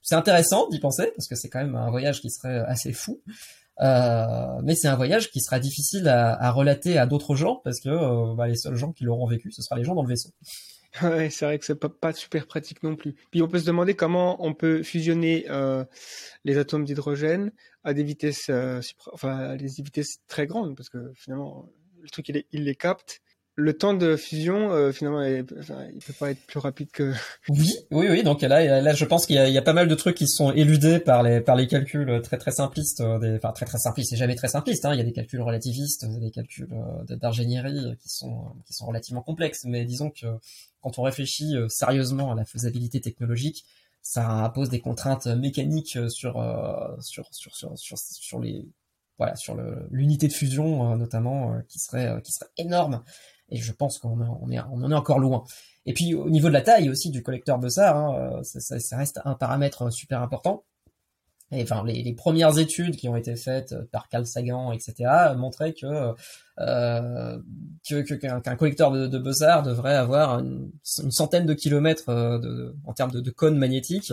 c'est 0.03 0.15
intéressant 0.15 0.69
d'y 0.69 0.79
penser 0.79 1.13
parce 1.17 1.29
que 1.29 1.35
c'est 1.35 1.49
quand 1.49 1.61
même 1.61 1.77
un 1.77 1.91
voyage 1.91 2.21
qui 2.21 2.31
serait 2.31 2.59
assez 2.67 2.93
fou. 2.93 3.23
Euh, 3.81 4.61
mais 4.63 4.75
c'est 4.75 4.89
un 4.89 4.97
voyage 4.97 5.31
qui 5.31 5.41
sera 5.41 5.61
difficile 5.61 6.09
à, 6.09 6.35
à 6.35 6.51
relater 6.51 6.99
à 6.99 7.07
d'autres 7.07 7.37
gens 7.37 7.61
parce 7.63 7.81
que 7.81 8.35
bah, 8.35 8.49
les 8.49 8.57
seuls 8.57 8.77
gens 8.77 8.93
qui 8.93 9.05
l'auront 9.05 9.27
vécu, 9.27 9.53
ce 9.53 9.63
sera 9.63 9.77
les 9.77 9.85
gens 9.85 9.95
dans 9.95 10.03
le 10.03 10.09
vaisseau. 10.09 10.31
Ouais, 11.03 11.29
c'est 11.29 11.45
vrai 11.45 11.59
que 11.59 11.67
c'est 11.67 11.75
pas, 11.75 11.91
pas 11.91 12.15
super 12.15 12.47
pratique 12.47 12.83
non 12.83 12.97
plus. 12.97 13.15
Puis 13.31 13.43
on 13.43 13.49
peut 13.49 13.59
se 13.59 13.67
demander 13.67 13.95
comment 13.95 14.43
on 14.43 14.55
peut 14.55 14.83
fusionner 14.83 15.45
euh, 15.51 15.85
les 16.45 16.57
atomes 16.57 16.85
d'hydrogène 16.85 17.53
à 17.85 17.93
des 17.93 18.03
vitesses, 18.03 18.49
euh, 18.49 18.81
enfin 19.13 19.51
à 19.51 19.57
des 19.57 19.67
vitesses 19.67 20.21
très 20.27 20.47
grandes, 20.47 20.75
parce 20.75 20.89
que 20.89 21.13
finalement 21.15 21.69
le 22.01 22.09
truc 22.09 22.29
il, 22.31 22.45
il 22.53 22.65
les 22.65 22.75
capte 22.75 23.21
le 23.59 23.73
temps 23.73 23.95
de 23.95 24.17
fusion, 24.17 24.71
euh, 24.71 24.93
finalement, 24.93 25.23
il, 25.23 25.39
il 25.39 25.45
peut 25.45 26.13
pas 26.19 26.31
être 26.31 26.47
plus 26.47 26.59
rapide 26.59 26.91
que. 26.93 27.15
Oui, 27.49 27.75
oui, 27.91 28.07
oui. 28.11 28.23
Donc 28.23 28.43
là, 28.43 28.83
là, 28.83 28.95
je 28.95 29.05
pense 29.07 29.25
qu'il 29.25 29.37
y, 29.37 29.59
a 29.59 29.63
pas 29.63 29.73
mal 29.73 29.89
de 29.89 29.95
trucs 29.95 30.17
qui 30.17 30.29
sont 30.29 30.53
éludés 30.53 30.99
par 30.99 31.23
les 31.23 31.41
par 31.41 31.57
les 31.57 31.67
calculs 31.67 32.21
très 32.23 32.37
très 32.37 32.51
simplistes, 32.51 33.01
euh, 33.01 33.19
des, 33.19 33.37
enfin 33.37 33.53
très 33.53 33.65
très 33.65 33.79
simplistes. 33.79 34.11
C'est 34.11 34.17
jamais 34.17 34.35
très 34.35 34.49
simpliste. 34.49 34.85
Hein. 34.85 34.93
Il 34.93 34.99
y 34.99 35.01
a 35.01 35.05
des 35.05 35.13
calculs 35.13 35.41
relativistes, 35.41 36.05
des 36.21 36.31
calculs 36.31 36.69
euh, 36.71 37.17
d'ingénierie 37.17 37.97
qui 37.99 38.11
sont 38.11 38.55
relativement 38.81 39.23
complexes. 39.23 39.65
Mais 39.65 39.87
disons 39.87 40.11
que 40.11 40.27
quand 40.83 40.99
on 40.99 41.03
réfléchit 41.03 41.55
sérieusement 41.69 42.33
à 42.33 42.35
la 42.35 42.45
faisabilité 42.45 43.01
technologique, 43.01 43.65
ça 44.03 44.29
impose 44.29 44.69
des 44.69 44.81
contraintes 44.81 45.27
mécaniques 45.27 45.99
sur 46.09 46.35
sur 47.01 47.25
sur 47.33 47.55
sur 47.55 47.79
sur, 47.79 47.99
sur 47.99 48.39
les 48.39 48.67
voilà 49.17 49.35
sur 49.35 49.57
l'unité 49.91 50.29
de 50.29 50.33
fusion 50.35 50.95
notamment 50.97 51.59
qui 51.69 51.79
serait 51.79 52.21
qui 52.23 52.33
serait 52.33 52.51
énorme 52.59 53.03
et 53.51 53.57
je 53.57 53.73
pense 53.73 53.99
qu'on 53.99 54.21
on 54.21 54.51
est, 54.51 54.61
on 54.61 54.83
en 54.83 54.91
est 54.91 54.95
encore 54.95 55.19
loin. 55.19 55.45
Et 55.85 55.93
puis 55.93 56.15
au 56.15 56.31
niveau 56.31 56.49
de 56.49 56.53
la 56.53 56.63
taille 56.63 56.91
aussi 56.91 57.11
du 57.11 57.23
collecteur 57.23 57.59
Bessar, 57.59 57.97
hein, 57.97 58.43
ça, 58.43 58.61
ça, 58.61 58.79
ça, 58.81 58.97
reste 58.97 59.21
un 59.25 59.35
paramètre 59.35 59.93
super 59.93 60.21
important. 60.21 60.65
Et 61.53 61.63
enfin, 61.63 61.85
les, 61.85 62.13
premières 62.13 62.59
études 62.59 62.97
qui 62.97 63.09
ont 63.09 63.15
été 63.15 63.37
faites 63.37 63.75
par 63.93 64.09
Carl 64.09 64.27
Sagan, 64.27 64.73
etc., 64.73 64.95
montraient 65.37 65.75
que 65.75 66.13
euh, 66.59 67.39
qu'un 67.85 68.41
que, 68.41 68.55
collecteur 68.57 68.91
de, 68.91 69.07
de 69.07 69.19
Bessar 69.19 69.63
devrait 69.63 69.95
avoir 69.95 70.41
une, 70.41 70.73
centaine 70.83 71.47
de 71.47 71.55
kilomètres 71.55 72.09
euh, 72.09 72.39
de, 72.39 72.75
en 72.85 72.95
termes 72.95 73.13
de, 73.13 73.31
cônes 73.31 73.59
magnétiques. 73.59 74.11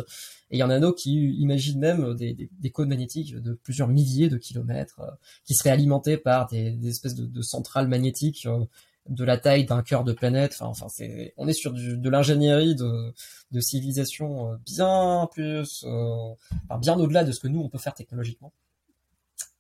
Et 0.52 0.58
il 0.58 0.60
y 0.60 0.64
en 0.64 0.70
a 0.70 0.80
d'autres 0.80 1.00
qui 1.00 1.32
imaginent 1.40 1.80
même 1.80 2.14
des, 2.14 2.50
des, 2.52 2.70
cônes 2.70 2.90
magnétiques 2.90 3.36
de 3.36 3.54
plusieurs 3.54 3.88
milliers 3.88 4.30
de 4.30 4.38
kilomètres, 4.38 5.00
euh, 5.00 5.12
qui 5.46 5.56
seraient 5.56 5.72
alimentés 5.72 6.18
par 6.18 6.48
des, 6.48 6.78
espèces 6.88 7.16
de, 7.16 7.42
centrales 7.42 7.88
magnétiques 7.88 8.46
euh, 8.46 8.64
de 9.10 9.24
la 9.24 9.38
taille 9.38 9.66
d'un 9.66 9.82
cœur 9.82 10.04
de 10.04 10.14
planète. 10.14 10.54
Enfin, 10.54 10.68
enfin, 10.68 10.88
c'est, 10.90 11.34
on 11.38 11.48
est 11.48 11.54
sur 11.54 11.74
de 11.74 12.10
l'ingénierie 12.10 12.76
de, 12.76 13.14
de 13.52 13.60
civilisation 13.60 14.52
euh, 14.52 14.56
bien 14.66 15.28
plus, 15.32 15.84
euh, 15.86 16.34
enfin, 16.70 16.80
bien 16.80 16.96
au-delà 16.98 17.24
de 17.24 17.32
ce 17.32 17.40
que 17.40 17.48
nous 17.48 17.62
on 17.62 17.70
peut 17.70 17.78
faire 17.78 17.94
technologiquement. 17.94 18.54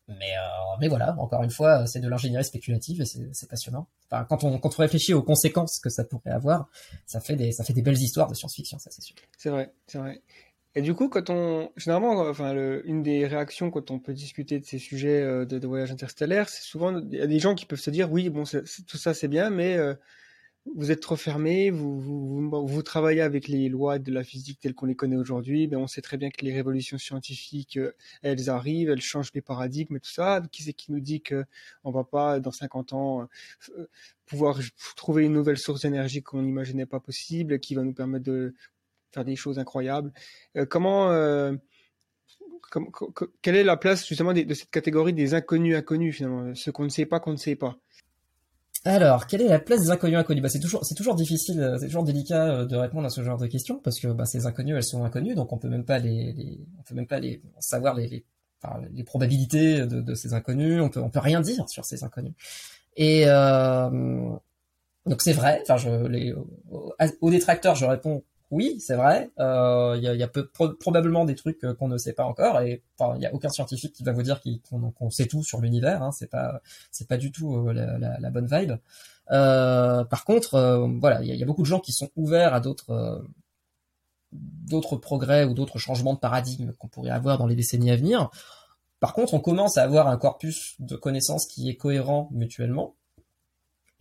Mais, 0.08 0.38
euh, 0.38 0.78
mais 0.82 0.89
voilà, 0.89 1.16
encore 1.18 1.44
une 1.44 1.50
fois, 1.50 1.88
c'est 1.88 2.02
de 2.02 2.10
l'ingénierie 2.10 2.44
spéculative 2.44 3.02
et 3.02 3.06
c'est, 3.06 3.48
passionnant. 3.50 3.88
Enfin, 4.12 4.26
quand 4.26 4.44
on, 4.44 4.60
quand 4.60 4.70
on 4.78 4.82
réfléchit 4.82 5.14
aux 5.14 5.24
conséquences 5.24 5.80
que 5.80 5.89
ça 5.89 6.04
pourrait 6.04 6.32
avoir, 6.32 6.70
ça 7.06 7.22
fait 7.22 7.38
des, 7.38 7.54
ça 7.54 7.64
fait 7.64 7.74
des 7.74 7.82
belles 7.82 7.98
histoires 7.98 8.28
de 8.28 8.34
science-fiction, 8.34 8.80
ça 8.80 8.91
c'est 8.91 9.02
sûr. 9.02 9.16
C'est 9.38 9.50
vrai, 9.50 9.74
c'est 9.88 10.00
vrai. 10.00 10.22
Et 10.76 10.82
du 10.82 10.96
coup, 10.96 11.08
quand 11.08 11.30
on, 11.30 11.72
généralement, 11.78 12.22
enfin, 12.22 12.54
le, 12.54 12.88
une 12.90 13.04
des 13.04 13.28
réactions 13.28 13.70
quand 13.70 13.92
on 13.92 14.00
peut 14.00 14.14
discuter 14.14 14.60
de 14.60 14.66
ces 14.66 14.80
sujets 14.80 15.22
euh, 15.22 15.46
de, 15.46 15.68
voyage 15.68 15.92
interstellaire, 15.92 16.50
c'est 16.50 16.64
souvent 16.64 16.98
il 17.00 17.14
y 17.14 17.22
a 17.22 17.28
des 17.28 17.40
gens 17.40 17.54
qui 17.54 17.66
peuvent 17.66 17.80
se 17.80 17.92
dire, 17.92 18.12
oui, 18.12 18.30
bon, 18.30 18.44
tout 18.44 18.98
ça 18.98 19.14
c'est 19.14 19.28
bien, 19.28 19.52
mais 19.52 19.78
euh, 19.78 19.94
vous 20.76 20.92
êtes 20.92 21.02
trop 21.02 21.16
fermé, 21.16 21.70
vous, 21.70 22.00
vous, 22.00 22.66
vous, 22.68 22.84
travaillez 22.84 23.22
avec 23.22 23.48
les 23.48 23.70
lois 23.70 24.00
de 24.00 24.12
la 24.12 24.24
physique 24.24 24.60
telles 24.62 24.74
qu'on 24.74 24.88
les 24.88 24.96
connaît 24.96 25.18
aujourd'hui, 25.18 25.68
mais 25.68 25.76
on 25.76 25.88
sait 25.88 26.02
très 26.02 26.18
bien 26.18 26.32
que 26.32 26.44
les 26.44 26.54
révolutions 26.54 26.98
scientifiques, 26.98 27.78
euh, 27.78 27.94
elles 28.24 28.50
arrivent, 28.50 28.90
elles 28.90 29.02
changent 29.02 29.32
les 29.36 29.42
paradigmes 29.42 29.98
et 29.98 30.00
tout 30.00 30.12
ça. 30.12 30.42
Qui 30.52 30.64
c'est 30.64 30.74
qui 30.74 30.92
nous 30.92 31.02
dit 31.02 31.22
que 31.22 31.46
on 31.84 31.92
va 31.92 32.04
pas 32.04 32.40
dans 32.40 32.52
50 32.52 32.94
ans 32.94 33.28
pouvoir 34.26 34.60
trouver 34.96 35.26
une 35.26 35.34
nouvelle 35.34 35.58
source 35.58 35.82
d'énergie 35.82 36.24
qu'on 36.24 36.42
n'imaginait 36.42 36.86
pas 36.86 37.00
possible, 37.00 37.60
qui 37.60 37.76
va 37.76 37.84
nous 37.84 37.94
permettre 37.94 38.26
de 38.26 38.56
faire 39.14 39.26
des 39.26 39.36
choses 39.36 39.59
incroyables. 39.59 40.11
Euh, 40.57 40.66
comment, 40.66 41.11
euh, 41.11 41.53
quelle 43.41 43.55
est 43.55 43.64
la 43.64 43.78
place 43.78 44.05
justement 44.07 44.34
de, 44.34 44.53
cette 44.53 44.72
catégorie 44.72 45.14
des 45.14 45.34
inconnus 45.34 45.76
inconnus 45.76 46.18
finalement, 46.18 46.55
ce 46.55 46.72
qu'on 46.72 46.84
ne 46.84 46.89
sait 46.89 47.05
pas 47.05 47.20
qu'on 47.20 47.32
ne 47.32 47.38
sait 47.38 47.55
pas? 47.55 47.78
Alors, 48.86 49.28
quelle 49.28 49.41
est 49.41 49.47
la 49.47 49.59
place 49.59 49.82
des 49.82 49.91
inconnus 49.91 50.18
inconnus? 50.18 50.43
Bah, 50.43 50.49
c'est 50.49 50.59
toujours, 50.59 50.84
c'est 50.84 50.95
toujours 50.95 51.16
difficile, 51.16 51.61
euh, 51.61 51.78
c'est 51.80 51.86
toujours 51.86 52.03
délicat 52.03 52.66
de 52.66 52.76
répondre 52.76 53.05
à 53.05 53.09
ce 53.09 53.24
genre 53.24 53.38
de 53.38 53.47
questions 53.47 53.80
parce 53.80 53.99
que 53.99 54.07
bah, 54.07 54.26
ces 54.26 54.45
inconnus, 54.45 54.76
elles 54.76 54.84
sont 54.84 55.03
inconnues, 55.05 55.36
donc 55.36 55.53
on 55.53 55.57
peut 55.57 55.70
même 55.70 55.86
pas 55.86 55.99
les, 55.99 56.59
on 56.80 56.84
peut 56.84 56.95
même 56.95 57.07
pas 57.07 57.20
les 57.20 57.41
savoir 57.59 57.95
les, 57.95 58.26
les, 58.91 59.03
probabilités 59.03 59.86
de, 59.86 60.16
ces 60.16 60.34
inconnus. 60.34 60.82
On 60.82 60.89
peut, 60.89 61.01
on 61.01 61.09
peut 61.09 61.20
rien 61.20 61.39
dire 61.39 61.70
sur 61.70 61.86
ces 61.86 62.03
inconnus. 62.03 62.34
Et 62.97 63.26
donc 65.05 65.22
c'est 65.22 65.34
vrai. 65.34 65.59
Enfin, 65.64 65.78
je, 65.78 66.07
les, 66.07 66.34
aux 66.70 67.30
détracteurs, 67.30 67.76
je 67.76 67.86
réponds 67.86 68.24
oui, 68.54 68.80
c'est 68.80 68.95
vrai. 68.95 69.32
Il 69.38 69.43
euh, 69.43 69.97
y 69.97 70.08
a, 70.08 70.14
y 70.14 70.24
a 70.24 70.30
probablement 70.80 71.26
des 71.26 71.34
trucs 71.34 71.64
euh, 71.64 71.74
qu'on 71.74 71.88
ne 71.88 71.97
sait 71.97 72.14
pas 72.14 72.24
encore, 72.24 72.62
et 72.62 72.84
il 73.16 73.22
y 73.22 73.26
a 73.26 73.34
aucun 73.34 73.49
scientifique 73.49 73.93
qui 73.93 74.04
va 74.04 74.12
vous 74.12 74.22
dire 74.22 74.41
qu'on 74.70 75.10
sait 75.10 75.26
tout 75.26 75.43
sur 75.43 75.60
l'univers. 75.60 76.04
Hein, 76.04 76.12
c'est 76.12 76.30
pas, 76.30 77.18
du 77.18 77.32
tout 77.32 77.56
euh, 77.56 77.74
la, 77.74 78.30
bonne 78.30 78.45
vibe. 78.45 78.74
Par 79.28 80.26
contre, 80.26 80.88
voilà, 80.99 81.24
il 81.24 81.34
y, 81.34 81.36
y, 81.36 81.43
a 81.43 81.45
beaucoup 81.45 81.64
de 81.64 81.68
gens 81.68 81.80
qui 81.80 81.93
sont 81.93 82.10
ouverts 82.16 82.54
à 82.54 82.60
d'autres, 82.60 83.26
d'autres 84.32 84.97
progrès 84.97 85.45
ou 85.45 85.56
d'autres 85.56 85.80
changements 85.80 86.14
de 86.14 86.20
paradigme 86.20 86.74
qu'on 86.74 86.88
pourrait 86.88 87.10
avoir 87.10 87.39
dans 87.39 87.47
les 87.47 87.56
décennies 87.56 87.91
à 87.91 87.95
venir. 87.95 88.30
Par 88.99 89.14
contre, 89.14 89.34
on 89.34 89.39
commence 89.39 89.78
à 89.78 89.84
avoir 89.84 90.08
un 90.08 90.18
corpus 90.18 90.76
de 90.80 90.95
connaissances 90.95 91.47
qui 91.47 91.70
est 91.70 91.76
cohérent 91.76 92.30
mutuellement 92.32 92.95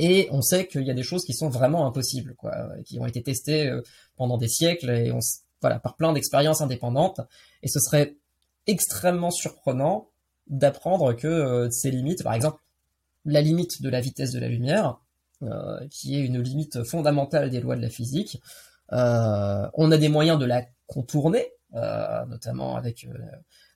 et 0.05 0.26
on 0.32 0.42
sait 0.42 0.66
qu'il 0.66 0.82
y 0.82 0.90
a 0.90 0.94
des 0.94 1.05
choses 1.05 1.24
qui 1.24 1.32
sont 1.32 1.48
vraiment 1.48 1.86
impossibles, 1.86 2.34
quoi, 2.34 2.53
qui 2.84 2.98
ont 2.98 3.07
été 3.07 3.22
testées 3.22 3.68
euh, 3.68 3.82
pendant 4.16 4.36
des 4.36 4.48
siècles 4.48 5.14
par 5.61 5.94
plein 5.94 6.12
d'expériences 6.12 6.61
indépendantes. 6.61 7.20
Et 7.62 7.68
ce 7.68 7.78
serait 7.78 8.16
extrêmement 8.66 9.30
surprenant 9.30 10.09
d'apprendre 10.48 11.12
que 11.12 11.28
euh, 11.28 11.70
ces 11.70 11.92
limites, 11.92 12.24
par 12.24 12.34
exemple, 12.34 12.61
la 13.24 13.42
limite 13.42 13.80
de 13.80 13.88
la 13.88 14.00
vitesse 14.00 14.32
de 14.32 14.40
la 14.40 14.48
lumière, 14.48 14.98
euh, 15.44 15.86
qui 15.88 16.16
est 16.16 16.24
une 16.24 16.40
limite 16.40 16.82
fondamentale 16.82 17.48
des 17.48 17.61
lois 17.61 17.76
de 17.76 17.82
la 17.82 17.90
physique, 17.90 18.42
on 18.90 19.90
a 19.90 19.96
des 19.96 20.09
moyens 20.09 20.38
de 20.38 20.44
la 20.44 20.66
contourner, 20.88 21.46
notamment 21.73 22.77
avec 22.77 23.07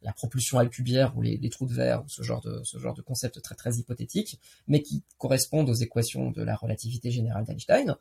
la 0.03 0.13
propulsion 0.13 0.59
alcubière 0.59 1.17
ou 1.17 1.23
les, 1.23 1.49
trous 1.51 1.67
de 1.67 1.75
verre 1.75 2.05
ou 2.05 2.09
ce 2.09 2.23
genre 2.23 2.43
de 2.43 2.63
ce 2.65 3.03
concept 3.03 3.41
très 3.43 3.55
très 3.55 3.75
hypothétique, 3.75 4.41
mais 4.69 4.83
qui 4.83 5.03
correspondent 5.19 5.71
aux 5.71 5.75
équations 5.75 6.31
de 6.31 6.43
la 6.43 6.57
relativité 6.57 7.11
générale 7.11 7.45
d'Einstein. 7.45 7.97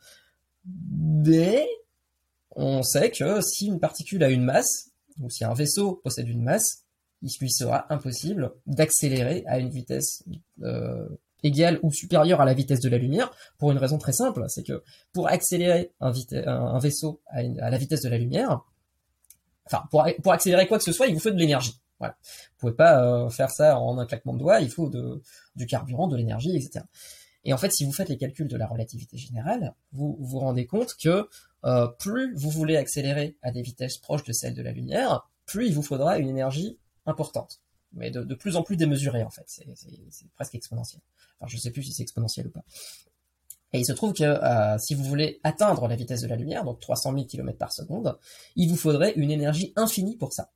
Mais 0.66 1.68
on 2.56 2.84
sait 2.84 3.12
que 3.12 3.42
si 3.42 3.68
une 3.68 3.80
particule 3.80 4.24
a 4.24 4.30
une 4.30 4.44
masse, 4.44 4.92
ou 5.20 5.30
si 5.30 5.44
un 5.44 5.54
vaisseau 5.54 6.02
possède 6.04 6.28
une 6.28 6.44
masse, 6.44 6.84
il 7.22 7.32
lui 7.40 7.52
sera 7.52 7.92
impossible 7.94 8.52
d'accélérer 8.68 9.44
à 9.48 9.60
une 9.60 9.70
vitesse 9.70 10.24
euh, 10.62 11.08
égale 11.44 11.80
ou 11.84 11.92
supérieure 11.92 12.42
à 12.42 12.46
la 12.46 12.54
vitesse 12.54 12.80
de 12.80 12.90
la 12.90 12.98
lumière, 12.98 13.32
pour 13.58 13.72
une 13.72 13.78
raison 13.78 13.98
très 13.98 14.14
simple, 14.14 14.46
c'est 14.48 14.64
que 14.64 14.84
pour 15.14 15.30
accélérer 15.30 15.92
un 16.00 16.80
vaisseau 16.80 17.22
à, 17.28 17.44
la 17.44 17.78
vitesse 17.78 18.02
de 18.02 18.10
la 18.10 18.18
lumière, 18.18 18.62
enfin 19.66 19.84
pour, 19.90 20.32
accélérer 20.32 20.68
quoi 20.68 20.78
que 20.78 20.84
ce 20.84 20.92
soit, 20.92 21.08
il 21.08 21.14
vous 21.14 21.20
faut 21.20 21.32
de 21.32 21.38
l'énergie. 21.38 21.80
Voilà. 22.00 22.18
Vous 22.24 22.58
pouvez 22.60 22.74
pas 22.74 23.04
euh, 23.04 23.30
faire 23.30 23.50
ça 23.50 23.80
en 23.80 23.98
un 23.98 24.06
claquement 24.06 24.34
de 24.34 24.40
doigts, 24.40 24.60
il 24.60 24.70
faut 24.70 24.90
de, 24.90 25.22
du 25.56 25.66
carburant, 25.66 26.08
de 26.08 26.18
l'énergie, 26.18 26.56
etc. 26.56 26.86
Et 27.46 27.54
en 27.54 27.58
fait, 27.58 27.72
si 27.72 27.86
vous 27.86 27.94
faites 27.94 28.10
les 28.10 28.18
calculs 28.18 28.48
de 28.48 28.58
la 28.58 28.68
relativité 28.68 29.18
générale, 29.18 29.74
vous 29.92 30.18
vous 30.20 30.40
rendez 30.40 30.66
compte 30.66 30.96
que 30.96 31.30
euh, 31.64 31.88
plus 31.88 32.34
vous 32.36 32.50
voulez 32.50 32.76
accélérer 32.76 33.38
à 33.42 33.52
des 33.52 33.62
vitesses 33.62 33.98
proches 33.98 34.24
de 34.24 34.34
celles 34.34 34.56
de 34.56 34.62
la 34.64 34.72
lumière, 34.72 35.30
plus 35.46 35.68
il 35.68 35.74
vous 35.74 35.84
faudra 35.84 36.18
une 36.18 36.28
énergie 36.28 36.80
importante, 37.06 37.62
mais 37.94 38.10
de, 38.10 38.34
plus 38.34 38.56
en 38.56 38.64
plus 38.64 38.78
démesurée 38.78 39.24
en 39.24 39.30
fait. 39.30 39.46
C'est 39.46 39.66
presque 40.34 40.56
exponentiel. 40.56 41.02
Enfin, 41.40 41.48
je 41.48 41.58
sais 41.58 41.72
plus 41.72 41.84
si 41.84 41.94
c'est 41.94 42.04
exponentiel 42.04 42.48
ou 42.48 42.52
pas. 42.52 42.64
Et 43.74 43.80
il 43.80 43.86
se 43.86 43.94
trouve 43.94 44.14
que 44.14 44.24
euh, 44.24 44.78
si 44.78 44.96
vous 44.96 45.04
voulez 45.04 45.40
atteindre 45.44 45.88
la 45.88 45.96
vitesse 45.96 46.22
de 46.22 46.28
la 46.28 46.36
lumière, 46.36 46.64
donc 46.64 46.80
300 46.80 47.14
000 47.14 47.26
km 47.26 47.58
par 47.58 47.74
seconde, 47.74 48.18
il 48.56 48.70
vous 48.70 48.78
faudrait 48.78 49.14
une 49.16 49.32
énergie 49.32 49.74
infinie 49.76 50.18
pour 50.18 50.34
ça. 50.34 50.52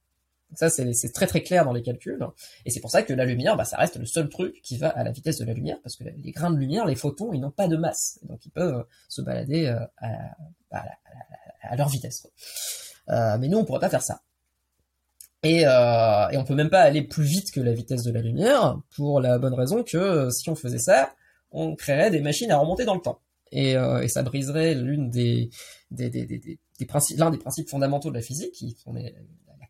Ça, 0.56 0.70
c'est 0.70 1.14
très 1.14 1.28
très 1.28 1.44
clair 1.44 1.64
dans 1.64 1.74
les 1.74 1.84
calculs. 1.84 2.26
Et 2.66 2.72
c'est 2.72 2.80
pour 2.80 2.90
ça 2.90 3.04
que 3.04 3.14
la 3.14 3.26
lumière, 3.26 3.56
bah, 3.56 3.66
ça 3.66 3.78
reste 3.78 3.98
le 3.98 4.06
seul 4.06 4.30
truc 4.30 4.62
qui 4.64 4.78
va 4.78 4.90
à 4.90 5.04
la 5.04 5.12
vitesse 5.12 5.38
de 5.38 5.46
la 5.46 5.54
lumière, 5.54 5.78
parce 5.84 5.96
que 5.96 6.04
les 6.04 6.32
grains 6.32 6.50
de 6.50 6.58
lumière, 6.58 6.86
les 6.86 6.96
photons, 6.96 7.34
ils 7.34 7.40
n'ont 7.40 7.52
pas 7.52 7.68
de 7.68 7.78
masse. 7.78 8.20
Donc 8.24 8.44
ils 8.46 8.52
peuvent 8.52 8.84
se 9.10 9.22
balader 9.22 9.68
euh, 9.68 9.80
à, 9.98 10.86
à, 11.62 11.76
leur 11.76 11.90
vitesse. 11.90 12.28
Euh, 13.10 13.38
mais 13.38 13.48
nous, 13.48 13.60
on 13.60 13.66
pourrait 13.66 13.80
pas 13.80 13.90
faire 13.90 14.02
ça. 14.02 14.22
Et, 15.44 15.68
euh, 15.68 16.30
et 16.30 16.38
on 16.38 16.44
peut 16.44 16.56
même 16.56 16.70
pas 16.70 16.82
aller 16.82 17.04
plus 17.04 17.24
vite 17.24 17.52
que 17.52 17.62
la 17.62 17.72
vitesse 17.72 18.04
de 18.04 18.12
la 18.12 18.22
lumière, 18.22 18.80
pour 18.96 19.22
la 19.22 19.38
bonne 19.38 19.54
raison 19.54 19.84
que 19.84 20.30
si 20.32 20.50
on 20.50 20.56
faisait 20.56 20.80
ça, 20.80 21.14
on 21.52 21.76
créerait 21.76 22.12
des 22.12 22.22
machines 22.22 22.52
à 22.52 22.58
remonter 22.58 22.86
dans 22.86 22.96
le 22.96 23.02
temps. 23.02 23.22
Et, 23.52 23.76
euh, 23.76 24.08
ça 24.08 24.24
briserait 24.24 24.76
des, 24.76 25.50
principes, 26.88 27.18
l'un 27.18 27.32
des 27.32 27.38
principes 27.38 27.70
fondamentaux 27.70 28.10
de 28.10 28.16
la 28.16 28.22
physique, 28.22 28.52
qui 28.54 28.72
sont 28.72 28.94
les, 28.94 29.14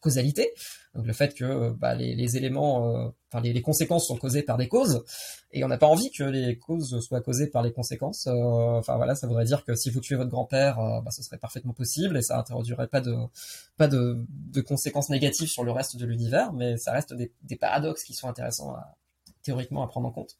causalité, 0.01 0.53
donc 0.95 1.05
le 1.05 1.11
fait 1.11 1.33
que 1.33 1.71
bah, 1.71 1.93
les, 1.93 2.37
éléments, 2.37 2.95
euh, 2.95 3.09
enfin 3.29 3.41
les, 3.41 3.61
conséquences 3.61 4.07
sont 4.07 4.15
causées 4.15 4.43
par 4.43 4.55
des 4.55 4.69
causes, 4.69 5.03
et 5.51 5.63
on 5.65 5.67
n'a 5.67 5.77
pas 5.77 5.87
envie 5.87 6.09
que 6.11 6.23
les 6.23 6.57
causes 6.57 7.01
soient 7.01 7.19
causées 7.19 7.47
par 7.47 7.63
les 7.63 7.73
conséquences. 7.73 8.27
Euh, 8.27 8.33
enfin 8.33 8.95
voilà, 8.95 9.15
ça 9.15 9.27
voudrait 9.27 9.43
dire 9.43 9.65
que 9.65 9.75
si 9.75 9.89
vous 9.89 9.99
tuez 9.99 10.15
votre 10.15 10.29
grand-père, 10.29 10.77
bah, 11.03 11.11
ce 11.11 11.21
serait 11.21 11.37
parfaitement 11.37 11.73
possible 11.73 12.17
et 12.17 12.21
ça 12.21 12.39
introduirait 12.39 12.87
pas 12.87 13.01
de 13.01 13.13
pas 13.75 13.89
de, 13.89 14.25
conséquences 14.65 15.09
négatives 15.09 15.49
sur 15.49 15.65
le 15.65 15.71
reste 15.71 15.97
de 15.97 16.05
l'univers, 16.05 16.53
mais 16.53 16.77
ça 16.77 16.93
reste 16.93 17.13
des, 17.13 17.55
paradoxes 17.57 18.03
qui 18.03 18.13
sont 18.13 18.29
intéressants 18.29 18.77
théoriquement 19.43 19.83
à 19.83 19.87
prendre 19.87 20.07
en 20.07 20.11
compte. 20.11 20.37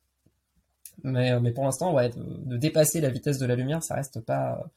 Mais, 1.04 1.40
mais 1.40 1.52
pour 1.52 1.66
l'instant, 1.66 1.94
ouais, 1.94 2.10
de, 2.10 2.24
de, 2.46 2.58
dépasser 2.58 3.02
la 3.02 3.10
vitesse 3.10 3.38
de 3.38 3.46
la 3.46 3.56
lumière, 3.56 3.84
ça 3.84 3.96
reste 3.96 4.20
pas 4.22 4.72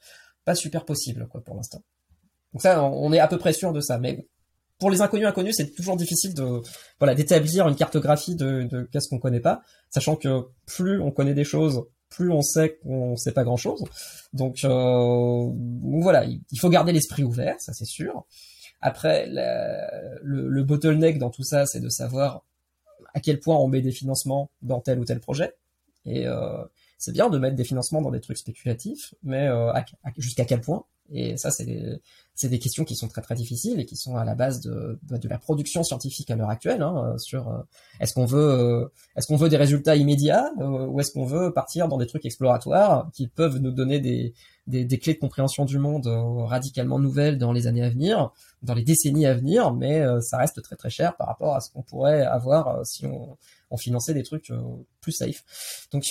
pas 0.45 0.55
super 0.55 0.85
possible 0.85 1.27
quoi 1.27 1.41
pour 1.41 1.55
l'instant. 1.55 1.81
Donc 2.53 2.61
ça, 2.61 2.83
on 2.83 3.11
est 3.13 3.19
à 3.19 3.27
peu 3.27 3.37
près 3.37 3.53
sûr 3.53 3.73
de 3.73 3.81
ça, 3.81 3.97
mais 3.97 4.27
pour 4.79 4.91
les 4.91 5.01
inconnus 5.01 5.27
inconnus, 5.27 5.55
c'est 5.57 5.73
toujours 5.73 5.95
difficile 5.95 6.33
de 6.33 6.61
voilà 6.99 7.15
d'établir 7.15 7.67
une 7.67 7.75
cartographie 7.75 8.35
de, 8.35 8.63
de 8.63 8.83
qu'est-ce 8.91 9.07
qu'on 9.09 9.19
connaît 9.19 9.39
pas, 9.39 9.61
sachant 9.89 10.15
que 10.15 10.47
plus 10.65 11.01
on 11.01 11.11
connaît 11.11 11.33
des 11.33 11.45
choses, 11.45 11.85
plus 12.09 12.31
on 12.31 12.41
sait 12.41 12.77
qu'on 12.83 13.15
sait 13.15 13.31
pas 13.31 13.43
grand-chose. 13.43 13.83
Donc, 14.33 14.63
euh, 14.63 15.49
voilà, 16.01 16.25
il 16.25 16.59
faut 16.59 16.69
garder 16.69 16.91
l'esprit 16.91 17.23
ouvert, 17.23 17.55
ça 17.59 17.73
c'est 17.73 17.85
sûr. 17.85 18.25
Après, 18.81 19.25
le, 19.29 20.49
le 20.49 20.63
bottleneck 20.63 21.17
dans 21.17 21.29
tout 21.29 21.43
ça, 21.43 21.65
c'est 21.65 21.79
de 21.79 21.89
savoir 21.89 22.43
à 23.13 23.19
quel 23.19 23.39
point 23.39 23.55
on 23.55 23.67
met 23.67 23.81
des 23.81 23.91
financements 23.91 24.49
dans 24.61 24.81
tel 24.81 24.99
ou 24.99 25.05
tel 25.05 25.19
projet. 25.19 25.53
Et 26.05 26.27
euh, 26.27 26.63
c'est 26.97 27.11
bien 27.11 27.29
de 27.29 27.37
mettre 27.37 27.55
des 27.55 27.63
financements 27.63 28.01
dans 28.01 28.11
des 28.11 28.21
trucs 28.21 28.37
spéculatifs, 28.37 29.13
mais 29.23 29.47
euh, 29.47 29.71
jusqu'à 30.17 30.45
quel 30.45 30.61
point? 30.61 30.85
Et 31.11 31.35
ça, 31.35 31.51
c'est 31.51 31.65
des, 31.65 31.99
des 32.43 32.59
questions 32.59 32.85
qui 32.85 32.95
sont 32.95 33.09
très 33.09 33.21
très 33.21 33.35
difficiles 33.35 33.79
et 33.79 33.85
qui 33.85 33.97
sont 33.97 34.15
à 34.15 34.23
la 34.23 34.35
base 34.35 34.61
de, 34.61 34.97
de, 35.03 35.27
la 35.27 35.37
production 35.37 35.83
scientifique 35.83 36.31
à 36.31 36.35
l'heure 36.35 36.49
actuelle 36.49 36.81
hein, 36.81 37.15
sur 37.17 37.49
euh, 37.49 37.59
est-ce 37.99 38.13
qu'on 38.13 38.25
veut 38.25 38.89
est-ce 39.17 39.27
qu'on 39.27 39.35
veut 39.35 39.49
des 39.49 39.57
résultats 39.57 39.97
immédiats 39.97 40.49
ou 40.57 40.99
est-ce 41.01 41.11
qu'on 41.11 41.25
veut 41.25 41.51
partir 41.53 41.89
dans 41.89 41.97
des 41.97 42.07
trucs 42.07 42.25
exploratoires 42.25 43.11
qui 43.13 43.27
peuvent 43.27 43.57
nous 43.57 43.71
donner 43.71 43.99
des, 43.99 44.33
des, 44.65 44.85
des 44.85 44.97
clés 44.97 45.13
de 45.13 45.19
compréhension 45.19 45.65
du 45.65 45.77
monde 45.77 46.07
radicalement 46.07 46.99
nouvelles 46.99 47.37
dans 47.37 47.51
les 47.51 47.67
années 47.67 47.83
à 47.83 47.89
venir, 47.89 48.31
dans 48.61 48.73
les 48.73 48.83
décennies 48.83 49.25
à 49.25 49.33
venir, 49.33 49.73
mais 49.73 50.01
ça 50.21 50.37
reste 50.37 50.61
très 50.63 50.77
très 50.77 50.89
cher 50.89 51.17
par 51.17 51.27
rapport 51.27 51.53
à 51.53 51.59
ce 51.59 51.69
qu'on 51.69 51.83
pourrait 51.83 52.23
avoir 52.23 52.85
si 52.85 53.05
on, 53.05 53.37
on 53.73 53.77
finançait 53.77 54.13
des 54.13 54.23
trucs 54.23 54.53
plus 55.01 55.11
safe. 55.11 55.43
Donc 55.91 56.05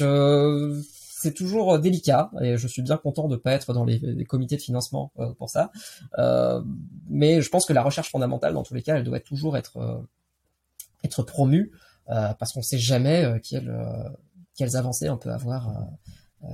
c'est 1.22 1.34
toujours 1.34 1.74
euh, 1.74 1.78
délicat 1.78 2.30
et 2.40 2.56
je 2.56 2.66
suis 2.66 2.82
bien 2.82 2.96
content 2.96 3.28
de 3.28 3.36
pas 3.36 3.52
être 3.52 3.72
dans 3.72 3.84
les, 3.84 4.24
comités 4.24 4.56
de 4.56 4.60
financement 4.60 5.12
euh, 5.20 5.32
pour 5.34 5.48
ça. 5.48 5.70
Euh, 6.18 6.60
mais 7.08 7.40
je 7.40 7.48
pense 7.48 7.64
que 7.64 7.72
la 7.72 7.82
recherche 7.82 8.10
fondamentale, 8.10 8.54
dans 8.54 8.64
tous 8.64 8.74
les 8.74 8.82
cas, 8.82 8.96
elle 8.96 9.04
doit 9.04 9.20
toujours 9.20 9.56
être 9.56 10.04
être 11.04 11.22
promue 11.22 11.72
parce 12.06 12.52
qu'on 12.52 12.62
sait 12.62 12.78
jamais 12.78 13.40
quelles 13.42 13.74
quelles 14.56 14.76
avancées 14.76 15.08
on 15.08 15.16
peut 15.16 15.32
avoir 15.32 15.72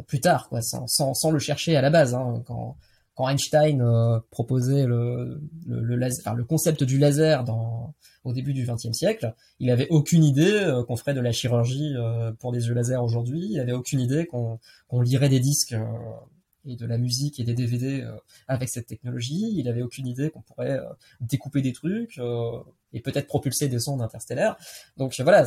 plus 0.07 0.21
tard, 0.21 0.49
quoi, 0.49 0.63
sans, 0.63 0.87
sans, 0.87 1.15
sans 1.15 1.31
le 1.31 1.39
chercher 1.39 1.77
à 1.77 1.81
la 1.81 1.91
base. 1.91 2.15
Hein, 2.15 2.43
quand 2.47 2.77
quand 3.19 3.29
Einstein 3.29 3.85
proposait 4.31 4.87
le 4.87 5.41
le, 5.67 5.97
laser, 5.97 6.37
le 6.37 6.45
concept 6.45 6.85
du 6.85 6.99
laser 6.99 7.43
dans 7.43 7.95
au 8.29 8.33
début 8.33 8.53
du 8.53 8.65
XXe 8.65 8.93
siècle, 8.93 9.35
il 9.59 9.71
avait 9.71 9.89
aucune 9.91 10.23
idée 10.23 10.53
euh, 10.53 10.85
qu'on 10.85 10.97
ferait 10.97 11.15
de 11.15 11.21
la 11.21 11.33
chirurgie 11.33 11.95
euh, 11.97 12.33
pour 12.33 12.53
des 12.53 12.69
yeux 12.69 12.75
laser 12.75 13.03
aujourd'hui. 13.03 13.49
Il 13.51 13.61
avait 13.61 13.73
aucune 13.73 14.01
idée 14.01 14.27
qu'on 14.27 14.61
lirait 15.01 15.29
des 15.29 15.41
disques 15.41 15.73
euh, 15.73 15.85
et 16.65 16.77
de 16.77 16.87
la 16.87 16.99
musique 16.99 17.41
et 17.41 17.45
des 17.45 17.55
DVD 17.55 18.07
avec 18.47 18.69
cette 18.69 18.87
technologie. 18.87 19.55
Il 19.57 19.69
avait 19.69 19.83
aucune 19.83 20.07
idée 20.07 20.29
qu'on 20.29 20.43
pourrait 20.43 20.79
découper 21.21 21.63
des 21.63 21.73
trucs 21.73 22.21
et 22.93 23.01
peut-être 23.01 23.27
propulser 23.27 23.69
des 23.69 23.79
sondes 23.79 24.03
interstellaires. 24.03 24.57
Donc 24.99 25.19
voilà, 25.21 25.47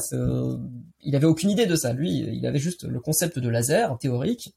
il 1.01 1.15
avait 1.15 1.28
aucune 1.28 1.51
idée 1.51 1.67
de 1.67 1.76
ça. 1.76 1.93
Lui, 1.93 2.11
il 2.11 2.43
avait 2.47 2.59
juste 2.59 2.86
le 2.86 2.99
concept 2.99 3.38
de 3.38 3.49
laser 3.49 3.95
théorique 3.99 4.55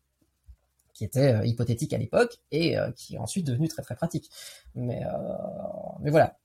qui 0.94 1.04
était 1.04 1.46
hypothétique 1.46 1.92
à 1.92 1.98
l'époque 1.98 2.38
et 2.50 2.76
qui 2.96 3.16
est 3.16 3.18
ensuite 3.18 3.46
devenu 3.46 3.68
très 3.68 3.82
très 3.82 3.96
pratique. 3.96 4.30
Mais 4.74 5.02
mais 6.00 6.10
voilà, 6.10 6.38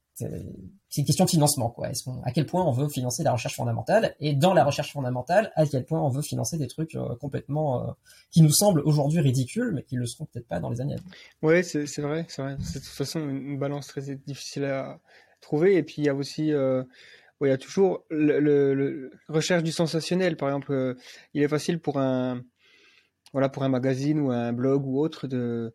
c'est 0.89 1.01
une 1.01 1.05
question 1.05 1.25
de 1.25 1.29
financement, 1.29 1.69
quoi. 1.69 1.89
À 2.23 2.31
quel 2.31 2.45
point 2.45 2.63
on 2.63 2.71
veut 2.71 2.89
financer 2.89 3.23
la 3.23 3.31
recherche 3.31 3.55
fondamentale? 3.55 4.15
Et 4.19 4.33
dans 4.33 4.53
la 4.53 4.63
recherche 4.63 4.91
fondamentale, 4.91 5.51
à 5.55 5.65
quel 5.65 5.85
point 5.85 6.01
on 6.01 6.09
veut 6.09 6.21
financer 6.21 6.57
des 6.57 6.67
trucs 6.67 6.95
euh, 6.95 7.15
complètement 7.15 7.89
euh, 7.89 7.91
qui 8.31 8.41
nous 8.41 8.51
semblent 8.51 8.81
aujourd'hui 8.81 9.19
ridicules, 9.21 9.71
mais 9.73 9.83
qui 9.83 9.95
le 9.95 10.05
seront 10.05 10.25
peut-être 10.25 10.47
pas 10.47 10.59
dans 10.59 10.69
les 10.69 10.81
années 10.81 10.95
à 10.95 10.97
venir. 10.97 11.11
Ouais, 11.41 11.63
c'est 11.63 12.01
vrai, 12.01 12.25
c'est 12.27 12.41
vrai. 12.41 12.57
C'est 12.61 12.79
de 12.79 12.85
toute 12.85 12.93
façon 12.93 13.19
une 13.29 13.57
balance 13.57 13.87
très 13.87 14.01
difficile 14.15 14.65
à 14.65 14.99
trouver. 15.41 15.75
Et 15.75 15.83
puis 15.83 15.95
il 15.99 16.05
y 16.05 16.09
a 16.09 16.15
aussi, 16.15 16.51
euh, 16.53 16.83
il 17.41 17.47
y 17.47 17.51
a 17.51 17.57
toujours 17.57 18.03
le, 18.09 18.39
le, 18.39 19.11
recherche 19.29 19.63
du 19.63 19.71
sensationnel. 19.71 20.37
Par 20.37 20.49
exemple, 20.49 20.95
il 21.33 21.43
est 21.43 21.47
facile 21.47 21.79
pour 21.79 21.99
un, 21.99 22.41
voilà, 23.33 23.49
pour 23.49 23.63
un 23.63 23.69
magazine 23.69 24.19
ou 24.19 24.31
un 24.31 24.53
blog 24.53 24.85
ou 24.85 24.99
autre 24.99 25.27
de 25.27 25.73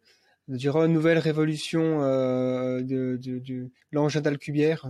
dire 0.49 0.77
une 0.77 0.93
nouvelle 0.93 1.19
révolution 1.19 2.03
euh, 2.03 2.83
de, 2.83 3.19
de, 3.23 3.39
de 3.39 3.71
l'engin 3.93 4.21
d'Alcubierre, 4.21 4.89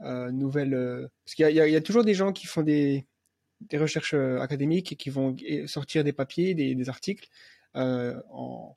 euh, 0.00 0.30
nouvelle 0.30 0.74
euh, 0.74 1.08
parce 1.24 1.34
qu'il 1.34 1.48
y, 1.48 1.54
y, 1.54 1.76
a, 1.76 1.80
toujours 1.80 2.04
des 2.04 2.14
gens 2.14 2.32
qui 2.32 2.46
font 2.46 2.62
des, 2.62 3.06
des 3.60 3.78
recherches 3.78 4.14
euh, 4.14 4.40
académiques 4.40 4.92
et 4.92 4.96
qui 4.96 5.10
vont 5.10 5.36
sortir 5.66 6.04
des 6.04 6.12
papiers, 6.12 6.54
des, 6.54 6.74
des 6.74 6.88
articles 6.88 7.28
euh, 7.76 8.20
en 8.30 8.74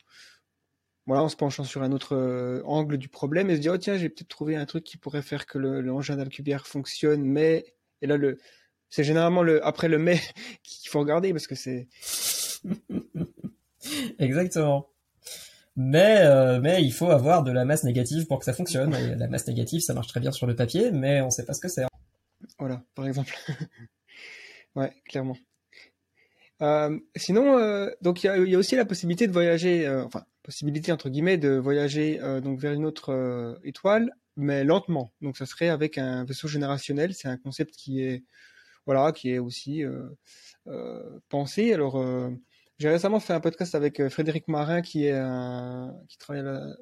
voilà, 1.06 1.24
en 1.24 1.30
se 1.30 1.38
penchant 1.38 1.64
sur 1.64 1.84
un 1.84 1.94
autre 1.94 2.16
euh, 2.18 2.62
angle 2.66 2.98
du 2.98 3.08
problème 3.08 3.50
et 3.50 3.56
se 3.56 3.62
dire 3.62 3.72
oh 3.74 3.78
tiens 3.78 3.98
j'ai 3.98 4.10
peut-être 4.10 4.28
trouvé 4.28 4.58
un 4.58 4.66
truc 4.66 4.84
qui 4.84 4.98
pourrait 4.98 5.22
faire 5.22 5.46
que 5.46 5.58
l'engin 5.58 6.16
le, 6.16 6.18
d'Alcubierre 6.18 6.68
fonctionne, 6.68 7.24
mais 7.24 7.66
et 8.02 8.08
là 8.08 8.18
le 8.18 8.38
c'est 8.90 9.04
généralement 9.04 9.44
le 9.44 9.66
après 9.66 9.88
le 9.88 10.00
mais 10.00 10.20
qu'il 10.64 10.90
faut 10.90 11.00
regarder 11.00 11.32
parce 11.32 11.48
que 11.48 11.56
c'est 11.56 11.88
exactement 14.20 14.88
mais 15.78 16.22
euh, 16.22 16.60
mais 16.60 16.84
il 16.84 16.92
faut 16.92 17.12
avoir 17.12 17.44
de 17.44 17.52
la 17.52 17.64
masse 17.64 17.84
négative 17.84 18.26
pour 18.26 18.40
que 18.40 18.46
ça 18.46 18.54
fonctionne. 18.54 18.92
La 18.92 19.28
masse 19.28 19.48
négative, 19.48 19.80
ça 19.82 19.94
marche 19.94 20.08
très 20.08 20.20
bien 20.20 20.32
sur 20.32 20.48
le 20.48 20.56
papier, 20.56 20.92
mais 20.92 21.22
on 21.22 21.30
sait 21.30 21.46
pas 21.46 21.54
ce 21.54 21.62
que 21.62 21.68
c'est. 21.68 21.86
Voilà, 22.58 22.84
par 22.96 23.06
exemple. 23.06 23.36
ouais, 24.76 24.92
clairement. 25.06 25.38
Euh, 26.64 27.00
sinon, 27.16 27.60
euh, 27.60 27.92
donc 28.02 28.24
il 28.24 28.26
y 28.26 28.30
a, 28.30 28.38
y 28.38 28.56
a, 28.56 28.58
aussi 28.58 28.76
la 28.76 28.86
possibilité 28.86 29.28
de 29.28 29.32
voyager, 29.32 29.88
enfin 29.88 30.26
possibilité 30.42 30.92
entre 30.92 31.10
guillemets 31.10 31.38
de 31.38 31.50
voyager 31.50 32.20
donc 32.42 32.58
vers 32.60 32.74
une 32.74 32.86
autre 32.86 33.60
étoile 33.64 34.12
mais 34.36 34.64
lentement. 34.64 35.14
Donc 35.22 35.38
ça 35.38 35.46
serait 35.46 35.70
avec 35.70 36.00
un 36.00 36.26
vaisseau 36.26 36.48
générationnel. 36.48 37.14
C'est 37.14 37.28
un 37.28 37.38
concept 37.38 37.76
qui 37.76 38.02
est 38.02 38.24
voilà, 38.88 39.12
qui 39.12 39.30
est 39.30 39.38
aussi 39.38 39.84
pensé. 41.30 41.72
Alors 41.72 42.04
j'ai 42.80 42.90
récemment 42.90 43.20
fait 43.20 43.34
un 43.34 43.40
podcast 43.40 43.76
avec 43.76 44.08
Frédéric 44.10 44.48
Marin, 44.48 44.82
qui 44.82 45.06
est 45.06 45.14
un, 45.14 45.96
qui 46.08 46.18
travaille 46.18 46.46
à 46.46 46.76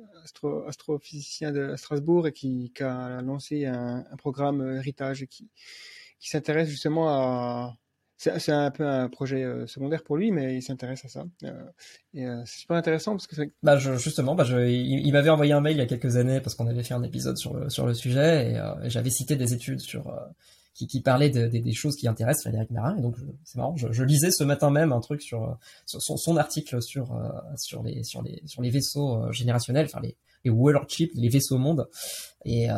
astrophysicien 0.68 1.52
de 1.52 1.76
Strasbourg 1.76 2.28
et 2.28 2.34
qui, 2.34 2.72
qui 2.76 2.84
a 2.84 3.22
lancé 3.22 3.66
un, 3.66 4.04
programme 4.18 4.78
héritage 4.78 5.24
et 5.24 5.28
qui, 5.28 5.50
qui 6.20 6.30
s'intéresse 6.30 6.70
justement 6.70 7.10
à, 7.10 7.78
c'est 8.18 8.52
un 8.52 8.72
peu 8.72 8.88
un 8.88 9.10
projet 9.10 9.44
euh, 9.44 9.68
secondaire 9.68 10.04
pour 10.04 10.16
lui, 10.16 10.32
mais 10.32 10.56
il 10.56 10.62
s'intéresse 10.62 11.04
à 11.06 11.10
ça. 11.10 11.26
Euh, 11.44 11.52
et 12.14 12.26
euh, 12.26 12.42
c'est 12.46 12.60
super 12.62 12.78
intéressant 12.78 13.12
parce 13.12 13.28
que 13.28 13.36
bah 13.62 13.78
justement, 13.78 14.36
bah 14.36 14.46
il, 14.68 15.12
m'avait 15.12 15.30
envoyé 15.30 15.54
un 15.54 15.62
mail 15.62 15.76
il 15.76 15.80
y 15.80 15.82
a 15.82 15.86
quelques 15.86 16.16
années 16.16 16.40
parce 16.40 16.56
qu'on 16.56 16.68
avait 16.68 16.84
fait 16.84 16.94
un 16.94 17.04
épisode 17.04 17.38
sur 17.38 17.54
le 17.54 17.70
sur 17.70 17.86
le 17.86 17.94
sujet 17.94 18.52
et, 18.52 18.90
j'avais 18.90 19.10
cité 19.10 19.36
des 19.36 19.54
études 19.54 19.82
sur 19.82 20.18
qui, 20.76 20.86
qui 20.86 21.02
parlaient 21.02 21.32
de, 21.32 21.48
des 21.48 21.74
choses 21.74 21.96
qui 21.96 22.08
intéressent 22.08 22.44
Frédéric 22.44 22.70
Marin 22.70 22.96
et 22.98 23.02
donc 23.02 23.16
c'est 23.44 23.58
marrant. 23.58 23.76
Je, 23.76 23.92
je, 23.92 24.04
lisais 24.04 24.30
ce 24.30 24.44
matin 24.44 24.70
même 24.70 24.92
un 24.92 25.00
truc 25.00 25.24
sur, 25.24 25.58
sur 25.88 26.02
son, 26.02 26.18
son, 26.18 26.38
article 26.38 26.82
sur 26.84 27.18
sur 27.56 27.82
les 27.82 28.04
sur 28.04 28.22
les 28.22 28.44
sur 28.46 28.62
les 28.62 28.70
vaisseaux 28.70 29.32
générationnels, 29.32 29.86
enfin 29.86 30.02
les 30.02 30.16
les 30.46 30.52
Warship, 30.52 31.12
les 31.16 31.28
vaisseaux 31.28 31.58
monde. 31.58 31.90
Et, 32.46 32.70
euh, 32.70 32.76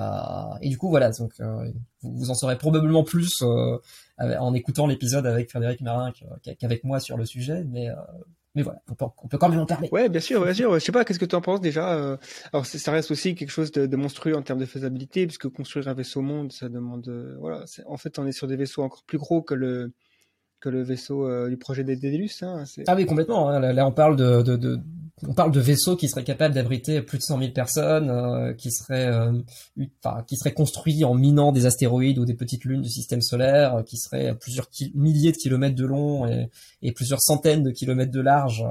et 0.62 0.70
du 0.70 0.78
coup, 0.78 0.90
voilà, 0.90 1.12
donc 1.12 1.34
euh, 1.40 1.70
vous, 2.02 2.32
en 2.32 2.34
saurez 2.34 2.58
probablement 2.58 3.04
plus 3.04 3.42
euh, 3.42 3.78
en 4.18 4.54
écoutant 4.54 4.88
l'épisode 4.88 5.28
avec 5.28 5.50
Frédéric 5.50 5.82
Marin 5.82 6.12
qu'avec 6.60 6.84
moi 6.84 7.00
sur 7.00 7.18
le 7.18 7.26
sujet, 7.26 7.64
mais 7.66 7.90
mais 8.58 8.64
voilà, 8.64 8.82
on 8.88 8.96
peut, 9.28 9.38
quand 9.38 9.50
même 9.50 9.60
en 9.60 9.66
parler. 9.68 9.88
Ouais, 9.92 10.10
bien 10.10 10.20
sûr, 10.20 10.44
bien 10.44 10.54
sûr. 10.54 10.74
Je 10.74 10.80
sais 10.80 10.92
pas, 10.92 11.06
qu'est-ce 11.06 11.20
que 11.20 11.26
tu 11.26 11.36
en 11.36 11.42
penses 11.42 11.62
déjà 11.62 12.18
Alors, 12.52 12.66
ça 12.66 12.92
reste 12.92 13.12
aussi 13.12 13.36
quelque 13.36 13.52
chose 13.52 13.72
de, 13.72 13.86
de, 13.86 13.96
monstrueux 13.96 14.36
en 14.36 14.42
termes 14.42 14.60
de 14.60 14.66
faisabilité, 14.66 15.28
puisque 15.28 15.48
construire 15.48 15.88
un 15.88 15.94
vaisseau 15.94 16.22
monde, 16.22 16.52
ça 16.52 16.68
demande, 16.68 17.08
voilà. 17.40 17.66
En 17.86 17.98
fait, 17.98 18.18
on 18.18 18.26
est 18.26 18.32
sur 18.32 18.48
des 18.48 18.56
vaisseaux 18.56 18.82
encore 18.82 19.04
plus 19.04 19.20
gros 19.20 19.44
que 19.44 19.54
le 19.54 19.94
que 20.60 20.70
le 20.70 20.82
vaisseau 20.82 21.48
du 21.50 21.58
projet 21.58 21.84
des 21.84 21.96
Dédalus. 21.96 22.42
Hein, 22.42 22.64
ah 22.88 22.96
oui, 22.96 23.06
complètement. 23.06 23.50
Hein. 23.50 23.60
Là, 23.60 23.86
on 23.88 23.92
parle 23.92 24.16
de, 24.16 24.42
de, 24.42 24.56
de, 24.56 24.80
on 25.26 25.34
parle 25.34 25.52
de 25.52 25.60
vaisseaux 25.60 25.96
qui 25.96 26.08
seraient 26.10 26.24
capables 26.24 26.54
d'abriter 26.54 27.02
plus 27.02 27.18
de 27.18 27.24
100 27.24 27.40
000 27.40 27.52
personnes, 27.52 28.10
euh, 28.12 28.54
qui 28.54 28.72
seraient, 28.72 29.08
euh, 29.08 29.34
enfin, 30.04 30.24
qui 30.28 30.38
seraient 30.38 30.54
construits 30.54 31.04
en 31.04 31.16
minant 31.16 31.52
des 31.52 31.66
astéroïdes 31.66 32.20
ou 32.20 32.26
des 32.26 32.36
petites 32.36 32.66
lunes 32.66 32.84
du 32.84 32.90
système 32.90 33.22
solaire, 33.22 33.78
euh, 33.78 33.84
qui 33.84 33.98
seraient 33.98 34.36
plusieurs 34.36 34.70
milliers 34.94 35.32
de 35.32 35.38
kilomètres 35.38 35.76
de 35.76 35.86
long 35.86 36.28
et, 36.82 36.92
plusieurs 36.92 37.22
centaines 37.22 37.64
de 37.64 37.72
kilomètres 37.72 38.12
de 38.12 38.22
large 38.22 38.64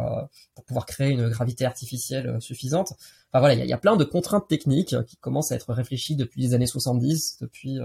pour 0.54 0.64
pouvoir 0.64 0.86
créer 0.86 1.10
une 1.10 1.28
gravité 1.28 1.64
artificielle 1.64 2.36
suffisante. 2.40 2.94
Enfin 3.30 3.40
voilà, 3.40 3.54
il 3.54 3.64
y, 3.64 3.68
y 3.68 3.72
a, 3.72 3.78
plein 3.78 3.96
de 3.96 4.04
contraintes 4.04 4.48
techniques 4.48 4.96
qui 5.06 5.16
commencent 5.16 5.52
à 5.52 5.54
être 5.54 5.72
réfléchies 5.72 6.16
depuis 6.16 6.40
les 6.40 6.54
années 6.54 6.66
70, 6.66 7.38
depuis 7.40 7.78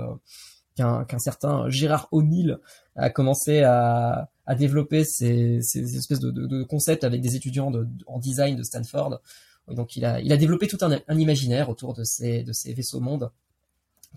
qu'un 0.76 1.20
certain 1.20 1.70
Gérard 1.70 2.08
O'Neill 2.12 2.60
a 2.96 3.10
commencé 3.10 3.62
à, 3.62 4.30
à 4.46 4.56
développer 4.56 5.04
ces, 5.04 5.60
ces 5.62 5.96
espèces 5.98 6.20
de, 6.20 6.32
de, 6.32 6.46
de, 6.46 6.64
concepts 6.64 7.04
avec 7.04 7.22
des 7.22 7.36
étudiants 7.36 7.72
de, 7.72 7.88
en 8.08 8.20
design 8.20 8.56
de 8.56 8.64
Stanford. 8.64 9.22
donc 9.68 9.96
il 9.96 10.06
a, 10.06 10.20
il 10.20 10.32
a 10.32 10.38
développé 10.38 10.68
tout 10.68 10.78
un, 10.82 11.00
un 11.08 11.20
imaginaire 11.20 11.70
autour 11.70 11.94
de 11.94 12.04
ces, 12.04 12.44
de 12.44 12.52
ces 12.54 12.74
vaisseaux 12.74 13.00
mondes. 13.00 13.32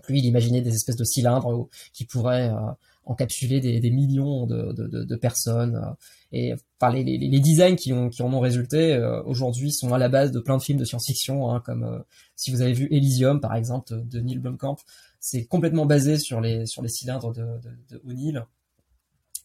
Lui, 0.09 0.19
il 0.19 0.25
imaginait 0.25 0.61
des 0.61 0.75
espèces 0.75 0.97
de 0.97 1.05
cylindres 1.05 1.69
qui 1.93 2.05
pourraient 2.05 2.49
euh, 2.49 2.71
encapsuler 3.05 3.61
des, 3.61 3.79
des 3.79 3.91
millions 3.91 4.45
de, 4.45 4.73
de, 4.73 5.15
personnes. 5.15 5.75
Euh, 5.75 5.93
et 6.33 6.53
enfin, 6.79 6.93
les, 6.93 7.03
les, 7.03 7.17
les, 7.17 7.39
designs 7.39 7.75
qui, 7.75 7.93
ont, 7.93 8.09
qui 8.09 8.21
en 8.21 8.33
ont 8.33 8.41
résulté 8.41 8.93
euh, 8.93 9.23
aujourd'hui 9.23 9.71
sont 9.71 9.93
à 9.93 9.97
la 9.97 10.09
base 10.09 10.31
de 10.31 10.39
plein 10.39 10.57
de 10.57 10.61
films 10.61 10.79
de 10.79 10.85
science-fiction, 10.85 11.49
hein, 11.49 11.61
comme 11.65 12.03
si 12.35 12.51
vous 12.51 12.61
avez 12.61 12.73
vu 12.73 12.87
Elysium, 12.91 13.39
par 13.39 13.55
exemple, 13.55 14.01
de 14.05 14.19
Neil 14.19 14.39
Blomkamp. 14.39 14.77
C'est 15.27 15.45
complètement 15.45 15.87
basé 15.87 16.19
sur 16.19 16.39
les, 16.39 16.67
sur 16.67 16.83
les 16.83 16.87
cylindres 16.87 17.33
de, 17.33 17.43
O'Neill. 18.05 18.45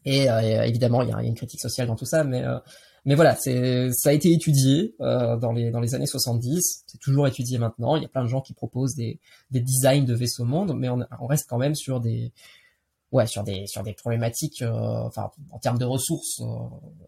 Et, 0.04 0.30
euh, 0.30 0.62
évidemment, 0.64 1.00
il 1.00 1.08
y, 1.08 1.12
a, 1.12 1.22
une 1.22 1.34
critique 1.34 1.58
sociale 1.58 1.86
dans 1.86 1.96
tout 1.96 2.04
ça, 2.04 2.22
mais 2.22 2.44
euh, 2.44 2.58
mais 3.06 3.14
voilà, 3.14 3.34
ça 3.34 4.10
a 4.10 4.12
été 4.12 4.30
étudié 4.30 4.94
euh, 5.00 5.38
dans 5.38 5.52
les 5.52 5.70
dans 5.70 5.80
les 5.80 5.94
années 5.94 6.06
70. 6.06 6.84
C'est 6.86 6.98
toujours 6.98 7.26
étudié 7.26 7.56
maintenant. 7.56 7.96
Il 7.96 8.02
y 8.02 8.04
a 8.04 8.10
plein 8.10 8.22
de 8.22 8.28
gens 8.28 8.42
qui 8.42 8.52
proposent 8.52 8.94
des 8.94 9.20
des 9.50 9.60
designs 9.60 10.04
de 10.04 10.12
vaisseaux 10.12 10.44
monde, 10.44 10.76
mais 10.76 10.90
on, 10.90 11.00
on 11.18 11.26
reste 11.26 11.48
quand 11.48 11.56
même 11.56 11.74
sur 11.74 11.98
des 12.00 12.30
ouais 13.10 13.26
sur 13.26 13.42
des 13.42 13.66
sur 13.66 13.82
des 13.82 13.94
problématiques 13.94 14.62
enfin 14.62 15.30
en 15.50 15.58
termes 15.58 15.78
de 15.78 15.86
ressources 15.86 16.42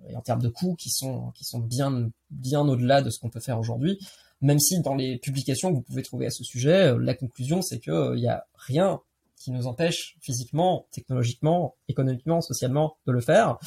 et 0.08 0.16
en 0.16 0.22
termes 0.22 0.40
de 0.40 0.48
coûts 0.48 0.76
qui 0.76 0.88
sont 0.88 1.30
qui 1.32 1.44
sont 1.44 1.58
bien 1.58 2.10
bien 2.30 2.60
au-delà 2.66 3.02
de 3.02 3.10
ce 3.10 3.20
qu'on 3.20 3.28
peut 3.28 3.38
faire 3.38 3.58
aujourd'hui 3.58 3.98
même 4.42 4.58
si 4.58 4.80
dans 4.80 4.94
les 4.94 5.16
publications 5.18 5.70
que 5.70 5.76
vous 5.76 5.82
pouvez 5.82 6.02
trouver 6.02 6.26
à 6.26 6.30
ce 6.30 6.44
sujet 6.44 6.94
la 6.98 7.14
conclusion 7.14 7.62
c'est 7.62 7.78
que 7.78 8.14
il 8.14 8.22
y 8.22 8.28
a 8.28 8.44
rien 8.54 9.00
qui 9.42 9.50
nous 9.50 9.66
empêche 9.66 10.16
physiquement, 10.20 10.86
technologiquement, 10.92 11.74
économiquement, 11.88 12.40
socialement 12.40 12.96
de 13.06 13.12
le 13.12 13.20
faire. 13.20 13.58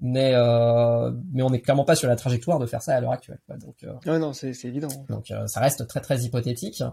Mais 0.00 0.30
euh, 0.34 1.10
mais 1.32 1.42
on 1.42 1.50
n'est 1.50 1.60
clairement 1.60 1.84
pas 1.84 1.96
sur 1.96 2.06
la 2.06 2.14
trajectoire 2.14 2.60
de 2.60 2.66
faire 2.66 2.82
ça 2.82 2.94
à 2.94 3.00
l'heure 3.00 3.10
actuelle. 3.10 3.40
Donc 3.48 3.82
euh, 3.82 4.18
non, 4.18 4.32
c'est 4.32 4.52
évident. 4.64 4.88
Donc 5.08 5.32
euh, 5.32 5.44
ça 5.48 5.58
reste 5.58 5.88
très 5.88 6.00
très 6.00 6.20
hypothétique. 6.20 6.84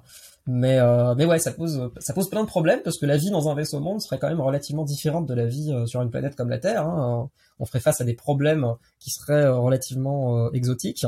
Mais 0.47 0.79
euh, 0.79 1.13
mais 1.13 1.25
ouais, 1.25 1.37
ça 1.37 1.51
pose 1.51 1.91
ça 1.99 2.13
pose 2.15 2.31
plein 2.31 2.41
de 2.41 2.47
problèmes 2.47 2.81
parce 2.83 2.97
que 2.97 3.05
la 3.05 3.17
vie 3.17 3.29
dans 3.29 3.47
un 3.47 3.53
vaisseau 3.53 3.79
monde 3.79 4.01
serait 4.01 4.17
quand 4.17 4.27
même 4.27 4.41
relativement 4.41 4.85
différente 4.85 5.27
de 5.27 5.35
la 5.35 5.45
vie 5.45 5.71
euh, 5.71 5.85
sur 5.85 6.01
une 6.01 6.09
planète 6.09 6.35
comme 6.35 6.49
la 6.49 6.57
Terre. 6.57 6.87
Hein. 6.87 7.29
On 7.59 7.65
ferait 7.65 7.79
face 7.79 8.01
à 8.01 8.05
des 8.05 8.15
problèmes 8.15 8.73
qui 8.99 9.11
seraient 9.11 9.47
relativement 9.47 10.51
exotiques. 10.51 11.05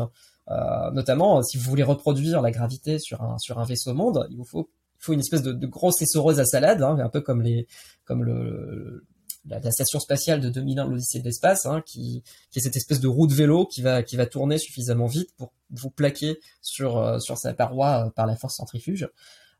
Notamment, 0.93 1.41
si 1.43 1.57
vous 1.57 1.69
voulez 1.69 1.83
reproduire 1.83 2.41
la 2.41 2.51
gravité 2.51 2.99
sur 2.99 3.21
un 3.21 3.37
sur 3.37 3.59
un 3.59 3.65
vaisseau 3.65 3.93
monde, 3.93 4.27
il 4.29 4.37
vous 4.37 4.45
faut 4.45 4.69
il 4.99 5.03
faut 5.03 5.13
une 5.13 5.19
espèce 5.19 5.43
de, 5.43 5.51
de 5.51 5.67
grosse 5.67 6.01
essoreuse 6.01 6.39
à 6.39 6.45
salade, 6.45 6.81
hein, 6.81 6.97
un 6.99 7.09
peu 7.09 7.21
comme 7.21 7.41
les, 7.41 7.67
comme 8.05 8.23
le, 8.23 9.05
la, 9.45 9.59
la, 9.59 9.71
station 9.71 9.99
spatiale 9.99 10.41
de 10.41 10.49
2001, 10.49 10.87
l'Odyssée 10.87 11.19
de 11.19 11.25
l'espace, 11.25 11.65
hein, 11.65 11.81
qui, 11.85 12.23
qui 12.51 12.59
est 12.59 12.61
cette 12.61 12.75
espèce 12.75 12.99
de 12.99 13.07
roue 13.07 13.27
de 13.27 13.33
vélo 13.33 13.65
qui 13.65 13.81
va, 13.81 14.03
qui 14.03 14.15
va 14.15 14.25
tourner 14.25 14.57
suffisamment 14.57 15.07
vite 15.07 15.29
pour 15.37 15.53
vous 15.71 15.89
plaquer 15.89 16.39
sur, 16.61 16.97
euh, 16.97 17.19
sur 17.19 17.37
sa 17.37 17.53
paroi 17.53 18.07
euh, 18.07 18.09
par 18.09 18.25
la 18.25 18.35
force 18.35 18.55
centrifuge. 18.55 19.07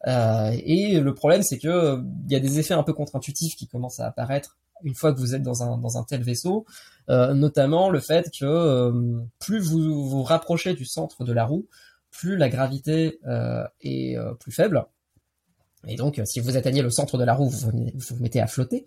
Euh, 0.08 0.52
et 0.64 1.00
le 1.00 1.14
problème, 1.14 1.44
c'est 1.44 1.58
que 1.58 2.02
il 2.26 2.32
y 2.32 2.36
a 2.36 2.40
des 2.40 2.60
effets 2.60 2.76
un 2.76 2.84
peu 2.84 2.94
contre-intuitifs 2.94 3.56
qui 3.56 3.68
commencent 3.68 4.00
à 4.00 4.08
apparaître 4.08 4.58
une 4.84 4.96
fois 4.96 5.14
que 5.14 5.20
vous 5.20 5.36
êtes 5.36 5.44
dans 5.44 5.64
un, 5.64 6.04
tel 6.04 6.24
vaisseau, 6.24 6.66
euh, 7.10 7.34
notamment 7.34 7.90
le 7.90 8.00
fait 8.00 8.30
que 8.32 8.46
euh, 8.46 9.22
plus 9.40 9.60
vous 9.60 10.10
vous 10.10 10.24
rapprochez 10.24 10.74
du 10.74 10.86
centre 10.86 11.24
de 11.24 11.34
la 11.34 11.46
roue, 11.46 11.68
plus 12.12 12.38
la 12.38 12.50
gravité 12.50 13.20
est 13.82 14.18
plus 14.40 14.52
faible. 14.52 14.86
Et 15.88 15.96
donc, 15.96 16.20
euh, 16.20 16.26
si 16.26 16.40
vous 16.40 16.58
atteignez 16.58 16.82
le 16.82 16.90
centre 16.90 17.18
de 17.18 17.24
la 17.24 17.34
roue, 17.34 17.50
vous 17.50 17.72
vous, 17.72 18.16
mettez 18.20 18.42
à 18.42 18.48
flotter. 18.48 18.86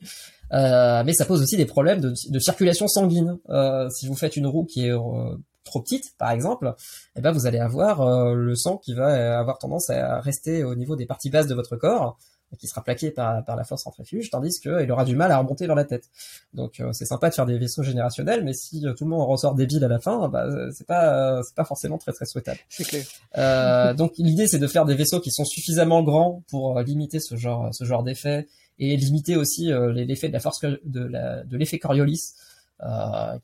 Euh, 0.53 1.03
mais 1.05 1.13
ça 1.13 1.25
pose 1.25 1.43
aussi 1.43 1.57
des 1.57 1.67
problèmes 1.67 2.01
de, 2.01 2.39
circulation 2.39 2.89
sanguine. 2.89 3.39
Euh, 3.49 3.89
si 3.91 4.07
vous 4.07 4.17
faites 4.17 4.37
une 4.37 4.47
roue 4.47 4.65
qui 4.65 4.87
est 4.87 4.93
euh, 4.93 5.37
trop 5.65 5.81
petite, 5.81 6.15
par 6.19 6.31
exemple, 6.31 6.75
eh 7.17 7.21
ben 7.21 7.31
vous 7.31 7.47
allez 7.47 7.59
avoir 7.59 8.01
euh, 8.03 8.35
le 8.35 8.55
sang 8.57 8.79
qui 8.79 8.95
va 8.95 9.39
avoir 9.39 9.59
tendance 9.59 9.89
à 9.91 10.21
rester 10.21 10.65
au 10.65 10.75
niveau 10.75 10.97
des 10.97 11.07
parties 11.07 11.31
basses 11.31 11.47
de 11.47 11.55
votre 11.55 11.77
corps, 11.77 12.19
qui 12.59 12.67
sera 12.67 12.83
plaqué 12.83 13.11
par, 13.11 13.45
par 13.45 13.57
la 13.57 13.65
force 13.65 13.83
centrifuge, 13.83 14.31
tandis 14.31 14.61
qu'il 14.61 14.91
aura 14.91 15.05
du 15.05 15.17
mal 15.17 15.31
à 15.31 15.39
remonter 15.39 15.67
dans 15.67 15.75
la 15.75 15.85
tête. 15.85 16.11
Donc 16.53 16.81
euh, 16.81 16.93
c'est 16.93 17.05
sympa 17.05 17.31
de 17.31 17.35
faire 17.35 17.47
des 17.47 17.59
vaisseaux 17.59 17.83
générationnels, 17.83 18.45
mais 18.45 18.53
si 18.53 18.87
euh, 18.87 18.93
tout 18.93 19.05
le 19.05 19.11
monde 19.11 19.27
ressort 19.29 19.55
débile 19.55 19.85
à 19.85 19.89
la 19.89 20.01
fin, 20.01 20.29
bah, 20.29 20.47
c'est 20.73 20.87
pas 20.87 21.43
c'est 21.45 21.55
pas 21.55 21.65
forcément 21.65 21.99
très 21.99 22.13
très 22.13 22.27
souhaitable. 22.27 22.59
C'est 22.69 22.85
clair. 22.85 23.05
Euh, 23.39 23.95
donc 23.95 24.13
l'idée 24.19 24.49
c'est 24.49 24.59
de 24.59 24.67
faire 24.67 24.85
des 24.85 24.95
vaisseaux 24.95 25.21
qui 25.21 25.31
sont 25.31 25.45
suffisamment 25.45 26.03
grands 26.03 26.43
pour 26.49 26.79
euh, 26.79 26.83
limiter 26.83 27.21
ce 27.21 27.37
genre 27.37 27.73
ce 27.73 27.85
genre 27.85 28.03
d'effet 28.03 28.49
et 28.79 28.97
limiter 28.97 29.37
aussi 29.37 29.71
l'effet 29.93 30.29
de 30.29 30.33
la 30.33 30.41
force 30.41 30.63
de 30.63 31.01
la 31.01 31.45
de 31.45 31.57
l'effet 31.59 31.79
Coriolis, 31.79 32.33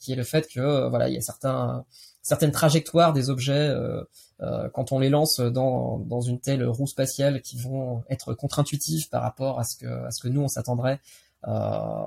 qui 0.00 0.12
est 0.12 0.16
le 0.16 0.24
fait 0.24 0.48
que 0.48 0.88
voilà 0.88 1.10
il 1.10 1.14
y 1.14 1.18
a 1.18 1.20
certains 1.20 1.84
certaines 2.26 2.50
trajectoires 2.50 3.12
des 3.12 3.30
objets 3.30 3.68
euh, 3.68 4.68
quand 4.70 4.90
on 4.90 4.98
les 4.98 5.10
lance 5.10 5.38
dans, 5.38 6.20
une 6.22 6.40
telle 6.40 6.64
roue 6.64 6.88
spatiale 6.88 7.40
qui 7.40 7.56
vont 7.56 8.02
être 8.10 8.34
contre-intuitifs 8.34 9.08
par 9.10 9.22
rapport 9.22 9.60
à 9.60 9.64
ce 9.64 9.76
que, 9.76 10.28
nous 10.28 10.42
on 10.42 10.48
s'attendrait. 10.48 11.00
Euh, 11.46 12.04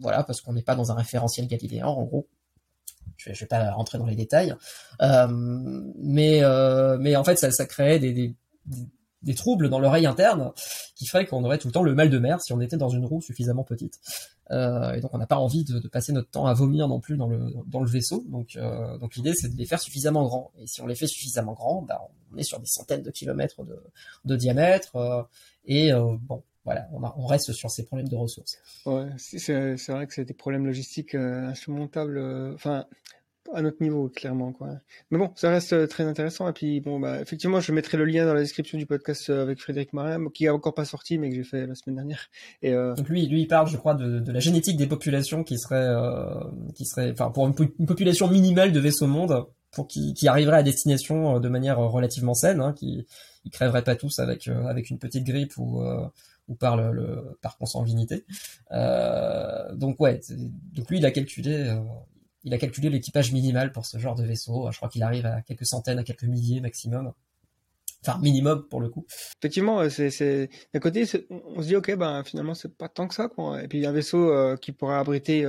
voilà, 0.00 0.24
parce 0.24 0.40
qu'on 0.40 0.54
n'est 0.54 0.62
pas 0.62 0.74
dans 0.74 0.90
un 0.90 0.94
référentiel 0.94 1.46
galiléen 1.46 1.86
en 1.86 2.02
gros. 2.02 2.26
Je 3.16 3.32
je 3.32 3.40
vais 3.40 3.46
pas 3.46 3.70
rentrer 3.70 3.96
dans 3.96 4.06
les 4.06 4.16
détails, 4.16 4.56
euh, 5.00 5.28
mais 5.98 6.42
euh, 6.42 7.16
en 7.16 7.22
fait 7.22 7.36
ça, 7.36 7.52
ça 7.52 7.64
des, 7.98 8.34
des 9.24 9.34
troubles 9.34 9.68
dans 9.68 9.78
l'oreille 9.78 10.06
interne 10.06 10.52
qui 10.94 11.06
ferait 11.06 11.26
qu'on 11.26 11.42
aurait 11.44 11.58
tout 11.58 11.68
le 11.68 11.72
temps 11.72 11.82
le 11.82 11.94
mal 11.94 12.10
de 12.10 12.18
mer 12.18 12.40
si 12.40 12.52
on 12.52 12.60
était 12.60 12.76
dans 12.76 12.88
une 12.88 13.04
roue 13.04 13.20
suffisamment 13.20 13.64
petite. 13.64 13.98
Euh, 14.50 14.92
et 14.92 15.00
donc 15.00 15.12
on 15.14 15.18
n'a 15.18 15.26
pas 15.26 15.38
envie 15.38 15.64
de, 15.64 15.80
passer 15.88 16.12
notre 16.12 16.30
temps 16.30 16.46
à 16.46 16.54
vomir 16.54 16.88
non 16.88 17.00
plus 17.00 17.16
dans 17.16 17.28
le 17.28 17.88
vaisseau. 17.88 18.24
Donc 18.28 18.56
euh, 18.56 18.98
donc 18.98 19.16
l'idée 19.16 19.34
c'est 19.34 19.48
de 19.48 19.56
les 19.56 19.66
faire 19.66 19.80
suffisamment 19.80 20.24
grands. 20.24 20.52
Et 20.58 20.66
si 20.66 20.80
on 20.80 20.86
les 20.86 20.94
fait 20.94 21.06
suffisamment 21.06 21.54
grands, 21.54 21.82
bah, 21.82 22.00
on 22.32 22.36
est 22.36 22.44
sur 22.44 22.60
des 22.60 22.66
centaines 22.66 23.02
de 23.02 23.10
kilomètres 23.10 23.62
de, 24.24 24.36
diamètre. 24.36 24.96
Euh, 24.96 25.22
et 25.66 25.92
bon 25.92 26.42
voilà, 26.64 26.88
on, 26.94 27.26
reste 27.26 27.52
sur 27.52 27.70
ces 27.70 27.84
problèmes 27.84 28.08
de 28.08 28.16
ressources. 28.16 28.56
Ouais, 28.86 29.08
c'est 29.18 29.76
vrai 29.88 30.06
que 30.06 30.14
c'est 30.14 30.24
des 30.24 30.32
problèmes 30.32 30.64
logistiques 30.64 31.14
insurmontables. 31.14 32.18
Enfin, 32.54 32.86
à 33.52 33.62
notre 33.62 33.82
niveau, 33.82 34.08
clairement. 34.08 34.52
Quoi. 34.52 34.78
Mais 35.10 35.18
bon, 35.18 35.30
ça 35.34 35.50
reste 35.50 35.72
euh, 35.72 35.86
très 35.86 36.04
intéressant. 36.04 36.48
Et 36.48 36.52
puis, 36.52 36.80
bon, 36.80 36.98
bah, 36.98 37.20
effectivement, 37.20 37.60
je 37.60 37.72
mettrai 37.72 37.96
le 37.96 38.04
lien 38.04 38.24
dans 38.24 38.34
la 38.34 38.40
description 38.40 38.78
du 38.78 38.86
podcast 38.86 39.28
euh, 39.30 39.42
avec 39.42 39.60
Frédéric 39.60 39.92
Marin, 39.92 40.28
qui 40.32 40.46
est 40.46 40.48
encore 40.48 40.74
pas 40.74 40.84
sorti, 40.84 41.18
mais 41.18 41.28
que 41.30 41.36
j'ai 41.36 41.44
fait 41.44 41.66
la 41.66 41.74
semaine 41.74 41.96
dernière. 41.96 42.30
Et 42.62 42.72
euh... 42.72 42.94
Donc 42.94 43.08
lui, 43.08 43.26
lui, 43.26 43.42
il 43.42 43.48
parle, 43.48 43.68
je 43.68 43.76
crois, 43.76 43.94
de, 43.94 44.18
de 44.20 44.32
la 44.32 44.40
génétique 44.40 44.76
des 44.76 44.86
populations 44.86 45.44
qui 45.44 45.58
serait, 45.58 45.76
euh, 45.76 46.34
qui 46.74 46.86
serait, 46.86 47.10
enfin, 47.12 47.30
pour 47.30 47.46
une, 47.46 47.54
population 47.54 48.28
minimale 48.28 48.72
de 48.72 48.80
vaisseaux 48.80 49.06
monde, 49.06 49.46
pour 49.72 49.88
qui, 49.88 50.14
qui 50.14 50.28
arriverait 50.28 50.58
à 50.58 50.62
destination 50.62 51.40
de 51.40 51.48
manière 51.48 51.78
relativement 51.78 52.34
saine, 52.34 52.60
hein, 52.60 52.72
qui, 52.72 53.06
ils 53.44 53.50
crèveraient 53.50 53.82
pas 53.82 53.96
tous 53.96 54.20
avec 54.20 54.46
avec 54.48 54.88
une 54.88 54.98
petite 54.98 55.24
grippe 55.24 55.58
ou 55.58 55.82
ou 56.48 56.54
par 56.54 56.76
le, 56.76 56.92
le 56.92 57.38
par 57.42 57.56
consanguinité. 57.58 58.24
Euh, 58.72 59.74
donc 59.74 60.00
ouais, 60.00 60.20
donc 60.74 60.88
lui 60.90 60.98
il 60.98 61.06
a 61.06 61.10
calculé 61.10 61.74
il 62.44 62.54
a 62.54 62.58
calculé 62.58 62.90
l'équipage 62.90 63.32
minimal 63.32 63.72
pour 63.72 63.86
ce 63.86 63.98
genre 63.98 64.14
de 64.14 64.24
vaisseau. 64.24 64.70
Je 64.70 64.76
crois 64.76 64.88
qu'il 64.88 65.02
arrive 65.02 65.26
à 65.26 65.42
quelques 65.42 65.66
centaines, 65.66 65.98
à 65.98 66.04
quelques 66.04 66.24
milliers 66.24 66.60
maximum. 66.60 67.12
Enfin, 68.06 68.18
minimum 68.20 68.68
pour 68.68 68.80
le 68.80 68.90
coup. 68.90 69.06
Effectivement, 69.40 69.88
c'est 69.88 70.50
d'un 70.74 70.80
côté, 70.80 71.06
on 71.30 71.62
se 71.62 71.66
dit 71.66 71.76
ok, 71.76 71.96
ben 71.96 72.22
finalement 72.22 72.54
c'est 72.54 72.76
pas 72.76 72.88
tant 72.88 73.08
que 73.08 73.14
ça 73.14 73.28
quoi. 73.28 73.62
Et 73.62 73.68
puis 73.68 73.86
un 73.86 73.92
vaisseau 73.92 74.30
euh, 74.30 74.56
qui 74.56 74.72
pourrait 74.72 74.96
abriter 74.96 75.46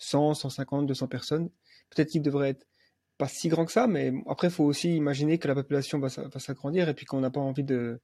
100, 0.00 0.34
150, 0.34 0.86
200 0.86 1.06
personnes. 1.06 1.50
Peut-être 1.90 2.10
qu'il 2.10 2.22
devrait 2.22 2.50
être 2.50 2.66
pas 3.16 3.28
si 3.28 3.48
grand 3.48 3.64
que 3.64 3.70
ça, 3.70 3.86
mais 3.86 4.12
après 4.26 4.48
il 4.48 4.52
faut 4.52 4.64
aussi 4.64 4.96
imaginer 4.96 5.38
que 5.38 5.46
la 5.46 5.54
population 5.54 6.00
va, 6.00 6.08
va 6.08 6.40
s'agrandir 6.40 6.88
et 6.88 6.94
puis 6.94 7.06
qu'on 7.06 7.20
n'a 7.20 7.30
pas 7.30 7.40
envie 7.40 7.62
de 7.62 8.00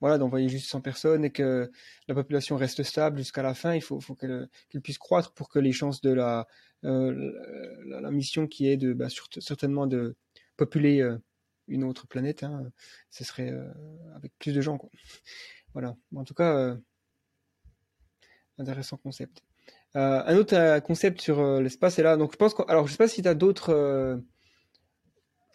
voilà, 0.00 0.18
d'envoyer 0.18 0.48
juste 0.48 0.68
100 0.68 0.80
personnes 0.80 1.24
et 1.24 1.30
que 1.30 1.70
la 2.08 2.14
population 2.14 2.56
reste 2.56 2.82
stable 2.82 3.18
jusqu'à 3.18 3.42
la 3.42 3.54
fin, 3.54 3.74
il 3.74 3.80
faut, 3.80 4.00
qu'elle 4.14 4.48
puisse 4.82 4.98
croître 4.98 5.32
pour 5.32 5.48
que 5.48 5.58
les 5.58 5.72
chances 5.72 6.00
de 6.00 6.10
la, 6.10 6.46
euh, 6.84 8.10
mission 8.10 8.46
qui 8.46 8.68
est 8.68 8.76
de 8.76 8.92
bah, 8.92 9.08
certainement 9.38 9.86
de 9.86 10.16
populer 10.56 11.00
euh, 11.00 11.18
une 11.68 11.84
autre 11.84 12.06
planète, 12.06 12.42
hein, 12.42 12.70
ce 13.10 13.24
serait 13.24 13.50
euh, 13.50 13.72
avec 14.14 14.32
plus 14.38 14.52
de 14.52 14.60
gens. 14.60 14.78
Voilà, 15.72 15.96
en 16.14 16.24
tout 16.24 16.34
cas, 16.34 16.76
intéressant 18.56 18.96
concept. 18.96 19.42
un 19.94 20.36
autre 20.36 20.78
concept 20.80 21.20
sur 21.20 21.60
l'espace 21.60 21.98
est 21.98 22.02
là. 22.02 22.16
Donc 22.16 22.32
je 22.32 22.36
pense 22.38 22.54
que, 22.54 22.62
je 22.66 22.90
sais 22.90 22.96
pas 22.96 23.08
si 23.08 23.20
tu 23.20 23.28
as 23.28 23.34
d'autres 23.34 24.22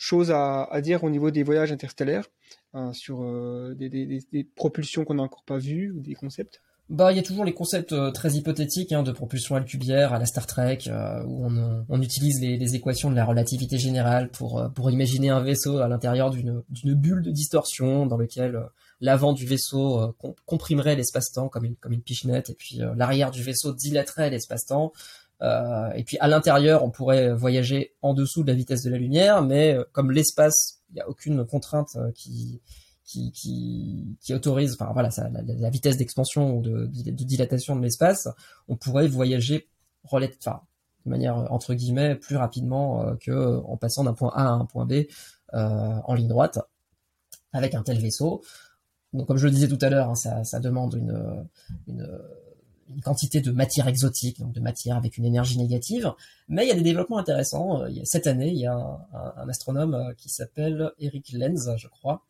choses 0.02 0.32
à, 0.32 0.82
dire 0.82 1.04
au 1.04 1.10
niveau 1.10 1.30
des 1.30 1.44
voyages 1.44 1.72
interstellaires. 1.72 2.26
Hein, 2.74 2.94
sur 2.94 3.22
euh, 3.22 3.76
des, 3.76 4.48
propulsions 4.56 5.04
qu'on 5.04 5.16
n'a 5.16 5.24
encore 5.24 5.44
pas 5.44 5.58
vues 5.58 5.92
ou 5.92 6.00
des 6.00 6.16
concepts? 6.16 6.62
Bah, 6.90 7.12
il 7.12 7.18
y 7.18 7.20
a 7.20 7.24
toujours 7.24 7.46
les 7.46 7.54
concepts 7.54 7.92
euh, 7.92 8.12
très 8.12 8.32
hypothétiques 8.32 8.94
hein, 8.94 9.04
de 9.04 9.12
propulsion 9.12 9.56
alcubière 9.56 10.14
à 10.14 10.20
la 10.20 10.26
Star 10.26 10.48
Trek, 10.48 10.80
euh, 10.88 11.22
où 11.26 11.46
on, 11.90 12.02
utilise 12.02 12.42
les, 12.42 12.58
les, 12.58 12.76
équations 12.76 13.12
de 13.12 13.16
la 13.16 13.26
relativité 13.26 13.78
générale 13.78 14.30
pour 14.30 14.70
pour 14.74 14.90
imaginer 14.90 15.30
un 15.30 15.42
vaisseau 15.42 15.80
à 15.80 15.88
l'intérieur 15.88 16.32
d'une 16.32 16.64
bulle 16.96 17.22
de 17.22 17.32
distorsion 17.32 18.06
dans 18.06 18.18
lequel 18.18 18.60
l'avant 19.02 19.34
du 19.34 19.46
vaisseau 19.46 20.16
comprimerait 20.46 20.96
l'espace-temps 20.96 21.50
comme 21.50 21.66
une 21.66 21.76
comme 21.76 21.94
une 21.94 22.02
pichenette, 22.02 22.50
et 22.50 22.56
puis 22.56 22.80
l'arrière 22.96 23.32
du 23.32 23.44
vaisseau 23.44 23.74
dilaterait 23.74 24.30
l'espace-temps. 24.30 24.94
Et 25.42 26.04
puis 26.04 26.18
à 26.20 26.28
l'intérieur, 26.28 26.84
on 26.84 26.92
pourrait 26.92 27.34
voyager 27.34 27.96
en 28.02 28.14
dessous 28.14 28.44
de 28.44 28.48
la 28.48 28.54
vitesse 28.54 28.84
de 28.84 28.92
la 28.92 28.98
lumière, 28.98 29.42
mais 29.42 29.76
comme 29.92 30.12
l'espace 30.12 30.82
il 30.92 30.96
n'y 30.96 31.02
a 31.02 31.10
aucune 31.10 31.46
contrainte 31.46 31.96
euh, 31.96 32.12
qui, 32.12 32.62
qui, 33.06 33.32
qui, 33.32 34.18
qui 34.22 34.34
autorise, 34.34 34.74
enfin 34.74 34.92
voilà, 34.94 35.10
la, 35.32 35.70
vitesse 35.70 35.98
d'expansion 35.98 36.58
ou 36.58 36.62
de, 36.62 36.86
de, 36.86 37.12
dilatation 37.12 37.76
de 37.76 37.82
l'espace, 37.82 38.28
on 38.68 38.76
pourrait 38.76 39.08
voyager 39.08 39.70
enfin, 40.04 40.20
de 41.06 41.10
manière 41.10 41.36
entre 41.52 41.74
guillemets 41.74 42.16
plus 42.16 42.36
rapidement 42.36 43.06
euh, 43.06 43.16
que 43.16 43.62
en 43.66 43.78
passant 43.78 44.04
d'un 44.04 44.14
point 44.14 44.32
A 44.36 44.48
à 44.48 44.52
un 44.52 44.66
point 44.66 44.86
B 44.86 44.94
euh, 45.54 45.96
en 46.04 46.14
ligne 46.14 46.28
droite 46.28 46.60
avec 47.54 47.76
un 47.76 47.84
tel 47.84 48.00
vaisseau. 48.00 48.42
Donc 49.14 49.28
comme 49.28 49.38
je 49.38 49.46
le 49.46 49.52
disais 49.52 49.68
tout 49.68 49.80
à 49.82 49.90
l'heure, 49.90 50.10
hein, 50.10 50.16
ça, 50.16 50.44
ça, 50.46 50.60
demande 50.60 50.94
une, 50.94 51.46
une 51.88 52.08
une 52.96 53.02
quantité 53.02 53.42
de 53.42 53.52
matière 53.52 53.88
exotique, 53.88 54.40
donc 54.40 54.54
de 54.54 54.60
matière 54.60 54.98
avec 54.98 55.18
une 55.18 55.26
énergie 55.26 55.58
négative. 55.58 56.14
Mais 56.48 56.66
il 56.66 56.70
y 56.70 56.72
a 56.72 56.76
des 56.76 56.82
développements 56.82 57.18
intéressants. 57.18 57.82
A, 57.82 57.90
cette 58.04 58.28
année, 58.28 58.50
il 58.50 58.60
y 58.60 58.66
a 58.66 58.74
un, 58.74 59.50
astronome 59.50 59.94
euh, 59.94 60.14
qui 60.16 60.30
s'appelle 60.30 60.92
Eric 61.00 61.32
Lenz, 61.34 61.70
je 61.78 61.88
crois. 61.88 62.24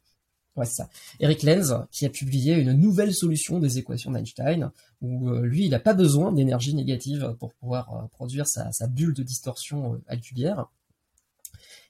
Ouais, 0.55 0.65
c'est 0.65 0.83
ça. 0.83 0.89
Eric 1.19 1.43
Lenz, 1.43 1.73
qui 1.91 2.05
a 2.05 2.09
publié 2.09 2.55
une 2.55 2.73
nouvelle 2.73 3.13
solution 3.13 3.59
des 3.59 3.77
équations 3.77 4.11
d'Einstein, 4.11 4.71
où 5.01 5.29
euh, 5.29 5.41
lui, 5.41 5.65
il 5.65 5.71
n'a 5.71 5.79
pas 5.79 5.93
besoin 5.93 6.31
d'énergie 6.33 6.75
négative 6.75 7.35
pour 7.39 7.53
pouvoir 7.53 7.93
euh, 7.93 8.07
produire 8.11 8.47
sa, 8.47 8.69
bulle 8.87 9.13
de 9.13 9.23
distorsion 9.23 10.01
alcubière. 10.07 10.67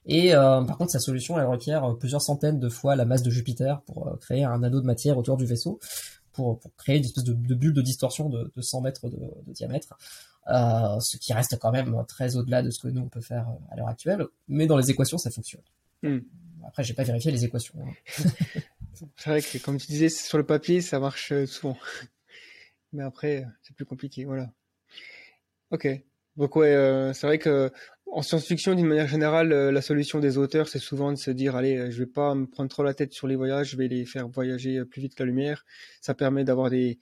Et 0.08 0.32
par 0.32 0.80
contre, 0.80 0.90
sa 0.90 1.00
solution, 1.00 1.38
elle 1.38 1.46
requiert 1.46 1.96
plusieurs 2.00 2.24
centaines 2.24 2.60
de 2.60 2.70
fois 2.70 2.96
la 2.96 3.06
masse 3.06 3.22
de 3.22 3.30
Jupiter 3.30 3.84
pour 3.84 4.18
créer 4.20 4.44
un 4.44 4.64
anneau 4.64 4.82
de 4.82 4.86
matière 4.88 5.16
autour 5.16 5.38
du 5.38 5.46
vaisseau 5.46 5.80
pour, 6.34 6.60
pour 6.60 6.76
créer 6.76 6.98
une 6.98 7.06
espèce 7.06 7.24
de, 7.24 7.34
de, 7.34 7.56
bulle 7.56 7.74
de 7.74 7.82
distorsion 7.82 8.30
de, 8.30 8.52
de 8.56 8.62
100 8.62 8.82
mètres 8.82 9.10
de, 9.10 9.18
de 9.18 9.54
diamètre, 9.54 9.98
euh, 10.50 11.00
ce 11.00 11.18
qui 11.18 11.34
reste 11.34 11.58
quand 11.60 11.72
même 11.72 11.96
très 12.08 12.36
au-delà 12.36 12.64
de 12.64 12.70
ce 12.70 12.80
que 12.80 12.88
nous 12.88 13.02
on 13.02 13.10
peut 13.10 13.22
faire 13.22 13.50
euh, 13.50 13.74
à 13.74 13.76
l'heure 13.76 13.88
actuelle, 13.88 14.26
mais 14.48 14.68
dans 14.68 14.78
les 14.78 14.90
équations 14.90 15.18
ça 15.18 15.30
fonctionne. 15.30 15.62
Hmm. 16.04 16.20
Après 16.66 16.84
j'ai 16.84 16.94
pas 16.94 17.04
vérifié 17.04 17.32
les 17.32 17.46
équations. 17.46 17.76
Hein. 17.80 18.24
c'est 19.18 19.30
vrai 19.30 19.42
que 19.42 19.58
comme 19.60 19.78
tu 19.78 19.88
disais 19.88 20.10
sur 20.10 20.38
le 20.38 20.46
papier 20.46 20.82
ça 20.82 21.00
marche 21.00 21.32
euh, 21.32 21.46
souvent, 21.46 21.78
mais 22.94 23.04
après 23.04 23.46
c'est 23.62 23.76
plus 23.76 23.86
compliqué, 23.86 24.26
voilà. 24.26 24.52
Ok. 25.72 25.88
Donc 26.38 26.56
ouais, 26.56 26.74
euh, 26.74 27.14
c'est 27.14 27.28
vrai 27.28 27.40
que 27.40 27.72
en 28.12 28.22
science-fiction, 28.22 28.76
d'une 28.76 28.88
manière 28.88 29.08
générale, 29.08 29.54
euh, 29.54 29.72
la 29.72 29.82
solution 29.82 30.20
des 30.20 30.38
auteurs, 30.38 30.68
c'est 30.68 30.80
souvent 30.80 31.12
de 31.14 31.18
se 31.18 31.32
dire, 31.32 31.56
allez, 31.56 31.78
euh, 31.78 31.92
je 31.92 32.00
vais 32.00 32.06
pas 32.06 32.36
me 32.36 32.46
prendre 32.46 32.70
trop 32.70 32.84
la 32.84 32.94
tête 32.94 33.14
sur 33.14 33.26
les 33.26 33.38
voyages, 33.38 33.70
je 33.72 33.78
vais 33.78 33.88
les 33.88 34.06
faire 34.06 34.28
voyager 34.28 34.80
euh, 34.80 34.86
plus 34.86 35.02
vite 35.02 35.16
que 35.16 35.24
la 35.24 35.28
lumière. 35.28 35.66
Ça 36.02 36.14
permet 36.14 36.44
d'avoir 36.44 36.70
des, 36.70 37.00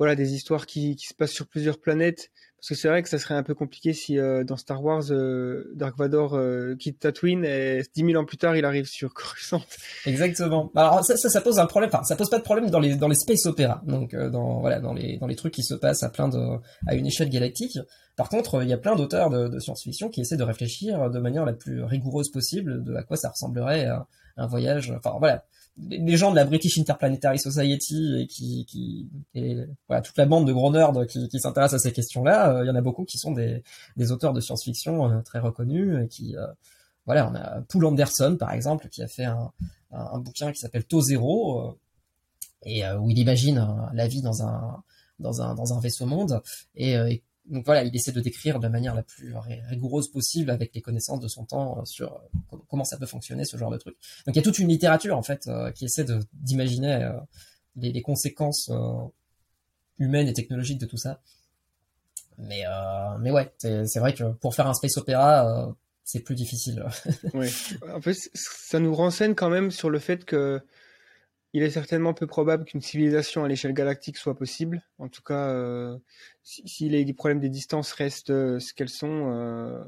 voilà, 0.00 0.14
des 0.14 0.32
histoires 0.32 0.64
qui, 0.64 0.96
se 0.98 1.12
passent 1.12 1.30
sur 1.30 1.46
plusieurs 1.46 1.78
planètes, 1.78 2.30
parce 2.56 2.68
que 2.70 2.74
c'est 2.74 2.88
vrai 2.88 3.02
que 3.02 3.08
ça 3.10 3.18
serait 3.18 3.34
un 3.34 3.42
peu 3.42 3.54
compliqué 3.54 3.92
si 3.92 4.18
euh, 4.18 4.44
dans 4.44 4.56
Star 4.56 4.82
Wars, 4.82 5.02
euh, 5.10 5.70
Dark 5.74 5.94
Vador 5.98 6.36
euh, 6.36 6.74
quitte 6.74 7.00
Tatooine 7.00 7.44
et 7.44 7.82
10 7.94 8.06
000 8.06 8.18
ans 8.18 8.24
plus 8.24 8.38
tard, 8.38 8.56
il 8.56 8.64
arrive 8.64 8.86
sur 8.86 9.12
Coruscant. 9.14 9.60
Exactement. 10.06 10.72
Alors 10.74 11.04
ça, 11.04 11.18
ça, 11.18 11.40
pose 11.42 11.58
un 11.58 11.66
problème. 11.66 11.90
Enfin, 11.92 12.02
ça 12.04 12.16
pose 12.16 12.30
pas 12.30 12.38
de 12.38 12.42
problème 12.42 12.70
dans 12.70 12.80
les 12.80 12.96
dans 12.96 13.08
les 13.08 13.14
space 13.14 13.44
opéras. 13.44 13.82
Donc 13.86 14.16
dans 14.16 14.60
voilà 14.60 14.80
dans 14.80 14.94
les 14.94 15.18
dans 15.18 15.26
les 15.26 15.36
trucs 15.36 15.52
qui 15.52 15.62
se 15.62 15.74
passent 15.74 16.02
à 16.02 16.08
plein 16.08 16.28
de 16.28 16.56
à 16.86 16.94
une 16.94 17.06
échelle 17.06 17.28
galactique. 17.28 17.78
Par 18.16 18.30
contre, 18.30 18.62
il 18.62 18.70
y 18.70 18.72
a 18.72 18.78
plein 18.78 18.96
d'auteurs 18.96 19.28
de, 19.28 19.58
science-fiction 19.58 20.08
qui 20.08 20.22
essaient 20.22 20.38
de 20.38 20.44
réfléchir 20.44 21.10
de 21.10 21.18
manière 21.18 21.44
la 21.44 21.52
plus 21.52 21.84
rigoureuse 21.84 22.30
possible 22.30 22.82
de 22.84 22.94
à 22.94 23.02
quoi 23.02 23.18
ça 23.18 23.28
ressemblerait 23.28 23.84
un, 23.84 24.06
un 24.38 24.46
voyage. 24.46 24.92
Enfin 24.96 25.16
voilà 25.18 25.44
les 25.88 26.16
gens 26.16 26.30
de 26.30 26.36
la 26.36 26.44
British 26.44 26.78
Interplanetary 26.78 27.38
Society 27.38 28.20
et 28.20 28.26
qui, 28.26 28.64
qui 28.66 29.08
et 29.34 29.56
voilà 29.88 30.02
toute 30.02 30.16
la 30.18 30.26
bande 30.26 30.46
de 30.46 30.52
gros 30.52 30.70
nerds 30.70 30.92
qui, 31.08 31.28
qui 31.28 31.40
s'intéressent 31.40 31.80
à 31.80 31.82
ces 31.82 31.92
questions-là, 31.92 32.56
euh, 32.56 32.64
il 32.64 32.68
y 32.68 32.70
en 32.70 32.74
a 32.74 32.80
beaucoup 32.80 33.04
qui 33.04 33.18
sont 33.18 33.32
des, 33.32 33.62
auteurs 34.10 34.32
de 34.32 34.40
science-fiction 34.40 35.10
euh, 35.10 35.20
très 35.22 35.38
reconnus 35.38 36.04
et 36.04 36.08
qui 36.08 36.36
euh, 36.36 36.46
voilà, 37.06 37.30
on 37.30 37.34
a 37.34 37.60
Poul 37.62 37.84
Anderson 37.84 38.36
par 38.38 38.52
exemple 38.52 38.88
qui 38.88 39.02
a 39.02 39.08
fait 39.08 39.24
un, 39.24 39.52
un, 39.90 40.18
bouquin 40.18 40.52
qui 40.52 40.60
s'appelle 40.60 40.84
Taux 40.84 41.00
zéro 41.00 41.76
et 42.64 42.82
où 42.92 43.10
il 43.10 43.18
imagine 43.18 43.66
la 43.94 44.06
vie 44.06 44.22
dans 44.22 44.42
un 44.42 44.82
dans 45.18 45.42
un 45.42 45.54
dans 45.54 45.72
un 45.72 45.80
vaisseau 45.80 46.06
monde. 46.06 46.42
Et, 46.76 46.92
et 46.92 47.22
donc 47.50 47.66
voilà, 47.66 47.82
il 47.82 47.94
essaie 47.94 48.12
de 48.12 48.20
décrire 48.20 48.60
de 48.60 48.68
manière 48.68 48.94
la 48.94 49.02
plus 49.02 49.34
rigoureuse 49.68 50.08
possible 50.10 50.50
avec 50.50 50.74
les 50.74 50.80
connaissances 50.80 51.20
de 51.20 51.28
son 51.28 51.44
temps 51.44 51.78
euh, 51.78 51.84
sur 51.84 52.14
euh, 52.52 52.56
comment 52.68 52.84
ça 52.84 52.96
peut 52.96 53.06
fonctionner 53.06 53.44
ce 53.44 53.56
genre 53.56 53.70
de 53.70 53.76
truc. 53.76 53.96
Donc 54.26 54.36
il 54.36 54.38
y 54.38 54.38
a 54.38 54.42
toute 54.42 54.58
une 54.58 54.68
littérature 54.68 55.18
en 55.18 55.22
fait 55.22 55.48
euh, 55.48 55.70
qui 55.72 55.84
essaie 55.84 56.06
d'imaginer 56.32 57.10
les, 57.76 58.02
conséquences 58.02 58.70
humaines 59.98 60.28
et 60.28 60.32
technologiques 60.32 60.78
de 60.78 60.86
tout 60.86 60.96
ça. 60.96 61.20
Mais 62.38 62.62
mais 63.20 63.30
ouais, 63.30 63.52
c'est 63.58 63.98
vrai 63.98 64.14
que 64.14 64.32
pour 64.32 64.54
faire 64.54 64.66
un 64.66 64.74
space 64.74 64.96
opéra, 64.96 65.74
c'est 66.04 66.20
plus 66.20 66.34
difficile. 66.34 66.84
oui. 67.34 67.48
En 67.92 68.00
fait, 68.00 68.16
ça 68.34 68.78
nous 68.78 68.94
renseigne 68.94 69.34
quand 69.34 69.50
même 69.50 69.70
sur 69.70 69.90
le 69.90 69.98
fait 69.98 70.24
que 70.24 70.62
il 71.52 71.62
est 71.62 71.70
certainement 71.70 72.14
peu 72.14 72.26
probable 72.26 72.64
qu'une 72.64 72.80
civilisation 72.80 73.44
à 73.44 73.48
l'échelle 73.48 73.72
galactique 73.72 74.16
soit 74.16 74.36
possible. 74.36 74.82
En 74.98 75.08
tout 75.08 75.22
cas, 75.22 75.48
euh, 75.48 75.96
si, 76.42 76.62
si, 76.66 76.88
les 76.88 77.12
problèmes 77.12 77.40
des 77.40 77.48
distances 77.48 77.92
restent 77.92 78.30
euh, 78.30 78.60
ce 78.60 78.72
qu'elles 78.72 78.88
sont, 78.88 79.32
euh, 79.32 79.82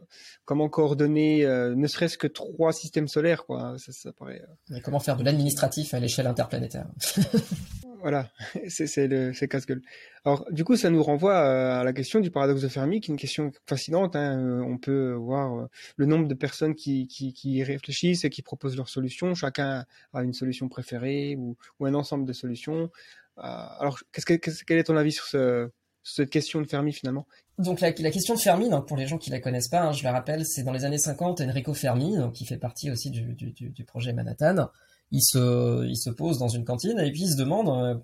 comment 0.45 0.69
coordonner 0.69 1.45
euh, 1.45 1.75
ne 1.75 1.87
serait-ce 1.87 2.19
que 2.19 2.27
trois 2.27 2.73
systèmes 2.73 3.09
solaires, 3.09 3.45
quoi. 3.47 3.77
Ça, 3.79 3.93
ça 3.93 4.13
paraît. 4.13 4.43
Mais 4.71 4.81
comment 4.81 5.01
faire 5.01 5.17
de 5.17 5.25
l'administratif 5.25 5.95
à 5.95 6.01
l'échelle 6.01 6.27
interplanétaire? 6.27 6.87
Voilà, 8.03 8.29
c'est 8.69 9.07
le 9.07 9.47
casse-gueule. 9.47 9.81
Alors 10.25 10.45
du 10.51 10.65
coup, 10.65 10.77
ça 10.77 10.91
nous 10.91 11.03
renvoie 11.03 11.39
à 11.39 11.85
la 11.85 11.93
question 11.93 12.19
du 12.19 12.33
paradoxe 12.33 12.61
de 12.61 12.69
Fermi, 12.69 13.01
qui 13.01 13.11
est 13.11 13.15
une 13.15 13.19
question 13.19 13.53
fascinante. 13.67 14.17
Hein. 14.17 14.39
Euh, 14.39 14.61
on 14.61 14.77
peut 14.77 15.13
voir 15.13 15.57
euh, 15.57 15.67
le 15.97 16.07
nombre 16.07 16.27
de 16.27 16.35
personnes 16.35 16.75
qui, 16.75 17.07
qui, 17.07 17.63
réfléchissent 17.63 18.25
et 18.25 18.31
qui 18.31 18.43
proposent 18.43 18.77
leurs 18.77 18.89
solutions. 18.89 19.35
Chacun 19.35 19.85
a 20.13 20.23
une 20.23 20.33
solution 20.33 20.69
préférée 20.69 21.37
ou, 21.37 21.57
un 21.81 21.95
ensemble 21.95 22.25
de 22.25 22.33
solutions. 22.33 22.91
Euh, 23.39 23.43
alors, 23.43 24.01
quel 24.13 24.79
est 24.79 24.85
ton 24.85 24.97
avis 24.97 25.13
sur, 25.13 25.25
ce, 25.25 25.71
sur 26.03 26.17
cette 26.17 26.31
question 26.31 26.61
de 26.61 26.67
Fermi 26.67 26.93
finalement? 26.93 27.27
Donc 27.59 27.81
la, 27.81 27.93
question 27.93 28.35
de 28.35 28.41
Fermi, 28.41 28.69
donc 28.69 28.89
pour 28.89 28.97
les 28.97 29.07
gens 29.07 29.19
qui 29.19 29.31
la 29.31 29.39
connaissent 29.39 29.69
pas, 29.69 29.83
hein, 29.83 29.93
je 29.93 30.03
la 30.03 30.11
rappelle, 30.11 30.45
c'est 30.45 30.65
dans 30.65 30.73
les 30.73 30.85
années 30.85 30.99
50, 30.99 31.41
Enrico 31.43 31.75
Fermi, 31.75 32.17
donc 32.17 32.33
qui 32.33 32.47
fait 32.47 32.57
partie 32.57 32.91
aussi 32.91 33.11
du, 33.11 33.35
du, 33.35 33.85
projet 33.85 34.13
Manhattan, 34.13 34.71
il 35.13 35.23
se, 35.23 35.87
il 35.87 35.97
se 35.97 36.11
pose 36.11 36.39
dans 36.39 36.49
une 36.49 36.65
cantine 36.65 36.99
et 36.99 37.13
puis 37.13 37.23
il 37.23 37.31
se 37.31 37.37
demande, 37.37 37.69
euh, 37.69 37.95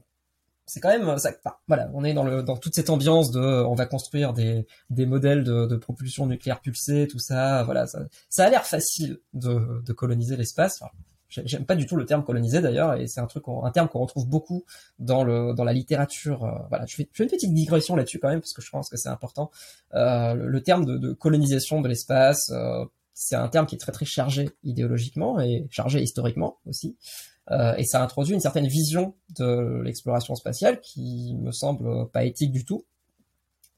c'est 0.67 0.81
quand 0.81 0.91
même, 0.91 1.19
ça, 1.19 1.33
voilà, 1.67 1.91
on 1.95 2.05
est 2.05 2.13
dans, 2.13 2.25
le, 2.25 2.43
dans 2.43 2.57
toute 2.57 2.75
cette 2.75 2.91
ambiance 2.91 3.31
de, 3.33 3.41
on 3.41 3.75
va 3.75 3.87
construire 3.87 4.35
des, 4.35 4.67
des 4.91 5.07
modèles 5.07 5.43
de, 5.43 5.67
de 5.67 5.77
propulsion 5.77 6.27
nucléaire 6.27 6.61
pulsée, 6.61 7.09
tout 7.09 7.19
ça, 7.19 7.65
voilà, 7.65 7.87
ça, 7.87 8.01
ça 8.29 8.45
a 8.45 8.51
l'air 8.51 8.65
facile 8.65 9.19
de, 9.33 9.83
de 9.85 9.93
coloniser 9.93 10.37
l'espace. 10.37 10.81
J'aime 11.29 11.67
pas 11.67 11.77
du 11.77 11.85
tout 11.85 11.97
le 11.97 12.07
terme 12.07 12.25
colonisé 12.25 12.63
d'ailleurs, 12.63 12.95
et 12.95 13.07
c'est 13.07 13.21
un 13.21 13.27
truc, 13.27 13.45
un 13.49 13.71
terme 13.71 13.89
qu'on 13.89 13.99
retrouve 13.99 14.27
beaucoup 14.27 14.65
dans 14.99 15.25
le 15.25 15.53
dans 15.53 15.65
la 15.65 15.75
littérature. 15.75 16.43
Euh, 16.45 16.59
voilà, 16.71 16.87
je 16.87 16.95
fais, 16.95 17.09
je 17.13 17.17
fais, 17.19 17.25
une 17.25 17.31
petite 17.31 17.53
digression 17.53 17.97
là-dessus 17.97 18.19
quand 18.19 18.31
même 18.31 18.41
parce 18.41 18.55
que 18.55 18.63
je 18.63 18.71
pense 18.71 18.89
que 18.89 18.97
c'est 18.97 19.11
important. 19.11 19.51
Euh, 19.95 20.33
le, 20.33 20.63
terme 20.63 20.87
de, 20.87 20.97
de, 20.97 21.13
colonisation 21.13 21.83
de 21.83 21.89
l'espace, 21.89 22.51
euh, 22.51 22.87
c'est 23.21 23.35
un 23.35 23.49
terme 23.49 23.67
qui 23.67 23.75
est 23.75 23.79
très 23.79 23.91
très 23.91 24.05
chargé 24.05 24.49
idéologiquement 24.63 25.41
et 25.41 25.67
chargé 25.71 26.01
historiquement 26.01 26.59
aussi, 26.67 26.97
euh, 27.51 27.75
et 27.77 27.83
ça 27.83 28.01
introduit 28.01 28.33
une 28.33 28.41
certaine 28.41 28.69
vision 28.69 29.15
de 29.37 29.83
l'exploration 29.83 30.37
spatiale 30.37 30.81
qui 30.81 31.35
me 31.41 31.51
semble 31.51 32.09
pas 32.11 32.25
éthique 32.25 32.53
du 32.53 32.65
tout, 32.65 32.85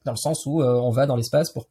dans 0.05 0.11
le 0.11 0.17
sens 0.17 0.45
où 0.45 0.61
euh, 0.61 0.75
on 0.75 0.91
va 0.91 1.07
dans 1.07 1.15
l'espace 1.15 1.49
pour 1.49 1.67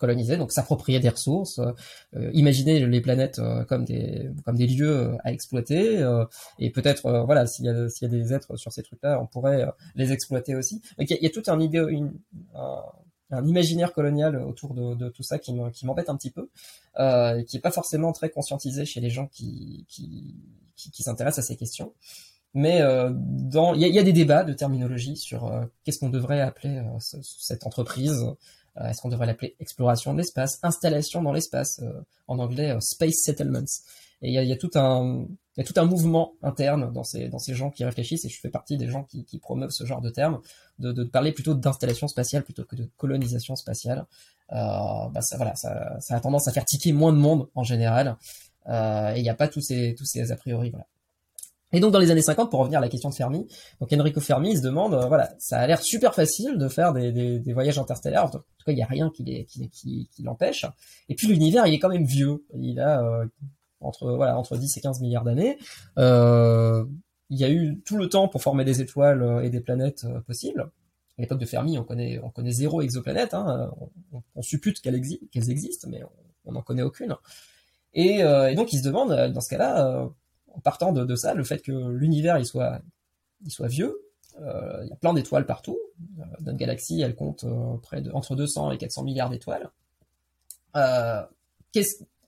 coloniser, 0.00 0.36
donc 0.38 0.52
s'approprier 0.52 0.98
des 0.98 1.10
ressources, 1.10 1.60
euh, 1.60 2.30
imaginer 2.32 2.84
les 2.86 3.00
planètes 3.00 3.40
comme 3.68 3.84
des 3.84 4.30
comme 4.44 4.56
des 4.56 4.66
lieux 4.66 5.16
à 5.22 5.32
exploiter, 5.32 6.02
et 6.58 6.70
peut-être 6.70 7.24
voilà 7.24 7.46
s'il 7.46 7.66
y 7.66 7.68
a 7.68 7.74
y 7.74 8.04
a 8.04 8.08
des 8.08 8.32
êtres 8.32 8.56
sur 8.56 8.72
ces 8.72 8.82
trucs-là, 8.82 9.20
on 9.20 9.26
pourrait 9.26 9.68
les 9.94 10.12
exploiter 10.12 10.56
aussi. 10.56 10.80
Donc 10.98 11.10
il 11.10 11.18
y, 11.20 11.26
a, 11.26 11.30
tout 11.30 11.44
un 11.46 11.60
idée, 11.60 11.84
une, 11.88 12.14
un, 12.54 12.82
imaginaire 13.30 13.92
colonial 13.92 14.36
autour 14.36 14.74
de, 14.74 14.94
de 14.94 15.08
tout 15.08 15.22
ça 15.22 15.38
qui 15.38 15.52
m'embête 15.52 16.08
un 16.08 16.16
petit 16.16 16.30
peu, 16.30 16.48
euh, 16.98 17.42
qui 17.44 17.56
est 17.56 17.60
pas 17.60 17.70
forcément 17.70 18.12
très 18.12 18.30
conscientisé 18.30 18.84
chez 18.84 19.00
les 19.00 19.10
gens 19.10 19.26
qui 19.26 19.84
qui, 19.88 20.34
qui, 20.76 21.02
s'intéressent 21.02 21.44
à 21.44 21.48
ces 21.48 21.56
questions. 21.56 21.92
Mais 22.54 22.80
euh, 22.80 23.10
il 23.74 23.80
y 23.80 23.84
a, 23.84 23.88
y 23.88 23.98
a, 23.98 24.02
des 24.02 24.12
débats 24.12 24.44
de 24.44 24.52
terminologie 24.52 25.16
sur 25.16 25.52
qu'est-ce 25.84 25.98
qu'on 25.98 26.08
devrait 26.08 26.40
appeler 26.40 26.82
cette 27.00 27.66
entreprise, 27.66 28.24
euh, 28.80 28.88
est-ce 28.88 29.00
qu'on 29.00 29.08
devrait 29.08 29.26
l'appeler 29.26 29.56
exploration 29.60 30.12
de 30.12 30.18
l'espace, 30.18 30.58
installation 30.62 31.22
dans 31.22 31.32
l'espace, 31.32 31.80
euh, 31.82 32.00
en 32.26 32.38
anglais 32.38 32.70
euh, 32.70 32.80
space 32.80 33.22
settlements. 33.24 33.64
Et 34.22 34.28
il 34.28 34.34
y 34.34 34.38
a, 34.38 34.42
y 34.42 34.52
a, 34.52 34.56
tout 34.56 34.70
un 34.74 35.26
il 35.56 35.60
y 35.60 35.62
a 35.62 35.66
tout 35.66 35.78
un 35.80 35.84
mouvement 35.84 36.34
interne 36.42 36.92
dans 36.92 37.04
ces 37.04 37.28
dans 37.28 37.38
ces 37.38 37.54
gens 37.54 37.70
qui 37.70 37.84
réfléchissent 37.84 38.24
et 38.24 38.28
je 38.28 38.38
fais 38.38 38.50
partie 38.50 38.76
des 38.76 38.88
gens 38.88 39.04
qui, 39.04 39.38
promeuvent 39.38 39.70
ce 39.70 39.84
genre 39.84 40.00
de 40.00 40.10
termes, 40.10 40.40
de, 40.78 41.04
parler 41.04 41.32
plutôt 41.32 41.54
d'installation 41.54 42.08
spatiale 42.08 42.44
plutôt 42.44 42.64
que 42.64 42.76
de 42.76 42.88
colonisation 42.96 43.56
spatiale. 43.56 44.06
Euh, 44.52 44.56
bah 45.10 45.22
ça 45.22 45.36
voilà 45.36 45.54
ça, 45.56 45.96
ça 46.00 46.14
a 46.14 46.20
tendance 46.20 46.46
à 46.46 46.52
faire 46.52 46.64
tiquer 46.64 46.92
moins 46.92 47.12
de 47.12 47.18
monde 47.18 47.48
en 47.54 47.64
général 47.64 48.16
euh, 48.68 49.12
et 49.14 49.18
il 49.18 49.22
n'y 49.22 49.28
a 49.28 49.34
pas 49.34 49.48
tous 49.48 49.60
ces 49.60 49.94
tous 49.96 50.04
ces 50.04 50.30
a 50.30 50.36
priori 50.36 50.70
voilà. 50.70 50.86
Et 51.72 51.80
donc 51.80 51.92
dans 51.92 51.98
les 51.98 52.10
années 52.10 52.22
50, 52.22 52.48
pour 52.48 52.60
revenir 52.60 52.78
à 52.78 52.80
la 52.80 52.88
question 52.88 53.10
de 53.10 53.14
Fermi, 53.14 53.46
donc 53.80 53.92
Enrico 53.92 54.20
Fermi 54.20 54.56
se 54.56 54.62
demande, 54.62 54.94
euh, 54.94 55.08
voilà, 55.08 55.34
ça 55.38 55.58
a 55.58 55.66
l'air 55.66 55.82
super 55.82 56.14
facile 56.14 56.58
de 56.58 56.68
faire 56.68 56.92
des, 56.92 57.10
des, 57.10 57.40
des 57.40 57.52
voyages 57.52 57.78
interstellaires. 57.78 58.26
En 58.26 58.30
tout 58.30 58.38
cas, 58.64 58.72
il 58.72 58.76
n'y 58.76 58.82
a 58.82 58.86
rien 58.86 59.10
qui, 59.10 59.44
qui, 59.46 59.68
qui, 59.68 60.08
qui 60.14 60.22
l'empêche. 60.22 60.64
Et 61.08 61.16
puis 61.16 61.26
l'univers, 61.26 61.66
il 61.66 61.74
est 61.74 61.78
quand 61.80 61.88
même 61.88 62.04
vieux. 62.04 62.44
Il 62.54 62.78
a 62.78 63.02
euh, 63.02 63.26
entre 63.80 64.10
voilà 64.12 64.38
entre 64.38 64.56
10 64.56 64.76
et 64.76 64.80
15 64.80 65.00
milliards 65.00 65.24
d'années. 65.24 65.58
Euh, 65.98 66.84
il 67.30 67.38
y 67.38 67.44
a 67.44 67.50
eu 67.50 67.80
tout 67.84 67.96
le 67.96 68.08
temps 68.08 68.28
pour 68.28 68.42
former 68.42 68.64
des 68.64 68.80
étoiles 68.80 69.22
euh, 69.22 69.40
et 69.42 69.50
des 69.50 69.60
planètes 69.60 70.06
possibles. 70.26 70.70
À 71.18 71.22
l'époque 71.22 71.38
de 71.38 71.46
Fermi, 71.46 71.78
on 71.78 71.84
connaît 71.84 72.20
on 72.22 72.30
connaît 72.30 72.52
zéro 72.52 72.82
exoplanète. 72.82 73.34
Hein. 73.34 73.70
On, 74.34 74.42
suppute 74.42 74.80
qu'elles 74.80 74.94
exi 74.94 75.20
existent, 75.34 75.88
mais 75.90 76.02
on 76.44 76.52
n'en 76.52 76.62
connaît 76.62 76.82
aucune. 76.82 77.16
Et, 77.94 78.22
donc 78.54 78.74
il 78.74 78.78
se 78.80 78.84
demande, 78.84 79.32
dans 79.32 79.40
ce 79.40 79.48
cas-là 79.48 80.10
en 80.56 80.60
partant 80.60 80.92
de, 80.92 81.16
ça, 81.16 81.34
le 81.34 81.44
fait 81.44 81.60
que 81.62 81.72
l'univers 81.72 82.38
il 82.38 82.46
soit, 82.46 82.80
il 83.44 83.50
soit 83.50 83.68
vieux, 83.68 84.06
euh, 84.40 84.80
il 84.84 84.88
y 84.88 84.92
a 84.92 84.96
plein 84.96 85.14
d'étoiles 85.14 85.46
partout. 85.46 85.78
Euh, 86.18 86.24
notre 86.40 86.58
galaxie, 86.58 87.00
elle 87.00 87.14
compte 87.14 87.44
euh, 87.44 87.76
près 87.82 88.00
de 88.00 88.10
entre 88.12 88.36
200 88.36 88.72
et 88.72 88.78
400 88.78 89.04
milliards 89.04 89.30
d'étoiles. 89.30 89.70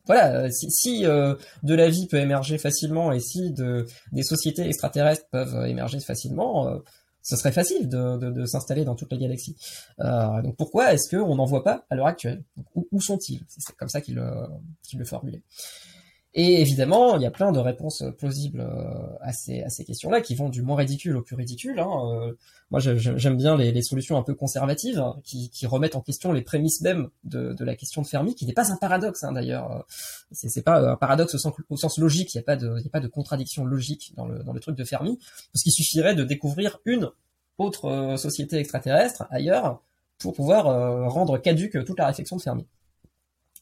Voilà, 0.09 0.51
si, 0.51 1.03
de 1.05 1.75
la 1.75 1.89
vie 1.89 2.09
peut 2.09 2.19
émerger 2.19 2.59
facilement 2.59 3.13
et 3.13 3.21
si 3.21 3.53
de, 3.53 3.87
des 4.11 4.25
sociétés 4.25 4.67
extraterrestres 4.67 5.27
peuvent 5.31 5.67
émerger 5.69 6.01
facilement, 6.01 6.81
ce 7.23 7.37
serait 7.37 7.53
facile 7.53 7.89
de, 7.89 8.45
s'installer 8.47 8.85
dans 8.85 8.97
toute 8.97 9.13
la 9.13 9.19
galaxie. 9.19 9.57
donc 9.99 10.57
pourquoi 10.57 10.93
est-ce 10.93 11.15
qu'on 11.15 11.37
n'en 11.37 11.45
voit 11.45 11.63
pas 11.63 11.85
à 11.91 11.95
l'heure 11.95 12.07
actuelle? 12.07 12.43
Où, 12.75 13.01
sont-ils? 13.01 13.45
C'est 13.49 13.77
comme 13.77 13.89
ça 13.89 14.01
qu'il 14.01 14.17
le 14.17 15.05
formulait. 15.05 15.43
Et 16.35 16.61
évidemment, 16.61 17.17
il 17.17 17.23
y 17.23 17.27
a 17.27 17.31
plein 17.31 17.53
de 17.53 17.59
réponses 17.59 18.05
plausibles 18.19 18.61
euh, 18.61 19.17
à 19.23 19.33
ces, 19.33 19.85
questions-là, 19.85 20.21
qui 20.21 20.35
vont 20.35 20.51
du 20.51 20.61
moins 20.61 20.77
ridicule 20.77 21.17
au 21.17 21.23
plus 21.23 21.37
ridicule. 21.37 21.81
Hein. 21.81 21.91
Euh, 22.13 22.35
moi, 22.71 22.81
j'aime 22.81 23.37
bien 23.37 23.57
les, 23.57 23.83
solutions 23.83 24.19
un 24.19 24.23
peu 24.23 24.35
conservatives, 24.35 24.99
hein, 24.99 25.17
qui, 25.25 25.51
remettent 25.67 25.97
en 25.97 26.03
question 26.03 26.33
les 26.33 26.43
prémices 26.43 26.83
même 26.83 27.09
de, 27.25 27.57
la 27.65 27.75
question 27.75 28.03
de 28.03 28.07
Fermi, 28.07 28.35
qui 28.35 28.45
n'est 28.45 28.53
pas 28.53 28.71
un 28.71 28.77
paradoxe 28.77 29.25
hein, 29.25 29.33
d'ailleurs. 29.33 29.87
C'est 30.31 30.63
pas 30.63 30.93
un 30.93 30.97
paradoxe 30.97 31.35
au 31.35 31.77
sens, 31.77 31.99
logique, 31.99 32.35
il 32.35 32.39
n'y 32.39 32.43
a, 32.43 32.45
pas 32.45 32.57
de, 32.57 32.77
a 32.77 32.91
pas 32.91 33.01
de 33.01 33.09
contradiction 33.09 33.65
logique 33.65 34.13
dans 34.15 34.27
le, 34.27 34.43
dans 34.43 34.53
le 34.53 34.61
truc 34.61 34.77
de 34.77 34.85
Fermi, 34.85 35.19
parce 35.53 35.63
qu'il 35.63 35.73
suffirait 35.73 36.15
de 36.15 36.25
découvrir 36.25 36.79
une 36.85 37.09
autre 37.57 37.87
euh, 37.87 38.17
société 38.17 38.59
extraterrestre 38.59 39.27
ailleurs 39.31 39.81
pour 40.19 40.35
pouvoir 40.35 40.65
rendre 41.13 41.39
caduque 41.39 41.85
toute 41.85 41.99
la 41.99 42.09
réflexion 42.09 42.37
de 42.37 42.43
Fermi. 42.43 42.67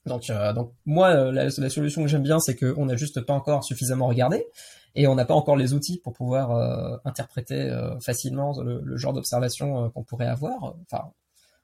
Donc, 0.06 0.30
euh, 0.30 0.52
moi, 0.86 1.08
euh, 1.08 1.32
la, 1.32 1.70
solution 1.70 2.02
que 2.02 2.08
j'aime 2.08 2.22
bien, 2.22 2.38
c'est 2.38 2.54
qu'on 2.56 2.86
n'a 2.86 2.96
juste 2.96 3.20
pas 3.20 3.34
encore 3.34 3.64
suffisamment 3.64 4.06
regardé 4.06 4.46
et 4.94 5.06
on 5.08 5.14
n'a 5.14 5.24
pas 5.24 5.34
encore 5.34 5.56
les 5.56 5.74
outils 5.74 5.98
pour 5.98 6.12
pouvoir 6.12 6.52
euh, 6.52 6.96
interpréter 7.04 7.70
facilement 8.00 8.58
le, 8.62 8.96
genre 8.96 9.12
d'observation 9.12 9.90
qu'on 9.90 10.04
pourrait 10.04 10.28
avoir. 10.28 10.76
Enfin, 10.90 11.10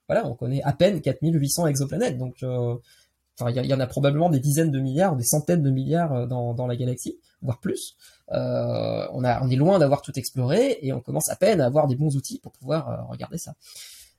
voilà, 0.08 0.26
on 0.26 0.34
connaît 0.34 0.62
à 0.64 0.72
peine 0.72 1.00
4800 1.00 1.68
exoplanètes, 1.68 2.18
donc 2.18 2.42
il 2.42 3.66
y, 3.66 3.74
en 3.74 3.80
a 3.80 3.86
probablement 3.86 4.28
des 4.28 4.40
dizaines 4.40 4.70
de 4.70 4.80
milliards, 4.80 5.16
des 5.16 5.24
centaines 5.24 5.62
de 5.62 5.70
milliards 5.70 6.26
dans, 6.26 6.52
dans 6.52 6.66
la 6.66 6.76
galaxie, 6.76 7.18
voire 7.40 7.58
plus. 7.58 7.96
on, 8.28 9.24
a, 9.24 9.42
on 9.42 9.48
est 9.48 9.56
loin 9.56 9.78
d'avoir 9.78 10.02
tout 10.02 10.12
exploré 10.16 10.78
et 10.82 10.92
on 10.92 11.00
commence 11.00 11.30
à 11.30 11.36
peine 11.36 11.62
à 11.62 11.66
avoir 11.66 11.86
des 11.86 11.96
bons 11.96 12.14
outils 12.16 12.38
pour 12.38 12.52
pouvoir 12.52 13.08
regarder 13.08 13.38
ça. 13.38 13.54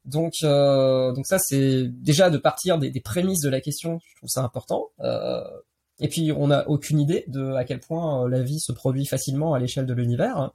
Donc, 0.06 0.34
euh, 0.44 1.14
donc 1.14 1.26
ça, 1.26 1.40
c'est 1.40 1.88
déjà 1.88 2.30
de 2.30 2.38
partir 2.38 2.78
des, 2.78 2.92
prémices 3.02 3.42
de 3.42 3.50
la 3.50 3.62
question. 3.62 4.00
Je 4.06 4.16
trouve 4.18 4.30
ça 4.30 4.44
important. 4.44 4.90
Euh, 5.00 5.44
et 6.00 6.08
puis, 6.08 6.32
on 6.32 6.48
n'a 6.48 6.68
aucune 6.70 7.00
idée 7.00 7.24
de 7.28 7.54
à 7.54 7.66
quel 7.66 7.80
point 7.80 8.24
euh, 8.24 8.30
la 8.30 8.42
vie 8.42 8.60
se 8.60 8.72
produit 8.72 9.06
facilement 9.06 9.54
à 9.54 9.60
l'échelle 9.60 9.86
de 9.86 9.94
l'univers. 9.94 10.52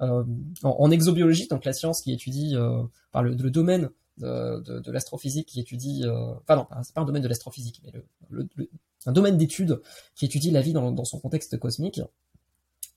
Euh, 0.00 0.24
en, 0.62 0.90
exobiologie, 0.90 1.48
donc 1.48 1.64
la 1.64 1.72
science 1.72 2.02
qui 2.02 2.12
étudie, 2.12 2.54
euh, 2.56 2.82
par 3.12 3.22
le, 3.22 3.34
domaine 3.34 3.90
de, 4.18 4.90
l'astrophysique 4.90 5.48
qui 5.48 5.60
étudie, 5.60 6.04
enfin 6.06 6.56
non, 6.56 6.66
c'est 6.82 6.94
pas 6.94 7.00
un 7.00 7.04
domaine 7.04 7.22
de 7.22 7.28
l'astrophysique, 7.28 7.80
mais 7.84 7.92
le, 8.30 8.48
le, 8.56 8.68
un 9.06 9.12
domaine 9.12 9.36
d'étude 9.36 9.80
qui 10.14 10.24
étudie 10.24 10.50
la 10.50 10.60
vie 10.60 10.72
dans, 10.72 10.92
dans 10.92 11.04
son 11.04 11.18
contexte 11.18 11.56
cosmique. 11.58 12.00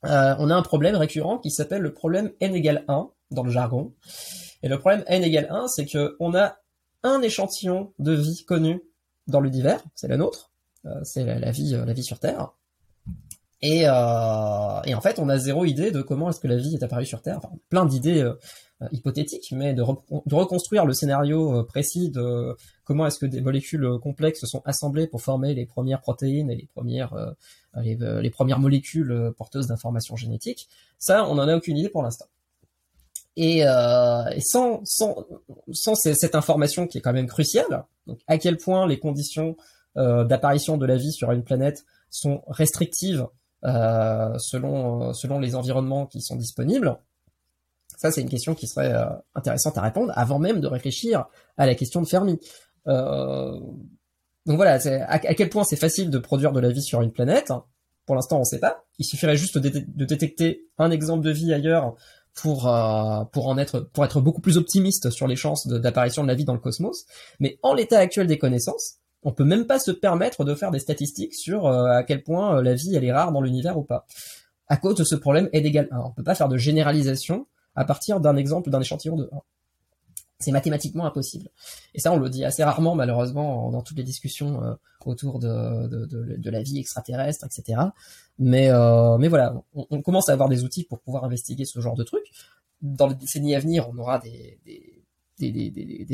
On 0.03 0.49
a 0.49 0.55
un 0.55 0.61
problème 0.61 0.95
récurrent 0.95 1.37
qui 1.37 1.51
s'appelle 1.51 1.81
le 1.81 1.93
problème 1.93 2.31
n 2.39 2.53
égale 2.55 2.85
1 2.87 3.09
dans 3.31 3.43
le 3.43 3.51
jargon. 3.51 3.93
Et 4.63 4.67
le 4.67 4.79
problème 4.79 5.03
n 5.07 5.23
égale 5.23 5.47
1, 5.49 5.67
c'est 5.67 5.85
que 5.85 6.15
on 6.19 6.33
a 6.35 6.57
un 7.03 7.21
échantillon 7.21 7.93
de 7.99 8.13
vie 8.13 8.43
connu 8.45 8.81
dans 9.27 9.41
l'univers, 9.41 9.83
c'est 9.95 10.07
la 10.07 10.17
nôtre, 10.17 10.51
euh, 10.85 10.99
c'est 11.03 11.23
la, 11.23 11.51
vie, 11.51 11.75
euh, 11.75 11.85
la 11.85 11.93
vie 11.93 12.03
sur 12.03 12.19
Terre. 12.19 12.51
Et, 13.61 13.83
euh, 13.87 14.81
et, 14.85 14.93
en 14.93 15.01
fait, 15.01 15.17
on 15.17 15.29
a 15.29 15.37
zéro 15.37 15.65
idée 15.65 15.89
de 15.91 16.01
comment 16.01 16.29
est-ce 16.29 16.39
que 16.39 16.47
la 16.47 16.57
vie 16.57 16.75
est 16.75 16.83
apparue 16.83 17.05
sur 17.05 17.21
Terre. 17.21 17.37
Enfin, 17.37 17.49
plein 17.69 17.85
d'idées 17.85 18.21
euh, 18.21 18.33
hypothétiques, 18.91 19.51
mais 19.51 19.73
de, 19.73 19.81
reconstruire 19.81 20.85
le 20.85 20.93
scénario 20.93 21.63
précis 21.63 22.11
de 22.11 22.55
comment 22.83 23.07
est-ce 23.07 23.17
que 23.17 23.25
des 23.25 23.41
molécules 23.41 23.87
complexes 24.03 24.45
sont 24.45 24.61
assemblées 24.65 25.07
pour 25.07 25.21
former 25.21 25.53
les 25.53 25.65
premières 25.65 26.01
protéines 26.01 26.51
et 26.51 26.55
les 26.55 26.67
premières 26.67 27.15
les, 27.81 28.29
premières 28.29 28.59
molécules 28.59 29.33
porteuses 29.37 29.67
d'informations 29.67 30.17
génétiques. 30.17 30.67
Ça, 30.99 31.25
on 31.27 31.35
n'en 31.35 31.47
a 31.47 31.55
aucune 31.55 31.77
idée 31.77 31.89
pour 31.89 32.03
l'instant. 32.03 32.25
Et, 33.37 33.67
euh, 33.67 34.25
et 34.31 34.39
sans, 34.39 34.79
sans, 34.85 35.25
sans 35.73 35.95
cette 35.95 36.35
information 36.35 36.87
qui 36.87 36.99
est 36.99 37.01
quand 37.01 37.11
même 37.11 37.27
cruciale, 37.27 37.83
donc 38.07 38.19
à 38.27 38.37
quel 38.37 38.55
point 38.57 38.87
les 38.87 38.97
conditions 38.97 39.57
euh, 39.97 40.23
d'apparition 40.23 40.77
de 40.77 40.85
la 40.85 40.95
vie 40.95 41.11
sur 41.11 41.31
une 41.31 41.43
planète 41.43 41.83
sont 42.09 42.43
restrictives 42.47 43.27
euh, 43.65 44.37
selon, 44.37 45.11
selon 45.13 45.39
les 45.39 45.55
environnements 45.55 46.05
qui 46.05 46.21
sont 46.21 46.37
disponibles, 46.37 46.97
ça 47.97 48.11
c'est 48.11 48.21
une 48.21 48.29
question 48.29 48.55
qui 48.55 48.67
serait 48.67 48.93
euh, 48.93 49.05
intéressante 49.35 49.77
à 49.77 49.81
répondre 49.81 50.13
avant 50.15 50.39
même 50.39 50.61
de 50.61 50.67
réfléchir 50.67 51.25
à 51.57 51.65
la 51.65 51.75
question 51.75 52.01
de 52.01 52.07
Fermi. 52.07 52.39
Euh, 52.87 53.59
donc 54.45 54.57
voilà, 54.57 54.79
à, 55.07 55.13
à 55.13 55.33
quel 55.33 55.49
point 55.49 55.63
c'est 55.65 55.75
facile 55.75 56.09
de 56.09 56.19
produire 56.19 56.53
de 56.53 56.59
la 56.61 56.69
vie 56.69 56.83
sur 56.83 57.01
une 57.01 57.11
planète. 57.11 57.51
Pour 58.05 58.15
l'instant, 58.15 58.37
on 58.37 58.41
ne 58.41 58.45
sait 58.45 58.59
pas. 58.59 58.85
Il 58.99 59.05
suffirait 59.05 59.35
juste 59.35 59.57
de 59.57 60.05
détecter 60.05 60.67
un 60.77 60.91
exemple 60.91 61.25
de 61.25 61.31
vie 61.31 61.51
ailleurs 61.51 61.95
pour 62.35 62.67
euh, 62.67 63.23
pour 63.31 63.47
en 63.47 63.57
être 63.57 63.79
pour 63.79 64.05
être 64.05 64.21
beaucoup 64.21 64.41
plus 64.41 64.57
optimiste 64.57 65.09
sur 65.09 65.27
les 65.27 65.35
chances 65.35 65.67
d'apparition 65.67 66.21
de, 66.23 66.27
la 66.27 66.35
vie 66.35 66.45
dans 66.45 66.53
le 66.53 66.59
cosmos. 66.59 67.05
Mais 67.39 67.57
en 67.63 67.73
l'état 67.73 67.97
actuel 67.97 68.27
des 68.27 68.37
connaissances, 68.37 68.95
on 69.23 69.31
peut 69.31 69.45
même 69.45 69.65
pas 69.65 69.79
se 69.79 69.91
permettre 69.91 70.43
de 70.43 70.53
faire 70.53 70.71
des 70.71 70.79
statistiques 70.79 71.33
sur 71.33 71.65
euh, 71.65 71.87
à 71.87 72.03
quel 72.03 72.23
point 72.23 72.57
euh, 72.57 72.61
la 72.61 72.75
vie 72.75 72.95
elle 72.95 73.05
est 73.05 73.13
rare 73.13 73.31
dans 73.31 73.41
l'univers 73.41 73.77
ou 73.77 73.83
pas. 73.83 74.05
À 74.67 74.77
cause 74.77 74.95
de 74.95 75.03
ce 75.03 75.15
problème 75.15 75.49
n 75.53 75.65
égale 75.65 75.87
1. 75.91 75.97
On 75.99 76.11
peut 76.11 76.23
pas 76.23 76.35
faire 76.35 76.49
de 76.49 76.57
généralisation 76.57 77.47
à 77.75 77.85
partir 77.85 78.19
d'un 78.19 78.35
exemple 78.35 78.69
d'un 78.69 78.81
échantillon 78.81 79.15
de 79.15 79.29
1. 79.31 79.41
C'est 80.39 80.51
mathématiquement 80.51 81.05
impossible. 81.05 81.49
Et 81.93 81.99
ça, 81.99 82.11
on 82.11 82.17
le 82.17 82.29
dit 82.29 82.43
assez 82.43 82.63
rarement, 82.63 82.93
malheureusement, 82.93 83.71
dans 83.71 83.81
toutes 83.81 83.97
les 83.97 84.03
discussions 84.03 84.61
euh, 84.63 84.73
autour 85.05 85.39
de, 85.39 86.49
la 86.49 86.61
vie 86.61 86.79
extraterrestre, 86.79 87.45
etc. 87.45 87.81
Mais, 88.37 88.69
euh, 88.69 89.17
mais 89.17 89.29
voilà, 89.29 89.55
on, 89.73 90.01
commence 90.01 90.27
à 90.27 90.33
avoir 90.33 90.49
des 90.49 90.63
outils 90.63 90.83
pour 90.83 90.99
pouvoir 90.99 91.23
investiguer 91.23 91.63
ce 91.63 91.79
genre 91.79 91.95
de 91.95 92.03
trucs. 92.03 92.31
Dans 92.81 93.07
les 93.07 93.15
décennies 93.15 93.55
à 93.55 93.59
venir, 93.59 93.87
on 93.89 93.97
aura 93.97 94.19
des, 94.19 94.59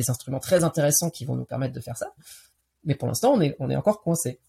instruments 0.07 0.39
très 0.39 0.63
intéressants 0.63 1.09
qui 1.09 1.25
vont 1.25 1.35
nous 1.35 1.45
permettre 1.45 1.73
de 1.73 1.79
faire 1.79 1.97
ça. 1.97 2.13
Mais 2.83 2.93
pour 2.93 3.07
l'instant, 3.07 3.31
on 3.31 3.41
est, 3.41 3.55
on 3.59 3.69
est 3.71 3.75
encore 3.75 4.01
coincé. 4.01 4.39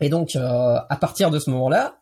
Et 0.00 0.08
donc, 0.08 0.36
euh, 0.36 0.78
à 0.88 0.96
partir 0.96 1.30
de 1.30 1.40
ce 1.40 1.50
moment-là, 1.50 2.00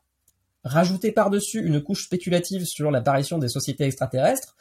rajouter 0.65 1.13
par-dessus 1.13 1.65
une 1.65 1.83
couche 1.83 2.05
spéculative 2.05 2.65
sur 2.65 2.91
l'apparition 2.91 3.39
des 3.39 3.49
sociétés 3.49 3.85
extraterrestres, 3.85 4.57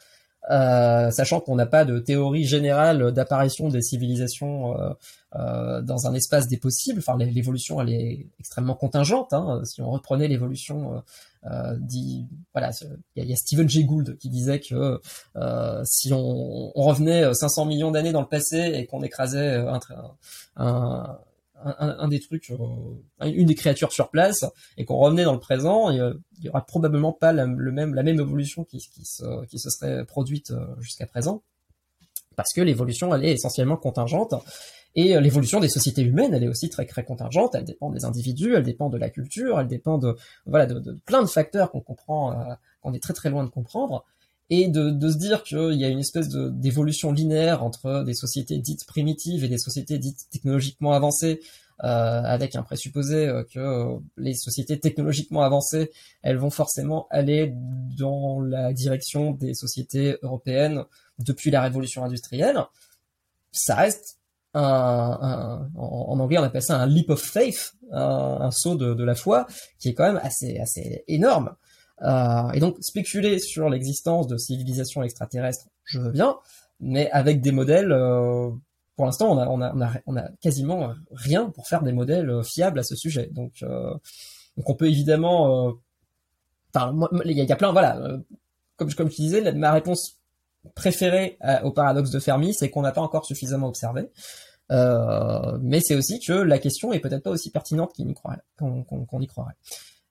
euh, 0.50 1.10
sachant 1.10 1.40
qu'on 1.40 1.56
n'a 1.56 1.66
pas 1.66 1.84
de 1.84 1.98
théorie 1.98 2.44
générale 2.44 3.12
d'apparition 3.12 3.68
des 3.68 3.82
civilisations 3.82 4.80
euh, 4.80 4.90
euh, 5.34 5.82
dans 5.82 6.06
un 6.06 6.14
espace 6.14 6.46
des 6.46 6.56
possibles. 6.56 7.00
Enfin, 7.00 7.16
l'évolution, 7.18 7.80
elle 7.80 7.90
est 7.90 8.26
extrêmement 8.38 8.74
contingente. 8.74 9.32
Hein. 9.32 9.62
Si 9.64 9.80
on 9.82 9.90
reprenait 9.90 10.28
l'évolution, 10.28 11.02
euh, 11.46 11.76
dit, 11.80 12.26
voilà, 12.54 12.70
il 13.16 13.24
y, 13.24 13.28
y, 13.28 13.32
a 13.32 13.36
Stephen 13.36 13.68
Jay 13.68 13.84
Gould 13.84 14.16
qui 14.18 14.28
disait 14.28 14.60
que 14.60 15.00
si 15.84 16.12
on, 16.12 16.72
on, 16.74 16.82
revenait 16.82 17.34
500 17.34 17.64
millions 17.66 17.90
d'années 17.90 18.12
dans 18.12 18.22
le 18.22 18.28
passé 18.28 18.58
et 18.74 18.86
qu'on 18.86 19.02
écrasait 19.02 19.56
un, 19.56 19.80
un, 20.56 21.18
un, 21.64 21.96
un, 21.98 22.08
des 22.08 22.20
trucs, 22.20 22.50
euh, 22.50 23.26
une 23.26 23.46
des 23.46 23.54
créatures 23.54 23.92
sur 23.92 24.10
place, 24.10 24.44
et 24.76 24.84
qu'on 24.84 24.96
revenait 24.96 25.24
dans 25.24 25.32
le 25.32 25.40
présent, 25.40 25.90
il 25.90 26.20
y 26.40 26.48
aura 26.48 26.64
probablement 26.64 27.12
pas 27.12 27.32
la, 27.32 27.46
le 27.46 27.72
même, 27.72 27.94
la 27.94 28.02
même 28.02 28.20
évolution 28.20 28.64
qui, 28.64 28.78
qui, 28.78 29.04
se, 29.04 29.44
qui 29.46 29.58
se 29.58 29.70
serait 29.70 30.04
produite 30.04 30.50
euh, 30.50 30.66
jusqu'à 30.80 31.06
présent, 31.06 31.42
parce 32.36 32.52
que 32.52 32.60
l'évolution, 32.60 33.14
elle 33.14 33.24
est 33.24 33.32
essentiellement 33.32 33.76
contingente, 33.76 34.34
et 34.96 35.14
euh, 35.14 35.20
l'évolution 35.20 35.60
des 35.60 35.68
sociétés 35.68 36.02
humaines, 36.02 36.32
elle 36.34 36.42
est 36.42 36.48
aussi 36.48 36.70
très 36.70 36.86
très 36.86 37.04
contingente, 37.04 37.54
elle 37.54 37.64
dépend 37.64 37.90
des 37.90 38.04
individus, 38.04 38.54
elle 38.54 38.64
dépend 38.64 38.88
de 38.88 38.96
la 38.96 39.10
culture, 39.10 39.60
elle 39.60 39.68
dépend 39.68 39.98
de 39.98 40.16
voilà 40.46 40.66
de, 40.66 40.92
plein 41.04 41.22
de 41.22 41.28
facteurs 41.28 41.70
qu'on 41.70 41.82
comprend, 41.82 42.32
euh, 42.32 42.54
qu'on 42.80 42.94
est 42.94 43.02
très 43.02 43.12
très 43.12 43.28
loin 43.28 43.44
de 43.44 43.50
comprendre, 43.50 44.04
et 44.50 44.68
de, 44.68 44.90
de 44.90 45.10
se 45.10 45.18
dire 45.18 45.42
qu'il 45.42 45.74
y 45.74 45.84
a 45.84 45.88
une 45.88 45.98
espèce 45.98 46.28
d'évolution 46.28 47.12
linéaire 47.12 47.64
entre 47.64 48.04
des 48.04 48.14
sociétés 48.14 48.58
dites 48.58 48.86
primitives 48.86 49.44
et 49.44 49.48
des 49.48 49.58
sociétés 49.58 49.98
dites 49.98 50.28
technologiquement 50.30 50.92
avancées, 50.92 51.40
euh, 51.84 52.22
avec 52.22 52.56
un 52.56 52.62
présupposé 52.62 53.28
euh, 53.28 53.44
que 53.44 53.58
euh, 53.58 53.98
les 54.16 54.32
sociétés 54.32 54.80
technologiquement 54.80 55.42
avancées, 55.42 55.90
elles 56.22 56.38
vont 56.38 56.48
forcément 56.48 57.06
aller 57.10 57.52
dans 57.98 58.40
la 58.40 58.72
direction 58.72 59.32
des 59.32 59.52
sociétés 59.52 60.16
européennes 60.22 60.84
depuis 61.18 61.50
la 61.50 61.60
révolution 61.60 62.02
industrielle, 62.02 62.58
ça 63.52 63.74
reste 63.74 64.18
un, 64.54 65.18
un 65.20 65.70
en, 65.76 66.18
anglais 66.18 66.38
on 66.38 66.44
appelle 66.44 66.62
ça 66.62 66.80
un 66.80 66.86
leap 66.86 67.10
of 67.10 67.20
faith, 67.20 67.74
un, 67.92 68.38
un 68.40 68.50
saut 68.50 68.76
de, 68.76 68.94
de, 68.94 69.04
la 69.04 69.14
foi, 69.14 69.46
qui 69.78 69.90
est 69.90 69.94
quand 69.94 70.10
même 70.10 70.20
assez 70.22 70.58
assez 70.58 71.04
énorme. 71.08 71.56
Euh, 72.02 72.50
et 72.52 72.60
donc 72.60 72.76
spéculer 72.80 73.38
sur 73.38 73.70
l'existence 73.70 74.26
de 74.26 74.36
civilisations 74.36 75.02
extraterrestres, 75.02 75.66
je 75.84 75.98
veux 75.98 76.10
bien, 76.10 76.36
mais 76.80 77.10
avec 77.10 77.40
des 77.40 77.52
modèles, 77.52 77.92
euh, 77.92 78.50
pour 78.96 79.06
l'instant, 79.06 79.32
on 79.32 79.38
a, 79.38 79.46
on, 79.46 79.60
a, 79.60 79.72
on, 79.74 79.80
a, 79.80 79.92
on 80.06 80.16
a 80.16 80.28
quasiment 80.40 80.92
rien 81.10 81.50
pour 81.50 81.68
faire 81.68 81.82
des 81.82 81.92
modèles 81.92 82.28
euh, 82.28 82.42
fiables 82.42 82.78
à 82.78 82.82
ce 82.82 82.96
sujet. 82.96 83.28
Donc, 83.32 83.62
euh, 83.62 83.94
donc 84.56 84.68
on 84.68 84.74
peut 84.74 84.88
évidemment, 84.88 85.74
enfin, 86.74 86.94
il 87.24 87.32
y, 87.32 87.52
a 87.52 87.56
plein, 87.56 87.72
voilà, 87.72 88.00
comme, 88.76 88.92
comme 88.94 89.10
je 89.10 89.16
disais, 89.16 89.52
ma 89.52 89.72
réponse 89.72 90.18
préférée 90.74 91.38
au 91.62 91.70
paradoxe 91.70 92.10
de 92.10 92.18
Fermi, 92.18 92.54
c'est 92.54 92.70
qu'on 92.70 92.80
n'a 92.82 92.92
pas 92.92 93.02
encore 93.02 93.26
suffisamment 93.26 93.68
observé. 93.68 94.08
Euh, 94.72 95.58
mais 95.60 95.80
c'est 95.80 95.94
aussi 95.94 96.20
que 96.20 96.32
la 96.32 96.58
question 96.58 96.92
est 96.92 97.00
peut-être 97.00 97.22
pas 97.22 97.30
aussi 97.30 97.50
pertinente 97.50 97.92
qu'on 97.96 98.12
croirait. 98.14 98.40
Qu'on, 98.58 98.82
qu'on 98.82 99.20
y 99.20 99.26
croirait. 99.26 99.54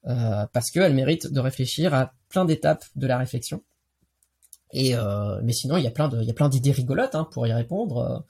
Euh, 0.07 0.45
parce 0.53 0.69
qu'elle 0.71 0.93
mérite 0.93 1.31
de 1.31 1.39
réfléchir 1.39 1.93
à 1.93 2.13
plein 2.29 2.45
d'étapes 2.45 2.85
de 2.95 3.07
la 3.07 3.17
réflexion. 3.17 3.63
Et 4.71 4.95
euh, 4.95 5.39
mais 5.43 5.53
sinon, 5.53 5.77
il 5.77 5.83
y 5.83 5.87
a 5.87 5.91
plein 5.91 6.09
de, 6.09 6.21
il 6.21 6.27
y 6.27 6.31
a 6.31 6.33
plein 6.33 6.49
d'idées 6.49 6.71
rigolotes 6.71 7.15
hein, 7.15 7.27
pour 7.31 7.47
y 7.47 7.53
répondre. 7.53 8.25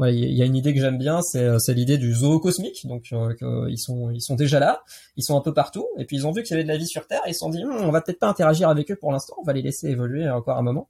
Euh, 0.00 0.10
il 0.10 0.32
y 0.32 0.42
a 0.42 0.44
une 0.44 0.56
idée 0.56 0.72
que 0.74 0.80
j'aime 0.80 0.98
bien, 0.98 1.20
c'est, 1.22 1.44
euh, 1.44 1.58
c'est 1.58 1.74
l'idée 1.74 1.98
du 1.98 2.14
zoo 2.14 2.40
cosmique. 2.40 2.86
Donc, 2.86 3.12
euh, 3.12 3.66
ils 3.68 3.78
sont, 3.78 4.10
ils 4.10 4.22
sont 4.22 4.34
déjà 4.34 4.58
là, 4.58 4.82
ils 5.16 5.22
sont 5.22 5.36
un 5.36 5.40
peu 5.40 5.52
partout, 5.52 5.86
et 5.98 6.04
puis 6.04 6.16
ils 6.16 6.26
ont 6.26 6.32
vu 6.32 6.42
qu'il 6.42 6.52
y 6.52 6.54
avait 6.54 6.62
de 6.62 6.68
la 6.68 6.76
vie 6.76 6.86
sur 6.86 7.06
Terre, 7.06 7.20
et 7.26 7.30
ils 7.30 7.34
se 7.34 7.40
sont 7.40 7.50
dit, 7.50 7.62
hm, 7.62 7.70
on 7.70 7.90
va 7.90 8.00
peut-être 8.00 8.18
pas 8.18 8.28
interagir 8.28 8.68
avec 8.68 8.90
eux 8.90 8.96
pour 8.96 9.12
l'instant, 9.12 9.34
on 9.38 9.44
va 9.44 9.52
les 9.52 9.62
laisser 9.62 9.88
évoluer 9.88 10.28
encore 10.30 10.56
un 10.58 10.62
moment, 10.62 10.88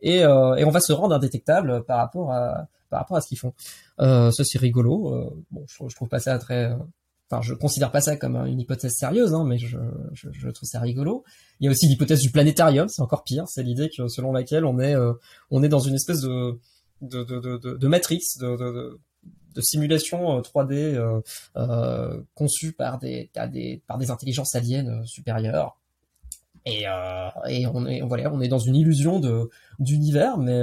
et, 0.00 0.18
et 0.18 0.24
on 0.64 0.70
va 0.70 0.80
se 0.80 0.92
rendre 0.92 1.14
indétectable 1.14 1.84
par 1.84 1.98
rapport 1.98 2.32
à, 2.32 2.68
par 2.90 3.00
rapport 3.00 3.16
à 3.16 3.20
ce 3.20 3.28
qu'ils 3.28 3.38
font. 3.38 3.54
ça 3.98 4.44
c'est 4.44 4.58
rigolo. 4.58 5.44
bon, 5.50 5.64
je, 5.68 5.88
je, 5.88 5.94
trouve 5.94 6.08
pas 6.08 6.20
ça 6.20 6.38
très 6.38 6.70
enfin 7.30 7.42
je 7.42 7.54
considère 7.54 7.90
pas 7.90 8.00
ça 8.00 8.16
comme 8.16 8.36
une 8.36 8.60
hypothèse 8.60 8.94
sérieuse, 8.94 9.34
hein, 9.34 9.44
mais 9.44 9.58
je, 9.58 9.78
je, 10.12 10.28
je, 10.32 10.48
trouve 10.48 10.68
ça 10.68 10.80
rigolo. 10.80 11.24
Il 11.60 11.64
y 11.64 11.68
a 11.68 11.70
aussi 11.70 11.88
l'hypothèse 11.88 12.20
du 12.20 12.30
planétarium, 12.30 12.88
c'est 12.88 13.02
encore 13.02 13.24
pire, 13.24 13.48
c'est 13.48 13.62
l'idée 13.62 13.90
que 13.94 14.08
selon 14.08 14.32
laquelle 14.32 14.64
on 14.64 14.78
est 14.78 14.94
euh, 14.94 15.12
on 15.50 15.62
est 15.62 15.68
dans 15.68 15.80
une 15.80 15.94
espèce 15.94 16.20
de 16.20 16.58
de 17.02 17.24
de 17.24 17.40
de, 17.40 17.76
de 17.76 17.88
matrix, 17.88 18.20
de, 18.40 18.98
de, 19.54 19.60
simulation 19.60 20.40
3D 20.40 20.74
euh, 20.74 21.20
euh, 21.56 22.20
conçue 22.34 22.72
par 22.72 22.98
des, 22.98 23.30
des 23.50 23.82
par 23.86 23.98
des 23.98 24.10
intelligences 24.10 24.54
aliens 24.54 25.04
supérieures. 25.04 25.78
Et, 26.66 26.86
euh, 26.86 27.28
et 27.48 27.66
on 27.66 27.86
est 27.86 28.00
voilà, 28.02 28.32
on 28.32 28.40
est 28.40 28.48
dans 28.48 28.58
une 28.58 28.76
illusion 28.76 29.18
de 29.18 29.50
d'univers, 29.78 30.36
mais 30.38 30.62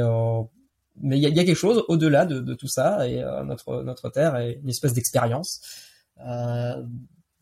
mais 1.01 1.17
il 1.17 1.23
y 1.23 1.25
a, 1.25 1.29
y 1.29 1.39
a, 1.39 1.43
quelque 1.43 1.55
chose 1.55 1.83
au-delà 1.87 2.25
de, 2.25 2.39
de, 2.39 2.53
tout 2.53 2.67
ça 2.67 3.07
et 3.07 3.19
notre 3.45 3.81
notre 3.81 4.09
Terre 4.09 4.35
est 4.35 4.59
une 4.61 4.69
espèce 4.69 4.93
d'expérience. 4.93 5.61
Euh, 6.19 6.83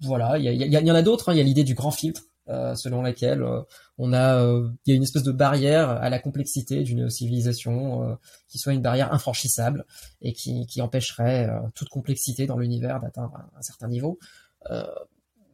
voilà, 0.01 0.37
il 0.37 0.45
y, 0.45 0.91
en 0.91 0.95
a 0.95 1.01
d'autres. 1.01 1.29
Hein. 1.29 1.33
Il 1.33 1.37
y 1.37 1.41
a 1.41 1.43
l'idée 1.43 1.63
du 1.63 1.75
grand 1.75 1.91
filtre, 1.91 2.23
euh, 2.49 2.75
selon 2.75 3.03
laquelle 3.03 3.43
euh, 3.43 3.61
on 3.99 4.13
a, 4.13 4.43
il 4.85 4.89
y 4.89 4.93
a 4.93 4.95
une 4.95 5.03
espèce 5.03 5.23
de 5.23 5.31
barrière 5.31 5.89
à 5.89 6.09
la 6.09 6.17
complexité 6.17 6.83
d'une 6.83 7.09
civilisation 7.09 8.17
qui 8.47 8.57
soit 8.57 8.73
une 8.73 8.81
barrière 8.81 9.13
infranchissable 9.13 9.85
et 10.21 10.33
qui, 10.33 10.65
qui 10.65 10.81
empêcherait 10.81 11.49
toute 11.75 11.89
complexité 11.89 12.47
dans 12.47 12.57
l'univers 12.57 12.99
d'atteindre 12.99 13.33
un, 13.55 13.61
certain 13.61 13.87
niveau. 13.87 14.17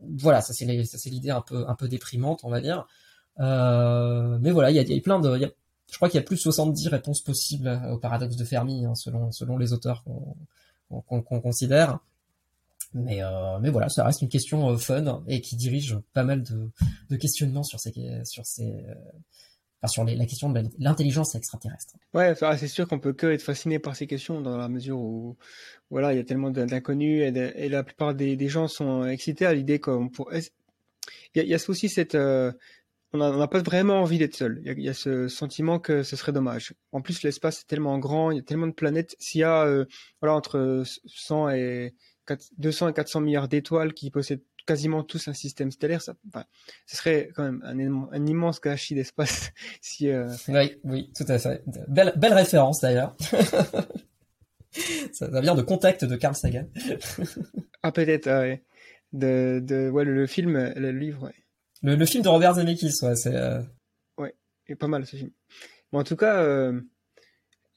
voilà, 0.01 0.41
ça 0.41 0.53
c'est 0.53 0.65
l'idée 1.09 1.31
un 1.31 1.41
peu 1.41 1.65
un 1.67 1.75
peu 1.75 1.89
déprimante, 1.89 2.41
on 2.43 2.49
va 2.49 2.61
dire. 2.61 2.87
mais 3.37 4.51
voilà, 4.51 4.71
il 4.71 4.75
y 4.75 4.79
a, 4.79 4.83
y 4.83 4.97
a, 4.97 5.01
plein 5.01 5.19
de, 5.19 5.37
y 5.37 5.43
a, 5.43 5.49
je 5.91 5.95
crois 5.97 6.07
qu'il 6.07 6.19
y 6.19 6.23
a 6.23 6.25
plus 6.25 6.37
de 6.37 6.41
70 6.41 6.87
réponses 6.87 7.21
possibles 7.21 7.81
au 7.91 7.97
paradoxe 7.97 8.37
de 8.37 8.45
Fermi, 8.45 8.85
hein, 8.85 8.95
selon 8.95 9.33
selon 9.33 9.57
les 9.57 9.73
auteurs 9.73 10.05
qu'on 10.05 11.01
qu'on 11.01 11.21
qu 11.21 11.41
considère. 11.41 11.99
Mais, 12.93 13.21
euh, 13.21 13.59
mais 13.59 13.69
voilà, 13.69 13.89
ça 13.89 14.03
reste 14.05 14.21
une 14.21 14.29
question 14.29 14.69
euh, 14.69 14.77
fun 14.77 15.23
et 15.27 15.41
qui 15.41 15.55
dirige 15.55 15.97
pas 16.13 16.23
mal 16.23 16.43
de, 16.43 17.15
questionnements 17.15 17.63
sur 17.63 17.79
ces, 17.79 17.91
sur 18.23 18.45
ces, 18.45 18.85
euh, 18.87 19.87
sur 19.87 20.03
la 20.03 20.25
question 20.25 20.49
de 20.49 20.63
l'intelligence 20.79 21.35
extraterrestre. 21.35 21.95
Ouais, 22.13 22.33
c'est 22.57 22.67
sûr 22.67 22.87
qu'on 22.87 22.99
peut 22.99 23.13
que 23.13 23.27
être 23.27 23.41
fasciné 23.41 23.79
par 23.79 23.95
ces 23.95 24.07
questions 24.07 24.41
dans 24.41 24.57
la 24.57 24.69
mesure 24.69 24.99
où, 24.99 25.37
voilà, 25.89 26.13
il 26.13 26.17
y 26.17 26.19
a 26.19 26.23
tellement 26.23 26.49
d'inconnus 26.49 27.23
et, 27.23 27.69
la 27.69 27.83
plupart 27.83 28.13
des, 28.15 28.49
gens 28.49 28.67
sont 28.67 29.05
excités 29.05 29.45
à 29.45 29.53
l'idée 29.53 29.79
qu'on 29.79 30.09
pour. 30.09 30.31
Il 31.35 31.43
y 31.43 31.53
a, 31.53 31.57
aussi 31.69 31.89
cette, 31.89 32.15
on 32.15 33.17
n'a 33.17 33.47
pas 33.47 33.61
vraiment 33.61 34.01
envie 34.01 34.17
d'être 34.17 34.35
seul. 34.35 34.61
Il 34.65 34.79
y, 34.81 34.89
a, 34.89 34.93
ce 34.93 35.27
sentiment 35.27 35.79
que 35.79 36.03
ce 36.03 36.15
serait 36.15 36.33
dommage. 36.33 36.73
En 36.91 37.01
plus, 37.01 37.23
l'espace 37.23 37.61
est 37.61 37.67
tellement 37.67 37.97
grand, 37.99 38.31
il 38.31 38.37
y 38.37 38.39
a 38.39 38.43
tellement 38.43 38.67
de 38.67 38.73
planètes. 38.73 39.15
S'il 39.19 39.41
y 39.41 39.43
a, 39.43 39.85
voilà, 40.21 40.35
entre 40.35 40.83
100 41.05 41.49
et 41.49 41.93
200 42.57 42.89
et 42.89 42.93
400 42.93 43.21
milliards 43.21 43.47
d'étoiles 43.47 43.93
qui 43.93 44.11
possèdent 44.11 44.43
quasiment 44.65 45.01
tous 45.01 45.27
un 45.29 45.33
système 45.33 45.71
stellaire, 45.71 46.01
ça, 46.01 46.13
enfin, 46.27 46.43
ce 46.85 46.97
serait 46.97 47.31
quand 47.33 47.43
même 47.43 47.63
un, 47.63 48.09
un 48.11 48.25
immense 48.25 48.61
gâchis 48.61 48.93
d'espace. 48.95 49.51
si, 49.81 50.09
euh... 50.09 50.27
Oui, 50.49 50.77
oui, 50.83 51.11
tout 51.15 51.25
à 51.27 51.39
fait. 51.39 51.63
Belle, 51.87 52.13
belle 52.17 52.33
référence 52.33 52.81
d'ailleurs. 52.81 53.15
ça, 54.71 55.31
ça, 55.31 55.41
vient 55.41 55.55
de 55.55 55.61
Contact 55.61 56.05
de 56.05 56.15
Carl 56.15 56.35
Sagan. 56.35 56.67
ah 57.83 57.91
peut-être, 57.91 58.27
ouais. 58.27 58.63
De, 59.13 59.61
de, 59.63 59.89
ouais, 59.89 60.03
le, 60.03 60.13
le 60.13 60.27
film, 60.27 60.73
le 60.75 60.91
livre, 60.91 61.23
ouais. 61.23 61.35
Le, 61.81 61.95
le 61.95 62.05
film 62.05 62.23
de 62.23 62.29
Robert 62.29 62.55
Zemeckis, 62.55 62.93
ouais, 63.03 63.15
c'est. 63.15 63.35
Euh... 63.35 63.61
Ouais, 64.17 64.35
est 64.67 64.75
pas 64.75 64.87
mal 64.87 65.05
ce 65.05 65.15
film. 65.15 65.31
Bon, 65.91 65.99
en 65.99 66.03
tout 66.03 66.17
cas, 66.17 66.41
euh, 66.41 66.81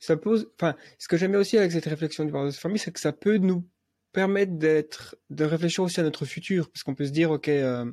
ça 0.00 0.16
pose. 0.16 0.50
Enfin, 0.56 0.74
ce 0.98 1.06
que 1.06 1.16
j'aimais 1.16 1.36
aussi 1.36 1.56
avec 1.56 1.70
cette 1.70 1.84
réflexion 1.84 2.24
du 2.24 2.32
de 2.32 2.50
Fermi, 2.50 2.78
c'est 2.80 2.90
que 2.90 2.98
ça 2.98 3.12
peut 3.12 3.36
nous 3.36 3.64
permettre 4.12 4.52
d'être, 4.52 5.16
de 5.30 5.44
réfléchir 5.44 5.84
aussi 5.84 6.00
à 6.00 6.02
notre 6.02 6.24
futur, 6.24 6.70
parce 6.70 6.82
qu'on 6.82 6.94
peut 6.94 7.06
se 7.06 7.12
dire, 7.12 7.30
ok, 7.30 7.48
euh, 7.48 7.90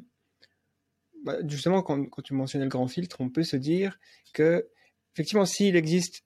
bah, 1.23 1.37
justement, 1.47 1.81
quand, 1.81 2.07
tu 2.23 2.33
mentionnais 2.33 2.65
le 2.65 2.69
grand 2.69 2.87
filtre, 2.87 3.17
on 3.19 3.29
peut 3.29 3.43
se 3.43 3.57
dire 3.57 3.99
que, 4.33 4.67
effectivement, 5.13 5.45
s'il 5.45 5.75
existe, 5.75 6.23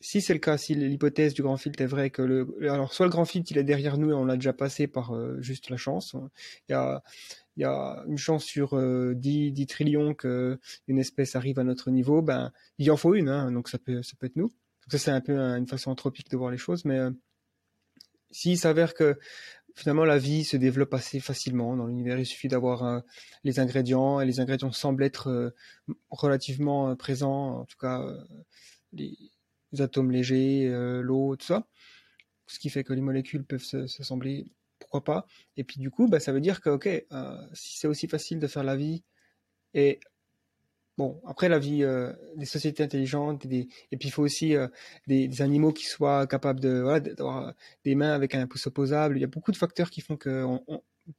si 0.00 0.22
c'est 0.22 0.32
le 0.32 0.38
cas, 0.38 0.56
si 0.56 0.74
l'hypothèse 0.74 1.34
du 1.34 1.42
grand 1.42 1.56
filtre 1.56 1.82
est 1.82 1.86
vraie, 1.86 2.10
que 2.10 2.22
le, 2.22 2.56
alors 2.62 2.94
soit 2.94 3.04
le 3.04 3.10
grand 3.10 3.26
filtre 3.26 3.52
il 3.52 3.58
est 3.58 3.64
derrière 3.64 3.98
nous 3.98 4.10
et 4.10 4.14
on 4.14 4.24
l'a 4.24 4.36
déjà 4.36 4.54
passé 4.54 4.86
par 4.86 5.14
euh, 5.14 5.38
juste 5.42 5.68
la 5.68 5.76
chance, 5.76 6.16
il 6.68 6.72
y 6.72 6.74
a, 6.74 7.02
il 7.56 7.62
y 7.62 7.64
a 7.66 8.02
une 8.08 8.16
chance 8.16 8.44
sur 8.44 8.74
euh, 8.78 9.14
10, 9.14 9.52
10 9.52 9.66
trillions 9.66 10.14
que 10.14 10.58
une 10.88 10.98
espèce 10.98 11.36
arrive 11.36 11.58
à 11.58 11.64
notre 11.64 11.90
niveau, 11.90 12.22
ben 12.22 12.50
il 12.78 12.90
en 12.90 12.96
faut 12.96 13.14
une, 13.14 13.28
hein, 13.28 13.52
donc 13.52 13.68
ça 13.68 13.78
peut, 13.78 14.02
ça 14.02 14.14
peut 14.18 14.26
être 14.26 14.36
nous. 14.36 14.48
Donc 14.48 14.92
ça 14.92 14.98
c'est 14.98 15.10
un 15.10 15.20
peu 15.20 15.36
une 15.38 15.66
façon 15.66 15.90
anthropique 15.90 16.30
de 16.30 16.36
voir 16.38 16.50
les 16.50 16.58
choses, 16.58 16.86
mais 16.86 16.98
euh, 16.98 17.10
s'il 18.30 18.58
s'avère 18.58 18.94
que 18.94 19.18
finalement 19.74 20.04
la 20.04 20.18
vie 20.18 20.44
se 20.44 20.56
développe 20.56 20.94
assez 20.94 21.20
facilement 21.20 21.76
dans 21.76 21.86
l'univers. 21.86 22.18
Il 22.18 22.26
suffit 22.26 22.48
d'avoir 22.48 22.84
euh, 22.84 23.00
les 23.44 23.60
ingrédients 23.60 24.20
et 24.20 24.26
les 24.26 24.40
ingrédients 24.40 24.72
semblent 24.72 25.02
être 25.02 25.28
euh, 25.28 25.50
relativement 26.10 26.90
euh, 26.90 26.94
présents, 26.94 27.60
en 27.60 27.64
tout 27.64 27.78
cas 27.78 28.04
les, 28.92 29.16
atomes 29.78 30.10
légers, 30.10 30.68
l'eau, 31.02 31.36
tout 31.36 31.46
ça. 31.46 31.66
Ce 32.46 32.58
qui 32.58 32.70
fait 32.70 32.82
que 32.82 32.92
les 32.92 33.00
molécules 33.00 33.44
peuvent 33.44 33.62
s'assembler, 33.62 34.46
pourquoi 34.80 35.04
pas. 35.04 35.26
Et 35.56 35.62
puis 35.62 35.78
du 35.78 35.90
coup, 35.90 36.08
bah, 36.08 36.18
ça 36.18 36.32
veut 36.32 36.40
dire 36.40 36.60
que 36.60 36.70
ok, 36.70 36.88
si 37.52 37.78
c'est 37.78 37.86
aussi 37.86 38.08
facile 38.08 38.40
de 38.40 38.48
faire 38.48 38.64
la 38.64 38.76
vie 38.76 39.04
et 39.74 40.00
Bon, 41.00 41.18
après 41.26 41.48
la 41.48 41.58
vie 41.58 41.82
euh, 41.82 42.12
des 42.36 42.44
sociétés 42.44 42.82
intelligentes, 42.82 43.46
et 43.46 43.66
puis 43.96 44.08
il 44.08 44.10
faut 44.10 44.22
aussi 44.22 44.54
euh, 44.54 44.68
des, 45.06 45.40
animaux 45.40 45.72
qui 45.72 45.86
soient 45.86 46.26
capables 46.26 46.60
de 46.60 46.82
voilà, 46.82 47.00
d'avoir 47.00 47.54
des 47.86 47.94
mains 47.94 48.12
avec 48.12 48.34
un 48.34 48.46
pouce 48.46 48.66
opposable. 48.66 49.16
Il 49.16 49.22
y 49.22 49.24
a 49.24 49.26
beaucoup 49.26 49.50
de 49.50 49.56
facteurs 49.56 49.88
qui 49.88 50.02
font 50.02 50.18
que 50.18 50.44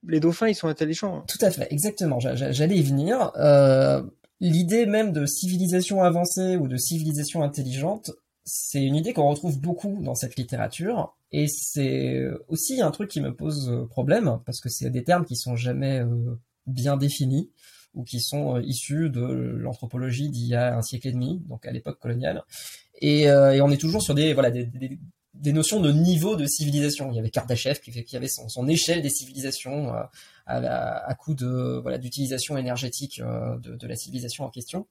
les 0.07 0.19
dauphins 0.19 0.47
ils 0.47 0.53
sont 0.53 0.67
intelligents. 0.67 1.17
Hein. 1.17 1.23
Tout 1.27 1.43
à 1.43 1.49
fait, 1.49 1.65
exactement. 1.73 2.19
J'allais 2.19 2.77
y 2.77 2.83
venir. 2.83 3.31
Euh, 3.37 4.03
L'idée 4.39 4.85
même 4.85 5.13
de 5.13 5.25
civilisation 5.25 6.03
avancée 6.03 6.57
ou 6.57 6.67
de 6.67 6.77
civilisation 6.77 7.41
intelligente, 7.41 8.11
c'est 8.43 8.83
une 8.83 8.95
idée 8.95 9.13
qu'on 9.13 9.29
retrouve 9.29 9.59
beaucoup 9.59 9.97
dans 10.03 10.13
cette 10.13 10.35
littérature. 10.35 11.17
Et 11.31 11.47
c'est 11.47 12.23
aussi 12.49 12.83
un 12.83 12.91
truc 12.91 13.09
qui 13.09 13.19
me 13.19 13.33
pose 13.33 13.87
problème 13.89 14.37
parce 14.45 14.61
que 14.61 14.69
c'est 14.69 14.91
des 14.91 15.03
termes 15.03 15.25
qui 15.25 15.37
sont 15.37 15.55
jamais 15.55 16.01
euh, 16.01 16.37
bien 16.67 16.97
définis 16.97 17.49
ou 17.93 18.03
qui 18.03 18.21
sont 18.21 18.55
euh, 18.55 18.61
issus 18.63 19.09
de 19.09 19.21
l'anthropologie 19.21 20.29
d'il 20.29 20.47
y 20.47 20.55
a 20.55 20.77
un 20.77 20.81
siècle 20.81 21.07
et 21.07 21.11
demi, 21.11 21.41
donc 21.47 21.65
à 21.65 21.71
l'époque 21.71 21.99
coloniale. 21.99 22.43
Et, 23.01 23.29
euh, 23.29 23.63
on 23.63 23.71
est 23.71 23.77
toujours 23.77 24.01
sur 24.01 24.15
des 24.15 24.33
voilà 24.33 24.51
des, 24.51 25.51
notions 25.51 25.81
de 25.81 25.91
niveau 25.91 26.35
de 26.35 26.45
civilisation. 26.45 27.11
Il 27.11 27.15
y 27.15 27.19
avait 27.19 27.29
Kardashev 27.29 27.79
qui, 27.79 28.15
avait 28.15 28.27
son, 28.27 28.67
échelle 28.67 29.01
des 29.01 29.09
civilisations 29.09 29.93
euh, 29.93 30.03
à, 30.45 31.07
à, 31.07 31.15
coup 31.15 31.33
de 31.33 31.79
voilà 31.81 31.97
d'utilisation 31.97 32.57
énergétique 32.57 33.21
de, 33.21 33.87
la 33.87 33.95
civilisation 33.95 34.45
en 34.45 34.49
question. 34.49 34.87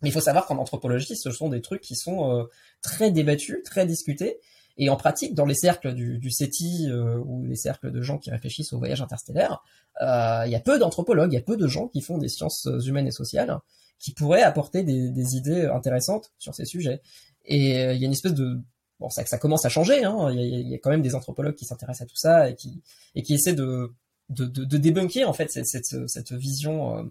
Mais 0.00 0.10
il 0.10 0.12
faut 0.12 0.20
savoir 0.20 0.46
qu'en 0.46 0.58
anthropologie, 0.58 1.16
ce 1.16 1.30
sont 1.32 1.48
des 1.48 1.60
trucs 1.60 1.80
qui 1.80 1.96
sont 1.96 2.46
très 2.82 3.10
débattus, 3.10 3.62
très 3.64 3.84
discutés, 3.84 4.38
et 4.78 4.88
en 4.88 4.96
pratique, 4.96 5.34
dans 5.34 5.44
les 5.44 5.54
cercles 5.54 5.92
du, 5.92 6.18
du 6.18 6.30
CETI 6.30 6.88
euh, 6.88 7.18
ou 7.18 7.44
les 7.44 7.56
cercles 7.56 7.90
de 7.90 8.00
gens 8.00 8.18
qui 8.18 8.30
réfléchissent 8.30 8.72
au 8.72 8.78
voyage 8.78 9.02
interstellaire, 9.02 9.62
euh, 10.00 10.44
il 10.46 10.52
y 10.52 10.54
a 10.54 10.60
peu 10.60 10.78
d'anthropologues, 10.78 11.32
il 11.32 11.36
y 11.36 11.38
a 11.38 11.42
peu 11.42 11.56
de 11.56 11.66
gens 11.66 11.88
qui 11.88 12.00
font 12.00 12.18
des 12.18 12.28
sciences 12.28 12.68
humaines 12.86 13.06
et 13.06 13.12
sociales 13.12 13.58
qui 13.98 14.12
pourraient 14.12 14.42
apporter 14.42 14.84
des, 14.84 15.36
idées 15.36 15.66
intéressantes 15.66 16.32
sur 16.38 16.54
ces 16.54 16.64
sujets. 16.64 17.00
Et 17.44 17.82
euh, 17.82 17.92
il 17.94 18.00
y 18.00 18.04
a 18.04 18.06
une 18.06 18.12
espèce 18.12 18.34
de 18.34 18.60
bon, 19.00 19.10
ça, 19.10 19.26
ça 19.26 19.38
commence 19.38 19.64
à 19.64 19.68
changer. 19.68 20.04
Hein, 20.04 20.30
il, 20.30 20.40
y 20.40 20.54
a, 20.54 20.58
y 20.60 20.74
a, 20.74 20.78
quand 20.78 20.90
même 20.90 21.02
des 21.02 21.16
anthropologues 21.16 21.56
qui 21.56 21.64
s'intéressent 21.64 22.02
à 22.02 22.06
tout 22.06 22.16
ça 22.16 22.48
et 22.48 22.54
qui 22.54 22.80
et 23.16 23.22
qui 23.22 23.34
essaient 23.34 23.54
de 23.54 23.92
de, 24.28 24.44
de, 24.44 24.76
débunker 24.76 25.24
en 25.24 25.32
fait 25.32 25.50
cette, 25.50 25.66
cette, 25.66 26.06
cette 26.06 26.32
vision 26.32 27.10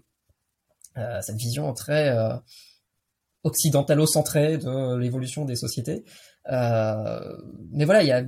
euh, 0.98 1.20
cette 1.22 1.36
vision 1.36 1.72
très 1.74 2.08
euh, 2.08 2.34
occidentalo-centrée 3.44 4.58
de 4.58 4.96
l'évolution 4.96 5.44
des 5.44 5.54
sociétés. 5.54 6.04
Euh, 6.50 7.36
mais 7.72 7.84
voilà, 7.84 8.02
il 8.02 8.08
y 8.08 8.12
a 8.12 8.24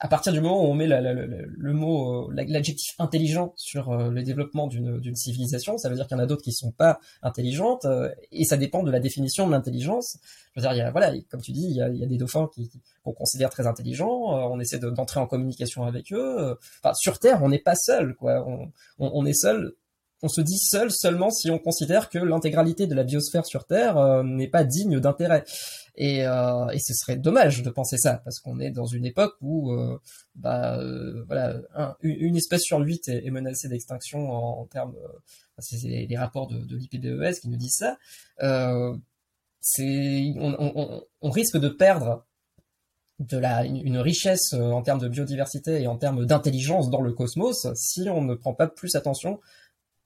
à 0.00 0.08
partir 0.08 0.32
du 0.32 0.40
moment 0.40 0.62
où 0.62 0.66
on 0.66 0.74
met 0.74 0.86
le 0.86 1.72
mot, 1.72 2.28
euh, 2.28 2.34
l'adjectif 2.48 2.94
intelligent 2.98 3.54
sur 3.56 3.90
euh, 3.90 4.10
le 4.10 4.22
développement 4.22 4.66
d'une 4.66 5.14
civilisation, 5.14 5.78
ça 5.78 5.88
veut 5.88 5.94
dire 5.94 6.06
qu'il 6.06 6.16
y 6.16 6.20
en 6.20 6.22
a 6.22 6.26
d'autres 6.26 6.42
qui 6.42 6.52
sont 6.52 6.72
pas 6.72 6.98
intelligentes, 7.22 7.86
et 8.32 8.44
ça 8.44 8.56
dépend 8.56 8.82
de 8.82 8.90
la 8.90 9.00
définition 9.00 9.46
de 9.46 9.52
l'intelligence. 9.52 10.18
Je 10.54 10.60
veux 10.60 10.66
dire, 10.66 10.72
il 10.74 10.78
y 10.78 10.82
a, 10.82 10.90
voilà, 10.90 11.12
comme 11.30 11.40
tu 11.40 11.52
dis, 11.52 11.66
il 11.66 11.76
y 11.76 11.80
a, 11.80 12.06
des 12.06 12.18
dauphins 12.18 12.50
qu'on 13.02 13.12
considère 13.12 13.50
très 13.50 13.66
intelligents, 13.66 14.50
on 14.50 14.58
essaie 14.58 14.78
d'entrer 14.78 15.20
en 15.20 15.26
communication 15.26 15.84
avec 15.84 16.12
eux. 16.12 16.58
Enfin, 16.82 16.92
sur 16.94 17.18
Terre, 17.18 17.42
on 17.42 17.48
n'est 17.48 17.58
pas 17.58 17.76
seul, 17.76 18.14
quoi. 18.16 18.44
On, 18.98 19.24
est 19.24 19.32
seul. 19.32 19.74
On 20.24 20.28
se 20.28 20.40
dit 20.40 20.58
seul 20.58 20.90
seulement 20.90 21.30
si 21.30 21.50
on 21.50 21.58
considère 21.58 22.08
que 22.08 22.18
l'intégralité 22.18 22.86
de 22.86 22.94
la 22.94 23.04
biosphère 23.04 23.44
sur 23.44 23.66
Terre 23.66 24.24
n'est 24.24 24.48
pas 24.48 24.64
digne 24.64 24.98
d'intérêt. 24.98 25.44
Et, 25.96 26.26
euh, 26.26 26.66
et, 26.70 26.80
ce 26.80 26.92
serait 26.92 27.16
dommage 27.16 27.62
de 27.62 27.70
penser 27.70 27.98
ça 27.98 28.20
parce 28.24 28.40
qu'on 28.40 28.58
est 28.58 28.70
dans 28.70 28.86
une 28.86 29.04
époque 29.04 29.34
où 29.40 29.70
euh, 29.72 30.00
bah, 30.34 30.78
euh, 30.78 31.22
voilà 31.26 31.58
un, 31.76 31.94
une 32.00 32.36
espèce 32.36 32.62
sur 32.62 32.80
huit 32.80 33.06
est, 33.08 33.30
menacée 33.30 33.68
d'extinction 33.68 34.32
en, 34.32 34.64
termes 34.66 34.96
euh, 34.96 35.18
c'est 35.58 35.76
les 35.76 36.16
rapports 36.16 36.48
de, 36.48 36.58
de 36.58 36.76
l'IPBES 36.76 37.40
qui 37.40 37.48
nous 37.48 37.56
disent 37.56 37.76
ça 37.76 37.96
euh, 38.42 38.96
on, 39.78 41.30
risque 41.30 41.58
de 41.58 41.68
perdre 41.68 42.26
de 43.20 43.40
une 43.64 43.98
richesse 43.98 44.52
en 44.52 44.82
termes 44.82 45.00
de 45.00 45.08
biodiversité 45.08 45.82
et 45.82 45.86
en 45.86 45.96
termes 45.96 46.26
d'intelligence 46.26 46.90
dans 46.90 47.02
le 47.02 47.12
cosmos 47.12 47.68
si 47.76 48.08
on 48.10 48.22
ne 48.22 48.34
prend 48.34 48.52
pas 48.52 48.66
plus 48.66 48.96
attention 48.96 49.38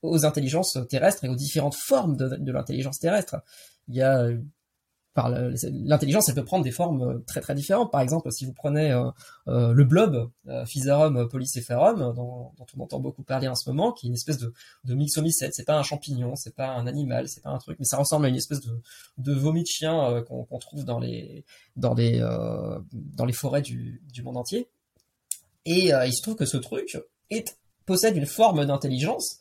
aux 0.02 0.24
intelligences 0.24 0.78
terrestres 0.88 1.24
et 1.24 1.28
aux 1.28 1.36
différentes 1.36 1.74
formes 1.74 2.16
de, 2.16 2.52
l'intelligence 2.52 2.98
terrestre 2.98 3.36
il 3.88 3.96
y 3.96 4.02
a 4.02 4.28
l'intelligence, 5.26 6.28
elle 6.28 6.34
peut 6.34 6.44
prendre 6.44 6.64
des 6.64 6.70
formes 6.70 7.02
euh, 7.02 7.18
très 7.26 7.40
très 7.40 7.54
différentes. 7.54 7.90
Par 7.90 8.00
exemple, 8.00 8.30
si 8.30 8.44
vous 8.46 8.52
prenez 8.52 8.92
euh, 8.92 9.10
euh, 9.48 9.72
le 9.72 9.84
blob, 9.84 10.30
euh, 10.48 10.64
Physarum 10.64 11.14
dont, 12.14 12.52
on 12.76 12.80
entend 12.80 13.00
beaucoup 13.00 13.22
parler 13.22 13.48
en 13.48 13.54
ce 13.54 13.68
moment, 13.68 13.92
qui 13.92 14.06
est 14.06 14.08
une 14.08 14.14
espèce 14.14 14.38
de, 14.38 14.52
de 14.84 14.94
myxomycète. 14.94 15.54
C'est 15.54 15.64
pas 15.64 15.78
un 15.78 15.82
champignon, 15.82 16.36
c'est 16.36 16.54
pas 16.54 16.68
un 16.68 16.86
animal, 16.86 17.28
c'est 17.28 17.42
pas 17.42 17.50
un 17.50 17.58
truc, 17.58 17.78
mais 17.78 17.84
ça 17.84 17.96
ressemble 17.96 18.26
à 18.26 18.28
une 18.28 18.36
espèce 18.36 18.60
de, 18.60 18.80
de 19.18 19.32
vomi 19.32 19.62
de 19.62 19.68
chien 19.68 20.10
euh, 20.10 20.22
qu'on 20.22 20.44
qu 20.44 20.58
trouve 20.60 20.84
dans 20.84 20.98
les 20.98 21.44
dans 21.76 21.94
les 21.94 22.20
euh, 22.20 22.78
dans 22.92 23.24
les 23.24 23.32
forêts 23.32 23.62
du, 23.62 24.00
monde 24.22 24.36
entier. 24.36 24.68
Et 25.64 25.90
il 25.90 26.12
se 26.12 26.22
trouve 26.22 26.34
que 26.34 26.46
ce 26.46 26.56
truc 26.56 26.98
possède 27.84 28.16
une 28.16 28.26
forme 28.26 28.64
d'intelligence 28.64 29.38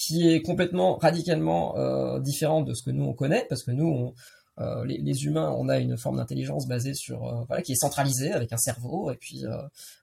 qui 0.00 0.30
est 0.30 0.40
complètement 0.40 0.96
radicalement 0.96 1.74
différente 2.20 2.64
de 2.64 2.72
ce 2.74 2.82
que 2.82 2.90
nous 2.90 3.04
on 3.04 3.12
connaît, 3.12 3.44
parce 3.48 3.62
que 3.62 3.70
nous 3.70 3.86
on 3.86 4.14
euh, 4.60 4.84
les, 4.84 5.24
humains, 5.24 5.54
on 5.56 5.68
a 5.68 5.78
une 5.78 5.96
forme 5.96 6.18
d'intelligence 6.18 6.66
basée 6.66 6.92
sur 6.92 7.26
euh, 7.26 7.44
voilà 7.48 7.62
qui 7.62 7.72
est 7.72 7.80
centralisée 7.80 8.32
avec 8.32 8.52
un 8.52 8.58
cerveau 8.58 9.10
et 9.10 9.16
puis 9.16 9.46
euh, 9.46 9.56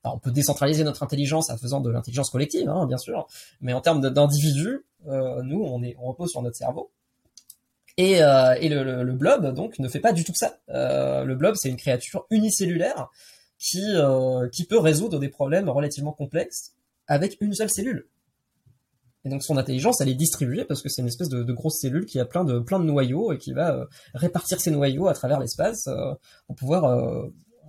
on 0.04 0.18
peut 0.18 0.32
décentraliser 0.32 0.84
notre 0.84 1.04
intelligence 1.04 1.52
en 1.52 1.58
faisant 1.58 1.80
de 1.80 1.92
l'intelligence 1.92 2.32
collective, 2.32 2.68
hein, 2.68 2.88
bien 2.88 2.98
sûr, 2.98 3.28
mais 3.62 3.74
en 3.74 3.82
termes 3.82 4.02
d'individus, 4.02 4.86
nous 5.06 5.64
on 5.64 5.84
est 5.84 5.96
on 6.00 6.08
repose 6.08 6.32
sur 6.32 6.42
notre 6.42 6.58
cerveau. 6.58 6.92
Et, 7.98 8.18
et 8.18 8.70
le, 8.70 8.84
le, 8.84 9.04
le, 9.04 9.14
blob 9.14 9.54
donc 9.56 9.80
ne 9.80 9.88
fait 9.88 10.00
pas 10.00 10.14
du 10.14 10.24
tout 10.24 10.34
ça. 10.36 10.58
le 10.68 11.34
blob 11.34 11.56
c'est 11.58 11.70
une 11.70 11.78
créature 11.78 12.26
unicellulaire 12.30 13.10
qui 13.60 13.84
qui 14.52 14.66
peut 14.66 14.80
résoudre 14.80 15.20
des 15.20 15.30
problèmes 15.30 15.70
relativement 15.70 16.14
complexes 16.14 16.74
avec 17.08 17.38
une 17.42 17.54
seule 17.54 17.70
cellule. 17.70 18.08
Et 19.28 19.30
donc 19.30 19.44
son 19.44 19.58
intelligence, 19.58 20.00
elle 20.00 20.08
est 20.08 20.16
distribuée 20.16 20.64
parce 20.64 20.82
que 20.82 20.88
c'est 20.88 21.02
une 21.02 21.10
espèce 21.10 21.28
de, 21.28 21.52
grosse 21.52 21.82
cellule 21.82 22.06
qui 22.06 22.18
a 22.18 22.24
plein 22.24 22.46
de 22.46 22.60
plein 22.60 22.80
de 22.80 22.86
noyaux 22.86 23.34
et 23.34 23.38
qui 23.38 23.52
va 23.52 23.76
euh, 23.76 23.86
répartir 24.14 24.62
ses 24.62 24.72
noyaux 24.72 25.10
à 25.10 25.14
travers 25.14 25.42
l'espace 25.42 25.88
euh, 25.88 26.14
pour 26.46 26.56
pouvoir 26.56 26.86
euh, 26.86 27.28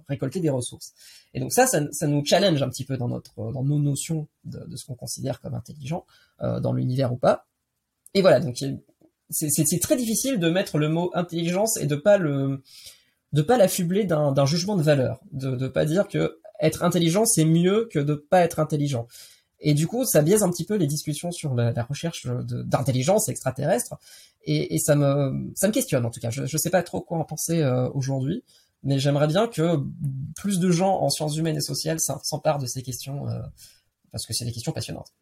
récolter 0.08 0.38
des 0.38 0.50
ressources. 0.50 0.92
Et 1.34 1.40
donc 1.40 1.52
ça, 1.52 1.66
ça, 1.66 2.06
nous 2.06 2.24
challenge 2.24 2.62
un 2.62 2.68
petit 2.68 2.84
peu 2.84 2.96
dans 2.96 3.08
notre 3.08 3.50
dans 3.50 3.64
nos 3.64 3.80
notions 3.80 4.28
de, 4.44 4.76
ce 4.76 4.86
qu'on 4.86 4.94
considère 4.94 5.40
comme 5.40 5.54
intelligent 5.54 6.06
dans 6.40 6.72
l'univers 6.72 7.12
ou 7.12 7.16
pas. 7.16 7.46
Et 8.14 8.20
voilà, 8.22 8.38
donc 8.38 8.64
c'est 9.30 9.80
très 9.80 9.96
difficile 9.96 10.38
de 10.38 10.48
mettre 10.48 10.78
le 10.78 10.88
mot 10.88 11.10
intelligence 11.14 11.76
et 11.76 11.86
de 11.86 11.96
pas 11.96 12.18
le 12.18 12.62
de 13.32 13.42
pas 13.42 13.58
l'affubler 13.58 14.04
d'un 14.04 14.46
jugement 14.46 14.76
de 14.76 14.82
valeur, 14.82 15.20
de 15.32 15.56
de 15.56 15.66
pas 15.66 15.84
dire 15.84 16.06
que 16.06 16.38
être 16.60 16.84
intelligent 16.84 17.26
c'est 17.26 17.44
mieux 17.44 17.88
que 17.92 17.98
de 17.98 18.14
pas 18.14 18.42
être 18.42 18.60
intelligent. 18.60 19.08
Et 19.60 19.74
du 19.74 19.86
coup, 19.86 20.04
ça 20.04 20.22
biaise 20.22 20.42
un 20.42 20.50
petit 20.50 20.64
peu 20.64 20.76
les 20.76 20.86
discussions 20.86 21.32
sur 21.32 21.54
la, 21.54 21.82
recherche 21.82 22.26
d'intelligence 22.26 23.28
extraterrestre. 23.28 23.96
Et, 24.44 24.78
ça 24.78 24.94
me 24.94 25.50
ça 25.54 25.68
me 25.68 25.72
questionne 25.72 26.06
en 26.06 26.10
tout 26.10 26.20
cas. 26.20 26.30
Je 26.30 26.42
ne 26.42 26.46
sais 26.46 26.70
pas 26.70 26.82
trop 26.82 27.00
quoi 27.00 27.18
en 27.18 27.24
penser 27.24 27.60
euh, 27.60 27.88
aujourd'hui, 27.90 28.44
mais 28.82 28.98
j'aimerais 28.98 29.26
bien 29.26 29.48
que 29.48 29.78
plus 30.36 30.58
de 30.60 30.70
gens 30.70 31.00
en 31.00 31.10
sciences 31.10 31.36
humaines 31.36 31.56
et 31.56 31.60
sociales 31.60 31.98
s'emparent 32.00 32.58
de 32.58 32.66
ces 32.66 32.82
questions 32.82 33.28
euh, 33.28 33.40
parce 34.12 34.26
que 34.26 34.32
c'est 34.32 34.44
des 34.44 34.52
questions 34.52 34.72
passionnantes. 34.72 35.12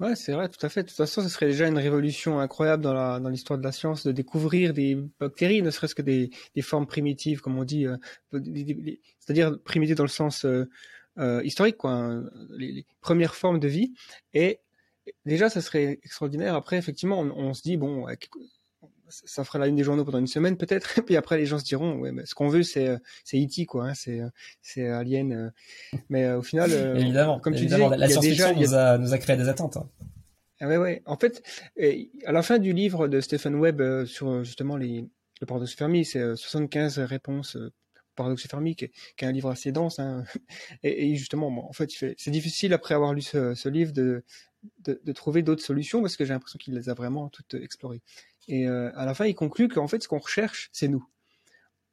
Ouais, 0.00 0.16
c'est 0.16 0.32
vrai, 0.32 0.48
tout 0.48 0.64
à 0.64 0.68
fait. 0.68 0.82
De 0.82 0.88
toute 0.88 0.96
façon, 0.96 1.22
ce 1.22 1.28
serait 1.28 1.46
déjà 1.46 1.68
une 1.68 1.78
révolution 1.78 2.40
incroyable 2.40 2.82
dans 2.82 2.94
la 2.94 3.20
dans 3.20 3.28
l'histoire 3.28 3.58
de 3.58 3.64
la 3.64 3.72
science 3.72 4.06
de 4.06 4.12
découvrir 4.12 4.72
des 4.72 4.96
bactéries, 5.20 5.62
ne 5.62 5.70
serait-ce 5.70 5.94
que 5.94 6.02
des, 6.02 6.30
des 6.54 6.62
formes 6.62 6.86
primitives, 6.86 7.40
comme 7.40 7.58
on 7.58 7.64
dit, 7.64 7.86
euh, 7.86 7.96
c'est-à-dire 9.18 9.58
primitives 9.64 9.96
dans 9.96 10.04
le 10.04 10.08
sens 10.08 10.46
euh, 11.18 11.38
euh, 11.38 11.44
historique, 11.44 11.76
quoi, 11.76 11.92
hein, 11.92 12.24
les, 12.56 12.72
les, 12.72 12.86
premières 13.00 13.34
formes 13.34 13.58
de 13.58 13.68
vie. 13.68 13.92
Et 14.34 14.60
déjà, 15.26 15.50
ça 15.50 15.60
serait 15.60 16.00
extraordinaire. 16.04 16.54
Après, 16.54 16.76
effectivement, 16.76 17.20
on, 17.20 17.30
on 17.30 17.54
se 17.54 17.62
dit, 17.62 17.76
bon, 17.76 18.06
ça 19.08 19.44
fera 19.44 19.58
la 19.58 19.66
une 19.66 19.76
des 19.76 19.84
journaux 19.84 20.04
pendant 20.04 20.18
une 20.18 20.26
semaine 20.26 20.56
peut-être, 20.56 20.98
et 20.98 21.02
puis 21.06 21.16
après 21.16 21.36
les 21.36 21.44
gens 21.44 21.58
se 21.58 21.64
diront, 21.64 21.98
ouais, 21.98 22.12
mais 22.12 22.24
ce 22.24 22.34
qu'on 22.34 22.48
veut 22.48 22.62
c'est 22.62 22.96
c'est 23.24 23.36
E.T. 23.36 23.66
quoi, 23.66 23.88
hein, 23.88 23.94
c'est 23.94 24.22
c'est 24.62 24.88
Alien, 24.88 25.52
mais 26.08 26.32
au 26.32 26.42
final, 26.42 26.72
évidemment, 26.96 27.38
comme 27.38 27.54
tu 27.54 27.66
disais, 27.66 27.88
la 27.96 28.08
science-fiction 28.08 28.56
nous, 28.56 28.74
a, 28.74 28.96
nous 28.96 29.12
a 29.12 29.18
créé 29.18 29.36
des 29.36 29.48
attentes. 29.48 29.76
Hein. 29.76 29.88
Ah 30.60 30.68
ouais, 30.68 30.78
ouais. 30.78 31.02
En 31.04 31.18
fait, 31.18 31.42
à 32.24 32.32
la 32.32 32.42
fin 32.42 32.58
du 32.58 32.72
livre 32.72 33.06
de 33.08 33.20
Stephen 33.20 33.56
Webb 33.56 34.06
sur 34.06 34.44
justement 34.44 34.78
les, 34.78 35.04
le 35.40 35.46
paradoxe 35.46 35.74
Fermi, 35.74 36.06
c'est 36.06 36.36
75 36.36 37.00
réponses 37.00 37.58
paradoxe 38.14 38.46
Fermi, 38.46 38.76
qui 38.76 38.86
est, 38.86 39.22
un 39.22 39.32
livre 39.32 39.50
assez 39.50 39.72
dense. 39.72 39.98
Hein. 39.98 40.24
Et, 40.82 41.14
justement, 41.16 41.68
en 41.68 41.72
fait, 41.72 41.90
c'est 41.90 42.30
difficile 42.30 42.72
après 42.72 42.94
avoir 42.94 43.14
lu 43.14 43.22
ce, 43.22 43.68
livre 43.68 43.92
de, 43.92 44.24
trouver 45.12 45.42
d'autres 45.42 45.62
solutions 45.62 46.00
parce 46.00 46.16
que 46.16 46.24
j'ai 46.24 46.32
l'impression 46.32 46.58
qu'il 46.58 46.74
les 46.74 46.88
a 46.88 46.94
vraiment 46.94 47.28
toutes 47.28 47.54
explorées. 47.54 48.02
Et 48.48 48.66
euh, 48.66 48.90
à 48.96 49.06
la 49.06 49.14
fin, 49.14 49.26
il 49.26 49.34
conclut 49.34 49.68
qu'en 49.68 49.88
fait, 49.88 50.02
ce 50.02 50.08
qu'on 50.08 50.18
recherche, 50.18 50.68
c'est 50.72 50.88
nous. 50.88 51.06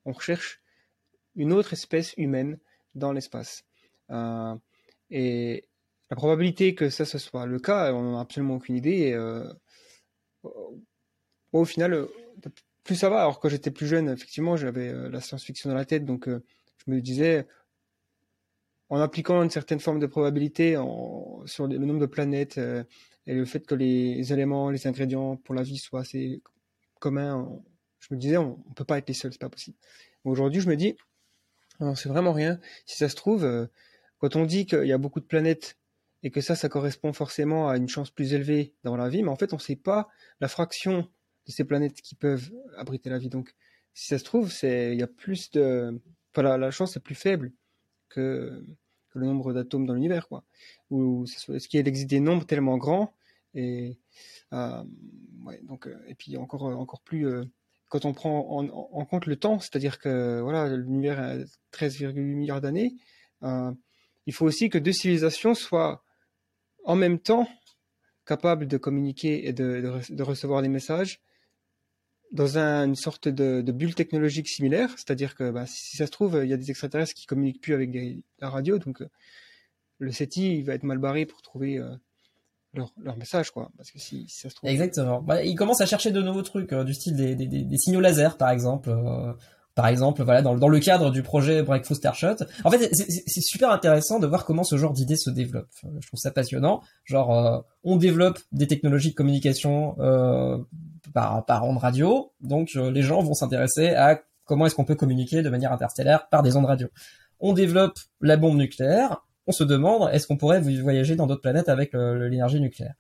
On 0.06 0.12
recherche 0.12 0.62
une 1.36 1.54
autre 1.54 1.74
espèce 1.74 2.14
humaine 2.18 2.58
dans 2.96 3.14
l'espace. 3.14 3.64
Euh, 4.10 4.56
et 5.12 5.66
la 6.10 6.16
probabilité 6.16 6.74
que 6.74 6.90
ça, 6.90 7.06
ce 7.06 7.18
soit 7.18 7.46
le 7.46 7.60
cas, 7.60 7.94
on 7.94 8.14
n'a 8.14 8.20
absolument 8.20 8.56
aucune 8.56 8.76
idée. 8.76 9.14
Euh, 9.14 9.52
au 11.52 11.66
final, 11.66 12.08
plus 12.90 12.96
ça 12.96 13.10
va. 13.10 13.22
Alors 13.22 13.40
quand 13.40 13.50
j'étais 13.50 13.70
plus 13.70 13.86
jeune, 13.86 14.10
effectivement, 14.10 14.58
j'avais 14.58 14.90
euh, 14.90 15.12
la 15.12 15.22
science-fiction 15.22 15.70
dans 15.70 15.76
la 15.76 15.86
tête, 15.86 16.06
donc 16.06 16.28
euh, 16.28 16.44
je 16.84 16.92
me 16.92 17.00
disais, 17.02 17.46
en 18.90 19.00
appliquant 19.00 19.44
une 19.44 19.52
certaine 19.52 19.80
forme 19.80 20.00
de 20.00 20.08
probabilité 20.08 20.76
en, 20.76 21.44
sur 21.46 21.68
le 21.68 21.78
nombre 21.78 22.00
de 22.00 22.08
planètes 22.08 22.58
et 22.58 23.36
le 23.36 23.46
fait 23.46 23.68
que 23.68 23.76
les 23.76 24.34
éléments, 24.34 24.72
les 24.72 24.88
ingrédients 24.88 25.36
pour 25.36 25.54
la 25.54 25.62
vie 25.62 25.78
soient 25.78 26.00
assez 26.00 26.42
communs, 27.00 27.62
je 28.00 28.08
me 28.12 28.20
disais, 28.20 28.38
on, 28.38 28.58
ne 28.68 28.74
peut 28.74 28.86
pas 28.86 28.98
être 28.98 29.08
les 29.08 29.14
seuls, 29.14 29.32
c'est 29.32 29.40
pas 29.40 29.50
possible. 29.50 29.78
Aujourd'hui, 30.24 30.62
je 30.62 30.68
me 30.68 30.76
dis, 30.76 30.96
non, 31.80 31.94
c'est 31.94 32.10
vraiment 32.10 32.34
rien. 32.34 32.60
Si 32.88 32.98
ça 32.98 33.08
se 33.08 33.16
trouve, 33.16 33.70
quand 34.18 34.36
on 34.36 34.46
dit 34.46 34.66
qu'il 34.66 34.88
y 34.88 34.94
a 34.94 34.98
beaucoup 34.98 35.20
de 35.20 35.26
planètes 35.26 35.78
et 36.24 36.32
que 36.32 36.42
ça, 36.42 36.56
ça 36.56 36.68
correspond 36.68 37.14
forcément 37.14 37.70
à 37.70 37.78
une 37.78 37.90
chance 37.90 38.10
plus 38.10 38.34
élevée 38.34 38.74
dans 38.84 38.98
la 38.98 39.10
vie, 39.10 39.22
mais 39.22 39.30
en 39.30 39.36
fait, 39.36 39.54
on 39.54 39.58
ne 39.58 39.62
sait 39.62 39.76
pas 39.76 40.08
la 40.42 40.48
fraction 40.48 41.08
de 41.50 41.54
ces 41.54 41.66
planètes 41.66 42.00
qui 42.02 42.14
peuvent 42.14 42.52
abriter 42.78 43.10
la 43.10 43.18
vie. 43.18 43.30
Donc, 43.30 43.56
si 43.94 44.08
ça 44.08 44.20
se 44.20 44.24
trouve, 44.24 44.52
c'est 44.52 44.94
il 44.94 45.00
y 45.00 45.04
a 45.04 45.08
plus 45.08 45.50
de, 45.52 46.00
la, 46.38 46.72
chance 46.72 46.96
est 46.96 47.02
plus 47.02 47.16
faible 47.16 47.52
que, 48.08 48.64
le 49.16 49.26
nombre 49.26 49.52
d'atomes 49.52 49.88
dans 49.88 49.96
l'univers, 49.96 50.28
quoi. 50.28 50.46
Ou 50.92 51.26
est-ce 51.50 51.68
qu'il 51.68 51.86
existe 51.88 52.10
des 52.10 52.20
nombres 52.20 52.46
tellement 52.46 52.78
grands 52.78 53.14
et 53.56 53.98
euh, 54.54 54.84
donc 55.64 55.88
euh, 55.88 56.00
et 56.08 56.14
puis 56.14 56.38
encore 56.38 56.62
encore 56.66 57.02
plus 57.02 57.28
euh, 57.28 57.44
quand 57.90 58.06
on 58.06 58.14
prend 58.14 58.48
en, 58.52 58.68
en, 58.68 59.06
compte 59.06 59.26
le 59.26 59.36
temps, 59.36 59.60
c'est-à-dire 59.60 59.98
que 59.98 60.40
voilà 60.42 60.78
l'univers 60.78 61.20
a 61.20 61.38
13,8 61.74 62.14
milliards 62.14 62.62
d'années, 62.62 62.94
euh, 63.42 63.72
il 64.28 64.34
faut 64.34 64.46
aussi 64.46 64.70
que 64.70 64.78
deux 64.78 64.92
civilisations 64.92 65.56
soient 65.56 66.04
en 66.84 66.96
même 66.96 67.18
temps 67.18 67.50
capables 68.28 68.68
de 68.68 68.78
communiquer 68.78 69.48
et 69.48 69.54
de, 69.54 69.82
de, 69.82 70.16
de 70.16 70.24
recevoir 70.24 70.62
des 70.62 70.70
messages 70.70 71.20
dans 72.32 72.58
une 72.58 72.96
sorte 72.96 73.28
de, 73.28 73.72
bulle 73.72 73.96
technologique 73.96 74.48
similaire, 74.48 74.90
c'est-à-dire 74.92 75.36
que 75.36 75.52
bah, 75.52 75.66
si, 75.66 75.98
ça 75.98 76.06
se 76.06 76.12
trouve, 76.12 76.40
il 76.44 76.50
y 76.50 76.54
a 76.54 76.58
des 76.58 76.70
extraterrestres 76.70 77.14
qui 77.14 77.26
communiquent 77.26 77.62
plus 77.62 77.74
avec 77.74 77.90
la 78.40 78.50
radio, 78.50 78.78
donc 78.78 79.02
euh, 79.02 79.10
le 80.00 80.12
SETI 80.12 80.62
va 80.62 80.74
être 80.74 80.84
mal 80.84 81.00
barré 81.00 81.26
pour 81.26 81.42
trouver 81.42 81.78
euh, 81.78 81.90
leur, 82.74 83.18
message, 83.18 83.52
quoi. 83.52 83.72
Parce 83.78 83.92
que 83.92 84.00
si, 84.00 84.28
ça 84.30 84.50
se 84.50 84.56
trouve. 84.56 84.70
Exactement. 84.70 85.22
Bah, 85.22 85.44
ils 85.44 85.56
commencent 85.56 85.82
à 85.82 85.86
chercher 85.86 86.12
de 86.12 86.22
nouveaux 86.22 86.44
trucs, 86.44 86.72
euh, 86.72 86.84
du 86.84 86.94
style 86.94 87.16
des, 87.16 87.36
des, 87.36 87.48
des, 87.48 87.78
signaux 87.78 88.00
laser, 88.00 88.38
par 88.38 88.52
exemple. 88.52 88.90
Par 89.80 89.88
exemple, 89.88 90.24
voilà, 90.24 90.42
dans, 90.42 90.68
le 90.68 90.80
cadre 90.80 91.10
du 91.10 91.24
projet 91.24 91.64
Breakfast 91.64 92.02
Starshot. 92.02 92.44
En 92.66 92.70
fait, 92.70 92.92
c'est 92.94 93.42
super 93.42 93.72
intéressant 93.72 94.20
de 94.20 94.28
voir 94.28 94.44
comment 94.44 94.66
ce 94.66 94.76
genre 94.76 94.92
d'idées 94.92 95.16
se 95.16 95.30
développe. 95.30 95.70
Je 95.84 96.06
trouve 96.06 96.20
ça 96.20 96.32
passionnant. 96.32 96.82
Genre, 97.06 97.64
on 97.86 97.96
développe 97.96 98.40
des 98.52 98.68
technologies 98.68 99.12
de 99.12 99.16
communication 99.16 99.96
par, 101.14 101.46
par 101.46 101.66
ondes 101.66 101.78
radio. 101.78 102.34
Donc 102.42 102.72
euh, 102.76 102.92
les 102.92 103.04
gens 103.04 103.22
vont 103.22 103.34
s'intéresser 103.34 103.90
à 103.90 104.22
comment 104.44 104.66
est-ce 104.66 104.76
qu'on 104.76 104.84
peut 104.84 104.96
communiquer 104.96 105.42
de 105.44 105.50
manière 105.50 105.72
interstellaire 105.72 106.28
par 106.28 106.44
des 106.44 106.58
ondes 106.58 106.66
radio. 106.66 106.90
On 107.40 107.54
développe 107.54 107.98
la 108.20 108.36
bombe 108.36 108.58
nucléaire. 108.58 109.26
On 109.48 109.54
se 109.54 109.64
demande 109.64 110.10
est-ce 110.12 110.28
qu'on 110.28 110.36
pourrait 110.36 110.60
voyager 110.60 111.16
dans 111.16 111.26
d'autres 111.26 111.42
planètes 111.42 111.70
avec 111.70 111.94
l'énergie 111.94 112.60
nucléaire? 112.60 112.96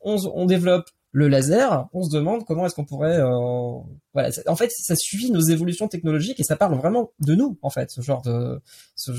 On, 0.00 0.46
développe 0.46 0.86
le 1.12 1.28
laser. 1.28 1.88
On 1.92 2.02
se 2.02 2.10
demande 2.10 2.44
comment 2.44 2.66
est-ce 2.66 2.74
qu'on 2.74 2.84
pourrait. 2.84 3.18
Euh, 3.18 3.80
voilà. 4.12 4.30
En 4.46 4.56
fait, 4.56 4.70
ça 4.70 4.96
suit 4.96 5.30
nos 5.30 5.40
évolutions 5.40 5.88
technologiques 5.88 6.38
et 6.40 6.44
ça 6.44 6.56
parle 6.56 6.74
vraiment 6.74 7.12
de 7.20 7.34
nous 7.34 7.58
en 7.62 7.70
fait, 7.70 7.90
ce 7.90 8.00
genre 8.00 8.22
de 8.22 8.60
ce, 8.94 9.12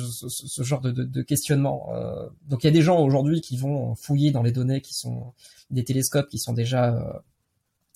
genre 0.63 0.81
de, 0.81 0.91
de, 0.91 1.03
de 1.03 1.22
questionnement. 1.22 1.89
Euh, 1.93 2.27
donc 2.47 2.63
il 2.63 2.68
y 2.68 2.69
a 2.69 2.73
des 2.73 2.81
gens 2.81 2.99
aujourd'hui 2.99 3.41
qui 3.41 3.57
vont 3.57 3.95
fouiller 3.95 4.31
dans 4.31 4.43
les 4.43 4.51
données 4.51 4.81
qui 4.81 4.93
sont 4.93 5.34
des 5.69 5.84
télescopes 5.84 6.30
qui 6.30 6.39
sont 6.39 6.53
déjà 6.53 6.95
euh, 6.95 7.19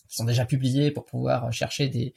qui 0.08 0.18
sont 0.18 0.26
déjà 0.26 0.46
publiés 0.46 0.92
pour 0.92 1.06
pouvoir 1.06 1.52
chercher 1.52 1.88
des, 1.88 2.14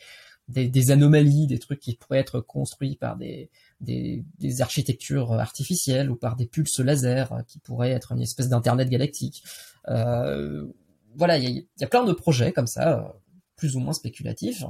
des, 0.48 0.68
des, 0.68 0.90
anomalies, 0.90 1.46
des 1.46 1.58
trucs 1.58 1.80
qui 1.80 1.94
pourraient 1.94 2.18
être 2.18 2.40
construits 2.40 2.96
par 2.96 3.16
des, 3.16 3.50
des, 3.80 4.24
des, 4.38 4.60
architectures 4.62 5.32
artificielles 5.32 6.10
ou 6.10 6.16
par 6.16 6.36
des 6.36 6.46
pulses 6.46 6.80
laser 6.80 7.42
qui 7.46 7.58
pourraient 7.58 7.90
être 7.92 8.12
une 8.12 8.20
espèce 8.20 8.48
d'internet 8.48 8.88
galactique. 8.88 9.42
Euh, 9.88 10.66
voilà, 11.18 11.36
il 11.36 11.66
y 11.78 11.84
a, 11.84 11.86
plein 11.86 12.04
de 12.04 12.12
projets 12.12 12.52
comme 12.52 12.66
ça, 12.66 13.14
plus 13.56 13.76
ou 13.76 13.80
moins 13.80 13.92
spéculatifs, 13.92 14.64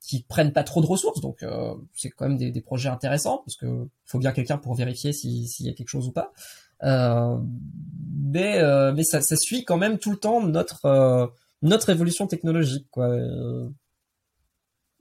qui 0.00 0.22
prennent 0.22 0.52
pas 0.52 0.64
trop 0.64 0.80
de 0.80 0.86
ressources, 0.86 1.20
donc 1.20 1.42
euh, 1.42 1.74
c'est 1.94 2.08
quand 2.08 2.28
même 2.28 2.38
des, 2.38 2.60
projets 2.62 2.88
intéressants 2.88 3.42
parce 3.44 3.56
que 3.56 3.86
faut 4.06 4.18
bien 4.18 4.32
quelqu'un 4.32 4.56
pour 4.56 4.74
vérifier 4.74 5.12
s'il 5.12 5.66
y 5.66 5.68
a 5.68 5.74
quelque 5.74 5.88
chose 5.88 6.08
ou 6.08 6.12
pas. 6.12 6.32
Euh, 6.84 7.36
mais 8.22 8.58
euh, 8.60 8.94
ça, 9.02 9.36
suit 9.36 9.64
quand 9.64 9.76
même 9.76 9.98
tout 9.98 10.12
le 10.12 10.16
temps 10.16 10.40
notre 10.40 10.86
euh, 10.86 11.26
évolution 11.88 12.26
technologique 12.26 12.86
quoi. 12.90 13.08
Euh, 13.08 13.68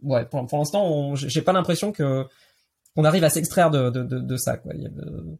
ouais, 0.01 0.25
pour 0.25 0.57
l'instant, 0.57 1.15
j'ai 1.15 1.41
pas 1.41 1.53
l'impression 1.53 1.91
que 1.91 2.25
on 2.97 3.05
arrive 3.05 3.23
à 3.23 3.29
s'extraire 3.29 3.69
de, 3.69 4.37
ça. 4.37 4.59
Il 4.73 4.91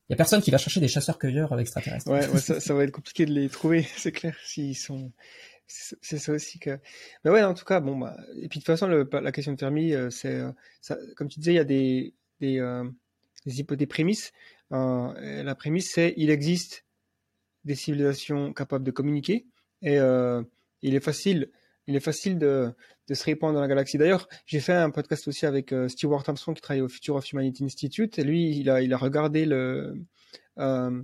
y, 0.09 0.13
a, 0.13 0.15
personne 0.15 0.41
qui 0.41 0.51
va 0.51 0.59
chercher 0.59 0.79
des 0.79 0.87
chasseurs-cueilleurs 0.87 1.59
extraterrestres. 1.59 2.09
Ouais, 2.09 2.21
ça, 2.37 2.73
va 2.73 2.83
être 2.83 2.91
compliqué 2.91 3.25
de 3.25 3.33
les 3.33 3.49
trouver, 3.49 3.85
c'est 3.97 4.11
clair. 4.11 4.35
C'est 4.45 6.19
ça 6.19 6.31
aussi 6.31 6.59
que. 6.59 6.79
Mais 7.25 7.31
ouais, 7.31 7.43
en 7.43 7.55
tout 7.55 7.65
cas, 7.65 7.79
bon 7.79 7.97
bah. 7.97 8.15
Et 8.35 8.47
puis 8.47 8.59
de 8.59 8.63
toute 8.63 8.67
façon, 8.67 8.87
la 8.87 9.31
question 9.31 9.51
de 9.53 9.59
Fermi, 9.59 9.93
euh, 9.93 10.09
c'est, 10.11 10.35
euh, 10.35 10.51
comme 11.15 11.27
tu 11.27 11.39
disais, 11.39 11.53
il 11.53 11.57
y 11.57 11.59
a 11.59 11.65
des 11.65 12.13
des, 12.39 12.59
euh, 12.59 12.89
prémices. 13.89 14.31
Euh, 14.71 15.43
la 15.43 15.55
prémisse, 15.55 15.91
c'est 15.91 16.13
il 16.15 16.29
existe 16.29 16.85
des 17.65 17.75
civilisations 17.75 18.53
capables 18.53 18.85
de 18.85 18.91
communiquer 18.91 19.47
et 19.81 19.97
il 20.81 20.95
est 20.95 21.03
facile, 21.03 21.49
il 21.87 21.95
est 21.95 22.01
facile 22.01 22.37
de, 22.37 22.73
de 23.07 23.13
se 23.13 23.23
répandre 23.23 23.53
dans 23.55 23.61
la 23.61 23.67
galaxie. 23.67 23.97
D'ailleurs, 23.97 24.27
j'ai 24.45 24.59
fait 24.59 24.73
un 24.73 24.89
podcast 24.89 25.27
aussi 25.27 25.45
avec 25.45 25.71
euh, 25.71 25.87
Stewart 25.87 26.23
Armstrong 26.27 26.55
qui 26.55 26.61
travaille 26.61 26.81
au 26.81 26.89
Future 26.89 27.15
of 27.15 27.31
Humanity 27.31 27.63
Institute. 27.63 28.19
Et 28.19 28.23
lui, 28.23 28.57
il 28.57 28.69
a, 28.69 28.81
il 28.81 28.93
a 28.93 28.97
regardé 28.97 29.45
le, 29.45 29.95
euh, 30.59 31.01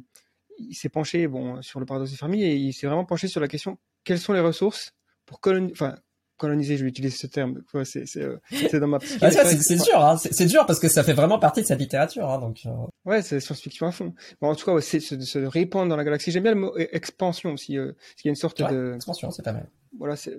il 0.60 0.76
s'est 0.76 0.90
penché 0.90 1.28
bon 1.28 1.62
sur 1.62 1.80
le 1.80 1.86
paradoxe 1.86 2.12
de 2.12 2.18
Fermi 2.18 2.44
et 2.44 2.56
il 2.56 2.74
s'est 2.74 2.88
vraiment 2.88 3.06
penché 3.06 3.28
sur 3.28 3.42
la 3.42 3.48
question 3.48 3.78
quelles 4.04 4.20
sont 4.20 4.34
les 4.34 4.40
ressources 4.40 4.94
pour 5.26 5.40
coloniser, 5.40 5.74
enfin 5.74 5.96
coloniser, 6.38 6.78
je 6.78 6.84
vais 6.84 6.90
utiliser 6.90 7.16
ce 7.16 7.28
terme. 7.28 7.62
Ouais, 7.74 7.86
c'est 7.86 8.06
c'est 8.06 8.22
euh, 8.22 8.40
dans 8.80 8.88
ma 8.88 8.98
ah, 9.22 9.32
c'est 9.32 9.76
dur, 9.78 10.04
hein. 10.04 10.18
c'est 10.18 10.46
dur 10.46 10.66
parce 10.66 10.80
que 10.80 10.90
ça 10.90 11.04
fait 11.04 11.14
vraiment 11.14 11.40
partie 11.40 11.62
de 11.62 11.68
sa 11.68 11.76
littérature, 11.76 12.30
hein, 12.30 12.40
donc. 12.40 12.60
Euh... 12.66 12.70
Ouais, 13.06 13.22
c'est 13.22 13.40
science-fiction 13.40 13.88
à 13.88 13.92
fond. 13.92 14.14
Bon, 14.42 14.50
en 14.50 14.56
tout 14.56 14.66
cas, 14.66 14.74
ouais, 14.74 14.82
c'est 14.82 15.00
se, 15.00 15.20
se, 15.20 15.40
répandre 15.40 15.90
dans 15.90 15.96
la 15.96 16.04
galaxie. 16.04 16.32
J'aime 16.32 16.44
bien 16.44 16.54
le 16.54 16.60
mot 16.60 16.78
expansion 16.78 17.54
aussi. 17.54 17.78
Euh, 17.78 17.94
parce 17.94 18.16
qu'il 18.16 18.26
y 18.26 18.30
a 18.30 18.32
une 18.32 18.36
sorte 18.36 18.60
ouais, 18.60 18.72
de 18.72 18.94
expansion, 18.96 19.32
c'est 19.32 19.44
pas 19.44 19.54
mal. 19.54 19.70
Voilà, 19.98 20.16
c'est 20.16 20.38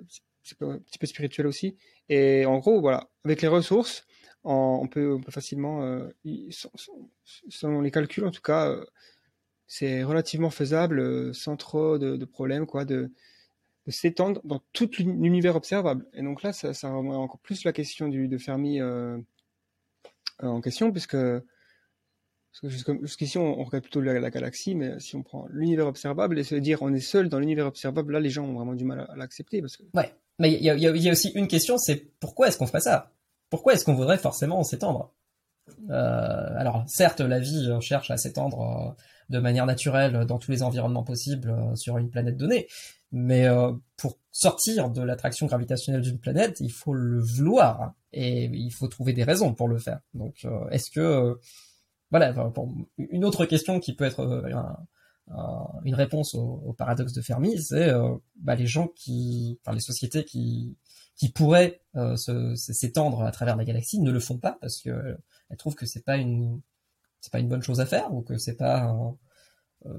un 0.61 0.79
petit 0.79 0.99
peu 0.99 1.07
spirituel 1.07 1.47
aussi. 1.47 1.77
Et 2.09 2.45
en 2.45 2.59
gros, 2.59 2.81
voilà, 2.81 3.09
avec 3.23 3.41
les 3.41 3.47
ressources, 3.47 4.05
on, 4.45 4.87
peut, 4.87 5.19
facilement, 5.29 5.83
euh, 5.83 6.09
selon 7.49 7.81
les 7.81 7.91
calculs 7.91 8.25
en 8.25 8.31
tout 8.31 8.41
cas, 8.41 8.69
euh, 8.69 8.85
c'est 9.67 10.03
relativement 10.03 10.51
faisable, 10.51 10.99
euh, 10.99 11.33
sans 11.33 11.57
trop 11.57 11.97
de, 11.97 12.23
problèmes, 12.25 12.67
quoi, 12.67 12.85
de 12.85 13.11
s'étendre 13.87 14.41
dans 14.43 14.61
tout 14.71 14.89
l'univers 14.99 15.55
observable. 15.55 16.05
Et 16.13 16.21
donc 16.21 16.43
là, 16.43 16.53
ça, 16.53 16.89
remet 16.89 17.15
encore 17.15 17.39
plus 17.39 17.63
la 17.63 17.73
question 17.73 18.07
du, 18.07 18.27
de 18.27 18.37
Fermi 18.37 18.79
en 20.39 20.61
question, 20.61 20.91
puisque, 20.91 21.17
jusqu'ici, 22.63 23.39
on, 23.39 23.63
regarde 23.63 23.83
plutôt 23.83 24.01
la, 24.01 24.19
la, 24.19 24.29
galaxie, 24.29 24.75
mais 24.75 24.99
si 24.99 25.15
on 25.15 25.23
prend 25.23 25.47
l'univers 25.49 25.87
observable 25.87 26.37
et 26.37 26.43
se 26.43 26.55
dire 26.55 26.83
on 26.83 26.93
est 26.93 26.99
seul 26.99 27.29
dans 27.29 27.39
l'univers 27.39 27.65
observable, 27.65 28.13
là, 28.13 28.19
les 28.19 28.29
gens 28.29 28.45
ont 28.45 28.53
vraiment 28.53 28.75
du 28.75 28.85
mal 28.85 28.99
à, 28.99 29.03
à 29.05 29.15
l'accepter. 29.15 29.61
Parce 29.61 29.77
que... 29.77 29.83
Ouais, 29.95 30.13
mais 30.39 30.53
il 30.53 30.63
y 30.63 31.07
a, 31.07 31.11
aussi 31.11 31.29
une 31.29 31.47
question, 31.47 31.77
c'est 31.77 32.11
pourquoi 32.19 32.47
est-ce 32.47 32.57
qu'on 32.57 32.67
ferait 32.67 32.81
ça? 32.81 33.11
Pourquoi 33.49 33.73
est-ce 33.73 33.85
qu'on 33.85 33.93
voudrait 33.93 34.17
forcément 34.17 34.63
s'étendre? 34.63 35.13
Euh, 35.89 36.55
alors 36.57 36.83
certes, 36.87 37.21
la 37.21 37.39
vie 37.39 37.69
cherche 37.81 38.11
à 38.11 38.17
s'étendre 38.17 38.95
de 39.29 39.39
manière 39.39 39.65
naturelle 39.65 40.25
dans 40.25 40.37
tous 40.37 40.51
les 40.51 40.61
environnements 40.61 41.03
possibles 41.03 41.53
sur 41.75 41.97
une 41.97 42.09
planète 42.09 42.37
donnée. 42.37 42.67
Mais 43.11 43.47
pour 43.97 44.17
sortir 44.31 44.89
de 44.89 45.01
l'attraction 45.01 45.45
gravitationnelle 45.45 46.01
d'une 46.01 46.19
planète, 46.19 46.57
il 46.59 46.71
faut 46.71 46.93
le 46.93 47.19
vouloir 47.19 47.93
et 48.11 48.45
il 48.45 48.71
faut 48.71 48.87
trouver 48.87 49.13
des 49.13 49.23
raisons 49.23 49.53
pour 49.53 49.67
le 49.67 49.77
faire. 49.77 49.99
Donc, 50.13 50.45
est-ce 50.71 50.91
que 50.91 51.39
voilà, 52.11 52.33
une 52.97 53.25
autre 53.25 53.45
question 53.45 53.79
qui 53.79 53.95
peut 53.95 54.05
être 54.05 54.43
une 55.27 55.95
réponse 55.95 56.35
au, 56.35 56.73
paradoxe 56.77 57.13
de 57.13 57.21
Fermi, 57.21 57.59
c'est 57.61 57.91
bah, 58.35 58.55
les 58.55 58.67
gens 58.67 58.87
qui, 58.89 59.59
enfin 59.61 59.73
les 59.73 59.81
sociétés 59.81 60.23
qui 60.23 60.77
qui 61.15 61.29
pourraient 61.29 61.81
euh, 61.95 62.15
s'étendre 62.55 63.23
à 63.23 63.31
travers 63.31 63.55
la 63.55 63.63
galaxie 63.63 63.99
ne 63.99 64.11
le 64.11 64.19
font 64.19 64.37
pas 64.37 64.57
parce 64.59 64.81
que 64.81 64.89
euh, 64.89 65.15
elles 65.49 65.57
trouvent 65.57 65.75
que 65.75 65.85
c'est 65.85 66.03
pas 66.03 66.17
une 66.17 66.61
c'est 67.21 67.31
pas 67.31 67.39
une 67.39 67.47
bonne 67.47 67.61
chose 67.61 67.79
à 67.79 67.85
faire 67.85 68.13
ou 68.13 68.21
que 68.21 68.37
c'est 68.37 68.55
pas 68.55 68.95
euh, 69.85 69.91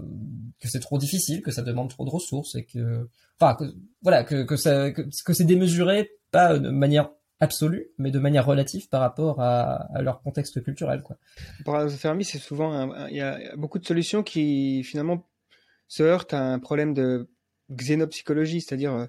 que 0.61 0.69
c'est 0.69 0.81
trop 0.81 0.99
difficile, 0.99 1.43
que 1.43 1.51
ça 1.51 1.63
demande 1.63 1.89
trop 1.89 2.05
de 2.05 2.11
ressources 2.11 2.55
et 2.55 2.65
que 2.65 3.09
enfin 3.41 3.55
que, 3.55 3.65
voilà 4.03 4.25
que 4.25 4.43
que 4.45 4.57
ça 4.57 4.91
que, 4.91 5.33
c'est 5.33 5.45
démesuré 5.45 6.11
pas 6.31 6.59
de 6.59 6.71
manière 6.71 7.11
absolue 7.41 7.89
mais 7.99 8.11
de 8.11 8.19
manière 8.19 8.47
relative 8.47 8.89
par 8.89 9.01
rapport 9.01 9.41
à, 9.41 9.89
leur 10.01 10.23
contexte 10.23 10.63
culturel 10.63 11.03
quoi. 11.03 11.17
Pour 11.65 11.79
Fermi, 11.91 12.25
c'est 12.25 12.39
souvent 12.39 13.07
il 13.09 13.17
y 13.17 13.21
a 13.21 13.57
beaucoup 13.57 13.79
de 13.79 13.87
solutions 13.87 14.23
qui 14.23 14.83
finalement 14.85 15.29
se 15.89 16.03
heurtent 16.03 16.35
à 16.35 16.43
un 16.43 16.59
problème 16.59 16.95
de 16.95 17.29
xénopsychologie, 17.71 18.61
c'est-à-dire 18.61 19.09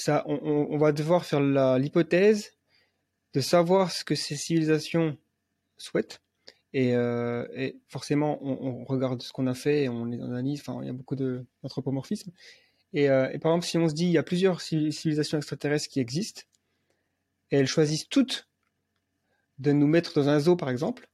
ça, 0.00 0.24
on, 0.26 0.78
va 0.78 0.92
devoir 0.92 1.24
faire 1.24 1.40
l'hypothèse 1.78 2.52
de 3.34 3.40
savoir 3.40 3.92
ce 3.92 4.04
que 4.04 4.14
ces 4.14 4.36
civilisations 4.36 5.16
souhaitent. 5.76 6.22
Et, 6.72 6.94
euh, 6.94 7.46
forcément, 7.88 8.38
on, 8.42 8.84
regarde 8.84 9.22
ce 9.22 9.32
qu'on 9.32 9.46
a 9.46 9.54
fait 9.54 9.84
et 9.84 9.88
on 9.88 10.04
les 10.04 10.20
analyse. 10.20 10.60
Enfin, 10.60 10.78
il 10.82 10.86
y 10.86 10.90
a 10.90 10.92
beaucoup 10.92 11.16
d'anthropomorphisme. 11.16 12.32
Et, 12.92 13.10
euh, 13.10 13.30
et, 13.32 13.38
par 13.38 13.52
exemple, 13.52 13.66
si 13.66 13.78
on 13.78 13.88
se 13.88 13.94
dit 13.94 14.06
il 14.06 14.12
y 14.12 14.18
a 14.18 14.22
plusieurs 14.22 14.60
civilisations 14.60 15.38
extraterrestres 15.38 15.88
qui 15.88 16.00
existent, 16.00 16.42
et 17.50 17.56
elles 17.58 17.66
choisissent 17.66 18.08
toutes 18.08 18.48
de 19.58 19.72
nous 19.72 19.86
mettre 19.86 20.14
dans 20.14 20.28
un 20.28 20.40
zoo, 20.40 20.56
par 20.56 20.70
exemple, 20.70 21.10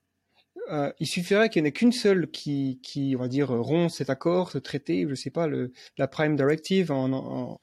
euh, 0.70 0.92
il 0.98 1.06
suffirait 1.06 1.48
qu'il 1.48 1.62
n'y 1.62 1.66
en 1.66 1.70
ait 1.70 1.72
qu'une 1.72 1.92
seule 1.92 2.28
qui, 2.30 3.14
on 3.16 3.20
va 3.20 3.28
dire, 3.28 3.50
rompt 3.50 3.90
cet 3.90 4.10
accord, 4.10 4.50
ce 4.50 4.58
traité, 4.58 5.06
je 5.08 5.14
sais 5.14 5.30
pas, 5.30 5.48
la 5.96 6.08
Prime 6.08 6.36
Directive 6.36 6.88
dans 6.88 7.58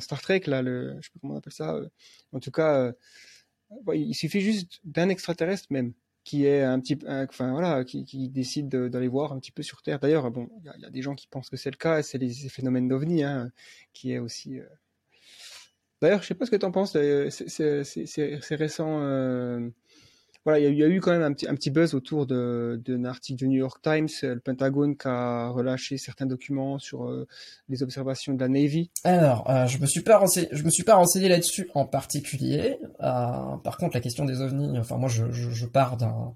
Star 0.00 0.20
Trek, 0.20 0.42
là, 0.46 0.62
le, 0.62 0.96
je 1.00 1.06
sais 1.06 1.10
pas 1.14 1.18
comment 1.20 1.34
on 1.34 1.38
appelle 1.38 1.52
ça. 1.52 1.74
Euh, 1.74 1.88
en 2.32 2.40
tout 2.40 2.50
cas, 2.50 2.74
euh, 2.76 2.92
il 3.94 4.14
suffit 4.14 4.40
juste 4.40 4.80
d'un 4.84 5.08
extraterrestre 5.08 5.66
même 5.70 5.92
qui 6.24 6.44
est 6.44 6.62
un 6.62 6.80
petit, 6.80 6.98
enfin 7.06 7.52
voilà, 7.52 7.84
qui 7.84 8.28
décide 8.28 8.68
d'aller 8.68 9.08
voir 9.08 9.32
un 9.32 9.38
petit 9.38 9.52
peu 9.52 9.62
sur 9.62 9.80
Terre. 9.82 9.98
D'ailleurs, 10.00 10.30
bon, 10.30 10.48
il 10.58 10.82
y, 10.82 10.84
a 10.84 10.90
des 10.90 11.02
gens 11.02 11.14
qui 11.14 11.26
pensent 11.26 11.48
que 11.48 11.56
c'est 11.56 11.70
le 11.70 11.76
cas, 11.76 12.02
c'est 12.02 12.18
les, 12.18 12.30
phénomènes 12.48 12.88
d'ovni, 12.88 13.22
hein, 13.22 13.50
qui 13.94 14.12
est 14.12 14.18
aussi. 14.18 14.60
D'ailleurs, 16.00 16.22
je 16.22 16.28
sais 16.28 16.34
pas 16.34 16.46
ce 16.46 16.50
que 16.50 16.56
tu 16.56 16.66
en 16.66 16.70
penses, 16.70 16.92
c'est 16.92 18.54
récent 18.56 19.00
voilà, 20.44 20.58
il 20.58 20.74
y, 20.74 20.82
a 20.82 20.88
eu 20.88 21.00
quand 21.00 21.10
même 21.10 21.22
un 21.22 21.34
petit, 21.34 21.70
buzz 21.70 21.92
autour 21.92 22.26
d'un 22.26 23.04
article 23.04 23.38
du 23.40 23.48
New 23.48 23.58
York 23.58 23.82
Times, 23.82 24.08
euh, 24.24 24.34
le 24.34 24.40
Pentagone 24.40 24.96
qui 24.96 25.06
a 25.06 25.50
relâché 25.50 25.98
certains 25.98 26.24
documents 26.24 26.78
sur 26.78 27.04
euh, 27.04 27.26
les 27.68 27.82
observations 27.82 28.32
de 28.32 28.40
la 28.40 28.48
Navy. 28.48 28.90
Alors, 29.04 29.50
euh, 29.50 29.66
je 29.66 29.76
me 29.76 29.82
me 29.82 30.70
suis 30.70 30.82
pas 30.84 30.94
renseigné 30.94 31.28
là-dessus 31.28 31.68
en 31.74 31.84
particulier. 31.84 32.78
par 32.98 33.76
contre, 33.78 33.94
la 33.94 34.00
question 34.00 34.24
des 34.24 34.40
ovnis, 34.40 34.78
enfin 34.78 34.96
moi, 34.96 35.10
je, 35.10 35.66
pars 35.66 35.98
d'un 35.98 36.34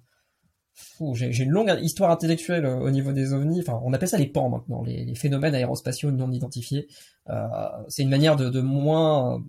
j'ai 1.15 1.45
une 1.45 1.51
longue 1.51 1.75
histoire 1.81 2.11
intellectuelle 2.11 2.67
au 2.67 2.91
niveau 2.91 3.13
des 3.13 3.33
ovnis. 3.33 3.61
Enfin, 3.61 3.81
on 3.85 3.93
appelle 3.95 4.09
ça 4.09 4.19
les 4.19 4.27
PAN 4.27 4.51
maintenant, 4.51 4.83
les, 4.83 5.15
phénomènes 5.15 5.55
aérospatiaux 5.55 6.11
non 6.11 6.31
identifiés. 6.31 6.89
Euh, 7.31 7.47
c'est 7.89 8.03
une 8.03 8.11
manière 8.11 8.37
de 8.37 8.61
moins 8.61 9.43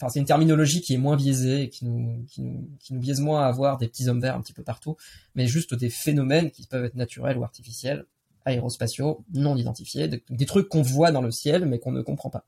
enfin 0.00 0.08
c'est 0.08 0.18
une 0.18 0.26
terminologie 0.26 0.80
qui 0.80 0.94
est 0.94 0.98
moins 0.98 1.16
biaisée, 1.16 1.68
qui 1.68 1.84
nous, 1.84 2.24
qui 2.26 2.40
nous, 2.40 2.68
qui 2.78 2.94
biaise 2.94 3.20
moins 3.20 3.44
à 3.44 3.46
avoir 3.46 3.76
des 3.76 3.86
petits 3.86 4.08
hommes 4.08 4.20
verts 4.20 4.34
un 4.34 4.40
petit 4.40 4.54
peu 4.54 4.62
partout, 4.62 4.96
mais 5.34 5.46
juste 5.46 5.74
des 5.74 5.90
phénomènes 5.90 6.50
qui 6.50 6.66
peuvent 6.66 6.84
être 6.84 6.94
naturels 6.94 7.36
ou 7.36 7.44
artificiels, 7.44 8.06
aérospatiaux, 8.44 9.24
non 9.34 9.56
identifiés, 9.56 10.08
des, 10.08 10.46
trucs 10.46 10.68
qu'on 10.68 10.82
voit 10.82 11.12
dans 11.12 11.20
le 11.20 11.30
ciel 11.30 11.66
mais 11.66 11.78
qu'on 11.78 11.92
ne 11.92 12.02
comprend 12.02 12.30
pas. 12.30 12.46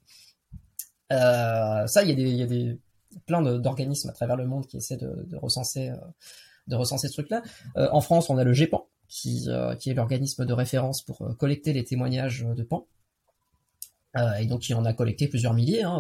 Euh, 1.13 1.87
ça, 1.87 2.03
il 2.03 2.09
y 2.09 2.13
a 2.13 2.15
des, 2.15 2.31
il 2.31 2.79
plein 3.27 3.43
d'organismes 3.43 4.09
à 4.09 4.13
travers 4.13 4.37
le 4.37 4.47
monde 4.47 4.67
qui 4.67 4.79
essaient 4.79 4.97
de, 4.97 5.37
recenser, 5.37 5.91
euh, 5.91 5.97
de 6.69 6.77
recenser 6.77 7.09
ce 7.09 7.13
truc-là. 7.13 7.43
Euh, 7.77 7.89
en 7.93 8.01
France, 8.01 8.31
on 8.31 8.39
a 8.39 8.45
le 8.45 8.55
GEPAN, 8.55 8.89
qui, 9.09 9.49
qui 9.79 9.91
est 9.91 9.95
l'organisme 9.95 10.47
de 10.47 10.53
référence 10.55 11.03
pour 11.03 11.37
collecter 11.37 11.75
les 11.75 11.85
témoignages 11.85 12.47
de 12.57 12.63
PAN. 12.63 12.87
Euh, 14.17 14.35
et 14.35 14.47
donc 14.47 14.69
il 14.69 14.75
en 14.75 14.85
a 14.85 14.93
collecté 14.93 15.27
plusieurs 15.27 15.55
milliers. 15.55 15.83
Hein. 15.83 15.99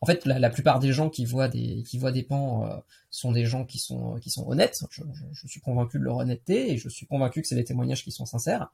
En 0.00 0.06
fait, 0.06 0.26
la, 0.26 0.50
plupart 0.50 0.80
des 0.80 0.92
gens 0.92 1.08
qui 1.10 1.24
voient 1.24 1.48
des 1.48 1.84
qui 1.84 1.96
voient 1.96 2.12
des 2.12 2.24
pans 2.24 2.66
euh, 2.66 2.76
sont 3.10 3.30
des 3.30 3.46
gens 3.46 3.64
qui 3.64 3.78
sont 3.78 4.16
qui 4.16 4.30
sont 4.30 4.48
honnêtes. 4.48 4.82
Je, 4.90 5.02
je, 5.32 5.46
suis 5.46 5.60
convaincu 5.60 5.98
de 5.98 6.04
leur 6.04 6.16
honnêteté 6.16 6.72
et 6.72 6.78
je 6.78 6.88
suis 6.88 7.06
convaincu 7.06 7.42
que 7.42 7.48
c'est 7.48 7.54
des 7.54 7.64
témoignages 7.64 8.02
qui 8.02 8.10
sont 8.10 8.26
sincères. 8.26 8.70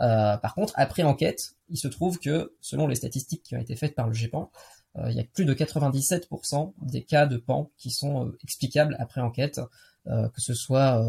Euh, 0.00 0.36
par 0.36 0.54
contre, 0.54 0.72
après 0.76 1.02
enquête, 1.02 1.54
il 1.68 1.78
se 1.78 1.88
trouve 1.88 2.18
que 2.18 2.54
selon 2.60 2.86
les 2.86 2.94
statistiques 2.94 3.42
qui 3.42 3.56
ont 3.56 3.60
été 3.60 3.76
faites 3.76 3.94
par 3.94 4.08
le 4.08 4.14
GEPAN, 4.14 4.50
euh, 4.96 5.10
il 5.10 5.16
y 5.16 5.20
a 5.20 5.24
plus 5.24 5.44
de 5.44 5.54
97% 5.54 6.72
des 6.82 7.02
cas 7.02 7.26
de 7.26 7.36
pan 7.36 7.70
qui 7.78 7.90
sont 7.90 8.26
euh, 8.26 8.38
explicables 8.42 8.96
après 8.98 9.20
enquête, 9.20 9.60
que 10.04 10.40
ce 10.40 10.52
soit 10.52 11.00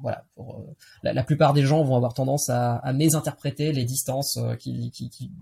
voilà, 0.00 0.24
euh, 0.38 0.42
la, 1.02 1.24
plupart 1.24 1.52
des 1.52 1.62
gens 1.62 1.82
vont 1.84 1.96
avoir 1.96 2.14
tendance 2.14 2.48
à, 2.48 2.80
mésinterpréter 2.92 3.72
les 3.72 3.84
distances 3.84 4.36
euh, 4.36 4.56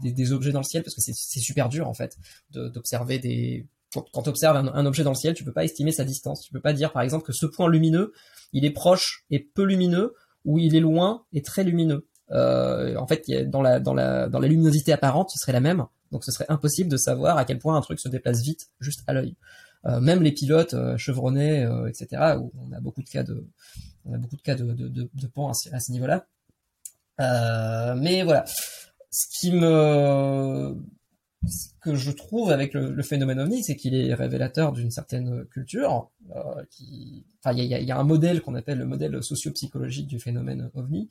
des, 0.03 0.33
objets 0.33 0.53
dans 0.53 0.61
le 0.61 0.65
ciel 0.65 0.83
parce 0.83 0.95
que 0.95 1.01
c'est 1.01 1.41
super 1.41 1.69
dur 1.69 1.89
en 1.89 1.95
fait 1.95 2.17
d'observer 2.51 3.19
des 3.19 3.67
quand 4.13 4.23
tu 4.23 4.29
observes 4.31 4.57
un, 4.57 4.87
objet 4.87 5.05
dans 5.05 5.11
le 5.11 5.17
ciel, 5.17 5.35
tu 5.35 5.45
peux 5.45 5.53
pas 5.53 5.65
estimer 5.65 5.93
sa 5.93 6.05
distance. 6.05 6.41
Tu 6.41 6.51
peux 6.51 6.61
pas 6.61 6.73
dire 6.73 6.93
par 6.93 7.03
exemple 7.03 7.27
que 7.27 7.33
ce 7.35 7.45
point 7.45 7.69
lumineux, 7.69 8.15
il 8.55 8.65
est 8.65 8.71
proche 8.71 9.27
et 9.31 9.39
peu 9.39 9.65
lumineux 9.65 10.15
ou 10.47 10.59
il 10.59 10.75
est 10.75 10.81
loin 10.81 11.25
et 11.35 11.43
très 11.43 11.63
lumineux. 11.63 12.07
Euh, 12.31 12.97
en 12.97 13.07
fait, 13.07 13.31
dans 13.51 13.61
la 13.61 13.81
dans 13.81 13.93
la 13.93 14.29
dans 14.29 14.39
la 14.39 14.49
luminosité 14.49 14.93
apparente, 14.93 15.31
ce 15.31 15.39
serait 15.39 15.53
la 15.53 15.61
même. 15.61 15.85
Donc 16.11 16.25
ce 16.25 16.33
serait 16.33 16.47
impossible 16.49 16.91
de 16.91 16.97
savoir 16.97 17.37
à 17.37 17.45
quel 17.45 17.59
point 17.59 17.77
un 17.77 17.83
truc 17.83 18.01
se 18.01 18.09
déplace 18.09 18.41
vite 18.41 18.71
juste 18.81 19.03
à 19.07 19.13
l'œil. 19.13 19.37
Euh, 19.85 20.01
même 20.01 20.23
les 20.23 20.33
pilotes 20.33 20.75
euh, 20.75 20.97
chevronnés, 20.97 21.67
etc. 21.89 22.37
où 22.39 22.53
on 22.57 22.73
a 22.73 22.81
beaucoup 22.81 23.03
de 23.03 23.09
cas 23.09 23.25
de 23.25 23.47
on 24.05 24.15
a 24.15 24.19
beaucoup 24.19 24.37
de 24.37 24.43
cas 24.43 24.55
de, 24.55 24.73
de, 24.73 24.89
de, 24.89 25.11
de 25.13 25.31
à 25.73 25.81
ce, 25.81 25.93
niveau-là. 25.93 26.27
Euh, 27.21 27.95
mais 27.97 28.23
voilà, 28.23 28.45
ce 29.11 29.27
qui 29.39 29.53
me, 29.53 30.77
ce 31.47 31.69
que 31.81 31.95
je 31.95 32.11
trouve 32.11 32.51
avec 32.51 32.75
le, 32.75 32.93
le 32.93 33.03
phénomène 33.03 33.39
ovni, 33.39 33.63
c'est 33.63 33.77
qu'il 33.77 33.95
est 33.95 34.15
révélateur 34.15 34.73
d'une 34.73 34.91
certaine 34.91 35.45
culture. 35.47 36.11
Euh, 36.35 36.65
qui, 36.71 37.25
enfin, 37.43 37.57
il 37.57 37.65
y 37.65 37.75
a, 37.75 37.81
y 37.81 37.91
a, 37.93 37.99
un 37.99 38.05
modèle 38.05 38.41
qu'on 38.41 38.55
appelle 38.55 38.79
le 38.79 38.87
modèle 38.87 39.23
socio-psychologique 39.23 40.07
du 40.07 40.19
phénomène 40.19 40.71
ovni, 40.75 41.09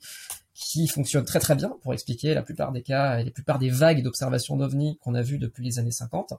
qui 0.54 0.86
fonctionne 0.86 1.24
très 1.24 1.38
très 1.38 1.54
bien 1.54 1.76
pour 1.82 1.94
expliquer 1.94 2.34
la 2.34 2.42
plupart 2.42 2.72
des 2.72 2.82
cas 2.82 3.20
et 3.20 3.24
la 3.24 3.30
plupart 3.30 3.58
des 3.58 3.70
vagues 3.70 4.02
d'observation 4.02 4.56
d'ovni 4.56 4.98
qu'on 4.98 5.14
a 5.14 5.22
vues 5.22 5.38
depuis 5.38 5.64
les 5.64 5.78
années 5.78 5.90
50. 5.90 6.34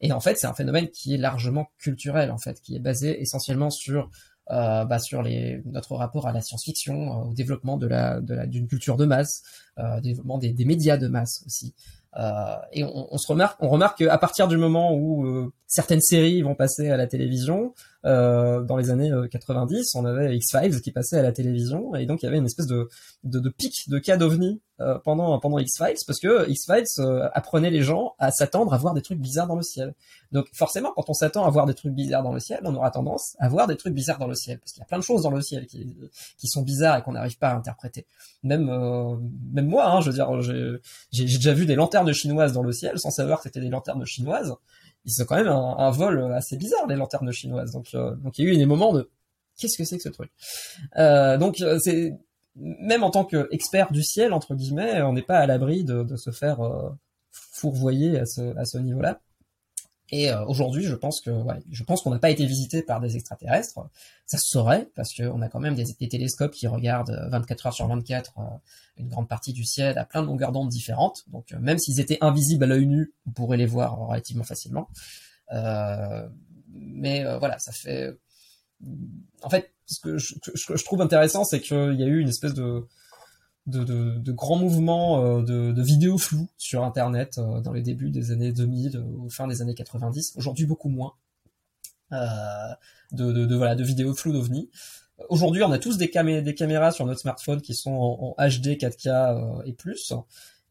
Et 0.00 0.12
en 0.12 0.20
fait, 0.20 0.36
c'est 0.36 0.46
un 0.46 0.54
phénomène 0.54 0.88
qui 0.90 1.14
est 1.14 1.18
largement 1.18 1.68
culturel, 1.78 2.30
en 2.30 2.38
fait, 2.38 2.60
qui 2.60 2.76
est 2.76 2.80
basé 2.80 3.20
essentiellement 3.20 3.70
sur 3.70 4.10
euh, 4.50 4.84
bah, 4.84 5.00
sur 5.00 5.22
les, 5.22 5.60
notre 5.64 5.96
rapport 5.96 6.28
à 6.28 6.32
la 6.32 6.40
science-fiction, 6.40 6.94
euh, 6.94 7.30
au 7.30 7.34
développement 7.34 7.76
de 7.76 7.88
la, 7.88 8.20
de 8.20 8.32
la, 8.32 8.46
d'une 8.46 8.68
culture 8.68 8.96
de 8.96 9.04
masse, 9.04 9.42
euh, 9.80 10.00
développement 10.00 10.38
des, 10.38 10.52
des, 10.52 10.64
médias 10.64 10.96
de 10.96 11.08
masse 11.08 11.42
aussi. 11.46 11.74
Euh, 12.16 12.54
et 12.72 12.84
on, 12.84 13.12
on, 13.12 13.18
se 13.18 13.26
remarque, 13.26 13.60
on 13.60 13.68
remarque 13.68 13.98
qu'à 13.98 14.18
partir 14.18 14.46
du 14.46 14.56
moment 14.56 14.94
où 14.94 15.50
certaines 15.66 16.00
séries 16.00 16.42
vont 16.42 16.54
passer 16.54 16.90
à 16.90 16.96
la 16.96 17.08
télévision, 17.08 17.74
euh, 18.06 18.62
dans 18.62 18.76
les 18.76 18.90
années 18.90 19.10
90, 19.30 19.94
on 19.96 20.04
avait 20.04 20.36
X-Files 20.36 20.80
qui 20.80 20.92
passait 20.92 21.18
à 21.18 21.22
la 21.22 21.32
télévision, 21.32 21.94
et 21.94 22.06
donc 22.06 22.22
il 22.22 22.26
y 22.26 22.28
avait 22.28 22.38
une 22.38 22.46
espèce 22.46 22.66
de, 22.66 22.88
de, 23.24 23.38
de 23.38 23.48
pic 23.48 23.88
de 23.88 23.98
cas 23.98 24.16
d'ovni 24.16 24.60
euh, 24.78 24.98
pendant 24.98 25.38
pendant 25.38 25.58
X-Files 25.58 25.96
parce 26.06 26.20
que 26.20 26.50
X-Files 26.50 26.84
euh, 26.98 27.30
apprenait 27.32 27.70
les 27.70 27.80
gens 27.80 28.14
à 28.18 28.30
s'attendre 28.30 28.74
à 28.74 28.76
voir 28.76 28.92
des 28.92 29.00
trucs 29.00 29.18
bizarres 29.18 29.46
dans 29.46 29.56
le 29.56 29.62
ciel. 29.62 29.94
Donc 30.32 30.48
forcément, 30.52 30.92
quand 30.94 31.08
on 31.08 31.14
s'attend 31.14 31.46
à 31.46 31.50
voir 31.50 31.64
des 31.64 31.72
trucs 31.72 31.94
bizarres 31.94 32.22
dans 32.22 32.34
le 32.34 32.40
ciel, 32.40 32.60
on 32.62 32.74
aura 32.74 32.90
tendance 32.90 33.36
à 33.38 33.48
voir 33.48 33.68
des 33.68 33.78
trucs 33.78 33.94
bizarres 33.94 34.18
dans 34.18 34.26
le 34.26 34.34
ciel 34.34 34.58
parce 34.58 34.72
qu'il 34.72 34.80
y 34.80 34.82
a 34.82 34.86
plein 34.86 34.98
de 34.98 35.02
choses 35.02 35.22
dans 35.22 35.30
le 35.30 35.40
ciel 35.40 35.66
qui, 35.66 35.96
qui 36.36 36.46
sont 36.46 36.60
bizarres 36.60 36.98
et 36.98 37.02
qu'on 37.02 37.12
n'arrive 37.12 37.38
pas 37.38 37.48
à 37.48 37.54
interpréter. 37.56 38.06
Même 38.42 38.68
euh, 38.68 39.16
même 39.50 39.66
moi, 39.66 39.90
hein, 39.90 40.02
je 40.02 40.10
veux 40.10 40.14
dire, 40.14 40.42
j'ai 40.42 41.24
déjà 41.24 41.54
vu 41.54 41.64
des 41.64 41.74
lanternes 41.74 42.12
chinoises 42.12 42.52
dans 42.52 42.62
le 42.62 42.72
ciel 42.72 42.98
sans 42.98 43.10
savoir 43.10 43.38
que 43.38 43.44
c'était 43.44 43.60
des 43.60 43.70
lanternes 43.70 44.04
chinoises. 44.04 44.54
Ils 45.06 45.12
sont 45.12 45.24
quand 45.24 45.36
même 45.36 45.48
un, 45.48 45.90
vol 45.90 46.32
assez 46.34 46.56
bizarre 46.56 46.86
les 46.86 46.96
lanternes 46.96 47.32
chinoises. 47.32 47.72
Donc 47.72 47.92
donc 47.94 48.38
il 48.38 48.44
y 48.44 48.48
a 48.48 48.52
eu 48.52 48.56
des 48.56 48.66
moments 48.66 48.92
de 48.92 49.08
qu'est-ce 49.56 49.78
que 49.78 49.84
c'est 49.84 49.96
que 49.96 50.02
ce 50.02 50.10
truc? 50.10 50.30
Donc 51.40 51.62
c'est 51.80 52.12
même 52.56 53.02
en 53.02 53.10
tant 53.10 53.24
qu'expert 53.24 53.92
du 53.92 54.02
ciel, 54.02 54.32
entre 54.32 54.54
guillemets, 54.54 55.02
on 55.02 55.12
n'est 55.12 55.22
pas 55.22 55.38
à 55.38 55.46
l'abri 55.46 55.84
de, 55.84 56.16
se 56.16 56.30
faire 56.30 56.60
euh, 56.60 56.90
fourvoyer 57.30 58.18
à 58.18 58.26
ce, 58.26 58.56
à 58.56 58.64
ce 58.64 58.78
niveau-là. 58.78 59.20
Et 60.10 60.30
euh, 60.30 60.44
aujourd'hui, 60.44 60.84
je 60.84 60.94
pense 60.94 61.20
que, 61.20 61.30
ouais, 61.30 61.58
je 61.70 61.82
pense 61.82 62.02
qu'on 62.02 62.10
n'a 62.10 62.18
pas 62.18 62.30
été 62.30 62.46
visité 62.46 62.82
par 62.82 63.00
des 63.00 63.16
extraterrestres. 63.16 63.80
Ça 64.26 64.38
se 64.38 64.48
saurait 64.48 64.88
parce 64.94 65.14
qu'on 65.14 65.42
a 65.42 65.48
quand 65.48 65.58
même 65.58 65.74
des, 65.74 66.08
télescopes 66.08 66.52
qui 66.52 66.66
regardent 66.68 67.28
24 67.30 67.66
heures 67.66 67.72
sur 67.72 67.88
24 67.88 68.34
euh, 68.38 68.42
une 68.98 69.08
grande 69.08 69.28
partie 69.28 69.52
du 69.52 69.64
ciel 69.64 69.98
à 69.98 70.04
plein 70.04 70.22
de 70.22 70.26
longueurs 70.26 70.52
d'onde 70.52 70.68
différentes. 70.68 71.24
Donc, 71.28 71.52
euh, 71.52 71.58
même 71.58 71.78
s'ils 71.78 72.00
étaient 72.00 72.18
invisibles 72.20 72.64
à 72.64 72.66
l'œil 72.68 72.86
nu, 72.86 73.12
on 73.26 73.32
pourrait 73.32 73.56
les 73.56 73.66
voir 73.66 73.98
relativement 73.98 74.44
facilement. 74.44 74.88
mais 75.50 77.24
voilà, 77.38 77.58
ça 77.58 77.72
fait. 77.72 78.16
En 79.42 79.50
fait, 79.50 79.72
ce 79.86 79.98
que 80.00 80.18
je 80.18 80.84
trouve 80.84 81.00
intéressant, 81.00 81.44
c'est 81.44 81.60
qu'il 81.60 81.94
y 81.98 82.02
a 82.02 82.06
eu 82.06 82.20
une 82.20 82.28
espèce 82.28 82.54
de 82.54 82.86
de, 83.66 83.84
de, 83.84 84.18
de, 84.18 84.32
grands 84.32 84.56
mouvements 84.56 85.24
euh, 85.24 85.42
de, 85.42 85.72
de 85.72 85.82
vidéos 85.82 86.18
floues 86.18 86.48
sur 86.56 86.84
Internet 86.84 87.38
euh, 87.38 87.60
dans 87.60 87.72
les 87.72 87.82
débuts 87.82 88.10
des 88.10 88.30
années 88.30 88.52
2000, 88.52 89.04
au 89.24 89.28
fin 89.28 89.48
des 89.48 89.62
années 89.62 89.74
90. 89.74 90.34
Aujourd'hui, 90.36 90.66
beaucoup 90.66 90.88
moins 90.88 91.14
euh, 92.12 92.16
de, 93.12 93.32
de, 93.32 93.56
voilà, 93.56 93.74
de 93.74 93.82
vidéos 93.82 94.14
floues 94.14 94.32
d'OVNI. 94.32 94.70
Aujourd'hui, 95.28 95.62
on 95.62 95.72
a 95.72 95.78
tous 95.78 95.96
des, 95.96 96.10
camé 96.10 96.42
des 96.42 96.54
caméras 96.54 96.92
sur 96.92 97.06
notre 97.06 97.20
smartphone 97.20 97.60
qui 97.60 97.74
sont 97.74 97.92
en, 97.92 98.34
en 98.38 98.46
HD 98.46 98.76
4K 98.76 99.62
et 99.64 99.72
plus 99.72 100.12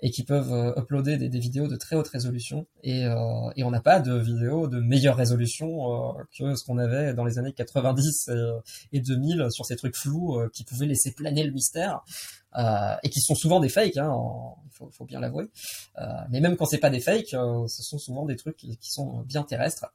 et 0.02 0.12
qui 0.12 0.24
peuvent 0.24 0.74
uploader 0.78 1.18
des, 1.18 1.40
vidéos 1.40 1.68
de 1.68 1.76
très 1.76 1.96
haute 1.96 2.08
résolution 2.10 2.68
et, 2.84 3.06
euh, 3.06 3.16
et 3.56 3.64
on 3.64 3.72
n'a 3.72 3.80
pas 3.80 4.00
de 4.00 4.14
vidéos 4.16 4.68
de 4.68 4.80
meilleure 4.80 5.16
résolution 5.16 6.18
euh, 6.20 6.24
que 6.38 6.56
ce 6.56 6.66
qu'on 6.66 6.78
avait 6.78 7.14
dans 7.14 7.24
les 7.24 7.40
années 7.40 7.54
90 7.54 8.30
et, 8.30 8.98
et 8.98 9.00
2000 9.00 9.48
sur 9.52 9.66
ces 9.66 9.76
trucs 9.76 9.96
flous 9.96 10.38
qui 10.54 10.64
pouvaient 10.64 10.86
laisser 10.86 11.12
planer 11.14 11.44
le 11.44 11.52
mystère. 11.52 12.04
Euh, 12.58 12.96
et 13.04 13.10
qui 13.10 13.20
sont 13.20 13.36
souvent 13.36 13.60
des 13.60 13.68
fakes, 13.68 13.98
hein, 13.98 14.16
il 14.66 14.72
faut, 14.72 14.90
faut, 14.90 15.06
bien 15.06 15.20
l'avouer. 15.20 15.50
Euh, 15.98 16.06
mais 16.30 16.40
même 16.40 16.56
quand 16.56 16.66
c'est 16.66 16.78
pas 16.78 16.90
des 16.90 17.02
fakes, 17.02 17.34
euh, 17.34 17.68
ce 17.68 17.84
sont 17.84 17.98
souvent 17.98 18.26
des 18.26 18.38
trucs 18.38 18.56
qui, 18.56 18.78
sont 18.82 19.24
bien 19.24 19.44
terrestres. 19.44 19.88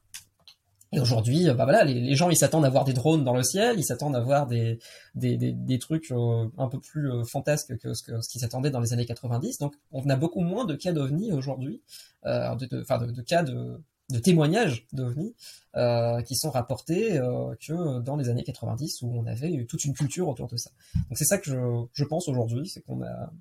Et 0.93 0.99
aujourd'hui, 0.99 1.45
bah 1.45 1.63
voilà, 1.63 1.85
les, 1.85 2.15
gens 2.15 2.29
ils 2.29 2.35
s'attendent 2.35 2.65
à 2.65 2.69
voir 2.69 2.83
des 2.83 2.91
drones 2.93 3.23
dans 3.23 3.35
le 3.35 3.43
ciel, 3.43 3.79
ils 3.79 3.83
s'attendent 3.83 4.15
à 4.15 4.19
voir 4.19 4.45
des 4.47 4.77
des, 5.15 5.37
des, 5.37 5.79
trucs 5.79 6.11
un 6.11 6.67
peu 6.67 6.79
plus 6.81 7.09
fantasques 7.25 7.77
que 7.77 7.93
ce, 7.93 8.03
que 8.03 8.19
ce 8.19 8.27
qu'ils 8.27 8.41
s'attendaient 8.41 8.71
dans 8.71 8.81
les 8.81 8.91
années 8.91 9.05
90. 9.05 9.59
Donc 9.59 9.75
on 9.91 10.09
a 10.09 10.17
beaucoup 10.17 10.41
moins 10.41 10.65
de 10.65 10.75
cas 10.75 10.91
d'ovnis 10.91 11.31
aujourd'hui, 11.31 11.81
enfin 12.23 12.55
de, 12.57 12.65
de, 12.65 12.79
de, 12.81 13.11
de, 13.11 13.21
cas 13.21 13.43
de 13.43 13.81
de 14.11 14.19
témoignages 14.19 14.85
d'OVNI 14.93 15.35
euh, 15.75 16.21
qui 16.21 16.35
sont 16.35 16.51
rapportés 16.51 17.17
euh, 17.17 17.55
que 17.55 17.99
dans 18.01 18.17
les 18.17 18.29
années 18.29 18.43
90 18.43 19.01
où 19.01 19.13
on 19.15 19.25
avait 19.25 19.51
eu 19.51 19.65
toute 19.65 19.85
une 19.85 19.93
culture 19.93 20.27
autour 20.27 20.47
de 20.47 20.57
ça. 20.57 20.71
Donc 21.09 21.17
c'est 21.17 21.25
ça 21.25 21.37
que 21.37 21.49
je, 21.49 21.85
je 21.93 22.03
pense 22.03 22.27
aujourd'hui, 22.27 22.67
c'est 22.67 22.81
qu'on 22.81 23.01
a 23.03 23.31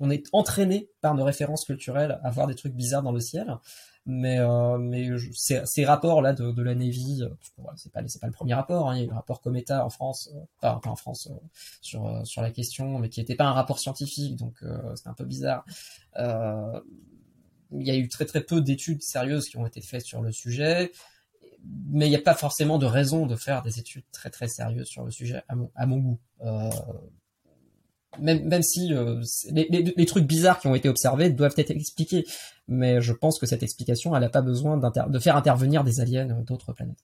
on 0.00 0.10
est 0.10 0.26
entraîné 0.32 0.90
par 1.00 1.14
nos 1.14 1.22
références 1.22 1.64
culturelles 1.64 2.18
à 2.24 2.30
voir 2.30 2.48
des 2.48 2.56
trucs 2.56 2.74
bizarres 2.74 3.04
dans 3.04 3.12
le 3.12 3.20
ciel. 3.20 3.56
Mais 4.04 4.40
euh, 4.40 4.78
mais 4.78 5.08
ces, 5.32 5.64
ces 5.64 5.84
rapports 5.84 6.22
là 6.22 6.32
de, 6.32 6.50
de 6.50 6.62
la 6.62 6.74
Navy, 6.74 7.22
euh, 7.22 7.28
c'est 7.76 7.92
pas 7.92 8.02
c'est 8.08 8.20
pas 8.20 8.26
le 8.26 8.32
premier 8.32 8.54
rapport. 8.54 8.90
Hein, 8.90 8.96
il 8.96 8.98
y 8.98 9.02
a 9.02 9.04
eu 9.04 9.08
le 9.08 9.14
rapport 9.14 9.40
Cometa 9.40 9.84
en 9.84 9.90
France, 9.90 10.28
euh, 10.34 10.40
pas 10.60 10.80
en 10.84 10.96
France 10.96 11.28
euh, 11.30 11.34
sur 11.80 12.26
sur 12.26 12.42
la 12.42 12.50
question, 12.50 12.98
mais 12.98 13.08
qui 13.08 13.20
n'était 13.20 13.36
pas 13.36 13.44
un 13.44 13.52
rapport 13.52 13.78
scientifique, 13.78 14.34
donc 14.36 14.64
c'est 14.96 15.08
un 15.08 15.14
peu 15.14 15.24
bizarre. 15.24 15.64
Euh, 16.16 16.80
il 17.70 17.86
y 17.86 17.90
a 17.92 17.96
eu 17.96 18.08
très 18.08 18.24
très 18.26 18.40
peu 18.40 18.60
d'études 18.60 19.02
sérieuses 19.02 19.48
qui 19.48 19.56
ont 19.56 19.66
été 19.66 19.80
faites 19.80 20.04
sur 20.04 20.20
le 20.20 20.32
sujet, 20.32 20.90
mais 21.86 22.06
il 22.06 22.10
n'y 22.10 22.16
a 22.16 22.20
pas 22.20 22.34
forcément 22.34 22.78
de 22.78 22.86
raison 22.86 23.26
de 23.26 23.36
faire 23.36 23.62
des 23.62 23.78
études 23.78 24.04
très 24.10 24.30
très 24.30 24.48
sérieuses 24.48 24.88
sur 24.88 25.04
le 25.04 25.12
sujet 25.12 25.42
à 25.48 25.54
mon, 25.54 25.70
à 25.76 25.86
mon 25.86 25.98
goût. 25.98 26.18
Même, 28.18 28.46
même 28.46 28.62
si 28.62 28.92
euh, 28.92 29.22
les, 29.50 29.66
les, 29.70 29.94
les, 29.96 30.06
trucs 30.06 30.26
bizarres 30.26 30.60
qui 30.60 30.66
ont 30.66 30.74
été 30.74 30.88
observés 30.88 31.30
doivent 31.30 31.54
être 31.56 31.70
expliqués, 31.70 32.26
mais 32.68 33.00
je 33.00 33.12
pense 33.14 33.38
que 33.38 33.46
cette 33.46 33.62
explication, 33.62 34.14
elle 34.14 34.20
n'a 34.20 34.28
pas 34.28 34.42
besoin 34.42 34.76
de 34.76 35.18
faire 35.18 35.36
intervenir 35.36 35.82
des 35.82 36.00
aliens 36.00 36.26
d'autres 36.46 36.74
planètes. 36.74 36.98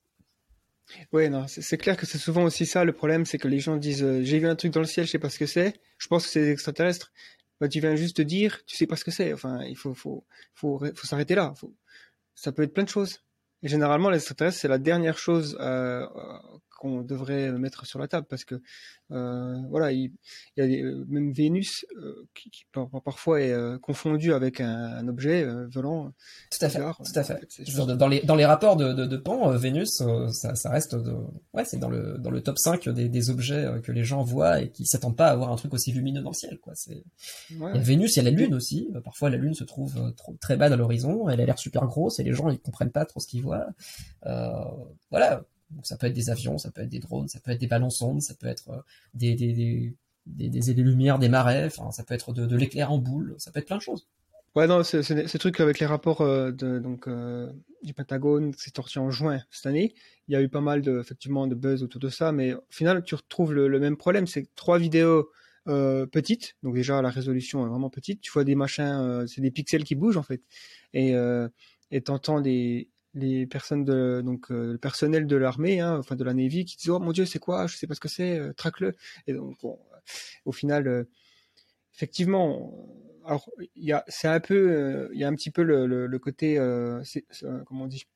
Oui, 1.13 1.29
non, 1.29 1.47
c'est 1.49 1.77
clair 1.77 1.97
que 1.97 2.07
c'est 2.07 2.19
souvent 2.19 2.45
aussi 2.45 2.67
ça 2.67 2.85
le 2.85 2.93
problème, 2.93 3.27
c'est 3.27 3.39
que 3.39 3.49
les 3.49 3.61
gens 3.61 3.77
disent 3.77 4.03
euh, 4.03 4.23
j'ai 4.23 4.39
vu 4.39 4.49
un 4.49 4.57
truc 4.57 4.73
dans 4.73 4.81
le 4.81 4.87
ciel, 4.87 5.07
je 5.07 5.11
sais 5.11 5.19
pas 5.19 5.31
ce 5.31 5.39
que 5.39 5.47
c'est. 5.47 5.81
Je 5.99 6.09
pense 6.09 6.25
que 6.25 6.31
c'est 6.31 6.51
extraterrestre 6.51 7.13
bah, 7.61 7.69
tu 7.69 7.81
viens 7.81 7.97
juste 7.97 8.19
de 8.19 8.23
dire, 8.23 8.65
tu 8.67 8.77
sais 8.77 8.87
pas 8.87 8.97
ce 8.97 9.05
que 9.05 9.11
c'est. 9.11 9.33
Enfin, 9.33 9.63
il 9.65 9.77
faut, 9.77 9.95
faut, 9.95 10.25
faut, 10.55 10.81
faut 10.95 11.07
s'arrêter 11.07 11.35
là. 11.35 11.55
Ça 12.35 12.53
peut 12.53 12.63
être 12.63 12.73
plein 12.73 12.85
de 12.85 12.89
choses. 12.89 13.25
Et 13.63 13.69
généralement, 13.69 14.11
l'extraterrestre, 14.11 14.61
c'est 14.61 14.69
la 14.69 14.79
dernière 14.79 15.19
chose 15.19 15.57
euh, 15.61 16.07
qu'on 16.79 17.03
devrait 17.03 17.51
mettre 17.53 17.85
sur 17.87 17.99
la 17.99 18.07
table 18.07 18.27
parce 18.31 18.45
que 18.45 18.63
euh, 19.11 19.57
voilà, 19.69 19.91
il, 19.91 20.13
il, 20.57 20.61
y 20.61 20.63
a 20.63 20.67
des, 20.67 20.83
euh, 20.83 21.05
même 21.09 21.33
Vénus 21.33 21.85
euh, 21.97 22.27
qui, 22.35 22.51
parfois 23.05 23.41
est 23.41 23.51
euh, 23.51 23.79
confondu 23.79 24.33
avec 24.33 24.61
un, 24.61 24.69
un 24.69 25.09
objet 25.09 25.47
volant. 25.73 26.13
Tout 26.51 26.65
à 26.65 26.69
fait. 26.69 26.79
Bizarre, 26.79 26.99
tout 26.99 27.19
à 27.19 27.25
fait. 27.25 27.97
dans 27.97 28.09
les 28.09 28.21
dans 28.21 28.37
les 28.37 28.45
rapports 28.45 28.77
de, 28.77 28.93
de, 28.93 29.07
de 29.07 29.17
Pan, 29.17 29.51
Vénus, 29.57 30.03
ça, 30.33 30.55
ça, 30.55 30.71
reste 30.71 30.95
de, 30.95 31.15
ouais, 31.53 31.65
c'est 31.65 31.79
dans 31.79 31.89
le 31.89 32.17
dans 32.19 32.31
le 32.31 32.41
top 32.43 32.59
5 32.59 32.89
des, 32.91 33.09
des 33.09 33.31
objets 33.31 33.67
que 33.83 33.91
les 33.91 34.05
gens 34.05 34.23
voient 34.23 34.61
et 34.61 34.71
qui 34.71 34.87
s'attendent 34.87 35.17
pas 35.17 35.29
à 35.29 35.33
avoir 35.33 35.51
un 35.51 35.57
truc 35.57 35.75
aussi 35.75 35.91
lumineux 35.93 36.23
dans 36.23 36.31
le 36.31 36.37
ciel. 36.37 36.59
Quoi. 36.59 36.75
C'est 36.77 37.03
ouais. 37.59 37.73
il 37.75 37.77
y 37.77 37.81
a 37.81 37.83
Vénus, 37.83 38.15
il 38.15 38.19
y 38.19 38.21
a 38.21 38.31
la 38.31 38.37
Lune 38.37 38.55
aussi. 38.55 38.89
Parfois, 39.03 39.31
la 39.31 39.37
Lune 39.37 39.55
se 39.55 39.65
trouve 39.65 40.15
trop, 40.15 40.37
très 40.41 40.57
bas 40.57 40.67
à 40.67 40.77
l'horizon. 40.77 41.29
Elle 41.29 41.41
a 41.41 41.47
l'air 41.47 41.59
super 41.59 41.87
grosse 41.87 42.21
et 42.21 42.23
les 42.23 42.35
gens 42.35 42.51
ils 42.51 42.61
comprennent 42.61 42.93
pas 42.93 43.05
trop 43.05 43.21
ce 43.21 43.27
qu'ils 43.27 43.43
voient. 43.43 43.67
voilà 45.11 45.43
donc 45.71 45.87
ça 45.87 45.97
peut 45.97 46.07
être 46.07 46.15
des 46.15 46.31
avions, 46.31 46.59
ça 46.59 46.71
peut 46.71 46.83
être 46.83 46.89
des 46.89 46.99
drones, 46.99 47.29
ça 47.29 47.41
peut 47.41 47.51
être 47.51 47.61
des 47.61 47.67
ballons 47.67 47.91
sondes, 47.91 48.23
ça 48.23 48.35
peut 48.35 48.47
être 48.47 48.71
euh, 48.71 48.81
des, 49.15 49.35
des, 49.35 49.53
des, 50.27 50.49
des, 50.49 50.75
des 50.75 50.83
lumières, 50.83 51.19
des 51.19 51.29
marais, 51.29 51.67
enfin 51.67 51.91
ça 51.91 52.05
peut 52.05 52.15
être 52.15 52.33
de, 52.33 52.57
l'éclair 52.57 52.93
en 52.93 52.99
boule, 52.99 53.35
ça 53.39 53.51
peut 53.51 53.61
être 53.61 53.67
plein 53.67 53.77
de 53.77 53.83
choses. 53.83 54.07
Ouais, 54.55 54.67
non, 54.67 54.83
ce, 54.83 55.03
ce, 55.03 55.27
ce 55.27 55.39
truc 55.39 55.61
avec 55.61 55.79
les 55.79 55.87
rapports 55.87 56.23
euh, 56.23 56.51
de, 56.51 56.79
donc, 56.79 57.07
euh, 57.07 57.53
du 57.83 57.93
Pentagone, 57.93 58.53
c'est 58.57 58.75
sorti 58.75 58.99
en 58.99 59.11
juin 59.11 59.41
cette 59.51 59.67
année. 59.67 59.95
Il 60.27 60.33
y 60.33 60.37
a 60.37 60.43
eu 60.43 60.49
pas 60.49 60.63
mal 60.63 60.81
de, 60.81 60.99
effectivement, 60.99 61.47
de 61.47 61.55
buzz 61.55 61.83
autour 61.83 62.01
de 62.01 62.09
ça, 62.09 62.33
mais 62.33 62.55
au 62.55 62.63
final, 62.71 63.05
tu 63.05 63.15
retrouves 63.15 63.53
le, 63.53 63.79
même 63.79 63.97
problème, 63.97 64.27
c'est 64.27 64.49
trois 64.55 64.79
vidéos 64.79 65.31
petites, 66.13 66.57
donc 66.63 66.75
déjà 66.75 67.03
la 67.03 67.11
résolution 67.11 67.63
est 67.67 67.69
vraiment 67.69 67.91
petite. 67.91 68.23
Tu 68.23 68.33
vois 68.33 68.43
des 68.43 68.55
machins, 68.55 69.27
c'est 69.27 69.43
des 69.43 69.51
pixels 69.51 69.85
qui 69.85 69.97
bougent 69.97 70.17
en 70.17 70.23
fait, 70.23 70.41
et 70.95 71.15
et 71.91 72.01
t'entends 72.01 72.41
des 72.41 72.89
les 73.19 73.47
personnes 73.47 73.85
de 73.85 74.23
donc 74.25 74.51
euh, 74.51 74.73
le 74.73 74.79
personnel 74.79 75.27
de 75.27 75.37
l'armée, 75.37 75.81
hein, 75.81 75.99
enfin 75.99 76.17
de 76.17 76.25
la 76.25 76.35
Navy, 76.35 76.65
qui 76.65 76.77
disent 76.77 76.91
oh 76.91 76.99
mon 76.99 77.13
Dieu 77.13 77.27
c'est 77.27 77.39
quoi, 77.39 77.67
je 77.67 77.77
sais 77.77 77.87
pas 77.87 77.95
ce 77.95 78.01
que 78.01 78.09
c'est, 78.09 78.39
euh, 78.39 78.53
traque-le. 78.55 78.95
Et 79.27 79.35
donc 79.35 79.57
bon, 79.61 79.79
au 80.45 80.53
final, 80.53 80.89
euh, 80.89 81.05
effectivement, 81.95 82.89
alors 83.25 83.51
il 83.77 83.85
y 83.85 83.93
a 83.93 84.05
c'est 84.09 84.29
un 84.29 84.41
peu, 84.41 84.71
euh, 84.71 85.09
il 85.13 85.21
y 85.21 85.25
a 85.25 85.29
un 85.29 85.35
petit 85.35 85.51
peu 85.51 85.63
le, 85.63 86.19
côté 86.19 86.59
euh, 86.59 87.03
comment 87.67 87.85
on 87.85 87.87
dit 87.87 88.07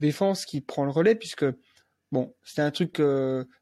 défense 0.00 0.44
qui 0.44 0.60
prend 0.60 0.84
le 0.84 0.90
relais 0.90 1.14
puisque 1.14 1.46
bon 2.12 2.34
c'est 2.44 2.60
un 2.60 2.70
truc 2.70 3.00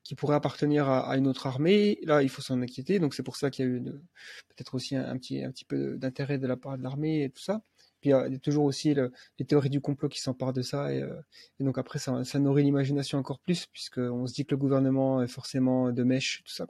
qui 0.02 0.15
pourrait 0.16 0.35
appartenir 0.35 0.89
à, 0.89 1.16
une 1.16 1.27
autre 1.27 1.47
armée. 1.47 1.98
Là 2.02 2.23
il 2.23 2.28
faut 2.28 2.43
s'en 2.43 2.61
inquiéter, 2.62 2.98
donc 2.98 3.15
c'est 3.15 3.23
pour 3.23 3.36
ça 3.36 3.51
qu'il 3.51 3.65
y 3.65 3.69
a 3.69 3.70
eu 3.70 3.82
peut-être 3.82 4.74
aussi 4.74 4.97
un, 4.97 5.16
petit 5.19 5.44
un 5.44 5.51
petit 5.51 5.65
peu 5.65 5.97
d'intérêt 5.97 6.39
de 6.39 6.47
la 6.47 6.56
part 6.56 6.78
de 6.78 6.82
l'armée 6.82 7.24
et 7.24 7.31
tout 7.31 7.43
ça. 7.43 7.62
Puis 8.05 8.10
il 8.10 8.32
y 8.32 8.36
a 8.36 8.39
toujours 8.39 8.66
aussi 8.66 8.93
le, 8.93 9.12
les 9.39 9.47
théories 9.47 9.70
du 9.70 9.81
complot 9.81 10.10
qui 10.10 10.20
s'emparent 10.20 10.52
de 10.52 10.60
ça. 10.60 10.93
Et, 10.93 11.01
euh, 11.01 11.14
donc 11.59 11.78
après, 11.78 11.98
ça, 11.98 12.39
nourrit 12.39 12.62
l'imagination 12.62 13.16
encore 13.16 13.39
plus, 13.39 13.64
puisqu'on 13.64 14.26
se 14.26 14.35
dit 14.35 14.44
que 14.44 14.51
le 14.51 14.59
gouvernement 14.59 15.22
est 15.22 15.28
forcément 15.28 15.90
de 15.90 16.02
mèche, 16.02 16.43
tout 16.44 16.52
ça. 16.52 16.66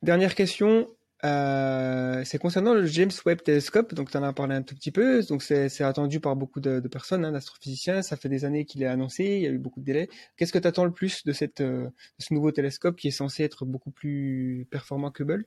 Dernière 0.00 0.34
question, 0.34 0.88
euh, 1.22 2.22
c'est 2.24 2.38
concernant 2.38 2.72
le 2.72 2.86
James 2.86 3.10
Webb 3.26 3.42
Telescope, 3.42 3.92
donc 3.92 4.10
tu 4.10 4.16
en 4.16 4.22
as 4.22 4.32
parlé 4.32 4.54
un 4.54 4.62
tout 4.62 4.74
petit 4.74 4.90
peu, 4.90 5.22
donc 5.24 5.42
c'est 5.42 5.82
attendu 5.82 6.18
par 6.18 6.34
beaucoup 6.34 6.60
de, 6.60 6.80
personnes, 6.88 7.26
hein, 7.26 7.32
d'astrophysiciens, 7.32 8.00
ça 8.00 8.16
fait 8.16 8.30
des 8.30 8.46
années 8.46 8.64
qu'il 8.64 8.82
est 8.82 8.86
annoncé, 8.86 9.24
il 9.24 9.42
y 9.42 9.46
a 9.46 9.50
eu 9.50 9.58
beaucoup 9.58 9.80
de 9.80 9.84
délais. 9.84 10.08
Qu'est-ce 10.38 10.52
que 10.54 10.58
tu 10.58 10.66
attends 10.66 10.86
le 10.86 10.92
plus 10.92 11.24
de, 11.26 11.32
euh, 11.60 11.84
de 11.84 11.92
ce 12.20 12.32
nouveau 12.32 12.52
télescope 12.52 12.96
qui 12.96 13.08
est 13.08 13.10
censé 13.10 13.42
être 13.42 13.66
beaucoup 13.66 13.90
plus 13.90 14.66
performant 14.70 15.10
que 15.10 15.24
Hubble? 15.24 15.44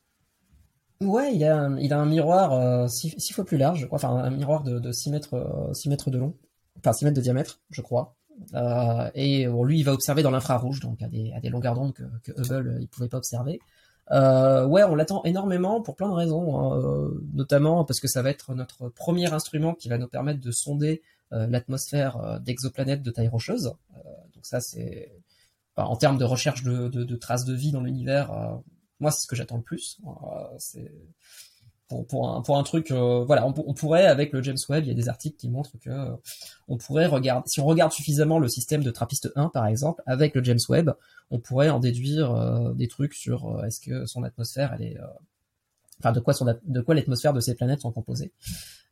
Ouais, 1.02 1.34
il 1.36 1.44
a 1.44 1.58
un, 1.58 1.78
il 1.78 1.94
a 1.94 2.00
un 2.00 2.06
miroir 2.06 2.54
euh, 2.54 2.88
six, 2.88 3.16
six, 3.18 3.34
fois 3.34 3.44
plus 3.44 3.58
large, 3.58 3.88
enfin 3.92 4.10
un 4.10 4.30
miroir 4.30 4.62
de, 4.62 4.78
de 4.78 4.92
6 4.92 5.10
mètres, 5.10 5.34
euh, 5.34 5.74
6 5.74 5.90
mètres 5.90 6.12
de 6.12 6.20
long, 6.20 6.36
enfin 6.78 6.94
6 6.94 7.06
mètres 7.06 7.18
de 7.18 7.22
diamètre, 7.22 7.60
je 7.72 7.82
crois. 7.82 8.16
Euh, 8.54 9.10
et 9.16 9.48
bon, 9.48 9.64
lui, 9.64 9.80
il 9.80 9.84
va 9.84 9.94
observer 9.94 10.22
dans 10.22 10.30
l'infrarouge, 10.30 10.80
donc 10.80 11.02
à 11.02 11.08
des, 11.08 11.32
à 11.34 11.40
des 11.40 11.50
longueurs 11.50 11.74
d'onde 11.74 11.94
que, 11.94 12.04
que 12.24 12.32
Hubble 12.32 12.68
euh, 12.68 12.78
il 12.80 12.88
pouvait 12.88 13.08
pas 13.08 13.18
observer. 13.18 13.60
Euh, 14.12 14.66
ouais, 14.68 14.84
on 14.84 14.94
l'attend 14.94 15.24
énormément 15.24 15.82
pour 15.82 15.96
plein 15.96 16.10
de 16.10 16.14
raisons, 16.14 16.60
hein, 16.60 16.78
euh, 16.80 17.24
notamment 17.34 17.84
parce 17.84 18.00
que 18.00 18.08
ça 18.08 18.22
va 18.22 18.30
être 18.30 18.54
notre 18.54 18.90
premier 18.90 19.32
instrument 19.34 19.74
qui 19.74 19.90
va 19.90 19.98
nous 19.98 20.08
permettre 20.08 20.40
de 20.42 20.52
sonder 20.52 21.02
l'atmosphère 21.34 22.42
d'exoplanètes 22.42 23.02
de 23.04 23.10
taille 23.10 23.30
rocheuse. 23.30 23.72
donc 24.34 24.46
ça, 24.46 24.60
c'est 24.60 25.14
en 25.78 25.96
termes 25.96 26.18
de 26.18 26.26
recherche 26.26 26.62
de, 26.62 26.90
de, 26.90 27.06
de 27.06 27.16
traces 27.16 27.46
de 27.46 27.54
vie 27.54 27.72
dans 27.72 27.80
l'univers 27.80 28.60
moi, 29.02 29.12
c'est 29.12 29.22
ce 29.22 29.28
que 29.28 29.36
j'attends 29.36 29.58
le 29.58 29.64
plus. 29.64 30.00
Euh, 30.06 30.56
c'est 30.60 30.92
pour, 32.08 32.58
un, 32.58 32.64
truc, 32.64 32.90
euh, 32.92 33.26
voilà, 33.26 33.46
on, 33.46 33.74
pourrait 33.74 34.06
avec 34.06 34.32
le 34.32 34.42
James 34.42 34.58
Webb, 34.70 34.86
il 34.86 34.88
y 34.88 34.92
a 34.92 34.94
des 34.96 35.10
articles 35.10 35.36
qui 35.36 35.50
montrent 35.50 35.78
que 35.78 35.90
euh, 35.90 36.78
pourrait 36.78 37.10
si 37.48 37.60
on 37.60 37.66
regarde 37.66 37.92
suffisamment 37.92 38.40
le 38.40 38.48
système 38.48 38.82
de 38.82 38.92
Trappist 38.92 39.30
1 39.36 39.50
par 39.50 39.66
exemple, 39.66 40.02
avec 40.06 40.34
le 40.34 40.42
James 40.42 40.60
Webb, 40.70 40.94
on 41.32 41.40
pourrait 41.40 41.70
en 41.70 41.80
déduire 41.80 42.74
des 42.76 42.88
trucs 42.88 43.14
sur 43.14 43.62
est-ce 43.66 43.82
que 43.82 44.06
son 44.06 44.24
atmosphère, 44.24 44.74
elle 44.74 44.84
est, 44.84 44.98
enfin 46.00 46.14
de 46.14 46.22
quoi 46.22 46.96
l'atmosphère 46.96 47.34
de 47.34 47.42
ces 47.42 47.56
planètes 47.56 47.82
sont 47.82 47.92
composées. 47.92 48.32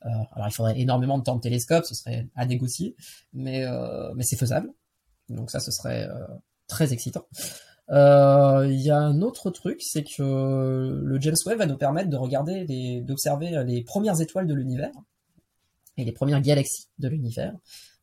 alors 0.01 0.49
il 0.49 0.53
faudrait 0.53 0.77
énormément 0.77 1.17
de 1.17 1.23
temps 1.23 1.37
de 1.37 1.41
télescope, 1.41 1.85
ce 1.85 1.95
serait 1.95 2.27
à 2.35 2.45
négocier, 2.45 2.97
mais 3.31 3.65
c'est 4.19 4.37
faisable. 4.37 4.73
Donc 5.29 5.51
ça, 5.51 5.61
ce 5.61 5.71
serait 5.71 6.09
très 6.67 6.91
excitant. 6.91 7.25
Il 7.91 8.81
y 8.81 8.91
a 8.91 8.97
un 8.97 9.21
autre 9.21 9.49
truc, 9.49 9.81
c'est 9.81 10.03
que 10.03 11.01
le 11.03 11.21
James 11.21 11.35
Webb 11.45 11.57
va 11.57 11.65
nous 11.65 11.77
permettre 11.77 12.09
de 12.09 12.17
regarder, 12.17 13.01
d'observer 13.01 13.63
les 13.65 13.83
premières 13.83 14.21
étoiles 14.21 14.47
de 14.47 14.53
l'univers 14.53 14.91
et 15.99 16.05
les 16.05 16.11
premières 16.11 16.41
galaxies 16.41 16.87
de 16.99 17.07
l'univers, 17.07 17.53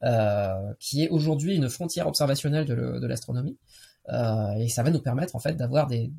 euh, 0.03 0.75
qui 0.79 1.03
est 1.03 1.09
aujourd'hui 1.09 1.57
une 1.57 1.69
frontière 1.71 2.07
observationnelle 2.07 2.67
de 2.67 3.07
l'astronomie. 3.07 3.57
Euh, 4.11 4.53
et 4.59 4.69
ça 4.69 4.83
va 4.83 4.91
nous 4.91 5.01
permettre 5.01 5.35
en 5.35 5.41
fait 5.41 5.55
d'avoir 5.55 5.87
des, 5.87 6.13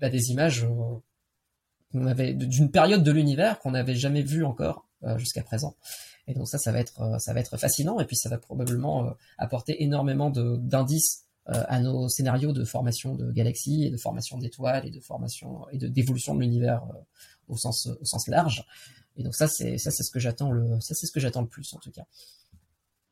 bah, 0.00 0.08
images 0.08 0.64
euh, 0.64 2.34
d'une 2.34 2.70
période 2.70 3.02
de 3.02 3.10
l'univers 3.10 3.58
qu'on 3.58 3.72
n'avait 3.72 3.96
jamais 3.96 4.22
vu 4.22 4.44
encore 4.44 4.86
jusqu'à 5.16 5.42
présent. 5.42 5.76
Et 6.28 6.34
donc 6.34 6.46
ça, 6.46 6.58
ça 6.58 6.70
va 6.70 6.78
être 7.40 7.56
fascinant 7.56 7.98
et 7.98 8.04
puis 8.04 8.16
ça 8.16 8.28
va 8.28 8.36
probablement 8.38 9.14
apporter 9.38 9.82
énormément 9.82 10.30
d'indices 10.30 11.24
à 11.52 11.80
nos 11.80 12.08
scénarios 12.08 12.52
de 12.52 12.64
formation 12.64 13.14
de 13.14 13.30
galaxies 13.32 13.84
et 13.84 13.90
de 13.90 13.96
formation 13.96 14.38
d'étoiles 14.38 14.86
et 14.86 14.90
de 14.90 15.00
formation 15.00 15.68
et 15.70 15.78
de 15.78 15.88
d'évolution 15.88 16.34
de 16.34 16.40
l'univers 16.40 16.82
au 17.48 17.56
sens 17.56 17.88
au 18.00 18.04
sens 18.04 18.28
large. 18.28 18.64
Et 19.16 19.22
donc 19.22 19.34
ça, 19.34 19.48
c'est 19.48 19.76
ça, 19.78 19.90
c'est 19.90 20.02
ce 20.02 20.10
que 20.10 20.20
j'attends 20.20 20.52
le, 20.52 20.80
ça, 20.80 20.94
c'est 20.94 21.06
ce 21.06 21.12
que 21.12 21.20
j'attends 21.20 21.42
le 21.42 21.48
plus 21.48 21.72
en 21.74 21.78
tout 21.78 21.90
cas. 21.90 22.04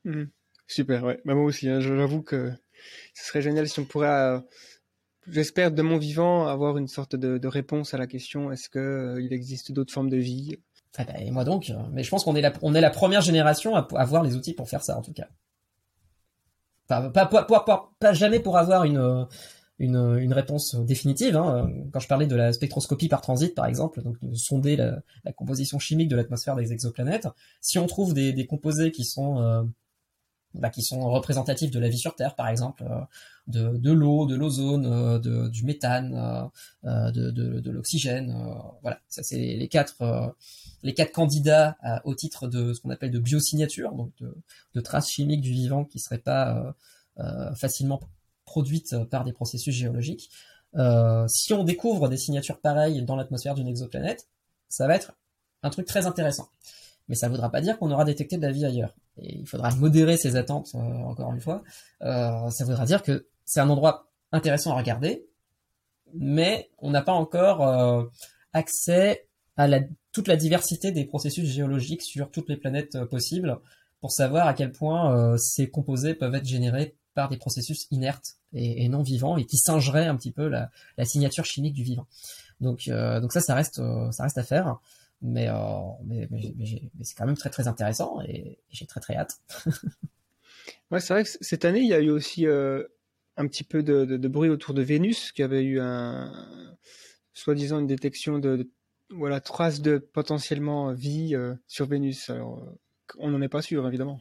Mmh. 0.05 0.24
Super, 0.66 1.02
ouais. 1.02 1.20
Bah, 1.24 1.35
moi 1.35 1.44
aussi, 1.44 1.69
hein, 1.69 1.81
j'avoue 1.81 2.23
que 2.23 2.52
ce 3.15 3.27
serait 3.27 3.43
génial 3.43 3.69
si 3.69 3.81
on 3.81 3.85
pourrait, 3.85 4.09
euh, 4.09 4.40
j'espère 5.27 5.73
de 5.73 5.82
mon 5.82 5.97
vivant, 5.97 6.47
avoir 6.47 6.77
une 6.77 6.89
sorte 6.89 7.16
de, 7.16 7.48
réponse 7.48 7.94
à 7.94 7.98
la 7.98 8.06
question 8.06 8.52
est-ce 8.52 8.69
que 8.69 8.78
euh, 8.78 9.23
il 9.23 9.32
existe 9.32 9.73
d'autres 9.73 9.93
formes 9.93 10.10
de 10.10 10.19
vie? 10.19 10.56
Ah 10.97 11.05
bah, 11.05 11.15
Et 11.20 11.31
moi 11.31 11.44
donc, 11.44 11.73
mais 11.93 12.02
je 12.02 12.10
pense 12.10 12.24
qu'on 12.24 12.36
est 12.36 12.40
la, 12.40 12.52
on 12.62 12.74
est 12.74 12.81
la 12.81 12.90
première 12.90 13.23
génération 13.23 13.77
à 13.77 13.86
avoir 13.97 14.23
les 14.23 14.35
outils 14.36 14.55
pour 14.55 14.69
faire 14.69 14.82
ça 14.82 14.97
en 14.97 15.02
tout 15.02 15.12
cas. 15.12 15.28
Pas, 16.89 18.12
jamais 18.12 18.40
pour 18.40 18.59
avoir 18.59 18.85
une 18.85 19.27
une, 19.78 20.19
une 20.19 20.32
réponse 20.32 20.74
définitive. 20.74 21.36
Hein. 21.36 21.70
Quand 21.93 22.01
je 22.01 22.09
parlais 22.09 22.27
de 22.27 22.35
la 22.35 22.52
spectroscopie 22.52 23.09
par 23.09 23.20
transit, 23.20 23.55
par 23.55 23.66
exemple, 23.66 24.02
donc 24.02 24.16
de 24.23 24.35
sonder 24.35 24.77
la, 24.77 25.02
composition 25.36 25.78
chimique 25.78 26.09
de 26.09 26.16
l'atmosphère 26.16 26.56
des 26.56 26.73
exoplanètes, 26.73 27.28
si 27.60 27.78
on 27.78 27.86
trouve 27.86 28.15
des, 28.15 28.47
composés 28.47 28.90
qui 28.90 29.05
sont 29.05 29.40
euh, 29.40 29.62
bah, 30.55 30.70
qui 30.70 30.83
sont 30.83 31.09
représentatifs 31.11 31.70
de 31.70 31.79
la 31.79 31.89
vie 31.89 31.99
sur 31.99 32.15
Terre, 32.15 32.35
par 32.35 32.49
exemple, 32.49 32.85
euh, 32.85 33.79
de, 33.79 33.93
l'eau, 33.93 34.27
de 34.27 34.35
l'ozone, 34.35 34.87
euh, 34.87 35.49
du 35.49 35.65
méthane, 35.65 36.51
de, 36.85 37.31
de, 37.31 37.70
l'oxygène, 37.70 38.35
voilà, 38.83 38.99
ça 39.09 39.23
c'est 39.23 39.57
les 39.57 39.69
quatre 39.69 40.03
candidats 41.12 41.77
au 42.05 42.15
titre 42.15 42.49
de 42.49 42.75
ce 42.75 42.81
qu'on 42.81 42.91
appelle 42.91 43.11
de 43.11 43.19
biosignature, 43.19 43.93
donc 43.93 44.12
de, 44.20 44.81
traces 44.81 45.09
chimiques 45.09 45.41
du 45.43 45.53
vivant 45.53 45.85
qui 45.85 45.99
seraient 45.99 46.19
pas 46.19 46.75
facilement 47.57 48.01
produites 48.45 48.97
par 49.11 49.25
des 49.25 49.33
processus 49.33 49.75
géologiques. 49.75 50.31
Euh, 50.77 51.27
si 51.29 51.53
on 51.55 51.65
découvre 51.65 52.09
des 52.09 52.16
signatures 52.16 52.61
pareilles 52.61 53.03
dans 53.03 53.16
l'atmosphère 53.16 53.55
d'une 53.55 53.69
exoplanète, 53.69 54.29
ça 54.69 54.87
va 54.87 54.95
être 54.95 55.12
un 55.62 55.70
truc 55.70 55.87
très 55.87 56.07
intéressant. 56.07 56.49
Mais 57.09 57.15
ça 57.15 57.27
ne 57.27 57.33
voudra 57.33 57.51
pas 57.51 57.61
dire 57.61 57.79
qu'on 57.79 57.91
aura 57.91 58.05
détecté 58.05 58.37
de 58.37 58.43
la 58.43 58.53
vie 58.53 58.65
ailleurs. 58.65 58.95
Il 59.23 59.47
faudra 59.47 59.74
modérer 59.77 60.16
ses 60.16 60.36
attentes, 60.36 60.70
euh, 60.74 60.78
encore 60.78 61.32
une 61.32 61.40
fois. 61.40 61.62
Euh, 62.03 62.51
ça 62.51 62.65
voudra 62.65 62.85
dire 62.85 63.03
que 63.03 63.27
c'est 63.45 63.61
un 63.61 63.70
endroit 63.70 64.11
intéressant 64.32 64.73
à 64.73 64.77
regarder, 64.77 65.27
mais 66.15 66.70
on 66.78 66.90
n'a 66.90 67.03
pas 67.03 67.12
encore 67.12 68.11
accès 68.53 69.27
à 69.57 69.66
la, 69.66 69.81
toute 70.12 70.28
la 70.28 70.36
diversité 70.36 70.93
des 70.93 71.05
processus 71.05 71.49
géologiques 71.49 72.03
sur 72.03 72.31
toutes 72.31 72.49
les 72.49 72.57
planètes 72.57 73.03
possibles 73.05 73.59
pour 74.01 74.12
savoir 74.12 74.47
à 74.47 74.55
quel 74.55 74.73
point 74.73 75.36
ces 75.39 75.70
composés 75.70 76.15
peuvent 76.15 76.35
être 76.35 76.47
générés 76.47 76.95
par 77.19 77.28
des 77.28 77.36
processus 77.36 77.89
inertes 77.90 78.36
et, 78.53 78.89
non 78.89 79.03
vivants 79.03 79.36
et 79.36 79.45
qui 79.45 79.57
singeraient 79.57 80.07
un 80.07 80.15
petit 80.15 80.31
peu 80.31 80.47
la, 80.47 80.70
signature 81.05 81.45
chimique 81.45 81.74
du 81.74 81.82
vivant. 81.82 82.07
Donc, 82.61 82.86
euh, 82.86 83.20
ça, 83.28 83.57
euh, 83.81 84.11
ça 84.12 84.23
reste 84.23 84.39
à 84.39 84.43
faire, 84.45 84.78
mais, 85.23 85.49
euh, 85.49 85.55
mais, 86.05 86.28
c'est 87.03 87.16
quand 87.16 87.27
même 87.27 87.36
très 87.36 87.51
très 87.51 87.69
intéressant 87.69 88.20
et, 88.23 88.59
j'ai 88.70 88.86
très 88.86 89.01
très 89.01 89.16
hâte. 89.16 89.40
ouais, 90.90 91.01
c'est 91.01 91.12
vrai 91.12 91.24
que 91.24 91.31
cette 91.40 91.65
année, 91.65 91.81
il 91.81 91.89
y 91.89 91.95
a 91.95 92.01
eu 92.01 92.11
aussi 92.11 92.47
un 92.47 93.47
petit 93.47 93.65
peu 93.65 93.82
de, 93.82 94.28
bruit 94.28 94.51
autour 94.51 94.74
de 94.74 94.82
Vénus, 94.82 95.32
qui 95.32 95.43
avait 95.43 95.62
eu 95.62 95.81
un, 95.81 96.32
soi-disant 97.35 97.81
une 97.81 97.86
détection 97.86 98.39
de, 98.39 98.70
voilà 99.11 99.40
traces 99.40 99.81
de 99.81 99.99
potentiellement 99.99 100.93
vie 100.93 101.36
sur 101.66 101.86
Vénus. 101.86 102.31
Alors, 102.31 102.62
on 103.19 103.31
n'en 103.31 103.40
est 103.40 103.49
pas 103.49 103.62
sûr, 103.62 103.86
évidemment. 103.86 104.20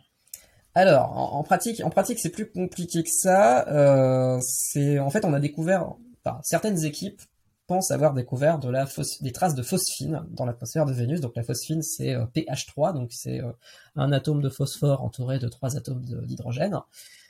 Alors, 0.77 1.35
en, 1.35 1.41
pratique, 1.41 1.81
en 1.83 1.89
pratique, 1.89 2.19
c'est 2.19 2.29
plus 2.29 2.51
compliqué 2.51 3.01
que 3.01 3.09
ça. 3.09 3.67
Euh, 3.67 4.39
c'est 4.43 4.99
en 4.99 5.09
fait, 5.09 5.25
on 5.25 5.33
a 5.33 5.39
découvert, 5.39 5.95
enfin, 6.23 6.39
certaines 6.43 6.85
équipes 6.85 7.19
pensent 7.67 7.91
avoir 7.91 8.13
découvert 8.13 8.59
de 8.59 8.69
la 8.69 8.87
des 9.21 9.31
traces 9.31 9.53
de 9.53 9.61
phosphine 9.61 10.25
dans 10.31 10.45
l'atmosphère 10.45 10.85
de 10.85 10.93
Vénus. 10.93 11.21
Donc 11.21 11.35
la 11.35 11.43
phosphine, 11.43 11.81
c'est 11.81 12.15
euh, 12.15 12.25
pH3, 12.33 12.93
donc 12.93 13.11
c'est 13.11 13.41
euh, 13.41 13.51
un 13.95 14.11
atome 14.11 14.41
de 14.41 14.49
phosphore 14.49 15.03
entouré 15.03 15.37
de 15.37 15.47
trois 15.47 15.75
atomes 15.75 16.01
d'hydrogène. 16.01 16.79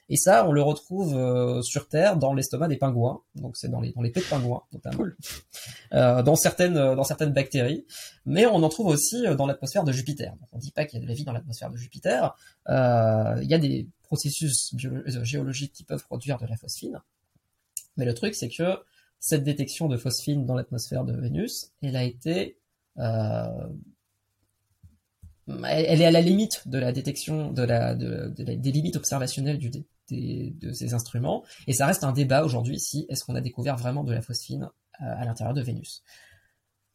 Et 0.09 0.15
ça, 0.15 0.47
on 0.47 0.53
le 0.53 0.61
retrouve 0.61 1.17
euh, 1.17 1.61
sur 1.61 1.89
Terre 1.89 2.15
dans 2.15 2.33
l'estomac 2.33 2.69
des 2.69 2.77
pingouins, 2.77 3.23
donc 3.35 3.57
c'est 3.57 3.67
dans 3.67 3.81
les 3.81 3.91
dans 3.91 4.01
les 4.01 4.09
pets 4.09 4.23
de 4.23 4.29
pingouins 4.29 4.63
notamment, 4.71 5.03
euh, 5.93 6.23
dans 6.23 6.35
certaines 6.35 6.95
dans 6.95 7.03
certaines 7.03 7.33
bactéries, 7.33 7.85
mais 8.25 8.45
on 8.45 8.63
en 8.63 8.69
trouve 8.69 8.87
aussi 8.87 9.25
dans 9.35 9.47
l'atmosphère 9.47 9.83
de 9.83 9.91
Jupiter. 9.91 10.31
Donc 10.31 10.49
on 10.53 10.59
dit 10.59 10.71
pas 10.71 10.85
qu'il 10.85 10.99
y 10.99 11.01
a 11.01 11.03
de 11.03 11.09
la 11.09 11.15
vie 11.15 11.25
dans 11.25 11.33
l'atmosphère 11.33 11.71
de 11.71 11.77
Jupiter. 11.77 12.37
il 12.69 13.47
y 13.47 13.53
a 13.53 13.57
des 13.57 13.89
processus 14.03 14.73
géologiques 14.77 15.73
qui 15.73 15.83
peuvent 15.83 16.03
produire 16.03 16.37
de 16.37 16.45
la 16.45 16.55
phosphine, 16.55 17.01
mais 17.97 18.05
le 18.05 18.13
truc 18.13 18.33
c'est 18.33 18.49
que 18.49 18.77
cette 19.19 19.43
détection 19.43 19.87
de 19.87 19.97
phosphine 19.97 20.45
dans 20.45 20.55
l'atmosphère 20.55 21.03
de 21.03 21.13
Vénus, 21.13 21.71
elle 21.81 21.95
a 21.95 22.03
été 22.03 22.57
elle 25.47 26.01
est 26.01 26.05
à 26.05 26.11
la 26.11 26.21
limite 26.21 26.67
de 26.67 26.77
la 26.77 26.91
détection 26.91 27.51
des 27.51 28.71
limites 28.71 28.97
observationnelles 28.97 29.59
de 30.09 30.71
ces 30.73 30.93
instruments. 30.93 31.43
Et 31.67 31.73
ça 31.73 31.85
reste 31.85 32.03
un 32.03 32.11
débat 32.11 32.43
aujourd'hui 32.43 32.79
si 32.79 33.05
est-ce 33.09 33.23
qu'on 33.23 33.35
a 33.35 33.41
découvert 33.41 33.77
vraiment 33.77 34.03
de 34.03 34.13
la 34.13 34.21
phosphine 34.21 34.69
euh, 35.01 35.05
à, 35.05 35.25
l'intérieur 35.25 35.53
de 35.53 35.61
Vénus. 35.61 36.03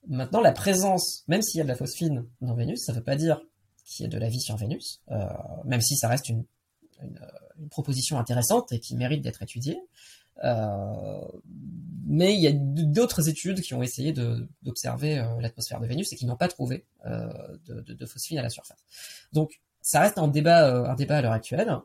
Maintenant, 0.08 0.40
la 0.40 0.52
présence, 0.52 1.22
même 1.28 1.40
s'il 1.40 1.58
y 1.58 1.60
a 1.60 1.64
de 1.64 1.68
la 1.68 1.76
phosphine 1.76 2.26
dans 2.40 2.54
Vénus, 2.54 2.84
ça 2.84 2.92
ne 2.92 2.98
veut 2.98 3.04
pas 3.04 3.14
dire 3.14 3.40
qu'il 3.84 4.04
y 4.04 4.06
a 4.06 4.10
de 4.10 4.18
la 4.18 4.28
vie 4.28 4.40
sur 4.40 4.56
Vénus, 4.56 5.00
euh, 5.12 5.24
même 5.64 5.80
si 5.80 5.96
ça 5.96 6.08
reste 6.08 6.28
une, 6.28 6.44
proposition 7.70 8.18
intéressante 8.18 8.70
et 8.72 8.78
qui 8.78 8.96
mérite 8.96 9.22
d'être 9.22 9.42
étudiée. 9.42 9.80
Euh, 10.44 11.20
mais 12.04 12.34
il 12.34 12.40
y 12.40 12.46
a 12.46 12.52
d'autres 12.52 13.28
études 13.28 13.60
qui 13.60 13.74
ont 13.74 13.82
essayé 13.82 14.12
d'observer 14.62 15.18
euh, 15.18 15.40
l'atmosphère 15.40 15.80
de 15.80 15.86
Vénus 15.86 16.12
et 16.12 16.16
qui 16.16 16.26
n'ont 16.26 16.36
pas 16.36 16.48
trouvé 16.48 16.84
euh, 17.06 17.28
de, 17.66 18.06
phosphine 18.06 18.38
à 18.38 18.42
la 18.42 18.50
surface. 18.50 18.84
Donc 19.32 19.60
ça 19.80 20.00
reste 20.00 20.18
un 20.18 20.28
débat, 20.28 20.84
à 20.86 21.22
l'heure 21.22 21.32
actuelle. 21.32 21.78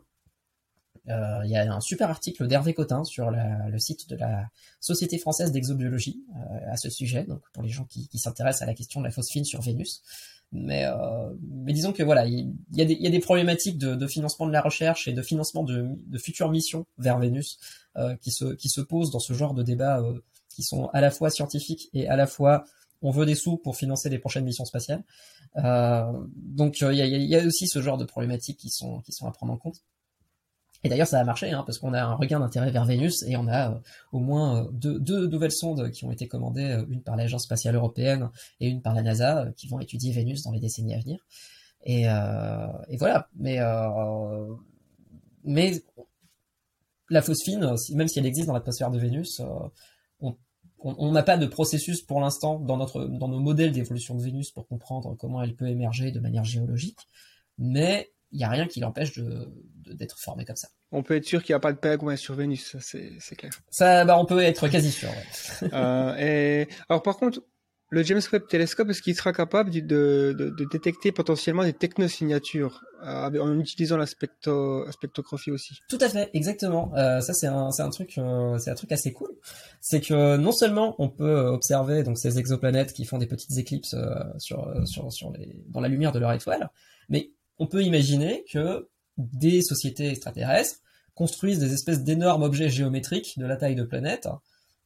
Il 1.05 1.49
y 1.49 1.55
a 1.55 1.73
un 1.73 1.79
super 1.79 2.09
article 2.09 2.47
d'Hervé 2.47 2.73
Cotin 2.73 3.05
sur 3.05 3.31
le 3.31 3.79
site 3.79 4.09
de 4.09 4.17
la 4.17 4.49
Société 4.81 5.17
française 5.17 5.53
d'exobiologie 5.53 6.25
à 6.69 6.75
ce 6.75 6.89
sujet, 6.89 7.23
donc 7.23 7.41
pour 7.53 7.63
les 7.63 7.69
gens 7.69 7.85
qui, 7.85 8.09
qui 8.09 8.19
s'intéressent 8.19 8.63
à 8.63 8.65
la 8.65 8.73
question 8.73 8.99
de 8.99 9.05
la 9.05 9.11
phosphine 9.11 9.45
sur 9.45 9.61
Vénus. 9.61 10.03
Mais, 10.51 10.85
euh, 10.85 11.33
mais 11.41 11.73
disons 11.73 11.91
que 11.91 12.03
voilà, 12.03 12.25
il 12.25 12.53
y, 12.71 12.81
a 12.81 12.85
des, 12.85 12.93
il 12.93 13.01
y 13.01 13.07
a 13.07 13.09
des 13.09 13.19
problématiques 13.19 13.77
de, 13.77 13.95
de, 13.95 14.07
financement 14.07 14.47
de 14.47 14.53
la 14.53 14.61
recherche 14.61 15.07
et 15.07 15.13
de 15.13 15.21
financement 15.21 15.63
de, 15.63 15.89
de 16.05 16.17
futures 16.17 16.49
missions 16.49 16.85
vers 16.97 17.19
Vénus 17.19 17.59
euh, 17.97 18.15
qui, 18.15 18.31
se, 18.31 18.53
qui 18.53 18.69
se 18.69 18.79
posent 18.79 19.11
dans 19.11 19.19
ce 19.19 19.33
genre 19.33 19.53
de 19.53 19.61
débats 19.61 19.99
euh, 19.99 20.19
qui 20.49 20.63
sont 20.63 20.87
à 20.93 21.01
la 21.01 21.11
fois 21.11 21.29
scientifiques 21.29 21.89
et 21.93 22.07
à 22.07 22.15
la 22.15 22.27
fois 22.27 22.63
on 23.01 23.11
veut 23.11 23.25
des 23.25 23.35
sous 23.35 23.57
pour 23.57 23.75
financer 23.75 24.09
les 24.09 24.19
prochaines 24.19 24.45
missions 24.45 24.65
spatiales. 24.65 25.03
Euh, 25.57 26.11
donc 26.35 26.79
il 26.79 26.93
y 26.93 27.01
a, 27.01 27.05
y, 27.05 27.35
a, 27.35 27.45
aussi 27.45 27.67
ce 27.67 27.81
genre 27.81 27.97
de 27.97 28.05
problématiques 28.05 28.57
qui 28.57 28.69
sont, 28.69 29.01
qui 29.01 29.11
sont 29.11 29.27
à 29.27 29.31
prendre 29.31 29.53
en 29.53 29.57
compte. 29.57 29.83
Et 30.83 30.89
d'ailleurs, 30.89 31.07
ça 31.07 31.19
a 31.19 31.23
marché, 31.23 31.51
hein, 31.51 31.63
parce 31.65 31.79
qu'on 31.79 31.93
a 31.93 32.01
un 32.01 32.13
regain 32.13 32.39
d'intérêt 32.39 32.71
vers 32.71 32.85
Vénus 32.85 33.23
et 33.23 33.35
on 33.35 33.47
a 33.47 33.71
euh, 33.71 33.79
au 34.11 34.19
moins 34.19 34.65
euh, 34.65 34.69
deux, 34.71 35.27
nouvelles 35.27 35.51
sondes 35.51 35.91
qui 35.91 36.05
ont 36.05 36.11
été 36.11 36.27
commandées, 36.27 36.71
euh, 36.71 36.85
une 36.89 37.01
par 37.01 37.15
l'Agence 37.15 37.43
spatiale 37.43 37.75
européenne 37.75 38.29
et 38.59 38.67
une 38.67 38.81
par 38.81 38.93
la 38.93 39.01
NASA, 39.01 39.47
qui 39.55 39.67
vont 39.67 39.79
étudier 39.79 40.11
Vénus 40.11 40.43
dans 40.43 40.51
les 40.51 40.59
décennies 40.59 40.93
à 40.93 40.99
venir. 40.99 41.19
Et, 41.85 42.05
voilà. 42.97 43.29
Mais, 43.35 43.59
mais 45.43 45.81
la 47.09 47.21
phosphine, 47.21 47.75
même 47.93 48.07
si 48.07 48.19
elle 48.19 48.25
existe 48.25 48.47
dans 48.47 48.53
l'atmosphère 48.53 48.91
de 48.91 48.99
Vénus, 48.99 49.41
on 50.79 51.11
n'a 51.11 51.23
pas 51.23 51.37
de 51.37 51.45
processus 51.45 52.01
pour 52.01 52.19
l'instant 52.19 52.59
dans 52.59 52.77
dans 52.77 53.27
nos 53.27 53.39
modèles 53.39 53.71
d'évolution 53.71 54.15
de 54.15 54.21
Vénus 54.21 54.51
pour 54.51 54.67
comprendre 54.67 55.15
comment 55.15 55.41
elle 55.41 55.55
peut 55.55 55.67
émerger 55.67 56.11
de 56.11 56.19
manière 56.19 56.43
géologique, 56.43 57.07
mais 57.57 58.11
il 58.31 58.37
n'y 58.37 58.43
a 58.43 58.49
rien 58.49 58.67
qui 58.67 58.79
l'empêche 58.79 59.17
de, 59.17 59.47
d'être 59.93 60.19
formé 60.19 60.45
comme 60.45 60.55
ça. 60.55 60.67
On 60.91 61.03
peut 61.03 61.15
être 61.15 61.25
sûr 61.25 61.43
qu'il 61.43 61.53
n'y 61.53 61.57
a 61.57 61.59
pas 61.59 61.73
de 61.73 61.77
pingouin 61.77 62.15
sur 62.15 62.35
Vénus, 62.35 62.75
c'est, 62.79 63.35
clair. 63.35 63.51
Ça, 63.69 64.05
bah, 64.05 64.17
on 64.19 64.25
peut 64.25 64.41
être 64.41 64.67
quasi 64.67 64.91
sûr. 64.91 65.09
euh, 65.73 66.15
et 66.17 66.67
alors 66.89 67.03
par 67.03 67.17
contre, 67.17 67.41
le 67.89 68.03
James 68.03 68.21
Webb 68.33 68.47
Telescope, 68.47 68.89
est-ce 68.89 69.01
qu'il 69.01 69.15
sera 69.15 69.31
capable 69.31 69.71
de, 69.71 69.79
de, 70.37 70.49
de 70.49 70.65
détecter 70.69 71.13
potentiellement 71.13 71.63
des 71.63 71.71
technosignatures 71.71 72.83
euh, 73.03 73.39
en 73.39 73.57
utilisant 73.59 73.95
la, 73.95 74.05
spectrographie 74.05 75.51
aussi? 75.51 75.79
Tout 75.87 75.97
à 76.01 76.09
fait, 76.09 76.29
exactement. 76.33 76.91
Euh, 76.97 77.21
ça, 77.21 77.33
c'est 77.33 77.47
un, 77.47 77.69
un, 77.77 77.89
truc, 77.89 78.17
euh, 78.17 78.57
c'est 78.57 78.71
un 78.71 78.75
truc 78.75 78.91
assez 78.91 79.13
cool. 79.13 79.29
C'est 79.79 80.01
que 80.01 80.35
non 80.35 80.51
seulement 80.51 80.95
on 80.99 81.07
peut 81.09 81.39
observer 81.47 82.03
donc 82.03 82.17
ces 82.17 82.37
exoplanètes 82.37 82.91
qui 82.91 83.05
font 83.05 83.19
des 83.19 83.27
petites 83.27 83.57
éclipses 83.57 83.95
sur, 84.37 84.69
sur, 84.85 85.11
sur 85.13 85.31
les, 85.31 85.63
dans 85.69 85.79
la 85.79 85.87
lumière 85.87 86.11
de 86.11 86.19
leur 86.19 86.33
étoile, 86.33 86.69
mais 87.07 87.31
on 87.59 87.67
peut 87.67 87.83
imaginer 87.83 88.43
que 88.51 88.87
des 89.17 89.61
sociétés 89.61 90.09
extraterrestres 90.09 90.79
construisent 91.15 91.59
des 91.59 91.73
espèces 91.73 92.03
d'énormes 92.03 92.43
objets 92.43 92.69
géométriques 92.69 93.39
de 93.39 93.45
la 93.45 93.55
taille 93.55 93.75
de 93.75 93.83
planètes 93.83 94.27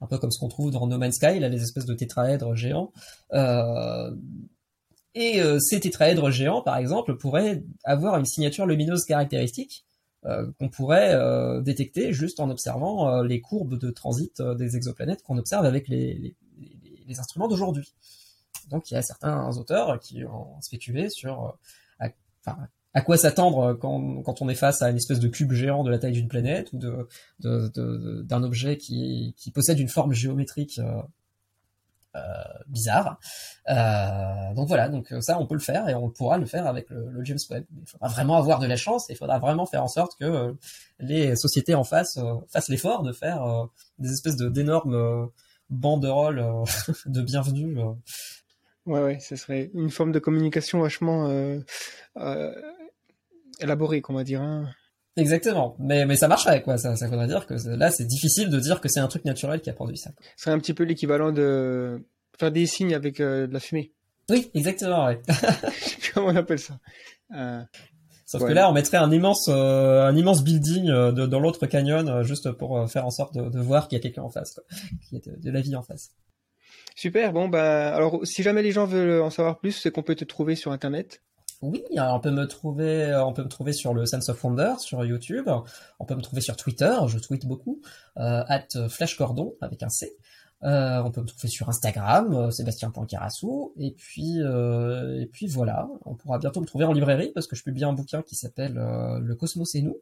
un 0.02 0.08
peu 0.08 0.18
comme 0.18 0.32
ce 0.32 0.40
qu'on 0.40 0.50
trouve 0.50 0.72
dans 0.72 0.88
No 0.88 0.98
Man's 0.98 1.16
Sky, 1.16 1.40
là, 1.40 1.48
les 1.48 1.62
espèces 1.62 1.86
de 1.86 1.94
tétraèdres 1.94 2.56
géants. 2.56 2.92
Euh, 3.34 4.12
et 5.14 5.42
euh, 5.42 5.60
ces 5.60 5.80
tétraèdres 5.80 6.32
géants, 6.32 6.62
par 6.62 6.78
exemple, 6.78 7.16
pourraient 7.18 7.64
avoir 7.84 8.18
une 8.18 8.26
signature 8.26 8.66
lumineuse 8.66 9.06
caractéristique 9.06 9.86
euh, 10.26 10.52
qu'on 10.60 10.70
pourrait 10.70 11.16
détecter 11.62 12.14
juste 12.14 12.40
en 12.40 12.50
observant 12.50 13.22
les 13.22 13.42
courbes 13.42 13.78
de 13.78 13.92
transit 13.92 14.42
des 14.42 14.76
exoplanètes 14.76 15.22
qu'on 15.24 15.38
observe 15.38 15.66
avec 15.66 15.88
les, 15.88 16.36
les, 17.08 17.20
instruments 17.20 17.50
d'aujourd'hui. 17.50 17.94
Donc 18.70 18.90
il 18.90 18.94
y 18.94 18.98
a 18.98 19.02
certains 19.02 19.58
auteurs 19.58 20.00
qui 20.00 20.24
ont 20.24 20.62
spéculé 20.62 21.10
sur 21.10 21.58
enfin, 22.46 22.58
à 22.94 23.02
quoi 23.02 23.18
s'attendre 23.18 23.74
quand, 23.74 24.22
quand, 24.24 24.42
on 24.42 24.50
est 24.50 24.56
face 24.56 24.82
à 24.82 24.90
une 24.90 24.98
espèce 24.98 25.20
de 25.20 25.28
cube 25.28 25.54
géant 25.54 25.84
de 25.84 25.90
la 25.90 25.98
taille 25.98 26.12
d'une 26.12 26.28
planète 26.28 26.74
ou 26.74 26.78
de, 26.78 28.22
d'un 28.24 28.44
objet 28.44 28.78
qui, 28.78 29.34
qui, 29.38 29.52
possède 29.52 29.80
une 29.80 29.88
forme 29.88 30.12
géométrique 30.12 30.80
euh, 30.80 31.02
euh, 32.16 32.20
bizarre. 32.68 33.20
Euh, 33.70 34.54
donc 34.54 34.68
voilà, 34.68 34.90
donc 34.90 35.14
ça 35.22 35.40
on 35.40 35.46
peut 35.46 35.56
le 35.56 35.62
faire 35.62 35.88
et 35.88 35.96
on 35.96 36.10
pourra 36.10 36.38
le 36.38 36.46
faire 36.46 36.68
avec 36.68 36.90
le, 36.90 37.24
James 37.24 37.40
Webb. 37.50 37.64
Il 37.80 37.88
faudra 37.88 38.10
vraiment 38.10 38.36
avoir 38.36 38.60
de 38.60 38.68
la 38.68 38.76
chance 38.76 39.10
et 39.10 39.14
il 39.14 39.16
faudra 39.16 39.40
vraiment 39.40 39.66
faire 39.66 39.82
en 39.82 39.88
sorte 39.88 40.18
que 40.20 40.26
euh, 40.26 40.54
les 41.00 41.38
sociétés 41.38 41.74
en 41.74 41.86
face 41.86 42.18
euh, 42.18 42.34
fassent 42.50 42.68
l'effort 42.68 43.04
de 43.04 43.14
faire 43.14 43.68
des 43.98 44.12
espèces 44.12 44.36
d'énormes 44.36 45.30
banderoles 45.70 46.44
de 47.06 47.22
bienvenue. 47.22 47.78
Ouais, 48.86 49.02
ouais, 49.02 49.20
ce 49.20 49.36
serait 49.36 49.70
une 49.74 49.92
forme 49.92 50.12
de 50.12 50.20
communication 50.20 50.80
vachement 50.80 51.30
euh, 51.30 51.60
euh, 52.18 52.52
élaboré, 53.60 54.02
qu'on 54.02 54.14
va 54.14 54.24
dire. 54.24 54.42
Hein. 54.42 54.70
Exactement, 55.18 55.76
mais, 55.78 56.06
mais 56.06 56.16
ça 56.16 56.28
marcherait, 56.28 56.64
quoi. 56.64 56.78
Ça, 56.78 56.96
ça 56.96 57.08
voudrait 57.08 57.28
dire 57.28 57.46
que 57.46 57.54
là, 57.68 57.92
c'est 57.92 58.06
difficile 58.06 58.50
de 58.50 58.60
dire 58.60 58.80
que 58.80 58.88
c'est 58.88 59.02
un 59.02 59.08
truc 59.08 59.26
naturel 59.26 59.62
qui 59.62 59.70
a 59.70 59.74
produit 59.74 59.98
ça. 59.98 60.12
Ce 60.38 60.44
serait 60.44 60.52
un 60.52 60.60
petit 60.60 60.74
peu 60.74 60.84
l'équivalent 60.84 61.32
de 61.32 62.02
faire 62.40 62.52
des 62.52 62.66
signes 62.66 62.94
avec 62.94 63.20
euh, 63.20 63.46
de 63.46 63.54
la 63.54 63.60
fumée. 63.60 63.92
Oui, 64.30 64.50
exactement, 64.54 65.06
ouais. 65.06 65.22
Comment 66.14 66.28
on 66.28 66.36
appelle 66.36 66.60
ça 66.60 66.80
Sauf 68.26 68.48
que 68.48 68.54
là, 68.54 68.70
on 68.70 68.74
mettrait 68.74 68.98
un 68.98 69.12
immense, 69.12 69.50
euh, 69.50 70.06
un 70.06 70.16
immense 70.16 70.42
building 70.42 70.90
euh, 70.90 71.12
de, 71.12 71.26
dans 71.26 71.42
l'autre 71.42 71.68
canyon, 71.68 72.24
juste 72.24 72.50
pour 72.54 72.90
faire 72.90 73.06
en 73.06 73.10
sorte 73.10 73.36
de, 73.36 73.50
de 73.50 73.60
voir 73.60 73.90
qu'il 73.90 73.98
y 73.98 74.00
a 74.00 74.02
quelqu'un 74.02 74.22
en 74.22 74.30
face, 74.30 74.54
quoi. 74.54 74.64
qu'il 75.10 75.18
y 75.18 75.22
a 75.22 75.32
de, 75.32 75.42
de, 75.42 75.52
la 75.52 75.60
vie 75.60 75.76
en 75.76 75.82
face. 75.82 76.12
Super, 76.96 77.34
bon, 77.34 77.48
bah, 77.48 77.96
alors, 77.96 78.20
si 78.26 78.44
jamais 78.44 78.62
les 78.62 78.72
gens 78.72 78.86
veulent 78.86 79.22
en 79.22 79.30
savoir 79.30 79.60
plus, 79.60 79.72
c'est 79.72 79.92
qu'on 79.92 80.04
peut 80.04 80.16
te 80.16 80.26
trouver 80.26 80.56
sur 80.56 80.72
Internet 80.72 81.22
oui, 81.62 81.84
on 81.96 82.20
peut 82.20 82.32
me 82.32 82.48
trouver, 82.48 83.04
euh, 83.04 83.24
on 83.24 83.34
peut 83.34 83.44
me 83.44 83.48
trouver 83.48 83.72
sur 83.72 83.94
le 83.94 84.08
Sense 84.08 84.30
of 84.30 84.44
Wonder 84.44 84.74
sur 84.80 85.06
YouTube. 85.06 85.48
On 86.00 86.06
peut 86.06 86.16
me 86.16 86.22
trouver 86.22 86.42
sur 86.42 86.56
Twitter, 86.56 86.98
je 87.08 87.20
tweete 87.20 87.46
beaucoup, 87.46 87.82
euh, 88.18 88.44
at 88.48 88.68
flashcordon 88.90 89.54
avec 89.62 89.84
un 89.84 89.90
C. 89.90 90.18
Euh, 90.64 91.02
on 91.04 91.12
peut 91.12 91.22
me 91.22 91.28
trouver 91.28 91.50
sur 91.50 91.70
Instagram, 91.70 92.34
euh, 92.34 92.50
Sébastien 92.50 92.90
Poncarassou. 92.90 93.74
Et 93.78 93.92
puis, 93.92 94.40
et 94.40 95.26
puis 95.32 95.46
voilà, 95.46 95.88
on 96.06 96.16
pourra 96.16 96.40
bientôt 96.40 96.62
me 96.62 96.66
trouver 96.66 96.86
en 96.86 96.94
librairie 96.94 97.32
parce 97.34 97.46
que 97.46 97.56
je 97.56 97.64
publie 97.64 97.84
un 97.84 97.94
bouquin 97.94 98.24
qui 98.24 98.36
s'appelle 98.36 98.74
Le 98.74 99.36
Cosmos 99.36 99.76
et 99.76 99.84
nous, 99.84 99.98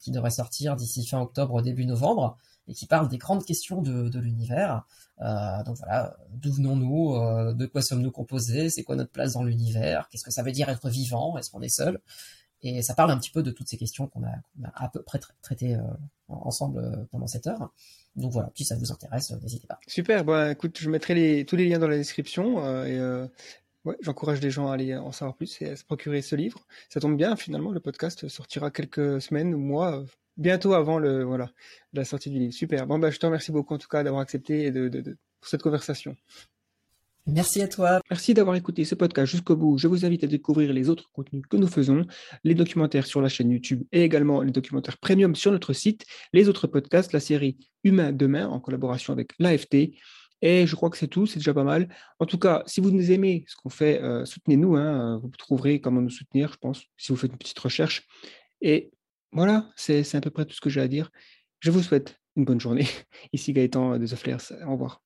qui 0.00 0.10
devrait 0.10 0.30
sortir 0.30 0.74
d'ici 0.74 1.06
fin 1.06 1.20
octobre, 1.20 1.60
début 1.60 1.84
novembre, 1.84 2.38
et 2.66 2.72
qui 2.72 2.86
parle 2.86 3.08
des 3.08 3.18
grandes 3.18 3.44
questions 3.44 3.82
de 3.82 4.18
l'univers. 4.18 4.84
Euh, 5.20 5.62
donc 5.64 5.76
voilà, 5.76 6.16
d'où 6.30 6.52
venons-nous, 6.52 7.14
euh, 7.14 7.52
de 7.52 7.66
quoi 7.66 7.82
sommes-nous 7.82 8.10
composés, 8.10 8.68
c'est 8.70 8.82
quoi 8.82 8.96
notre 8.96 9.12
place 9.12 9.34
dans 9.34 9.44
l'univers, 9.44 10.08
qu'est-ce 10.08 10.24
que 10.24 10.32
ça 10.32 10.42
veut 10.42 10.52
dire 10.52 10.68
être 10.68 10.88
vivant, 10.88 11.38
est-ce 11.38 11.50
qu'on 11.50 11.62
est 11.62 11.74
seul? 11.74 12.00
Et 12.62 12.82
ça 12.82 12.94
parle 12.94 13.10
un 13.10 13.18
petit 13.18 13.30
peu 13.30 13.42
de 13.42 13.50
toutes 13.50 13.68
ces 13.68 13.76
questions 13.76 14.06
qu'on 14.08 14.24
a, 14.24 14.32
à 14.74 14.88
peu 14.88 15.02
près 15.02 15.20
traitées 15.42 15.76
euh, 15.76 15.82
ensemble 16.28 17.06
pendant 17.10 17.26
cette 17.26 17.46
heure. 17.46 17.70
Donc 18.16 18.32
voilà, 18.32 18.50
si 18.54 18.64
ça 18.64 18.74
vous 18.76 18.90
intéresse, 18.90 19.30
n'hésitez 19.42 19.66
pas. 19.66 19.78
Super, 19.86 20.24
bah 20.24 20.52
écoute, 20.52 20.78
je 20.80 20.88
mettrai 20.88 21.44
tous 21.46 21.56
les 21.56 21.68
liens 21.68 21.78
dans 21.78 21.88
la 21.88 21.96
description 21.96 22.64
et 22.86 23.28
j'encourage 24.00 24.40
les 24.40 24.50
gens 24.50 24.70
à 24.70 24.74
aller 24.74 24.96
en 24.96 25.12
savoir 25.12 25.36
plus 25.36 25.60
et 25.60 25.70
à 25.70 25.76
se 25.76 25.84
procurer 25.84 26.22
ce 26.22 26.36
livre. 26.36 26.66
Ça 26.88 27.00
tombe 27.00 27.16
bien, 27.16 27.36
finalement, 27.36 27.70
le 27.70 27.80
podcast 27.80 28.28
sortira 28.28 28.70
quelques 28.70 29.20
semaines 29.20 29.54
mois 29.54 30.02
bientôt 30.36 30.74
avant 30.74 30.98
le 30.98 31.24
voilà 31.24 31.50
la 31.92 32.04
sortie 32.04 32.30
du 32.30 32.38
livre. 32.38 32.54
Super. 32.54 32.86
Bon 32.86 32.98
bah 32.98 33.10
je 33.10 33.18
te 33.18 33.26
remercie 33.26 33.52
beaucoup 33.52 33.74
en 33.74 33.78
tout 33.78 33.88
cas 33.88 34.02
d'avoir 34.02 34.22
accepté 34.22 34.64
et 34.64 34.70
de, 34.70 34.88
de, 34.88 35.00
de, 35.00 35.16
pour 35.40 35.48
cette 35.48 35.62
conversation. 35.62 36.16
Merci 37.26 37.62
à 37.62 37.68
toi. 37.68 38.00
Merci 38.10 38.34
d'avoir 38.34 38.54
écouté 38.54 38.84
ce 38.84 38.94
podcast 38.94 39.32
jusqu'au 39.32 39.56
bout. 39.56 39.78
Je 39.78 39.88
vous 39.88 40.04
invite 40.04 40.24
à 40.24 40.26
découvrir 40.26 40.74
les 40.74 40.90
autres 40.90 41.10
contenus 41.10 41.42
que 41.48 41.56
nous 41.56 41.66
faisons, 41.66 42.06
les 42.44 42.54
documentaires 42.54 43.06
sur 43.06 43.22
la 43.22 43.30
chaîne 43.30 43.50
YouTube 43.50 43.82
et 43.92 44.02
également 44.02 44.42
les 44.42 44.52
documentaires 44.52 44.98
premium 44.98 45.34
sur 45.34 45.50
notre 45.50 45.72
site, 45.72 46.04
les 46.34 46.50
autres 46.50 46.66
podcasts, 46.66 47.14
la 47.14 47.20
série 47.20 47.56
Humain 47.82 48.12
demain 48.12 48.46
en 48.48 48.60
collaboration 48.60 49.14
avec 49.14 49.32
l'AFT. 49.38 49.92
Et 50.42 50.66
je 50.66 50.76
crois 50.76 50.90
que 50.90 50.98
c'est 50.98 51.08
tout, 51.08 51.24
c'est 51.24 51.38
déjà 51.38 51.54
pas 51.54 51.64
mal. 51.64 51.88
En 52.18 52.26
tout 52.26 52.38
cas, 52.38 52.62
si 52.66 52.82
vous 52.82 52.90
nous 52.90 53.10
aimez 53.10 53.46
ce 53.48 53.56
qu'on 53.56 53.70
fait, 53.70 54.02
euh, 54.02 54.26
soutenez-nous. 54.26 54.76
Hein, 54.76 55.18
vous 55.22 55.30
trouverez 55.30 55.80
comment 55.80 56.02
nous 56.02 56.10
soutenir, 56.10 56.52
je 56.52 56.58
pense, 56.58 56.82
si 56.98 57.10
vous 57.10 57.16
faites 57.16 57.32
une 57.32 57.38
petite 57.38 57.58
recherche. 57.58 58.06
Et 58.60 58.90
voilà, 59.34 59.68
c'est 59.76 60.14
à 60.14 60.20
peu 60.20 60.30
près 60.30 60.44
tout 60.44 60.54
ce 60.54 60.60
que 60.60 60.70
j'ai 60.70 60.80
à 60.80 60.88
dire. 60.88 61.10
Je 61.60 61.70
vous 61.70 61.82
souhaite 61.82 62.20
une 62.36 62.44
bonne 62.44 62.60
journée. 62.60 62.86
Ici 63.32 63.52
Gaëtan 63.52 63.98
de 63.98 64.06
The 64.06 64.14
Flares. 64.14 64.52
Au 64.66 64.72
revoir. 64.72 65.02